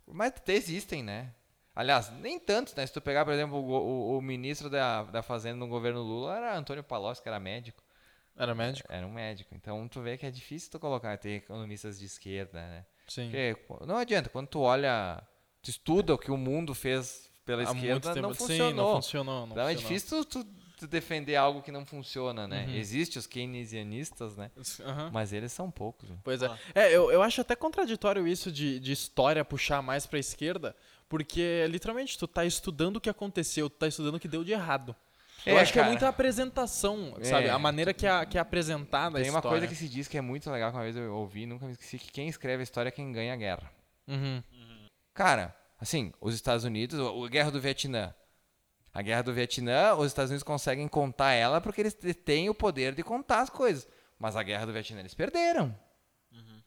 [0.07, 1.33] Mas até existem, né?
[1.75, 2.87] Aliás, nem tanto, né?
[2.87, 6.37] Se tu pegar, por exemplo, o, o- o ministro da, da Fazenda no governo Lula
[6.37, 7.83] era Antônio Palocci, que era médico.
[8.37, 8.91] Era médico?
[8.93, 9.55] Era um médico.
[9.55, 12.87] Então tu vê que é difícil tu colocar, ter economistas de esquerda, né?
[13.07, 13.25] Sim.
[13.27, 15.23] Porque qu- não adianta, quando tu olha,
[15.63, 18.75] tu estuda o que o mundo fez pela Há esquerda, não Sim, funcionou.
[18.95, 19.47] não funcionou.
[19.47, 19.95] Não então é funcionou.
[19.99, 22.67] difícil tu, tu- tu defender algo que não funciona, né?
[22.67, 22.75] Uhum.
[22.75, 24.51] Existem os keynesianistas, né?
[24.85, 25.11] Aham.
[25.13, 26.11] Mas eles são poucos.
[26.11, 26.17] né?
[26.25, 26.47] Pois é.
[26.47, 26.59] Ah.
[26.75, 30.75] É, eu, eu acho até contraditório isso de, de história puxar mais pra esquerda,
[31.09, 34.53] porque literalmente tu tá estudando o que aconteceu, tu tá estudando o que deu de
[34.53, 34.95] errado.
[35.47, 37.47] eu É, acho que é muita apresentação, sabe?
[37.47, 37.51] É.
[37.51, 39.59] A maneira que é, que é apresentada a Tem uma história.
[39.59, 41.73] coisa que se diz que é muito legal, que uma vez eu ouvi, nunca me
[41.73, 43.71] esqueci, que quem escreve a história é quem ganha a guerra.
[44.09, 44.43] Uhum.
[45.15, 48.15] Cara, assim, os Estados Unidos, o- a guerra do Vietnã.
[48.93, 51.95] A guerra do Vietnã, os Estados Unidos conseguem contar ela porque eles
[52.25, 53.87] têm o poder de contar as coisas.
[54.19, 55.75] Mas a guerra do Vietnã eles perderam.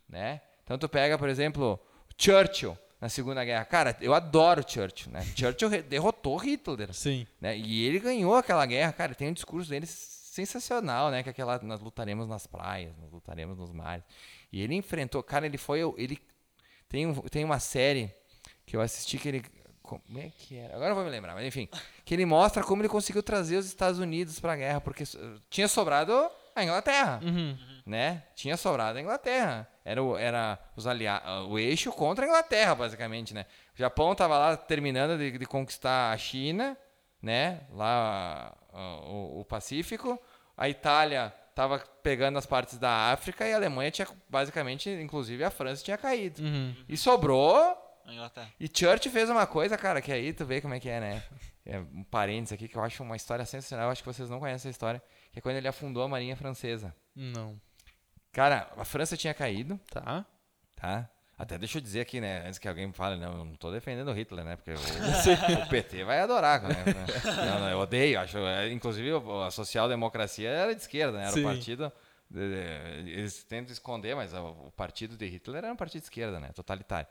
[0.08, 0.42] Né?
[0.64, 1.80] Então tu pega, por exemplo,
[2.18, 3.66] Churchill na Segunda Guerra.
[3.66, 5.22] Cara, eu adoro Churchill, né?
[5.36, 7.28] Churchill derrotou Hitler, Sim.
[7.42, 7.58] né?
[7.58, 9.14] E ele ganhou aquela guerra, cara.
[9.16, 11.22] Tem um discurso dele sensacional, né?
[11.24, 14.04] Que é aquela nós lutaremos nas praias, nós lutaremos nos mares.
[14.52, 16.18] E ele enfrentou, cara, ele foi, ele
[16.88, 18.14] tem, um- tem uma série
[18.66, 19.44] que eu assisti que ele
[19.84, 20.74] como é que era?
[20.76, 21.70] Agora eu vou me lembrar, mas enfim,
[22.04, 25.04] que ele mostra como ele conseguiu trazer os Estados Unidos para a guerra, porque
[25.50, 27.58] tinha sobrado a Inglaterra, Uhum.
[27.86, 28.24] né?
[28.36, 29.68] Tinha sobrado a Inglaterra.
[29.86, 33.46] Era o, era os alia o eixo contra a Inglaterra, basicamente, né?
[33.76, 36.78] O Japão estava lá terminando de, de conquistar a China,
[37.22, 37.62] né?
[37.72, 40.18] Lá o, o Pacífico.
[40.56, 45.50] A Itália estava pegando as partes da África e a Alemanha tinha basicamente, inclusive a
[45.52, 46.42] França tinha caído.
[46.42, 46.76] Uhum.
[46.88, 47.80] E sobrou.
[48.60, 51.24] E Church fez uma coisa, cara, que aí tu vê como é que é, né?
[51.66, 53.88] É um parênteses aqui que eu acho uma história sensacional.
[53.88, 55.02] Eu acho que vocês não conhecem essa história.
[55.32, 56.94] Que é quando ele afundou a Marinha Francesa.
[57.16, 57.60] Não.
[58.32, 60.26] Cara, a França tinha caído, Tá.
[60.76, 61.10] tá?
[61.38, 62.46] Até deixa eu dizer aqui, né?
[62.46, 64.56] Antes que alguém me fale, não, eu não tô defendendo o Hitler, né?
[64.56, 64.76] Porque o,
[65.64, 66.76] o PT vai adorar, né?
[67.46, 68.20] Não, não, eu odeio.
[68.20, 69.10] Acho, é, inclusive,
[69.46, 71.24] a social-democracia era de esquerda, né?
[71.24, 71.42] Era Sim.
[71.42, 71.92] o partido.
[73.06, 76.50] Eles tentam esconder, mas o partido de Hitler era um partido de esquerda, né?
[76.54, 77.08] Totalitário.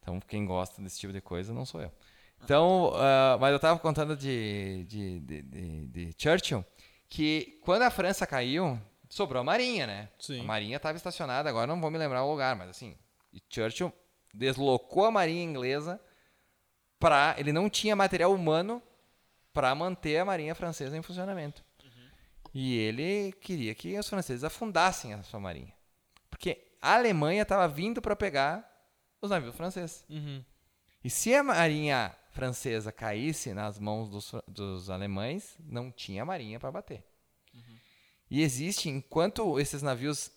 [0.00, 1.92] Então, quem gosta desse tipo de coisa não sou eu.
[2.42, 6.64] Então, ah, mas eu estava contando de, de, de, de- de Churchill
[7.08, 10.08] que quando a França caiu, sobrou a Marinha, né?
[10.18, 10.40] Sim.
[10.40, 12.96] A Marinha estava estacionada, agora não vou me lembrar o lugar, mas assim,
[13.50, 13.92] Churchill
[14.32, 16.00] deslocou a Marinha inglesa
[16.98, 18.82] para ele não tinha material humano
[19.52, 21.64] para manter a Marinha francesa em funcionamento.
[22.54, 25.72] E ele queria que os franceses afundassem a sua marinha.
[26.28, 28.68] Porque a Alemanha estava vindo para pegar
[29.20, 30.04] os navios franceses.
[30.08, 30.44] Uhum.
[31.02, 36.70] E se a marinha francesa caísse nas mãos dos, dos alemães, não tinha marinha para
[36.70, 37.04] bater.
[38.30, 40.30] E existe, enquanto esses navios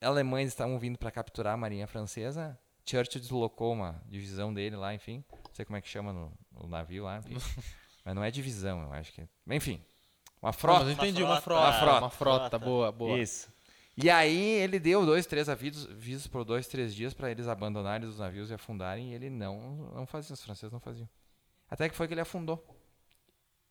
[0.00, 5.24] alemães estavam vindo para capturar a marinha francesa, Churchill deslocou uma divisão dele lá, enfim.
[5.32, 7.20] Não sei como é que chama no, o navio lá.
[8.04, 9.26] Mas não é divisão, eu acho que.
[9.50, 9.82] Enfim,
[10.40, 10.78] uma Não, frota.
[10.84, 11.72] mas eu entendi, Uma uma frota.
[11.72, 11.82] frota.
[11.82, 12.04] Uma frota.
[12.04, 12.58] Uma frota, Frota.
[12.64, 13.18] boa, boa.
[13.18, 13.48] Isso.
[13.96, 18.06] E aí ele deu dois, três avisos, avisos por dois, três dias para eles abandonarem
[18.06, 21.08] os navios e afundarem, e ele não, não fazia, os franceses não faziam.
[21.70, 22.62] Até que foi que ele afundou.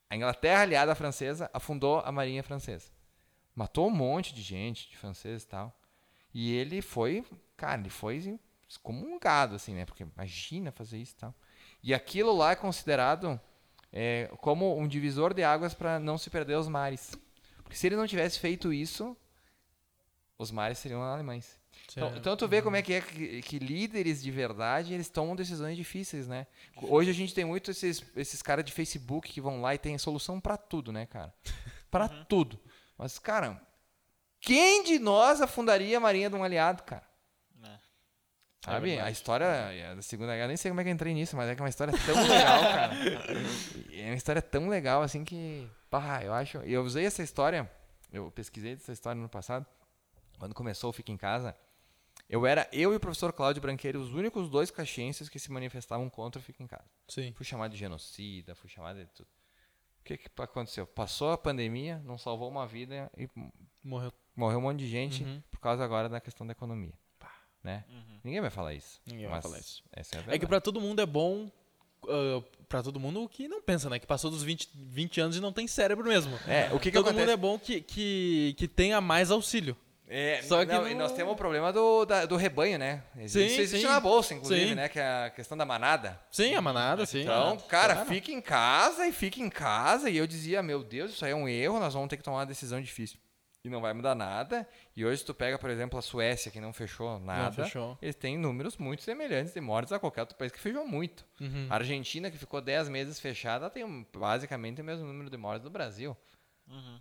[0.09, 2.89] A Inglaterra, aliada à francesa, afundou a marinha francesa.
[3.55, 5.79] Matou um monte de gente, de franceses e tal.
[6.33, 7.23] E ele foi,
[7.55, 9.85] cara, ele foi excomungado, assim, né?
[9.85, 11.35] Porque imagina fazer isso e tal.
[11.81, 13.39] E aquilo lá é considerado
[13.93, 17.17] é, como um divisor de águas para não se perder os mares.
[17.63, 19.15] Porque se ele não tivesse feito isso,
[20.37, 21.59] os mares seriam alemães.
[21.91, 25.35] Então, então tu vê como é que é que, que líderes de verdade, eles tomam
[25.35, 26.47] decisões difíceis, né?
[26.81, 29.97] Hoje a gente tem muito esses, esses caras de Facebook que vão lá e tem
[29.97, 31.33] solução pra tudo, né, cara?
[31.91, 32.59] Pra tudo.
[32.97, 33.61] Mas, cara,
[34.41, 37.07] quem de nós afundaria a marinha de um aliado, cara?
[37.55, 37.79] né?
[38.65, 38.75] Sabe?
[38.75, 39.11] a verdade.
[39.11, 41.61] história da Segunda Guerra, nem sei como é que eu entrei nisso, mas é que
[41.61, 42.95] é uma história tão legal, cara.
[43.93, 45.69] É uma história tão legal assim que.
[45.89, 46.57] Pá, eu acho.
[46.59, 47.69] Eu usei essa história,
[48.11, 49.65] eu pesquisei essa história no passado,
[50.37, 51.55] quando começou o Fica em Casa.
[52.29, 56.09] Eu era eu e o professor Cláudio Branqueiro os únicos dois caxienses que se manifestavam
[56.09, 56.89] contra o Fica em Casa.
[57.07, 57.31] Sim.
[57.33, 59.27] Fui chamado de genocida, fui chamado de tudo.
[59.99, 60.85] O que, que aconteceu?
[60.85, 63.27] Passou a pandemia, não salvou uma vida e
[63.83, 64.13] Morreu.
[64.35, 65.41] morreu um monte de gente Uhum.
[65.51, 66.93] por causa agora da questão da economia.
[67.63, 67.83] Né?
[67.89, 68.19] Uhum.
[68.23, 69.01] Ninguém vai falar isso.
[69.07, 69.83] Ninguém vai mas falar isso.
[69.91, 71.51] Essa é, a É que pra todo mundo é bom.
[72.03, 72.39] Uh,
[72.69, 73.97] pra todo mundo que não pensa, né?
[73.97, 76.37] Que passou dos 20, 20 anos e não tem cérebro mesmo.
[76.47, 77.19] É, o que, que todo acontece?
[77.19, 79.75] mundo é bom que, que, que tenha mais auxílio.
[80.07, 83.03] É, Só que não, não- e nós temos o problema do, da- do rebanho, né?
[83.17, 83.91] Existe, Sim, isso existe sim.
[83.91, 84.75] na bolsa, inclusive, Sim.
[84.75, 84.87] né?
[84.87, 86.21] Que é a questão da manada.
[86.29, 87.21] Sim, a manada, sim.
[87.21, 88.09] Então, cara, Claro.
[88.09, 90.07] fica em casa e fica em casa.
[90.09, 92.37] E eu dizia, meu Deus, isso aí é um erro, nós vamos ter que tomar
[92.37, 93.17] uma decisão difícil.
[93.63, 94.69] E não vai mudar nada.
[94.95, 97.97] E hoje, se tu pega, por exemplo, a Suécia, que não fechou nada, fechou.
[97.99, 101.25] eles têm números muito semelhantes de mortes a qualquer outro país que fechou muito.
[101.41, 101.65] Uhum.
[101.67, 105.71] A Argentina, que ficou 10 meses fechada, tem basicamente o mesmo número de mortes do
[105.71, 106.15] Brasil.
[106.67, 106.99] Uhum.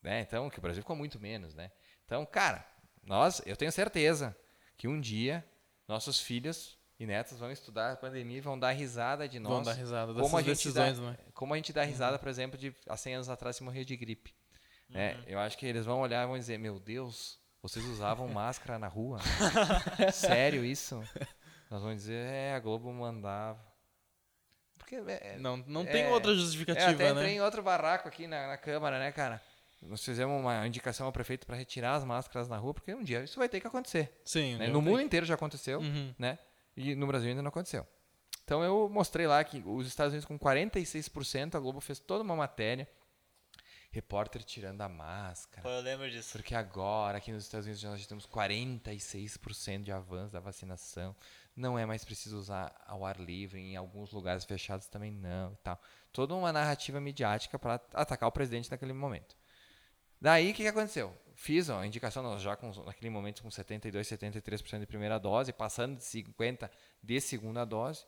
[0.00, 0.20] né?
[0.20, 1.70] Então, que o Brasil ficou muito menos, né?
[2.10, 2.66] Então, cara,
[3.04, 4.36] nós, eu tenho certeza
[4.76, 5.44] que um dia
[5.86, 9.52] nossos filhos e netos vão estudar a pandemia e vão dar risada de nós.
[9.52, 11.18] Vão dar risada como a dessas gente decisões, dá, né?
[11.32, 13.96] Como a gente dá risada, por exemplo, de há 100 anos atrás se morrer de
[13.96, 14.34] gripe.
[14.88, 15.22] né?
[15.24, 18.88] Eu acho que eles vão olhar e vão dizer, meu Deus, vocês usavam máscara na
[18.88, 19.20] rua?
[20.12, 20.96] Sério isso?
[21.70, 23.64] Nós vamos dizer, é, a Globo mandava.
[24.76, 27.10] Porque é, Não, não é, tem outra é, justificativa, até né?
[27.10, 29.40] entrei em outro barraco aqui na, na Câmara, né, cara?
[29.82, 33.22] Nós fizemos uma indicação ao prefeito para retirar as máscaras na rua, porque um dia
[33.24, 34.12] isso vai ter que acontecer.
[34.24, 34.56] Sim.
[34.56, 34.66] né?
[34.68, 36.14] No mundo inteiro já aconteceu, Uhum.
[36.18, 36.38] né?
[36.76, 37.86] E no Brasil ainda não aconteceu.
[38.44, 42.36] Então eu mostrei lá que os Estados Unidos com 46%, a Globo fez toda uma
[42.36, 42.88] matéria.
[43.92, 45.68] Repórter tirando a máscara.
[45.68, 46.30] Eu lembro disso.
[46.32, 51.14] Porque agora, aqui nos Estados Unidos, nós já temos 46% de avanço da vacinação.
[51.56, 55.56] Não é mais preciso usar ao ar livre, em alguns lugares fechados também não e
[55.56, 55.80] tal.
[56.12, 59.36] Toda uma narrativa midiática para atacar o presidente naquele momento.
[60.20, 61.16] Daí, o que, que aconteceu?
[61.34, 65.96] Fiz a indicação, nós já com, naquele momento com 72, 73% de primeira dose, passando
[65.96, 66.70] de 50%
[67.02, 68.04] de segunda dose.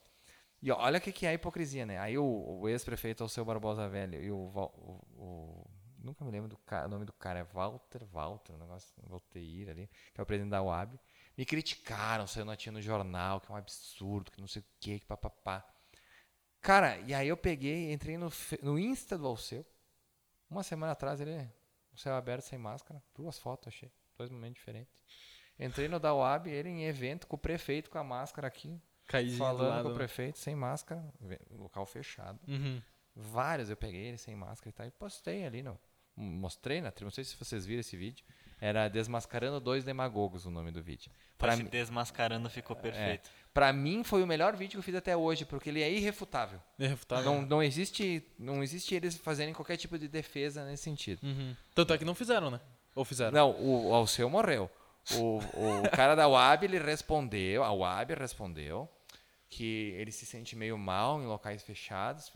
[0.61, 1.99] E olha o que, que é a hipocrisia, né?
[1.99, 2.25] Aí o,
[2.61, 6.89] o ex-prefeito Alceu Barbosa Velho e o, o- o- Nunca me lembro do ca- o
[6.89, 10.61] nome do cara, é Walter, Walter, um negócio, Valteir ali, que é o presidente da
[10.61, 10.99] UAB.
[11.39, 14.99] Me criticaram, saiu notinha no jornal, que é um absurdo, que não sei o que,
[14.99, 15.65] que papapá.
[16.61, 18.31] Cara, e aí eu peguei, entrei no,
[18.63, 19.65] no Insta do Alceu.
[20.51, 21.49] Uma semana atrás ele,
[21.93, 23.03] o céu aberto, sem máscara.
[23.15, 23.91] Duas fotos, achei.
[24.17, 24.93] Dois momentos diferentes.
[25.59, 28.81] Entrei no da UAB, ele em evento, com o prefeito com a máscara aqui.
[29.07, 29.99] Caidinho do falando lado, com o né?
[29.99, 31.05] prefeito, sem máscara.
[31.51, 32.41] Local fechado.
[32.49, 32.81] Uhum.
[33.15, 34.87] Vários eu peguei ele sem máscara e tal.
[34.87, 35.79] E postei ali, no,
[36.17, 38.25] mostrei na tri- Não sei se vocês viram esse vídeo.
[38.65, 41.11] Era Desmascarando Dois Demagogos o nome do vídeo.
[41.37, 43.29] Pra, mim- desmascarando ficou perfeito.
[43.53, 46.61] pra mim foi o melhor vídeo que eu fiz até hoje, porque ele é irrefutável.
[46.79, 47.25] Irrefutável.
[47.25, 51.21] Não, não, existe, não existe eles fazerem qualquer tipo de defesa nesse sentido.
[51.25, 51.57] Uhum.
[51.75, 52.61] Tanto é que não fizeram, né?
[52.95, 53.33] Ou fizeram?
[53.33, 54.71] Não, o, o Alceu morreu.
[55.17, 58.89] O, o cara da UAB, ele respondeu, a UAB respondeu
[59.49, 62.31] que ele se sente meio mal em locais fechados,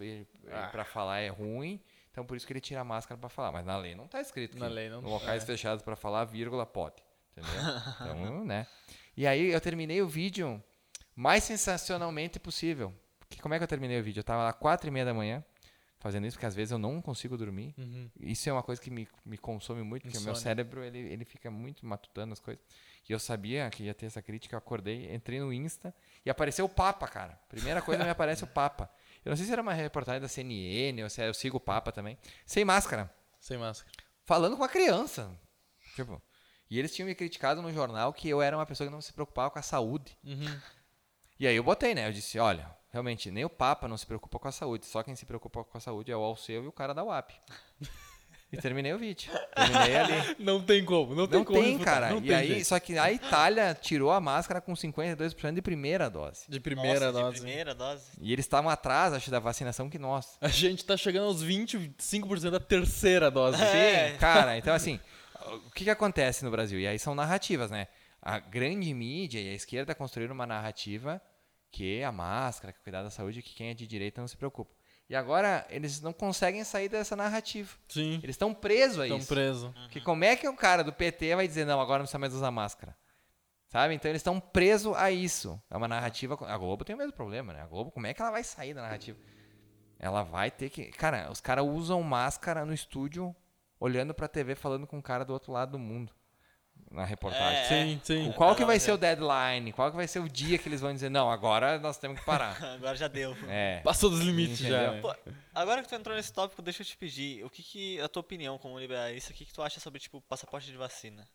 [0.50, 0.68] Ah.
[0.72, 1.80] para falar é ruim,
[2.16, 3.52] então por isso que ele tira a máscara para falar.
[3.52, 5.46] Mas na lei não tá escrito Na que lei não- locais é.
[5.46, 7.02] fechados para falar, vírgula, pode.
[7.36, 7.52] Entendeu?
[8.00, 8.66] Então, né?
[9.14, 10.62] E aí eu terminei o vídeo
[11.14, 12.94] mais sensacionalmente possível.
[13.20, 14.20] Porque como é que eu terminei o vídeo?
[14.20, 15.44] Eu tava lá quatro e meia da manhã
[15.98, 17.74] fazendo isso, porque às vezes eu não consigo dormir.
[17.76, 18.08] Uhum.
[18.18, 21.24] Isso é uma coisa que me, me consome muito, porque o meu cérebro ele, ele
[21.26, 22.62] fica muito matutando as coisas.
[23.08, 25.94] E eu sabia que ia ter essa crítica, eu acordei, entrei no Insta
[26.24, 27.38] e apareceu o Papa, cara.
[27.48, 28.88] Primeira coisa me aparece o Papa.
[29.26, 31.90] Eu não sei se era uma reportagem da CNN ou se eu sigo o Papa
[31.90, 32.16] também.
[32.46, 33.92] Sem máscara, Sem máscara.
[34.24, 35.36] falando com uma criança.
[35.96, 36.22] Tipo,
[36.70, 39.12] e eles tinham me criticado no jornal que eu era uma pessoa que não se
[39.12, 40.16] preocupava com a saúde.
[40.22, 40.60] Uhum.
[41.40, 42.06] E aí eu botei, né?
[42.06, 44.86] Eu disse, olha, realmente, nem o Papa não se preocupa com a saúde.
[44.86, 47.34] Só quem se preocupa com a saúde é o Alceu e o cara da UAP.
[48.58, 49.30] E terminei o vídeo.
[49.54, 50.36] Terminei ali.
[50.38, 51.60] Não tem como, não tem Não como.
[51.60, 52.10] tem, cara.
[52.10, 52.66] Não e tem aí, jeito.
[52.66, 56.44] só que a Itália tirou a máscara com 52% de primeira dose.
[56.48, 57.34] De primeira Nossa, dose.
[57.34, 58.04] De primeira dose.
[58.20, 60.36] E eles estavam atrás, acho, da vacinação que nós.
[60.40, 63.62] A gente tá chegando aos 25% da terceira dose.
[63.62, 64.12] É.
[64.12, 64.56] Sim, cara.
[64.56, 65.00] Então, assim,
[65.66, 66.78] o que, que acontece no Brasil?
[66.80, 67.88] E aí são narrativas, né?
[68.20, 71.20] A grande mídia e a esquerda construíram uma narrativa
[71.70, 74.74] que a máscara, que cuidar da saúde, que quem é de direita não se preocupa.
[75.08, 77.72] E agora eles não conseguem sair dessa narrativa.
[77.88, 78.14] Sim.
[78.22, 79.28] Eles estão presos a Estão isso.
[79.28, 79.72] presos.
[79.74, 82.34] Porque como é que um cara do PT vai dizer, não, agora não precisa mais
[82.34, 82.96] usar máscara?
[83.68, 83.94] Sabe?
[83.94, 85.60] Então eles estão presos a isso.
[85.70, 86.36] É uma narrativa.
[86.46, 87.62] A Globo tem o mesmo problema, né?
[87.62, 89.18] A Globo, como é que ela vai sair da narrativa?
[89.98, 90.86] Ela vai ter que.
[90.92, 93.34] Cara, os caras usam máscara no estúdio,
[93.78, 96.12] olhando pra TV, falando com o cara do outro lado do mundo.
[96.90, 97.58] Na reportagem.
[97.58, 97.64] É.
[97.68, 98.32] Sim, sim.
[98.32, 99.72] Qual que vai ser o deadline?
[99.72, 102.24] Qual que vai ser o dia que eles vão dizer, não, agora nós temos que
[102.24, 102.56] parar.
[102.74, 103.36] Agora já deu.
[103.48, 103.80] É.
[103.80, 104.94] Passou dos limites Entendeu?
[104.94, 105.00] já.
[105.00, 105.14] Pô,
[105.54, 108.20] agora que tu entrou nesse tópico, deixa eu te pedir, o que que, a tua
[108.20, 111.26] opinião como liberalista, o que que tu acha sobre, tipo, passaporte de vacina?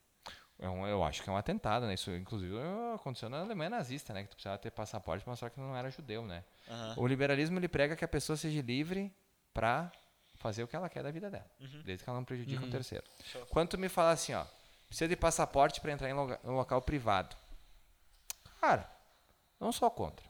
[0.59, 1.95] É um- eu acho que é um atentado, né?
[1.95, 2.53] Isso, inclusive,
[2.93, 4.21] aconteceu na Alemanha nazista, né?
[4.23, 6.43] Que tu precisava ter passaporte pra mostrar que tu não era judeu, né?
[6.69, 6.93] Aham.
[6.97, 9.11] O liberalismo, ele prega que a pessoa seja livre
[9.53, 9.91] pra
[10.35, 11.49] fazer o que ela quer da vida dela.
[11.59, 11.81] Uhum.
[11.83, 13.03] Desde que ela não prejudique um terceiro.
[13.25, 13.45] Show.
[13.47, 14.45] Quando tu me fala assim, ó,
[14.91, 17.33] precisa de passaporte pra entrar em um local privado.
[18.59, 18.89] Cara,
[19.59, 20.25] não sou contra.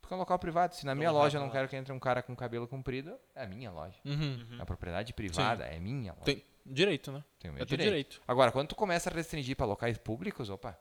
[0.00, 0.74] Porque é um local privado.
[0.74, 1.52] Se na minha loja eu não lá.
[1.54, 3.98] quero que entre um cara com cabelo comprido, é a minha loja.
[4.04, 4.58] Uhum.
[4.60, 6.24] A propriedade privada é minha loja.
[6.26, 7.24] Tem direito, né?
[7.40, 8.10] Tem o meu Eu tenho direito.
[8.10, 8.22] direito.
[8.28, 10.78] Agora, quando tu começa a restringir para locais públicos, opa,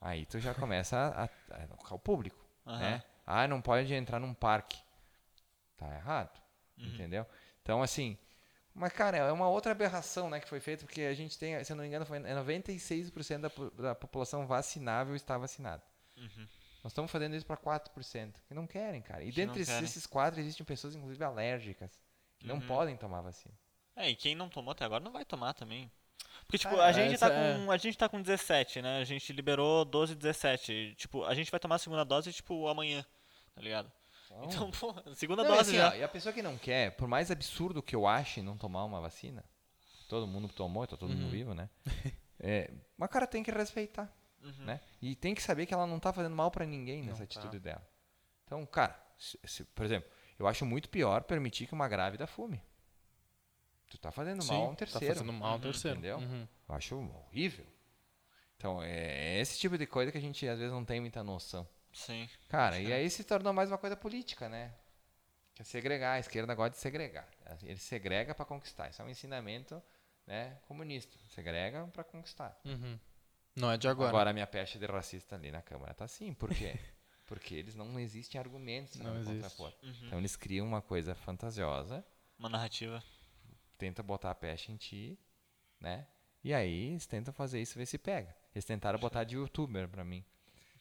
[0.00, 2.78] aí tu já começa a, a, a local público, Aham.
[2.78, 3.02] né?
[3.26, 4.78] Ah, não pode entrar num parque.
[5.76, 6.40] Tá errado,
[6.78, 6.86] Uhum.
[6.86, 7.26] entendeu?
[7.60, 8.16] Então, assim,
[8.74, 11.72] mas, cara, é uma outra aberração, né, que foi feita, porque a gente tem, se
[11.72, 15.82] eu não me engano, foi é 96% da, da população vacinável está vacinada.
[16.16, 16.48] Uhum.
[16.82, 19.22] Nós estamos fazendo isso para 4%, que não querem, cara.
[19.22, 21.90] E Que não dentre esses quatro existem pessoas, inclusive, alérgicas,
[22.38, 22.66] que não Uhum.
[22.66, 23.54] podem tomar vacina.
[23.94, 25.90] É, e quem não tomou até agora não vai tomar também.
[26.46, 28.98] Porque, tipo, Cara, a gente, tá com, a gente tá com 17, né?
[28.98, 30.94] A gente liberou 12, 17.
[30.96, 33.04] Tipo, a gente vai tomar a segunda dose, tipo, amanhã,
[33.54, 33.92] tá ligado?
[34.44, 35.90] Então, pô, segunda Não, dose assim, já.
[35.90, 38.84] ó, e a pessoa que não quer, por mais absurdo que eu ache não tomar
[38.84, 39.44] uma vacina,
[40.08, 41.30] todo mundo tomou, tá todo mundo Uhum.
[41.30, 41.68] vivo, né?
[42.44, 44.64] É, mas cara tem que respeitar, Uhum.
[44.64, 44.80] né?
[45.00, 47.38] E tem que saber que ela não tá fazendo mal pra ninguém nessa Não tá.
[47.40, 47.86] atitude dela.
[48.44, 50.10] Então, cara, se- se- por exemplo,
[50.40, 52.60] eu acho muito pior permitir que uma grávida fume.
[53.88, 55.14] Tu tá fazendo mal a um Tá terceiro.
[55.14, 55.60] fazendo mal a um Uhum.
[55.60, 55.98] terceiro.
[55.98, 56.18] Entendeu?
[56.18, 56.48] Uhum.
[56.68, 57.66] Eu acho horrível.
[58.56, 61.64] Então, é esse tipo de coisa que a gente às vezes não tem muita noção.
[61.92, 62.28] Sim.
[62.48, 64.72] Cara, e aí se tornou mais uma coisa política, né?
[65.54, 66.14] Que é segregar.
[66.14, 67.28] A esquerda gosta de segregar.
[67.62, 68.88] Ele segrega para conquistar.
[68.88, 69.82] Isso é um ensinamento
[70.26, 71.16] né, comunista.
[71.28, 72.58] Segrega para conquistar.
[72.64, 72.98] Uhum.
[73.54, 74.08] Não é de agora.
[74.08, 76.32] Agora, a minha peste de racista ali na Câmara tá assim.
[76.32, 76.78] Por quê?
[77.26, 79.42] Porque eles não existem argumentos para Não existe.
[79.42, 79.72] contrapor.
[79.82, 80.06] Uhum.
[80.06, 82.04] Então eles criam uma coisa fantasiosa,
[82.38, 83.02] Uma narrativa.
[83.78, 85.18] tenta botar a peste em ti,
[85.80, 86.06] né?
[86.42, 88.34] E aí eles tentam fazer isso ver se pega.
[88.54, 90.24] Eles tentaram botar de youtuber pra mim.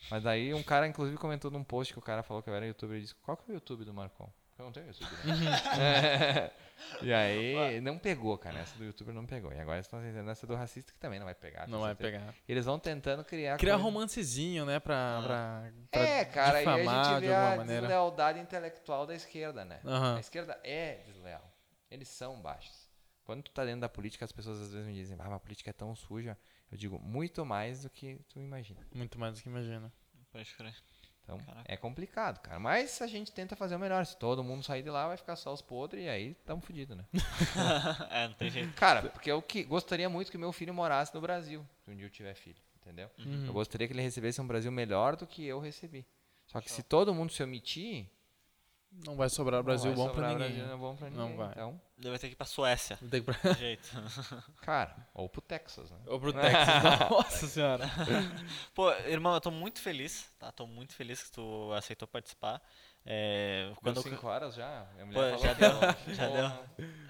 [0.10, 2.66] Mas daí um cara, inclusive, comentou num post que o cara falou que eu era
[2.66, 4.30] youtuber e disse, qual que é o YouTube do Marcon?
[4.58, 5.10] Eu não tenho YouTube.
[5.26, 6.52] Né?
[7.02, 8.60] e aí não pegou, cara.
[8.60, 9.52] Essa do youtuber não pegou.
[9.52, 11.68] E agora eles estão tentando essa do racista que também não vai pegar.
[11.68, 12.20] Não vai certeza.
[12.20, 12.36] pegar.
[12.48, 13.58] Eles vão tentando criar.
[13.58, 14.80] Criar coisa- romancezinho, né?
[14.80, 17.82] Pra, pra, pra É, cara, e aí a difamar gente de vê alguma a maneira.
[17.82, 19.80] deslealdade intelectual da esquerda, né?
[19.86, 20.18] Aham.
[20.18, 21.52] A esquerda é desleal.
[21.90, 22.88] Eles são baixos.
[23.24, 25.40] Quando tu tá dentro da política, as pessoas às vezes me dizem, ah, mas a
[25.40, 26.38] política é tão suja.
[26.72, 28.80] Eu digo, muito mais do que tu imagina.
[28.94, 29.92] Muito mais do que imagina.
[30.32, 30.76] Pode crer.
[31.24, 31.64] Então, Caraca.
[31.66, 32.60] é complicado, cara.
[32.60, 34.06] Mas a gente tenta fazer o melhor.
[34.06, 36.96] Se todo mundo sair de lá, vai ficar só os podres e aí tamo fudido,
[36.96, 37.06] né?
[38.10, 38.74] é, não tem jeito.
[38.74, 42.06] cara, porque eu que gostaria muito que meu filho morasse no Brasil, se um dia
[42.06, 43.10] eu tiver filho, entendeu?
[43.20, 43.46] Uhum.
[43.46, 46.06] Eu gostaria que ele recebesse um Brasil melhor do que eu recebi.
[46.48, 48.10] Só que se todo mundo se omitir,
[48.92, 50.48] Não vai sobrar Brasil não vai bom pra sobrar ninguém.
[50.50, 51.38] Brasil não é bom pra Não ninguém.
[51.38, 51.52] vai.
[51.52, 52.98] Então, Ele vai ter que ir pra Suécia.
[53.10, 53.32] Tem que...
[53.32, 53.90] De jeito.
[54.62, 55.98] cara, ou pro Texas, né?
[56.08, 56.84] Ou pro Texas.
[57.10, 57.90] Nossa senhora.
[58.76, 60.52] Pô, irmão, eu tô muito feliz, tá?
[60.52, 62.62] Tô muito feliz que tu aceitou participar.
[63.04, 64.86] É, Quando quando eu- 5 horas já?
[65.12, 66.60] Pô, já deu, ela- já Porra,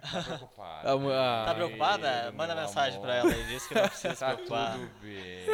[0.01, 0.89] Tá preocupada.
[0.89, 1.45] Ah, ah.
[1.45, 2.31] Tá preocupada?
[2.31, 3.07] Manda mensagem amor.
[3.07, 4.73] pra ela e diz que não precisa se Tá preocupar.
[4.79, 5.45] tudo bem.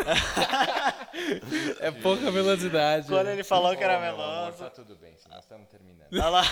[1.79, 3.07] É pouca velocidade.
[3.07, 4.57] Quando ele falou que era meloso.
[4.59, 6.07] Tá tudo bem, se nós estamos terminando.
[6.13, 6.43] Olha lá.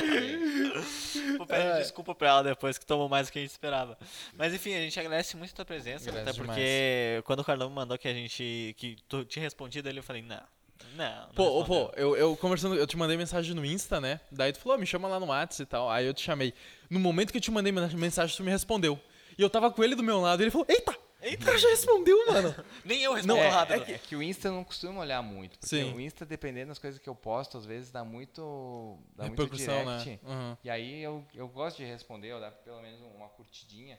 [0.00, 3.98] Bem, Vou pedir desculpa pra ela depois que tomou mais do que a gente esperava.
[4.34, 6.08] Mas enfim, a gente agradece muito a tua presença.
[6.08, 8.74] Agradece até porque quando o Carlão me mandou que a gente.
[8.78, 10.42] que tu tinha respondido ele, eu falei, não.
[10.94, 11.20] Não.
[11.26, 14.20] não Pô, pô, eu, eu conversando, eu te mandei mensagem no Insta, né?
[14.30, 15.90] Daí tu falou, "Ah, me chama lá no WhatsApp e tal.
[15.90, 16.52] Aí eu te chamei.
[16.88, 18.98] No momento que eu te mandei men- mensagem, tu me respondeu.
[19.38, 20.96] E eu tava com ele do meu lado e ele falou, eita!
[21.18, 22.54] O cara já respondeu, mano.
[22.84, 23.74] Nem eu respondo é, rápido.
[23.82, 25.58] é que, é que o Insta eu não costuma olhar muito.
[25.58, 25.92] Porque Sim.
[25.92, 28.96] o Insta, dependendo das coisas que eu posto, às vezes dá muito.
[29.16, 30.10] dá muito Repercussão, direct.
[30.10, 30.18] né?
[30.22, 30.56] Uhum.
[30.62, 33.98] E aí eu, eu gosto de responder, eu dar pelo menos uma curtidinha.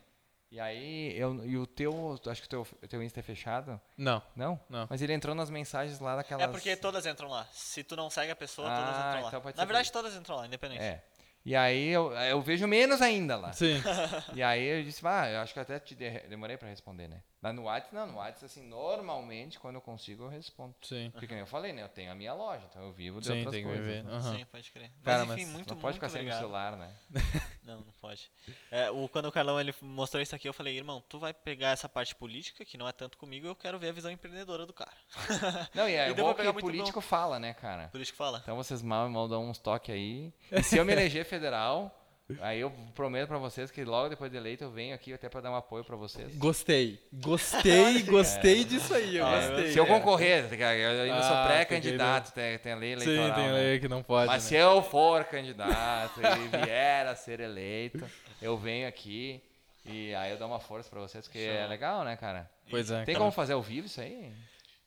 [0.49, 3.80] E aí, eu, e o teu, acho que o teu, o teu Insta é fechado?
[3.98, 4.22] Não.
[4.36, 4.57] Não?
[4.69, 4.88] Não.
[4.90, 6.44] Mas ele entrou nas mensagens lá daquelas...
[6.44, 7.45] É porque todas entram lá.
[7.52, 9.28] Se tu não segue a pessoa, todas Ah, entram lá.
[9.28, 10.82] então pode Na verdade, por todas entram lá, independente.
[10.82, 11.03] É.
[11.45, 13.52] E aí eu, eu vejo menos ainda lá.
[13.53, 13.82] Sim.
[14.36, 17.22] E aí eu disse, ah, eu acho que até te de- demorei pra responder, né?
[17.39, 20.73] Mas no WhatsApp, não, no WhatsApp, assim, normalmente, quando eu consigo, eu respondo.
[20.81, 21.09] Sim.
[21.11, 21.84] Porque como eu falei, né?
[21.84, 23.85] Eu tenho a minha loja, então eu vivo de Sim, outras tem que coisas.
[23.85, 24.03] viver.
[24.03, 24.11] né?
[24.11, 24.38] Aham.
[24.38, 24.91] Sim, pode crer.
[25.03, 26.39] Cara, mas enfim, mas muito, não pode muito ficar sem obrigado.
[26.39, 26.95] celular, né?
[27.68, 28.31] Não, não pode.
[28.72, 31.72] É, o, quando o Carlão ele mostrou isso aqui, eu falei, irmão, tu vai pegar
[31.72, 34.72] essa parte política, que não é tanto comigo, eu quero ver a visão empreendedora do
[34.72, 34.93] cara.
[35.76, 37.89] Não, e é E bom que muito político fala, né, cara?
[37.89, 38.39] Por isso que fala.
[38.41, 40.34] Então vocês mal e mal dão uns toques aí.
[40.49, 41.93] E se eu me eleger federal,
[42.41, 45.40] Aí eu prometo pra vocês que logo depois de eleito eu venho aqui até pra
[45.40, 46.36] dar um apoio pra vocês.
[46.36, 47.02] Gostei.
[47.14, 49.16] Gostei, gostei disso aí.
[49.16, 49.72] Eu Ah, gostei.
[49.72, 49.88] Se eu é.
[49.88, 53.30] concorrer, tá eu ainda sou Ah, pré-candidato, tem, tem a lei eleitoral.
[53.30, 53.54] Sim, tem né?
[53.54, 54.28] lei que não pode.
[54.28, 54.49] Mas né?
[54.49, 58.06] se eu for candidato e vier a ser eleito,
[58.41, 59.41] eu venho aqui
[59.86, 62.52] e aí eu dou uma força pra vocês, porque é legal, né, cara?
[62.70, 63.06] Pois é.
[63.06, 63.20] Tem cara.
[63.20, 64.34] como fazer ao vivo isso aí?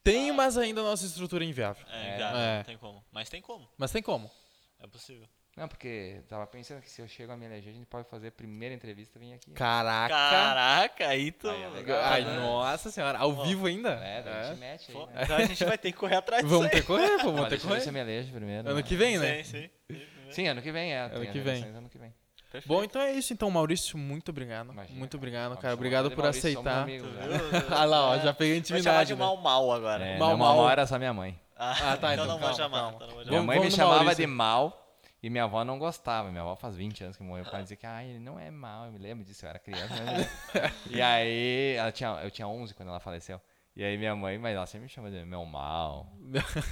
[0.04, 1.86] Tem, mas ainda a nossa estrutura é inviável.
[1.90, 2.18] É, É.
[2.18, 2.56] já, É.
[2.58, 3.04] não tem como.
[3.10, 3.66] Mas tem como.
[3.78, 4.30] Mas tem como.
[4.78, 5.26] É possível.
[5.60, 8.08] Não, porque eu tava pensando que se eu chego a me eleger, a gente pode
[8.08, 9.50] fazer a primeira entrevista e vir aqui.
[9.50, 10.14] Caraca.
[10.14, 11.50] Caraca, aí tu.
[11.50, 12.00] Aí é legal.
[12.02, 12.36] Ai, né?
[12.40, 13.18] nossa senhora.
[13.18, 13.90] Ao Ó, vivo ainda?
[13.90, 14.44] É, daí a É.
[14.44, 15.20] gente mete aí, Pô, né?
[15.22, 17.32] Então a gente vai ter que correr atrás disso Vamos ter que correr, pô.
[17.32, 17.86] Vamos ter que se correr.
[17.86, 18.68] eu me elejo primeiro.
[18.68, 18.82] Ano né?
[18.82, 19.42] que vem, né?
[19.44, 20.00] Sim, sim.
[20.30, 21.00] Sim, ano que vem, é.
[21.02, 21.62] as que vem.
[21.64, 22.14] Ano que vem.
[22.50, 22.66] Perfeito.
[22.66, 23.32] Bom, então é isso.
[23.32, 24.72] Então, Maurício, muito obrigado.
[24.72, 25.60] Imagina, muito obrigado, cara.
[25.62, 26.82] chamar Obrigado por Maurício, aceitar.
[26.82, 27.66] amigos, Tu né?
[27.70, 29.06] Ah lá, ó, já peguei Vai chamar intimidade.
[29.08, 29.18] de né?
[29.20, 30.04] mal mal agora.
[30.04, 30.56] É, Mal, não, mal.
[30.56, 31.38] mal era só minha mãe.
[31.56, 32.78] Ah, tá, então então não vou chamar.
[32.78, 32.96] calma.
[32.96, 33.46] então não vou Minha Vamos- chamar.
[33.56, 34.16] mãe me chamava Maurício.
[34.16, 34.79] de mal
[35.22, 36.30] e minha avó não gostava.
[36.30, 37.44] Minha avó faz 20 anos que morreu.
[37.44, 38.86] Ela dizia que ah, ele não é mal.
[38.86, 39.94] Eu me lembro disso, eu era criança.
[40.04, 43.40] mas- e aí, ela tinha, eu tinha 11 quando ela faleceu.
[43.76, 46.12] E aí minha mãe, mas ela sempre me chama de meu mal.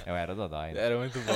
[0.05, 0.73] Eu era o Dodói.
[0.73, 0.81] né?
[0.81, 1.33] Era muito bom.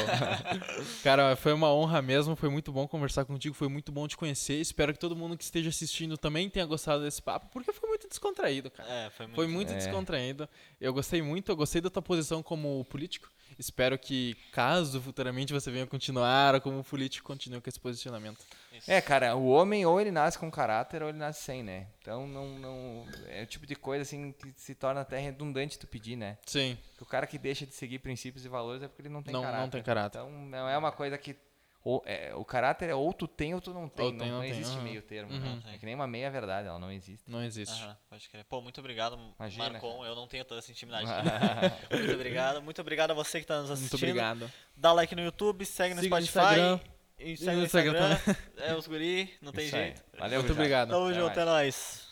[1.02, 4.56] Cara, foi uma honra mesmo, foi muito bom conversar contigo, foi muito bom te conhecer.
[4.60, 8.07] Espero que todo mundo que esteja assistindo também tenha gostado desse papo, porque foi muito
[8.10, 8.90] descontraído, cara.
[8.90, 9.35] É, foi muito.
[9.35, 9.77] Foi muito É.
[9.77, 10.49] descontraído.
[10.80, 13.30] Eu gostei muito, eu gostei da tua posição como político.
[13.58, 18.40] Espero que, caso futuramente você venha continuar como político, continue com esse posicionamento.
[18.72, 18.90] Isso.
[18.92, 21.88] É, cara, o homem ou ele nasce com caráter ou ele nasce sem, né?
[22.02, 25.86] Então não, não é o tipo de coisa assim que se torna até redundante tu
[25.88, 26.38] pedir, né?
[26.46, 29.22] Sim, Porque o cara que deixa de seguir princípios e valores é porque ele não
[29.22, 29.72] tem Não- não caráter.
[29.72, 30.18] tem caráter.
[30.20, 31.36] Então não é uma coisa que
[31.84, 34.06] ou- é, o caráter é ou tu tem ou tu não tem.
[34.06, 34.84] Ou não, tem, não não tem, existe aham.
[34.84, 35.32] meio termo.
[35.34, 35.56] Uhum.
[35.58, 35.76] né?
[35.76, 37.30] É que nem uma meia verdade, ela não existe.
[37.30, 37.82] não existe.
[37.84, 38.46] Aham, pode crer.
[38.46, 40.06] Pô, muito obrigado, Imagina, Marcon.
[40.06, 41.06] Eu não tenho toda essa intimidade.
[41.92, 42.62] muito obrigado.
[42.62, 44.00] Muito obrigado a você que está nos assistindo.
[44.00, 44.52] Muito obrigado.
[44.76, 46.40] Dá like no YouTube, segue no Siga no Spotify.
[46.56, 46.80] Instagram.
[47.18, 48.36] Segue no no Instagram Instagram.
[48.58, 49.82] É os guri, não tem Isso aí.
[49.84, 50.04] jeito.
[50.18, 50.90] Valeu, Muito obrigado.
[50.90, 52.03] Tamo Até junto, é nóis.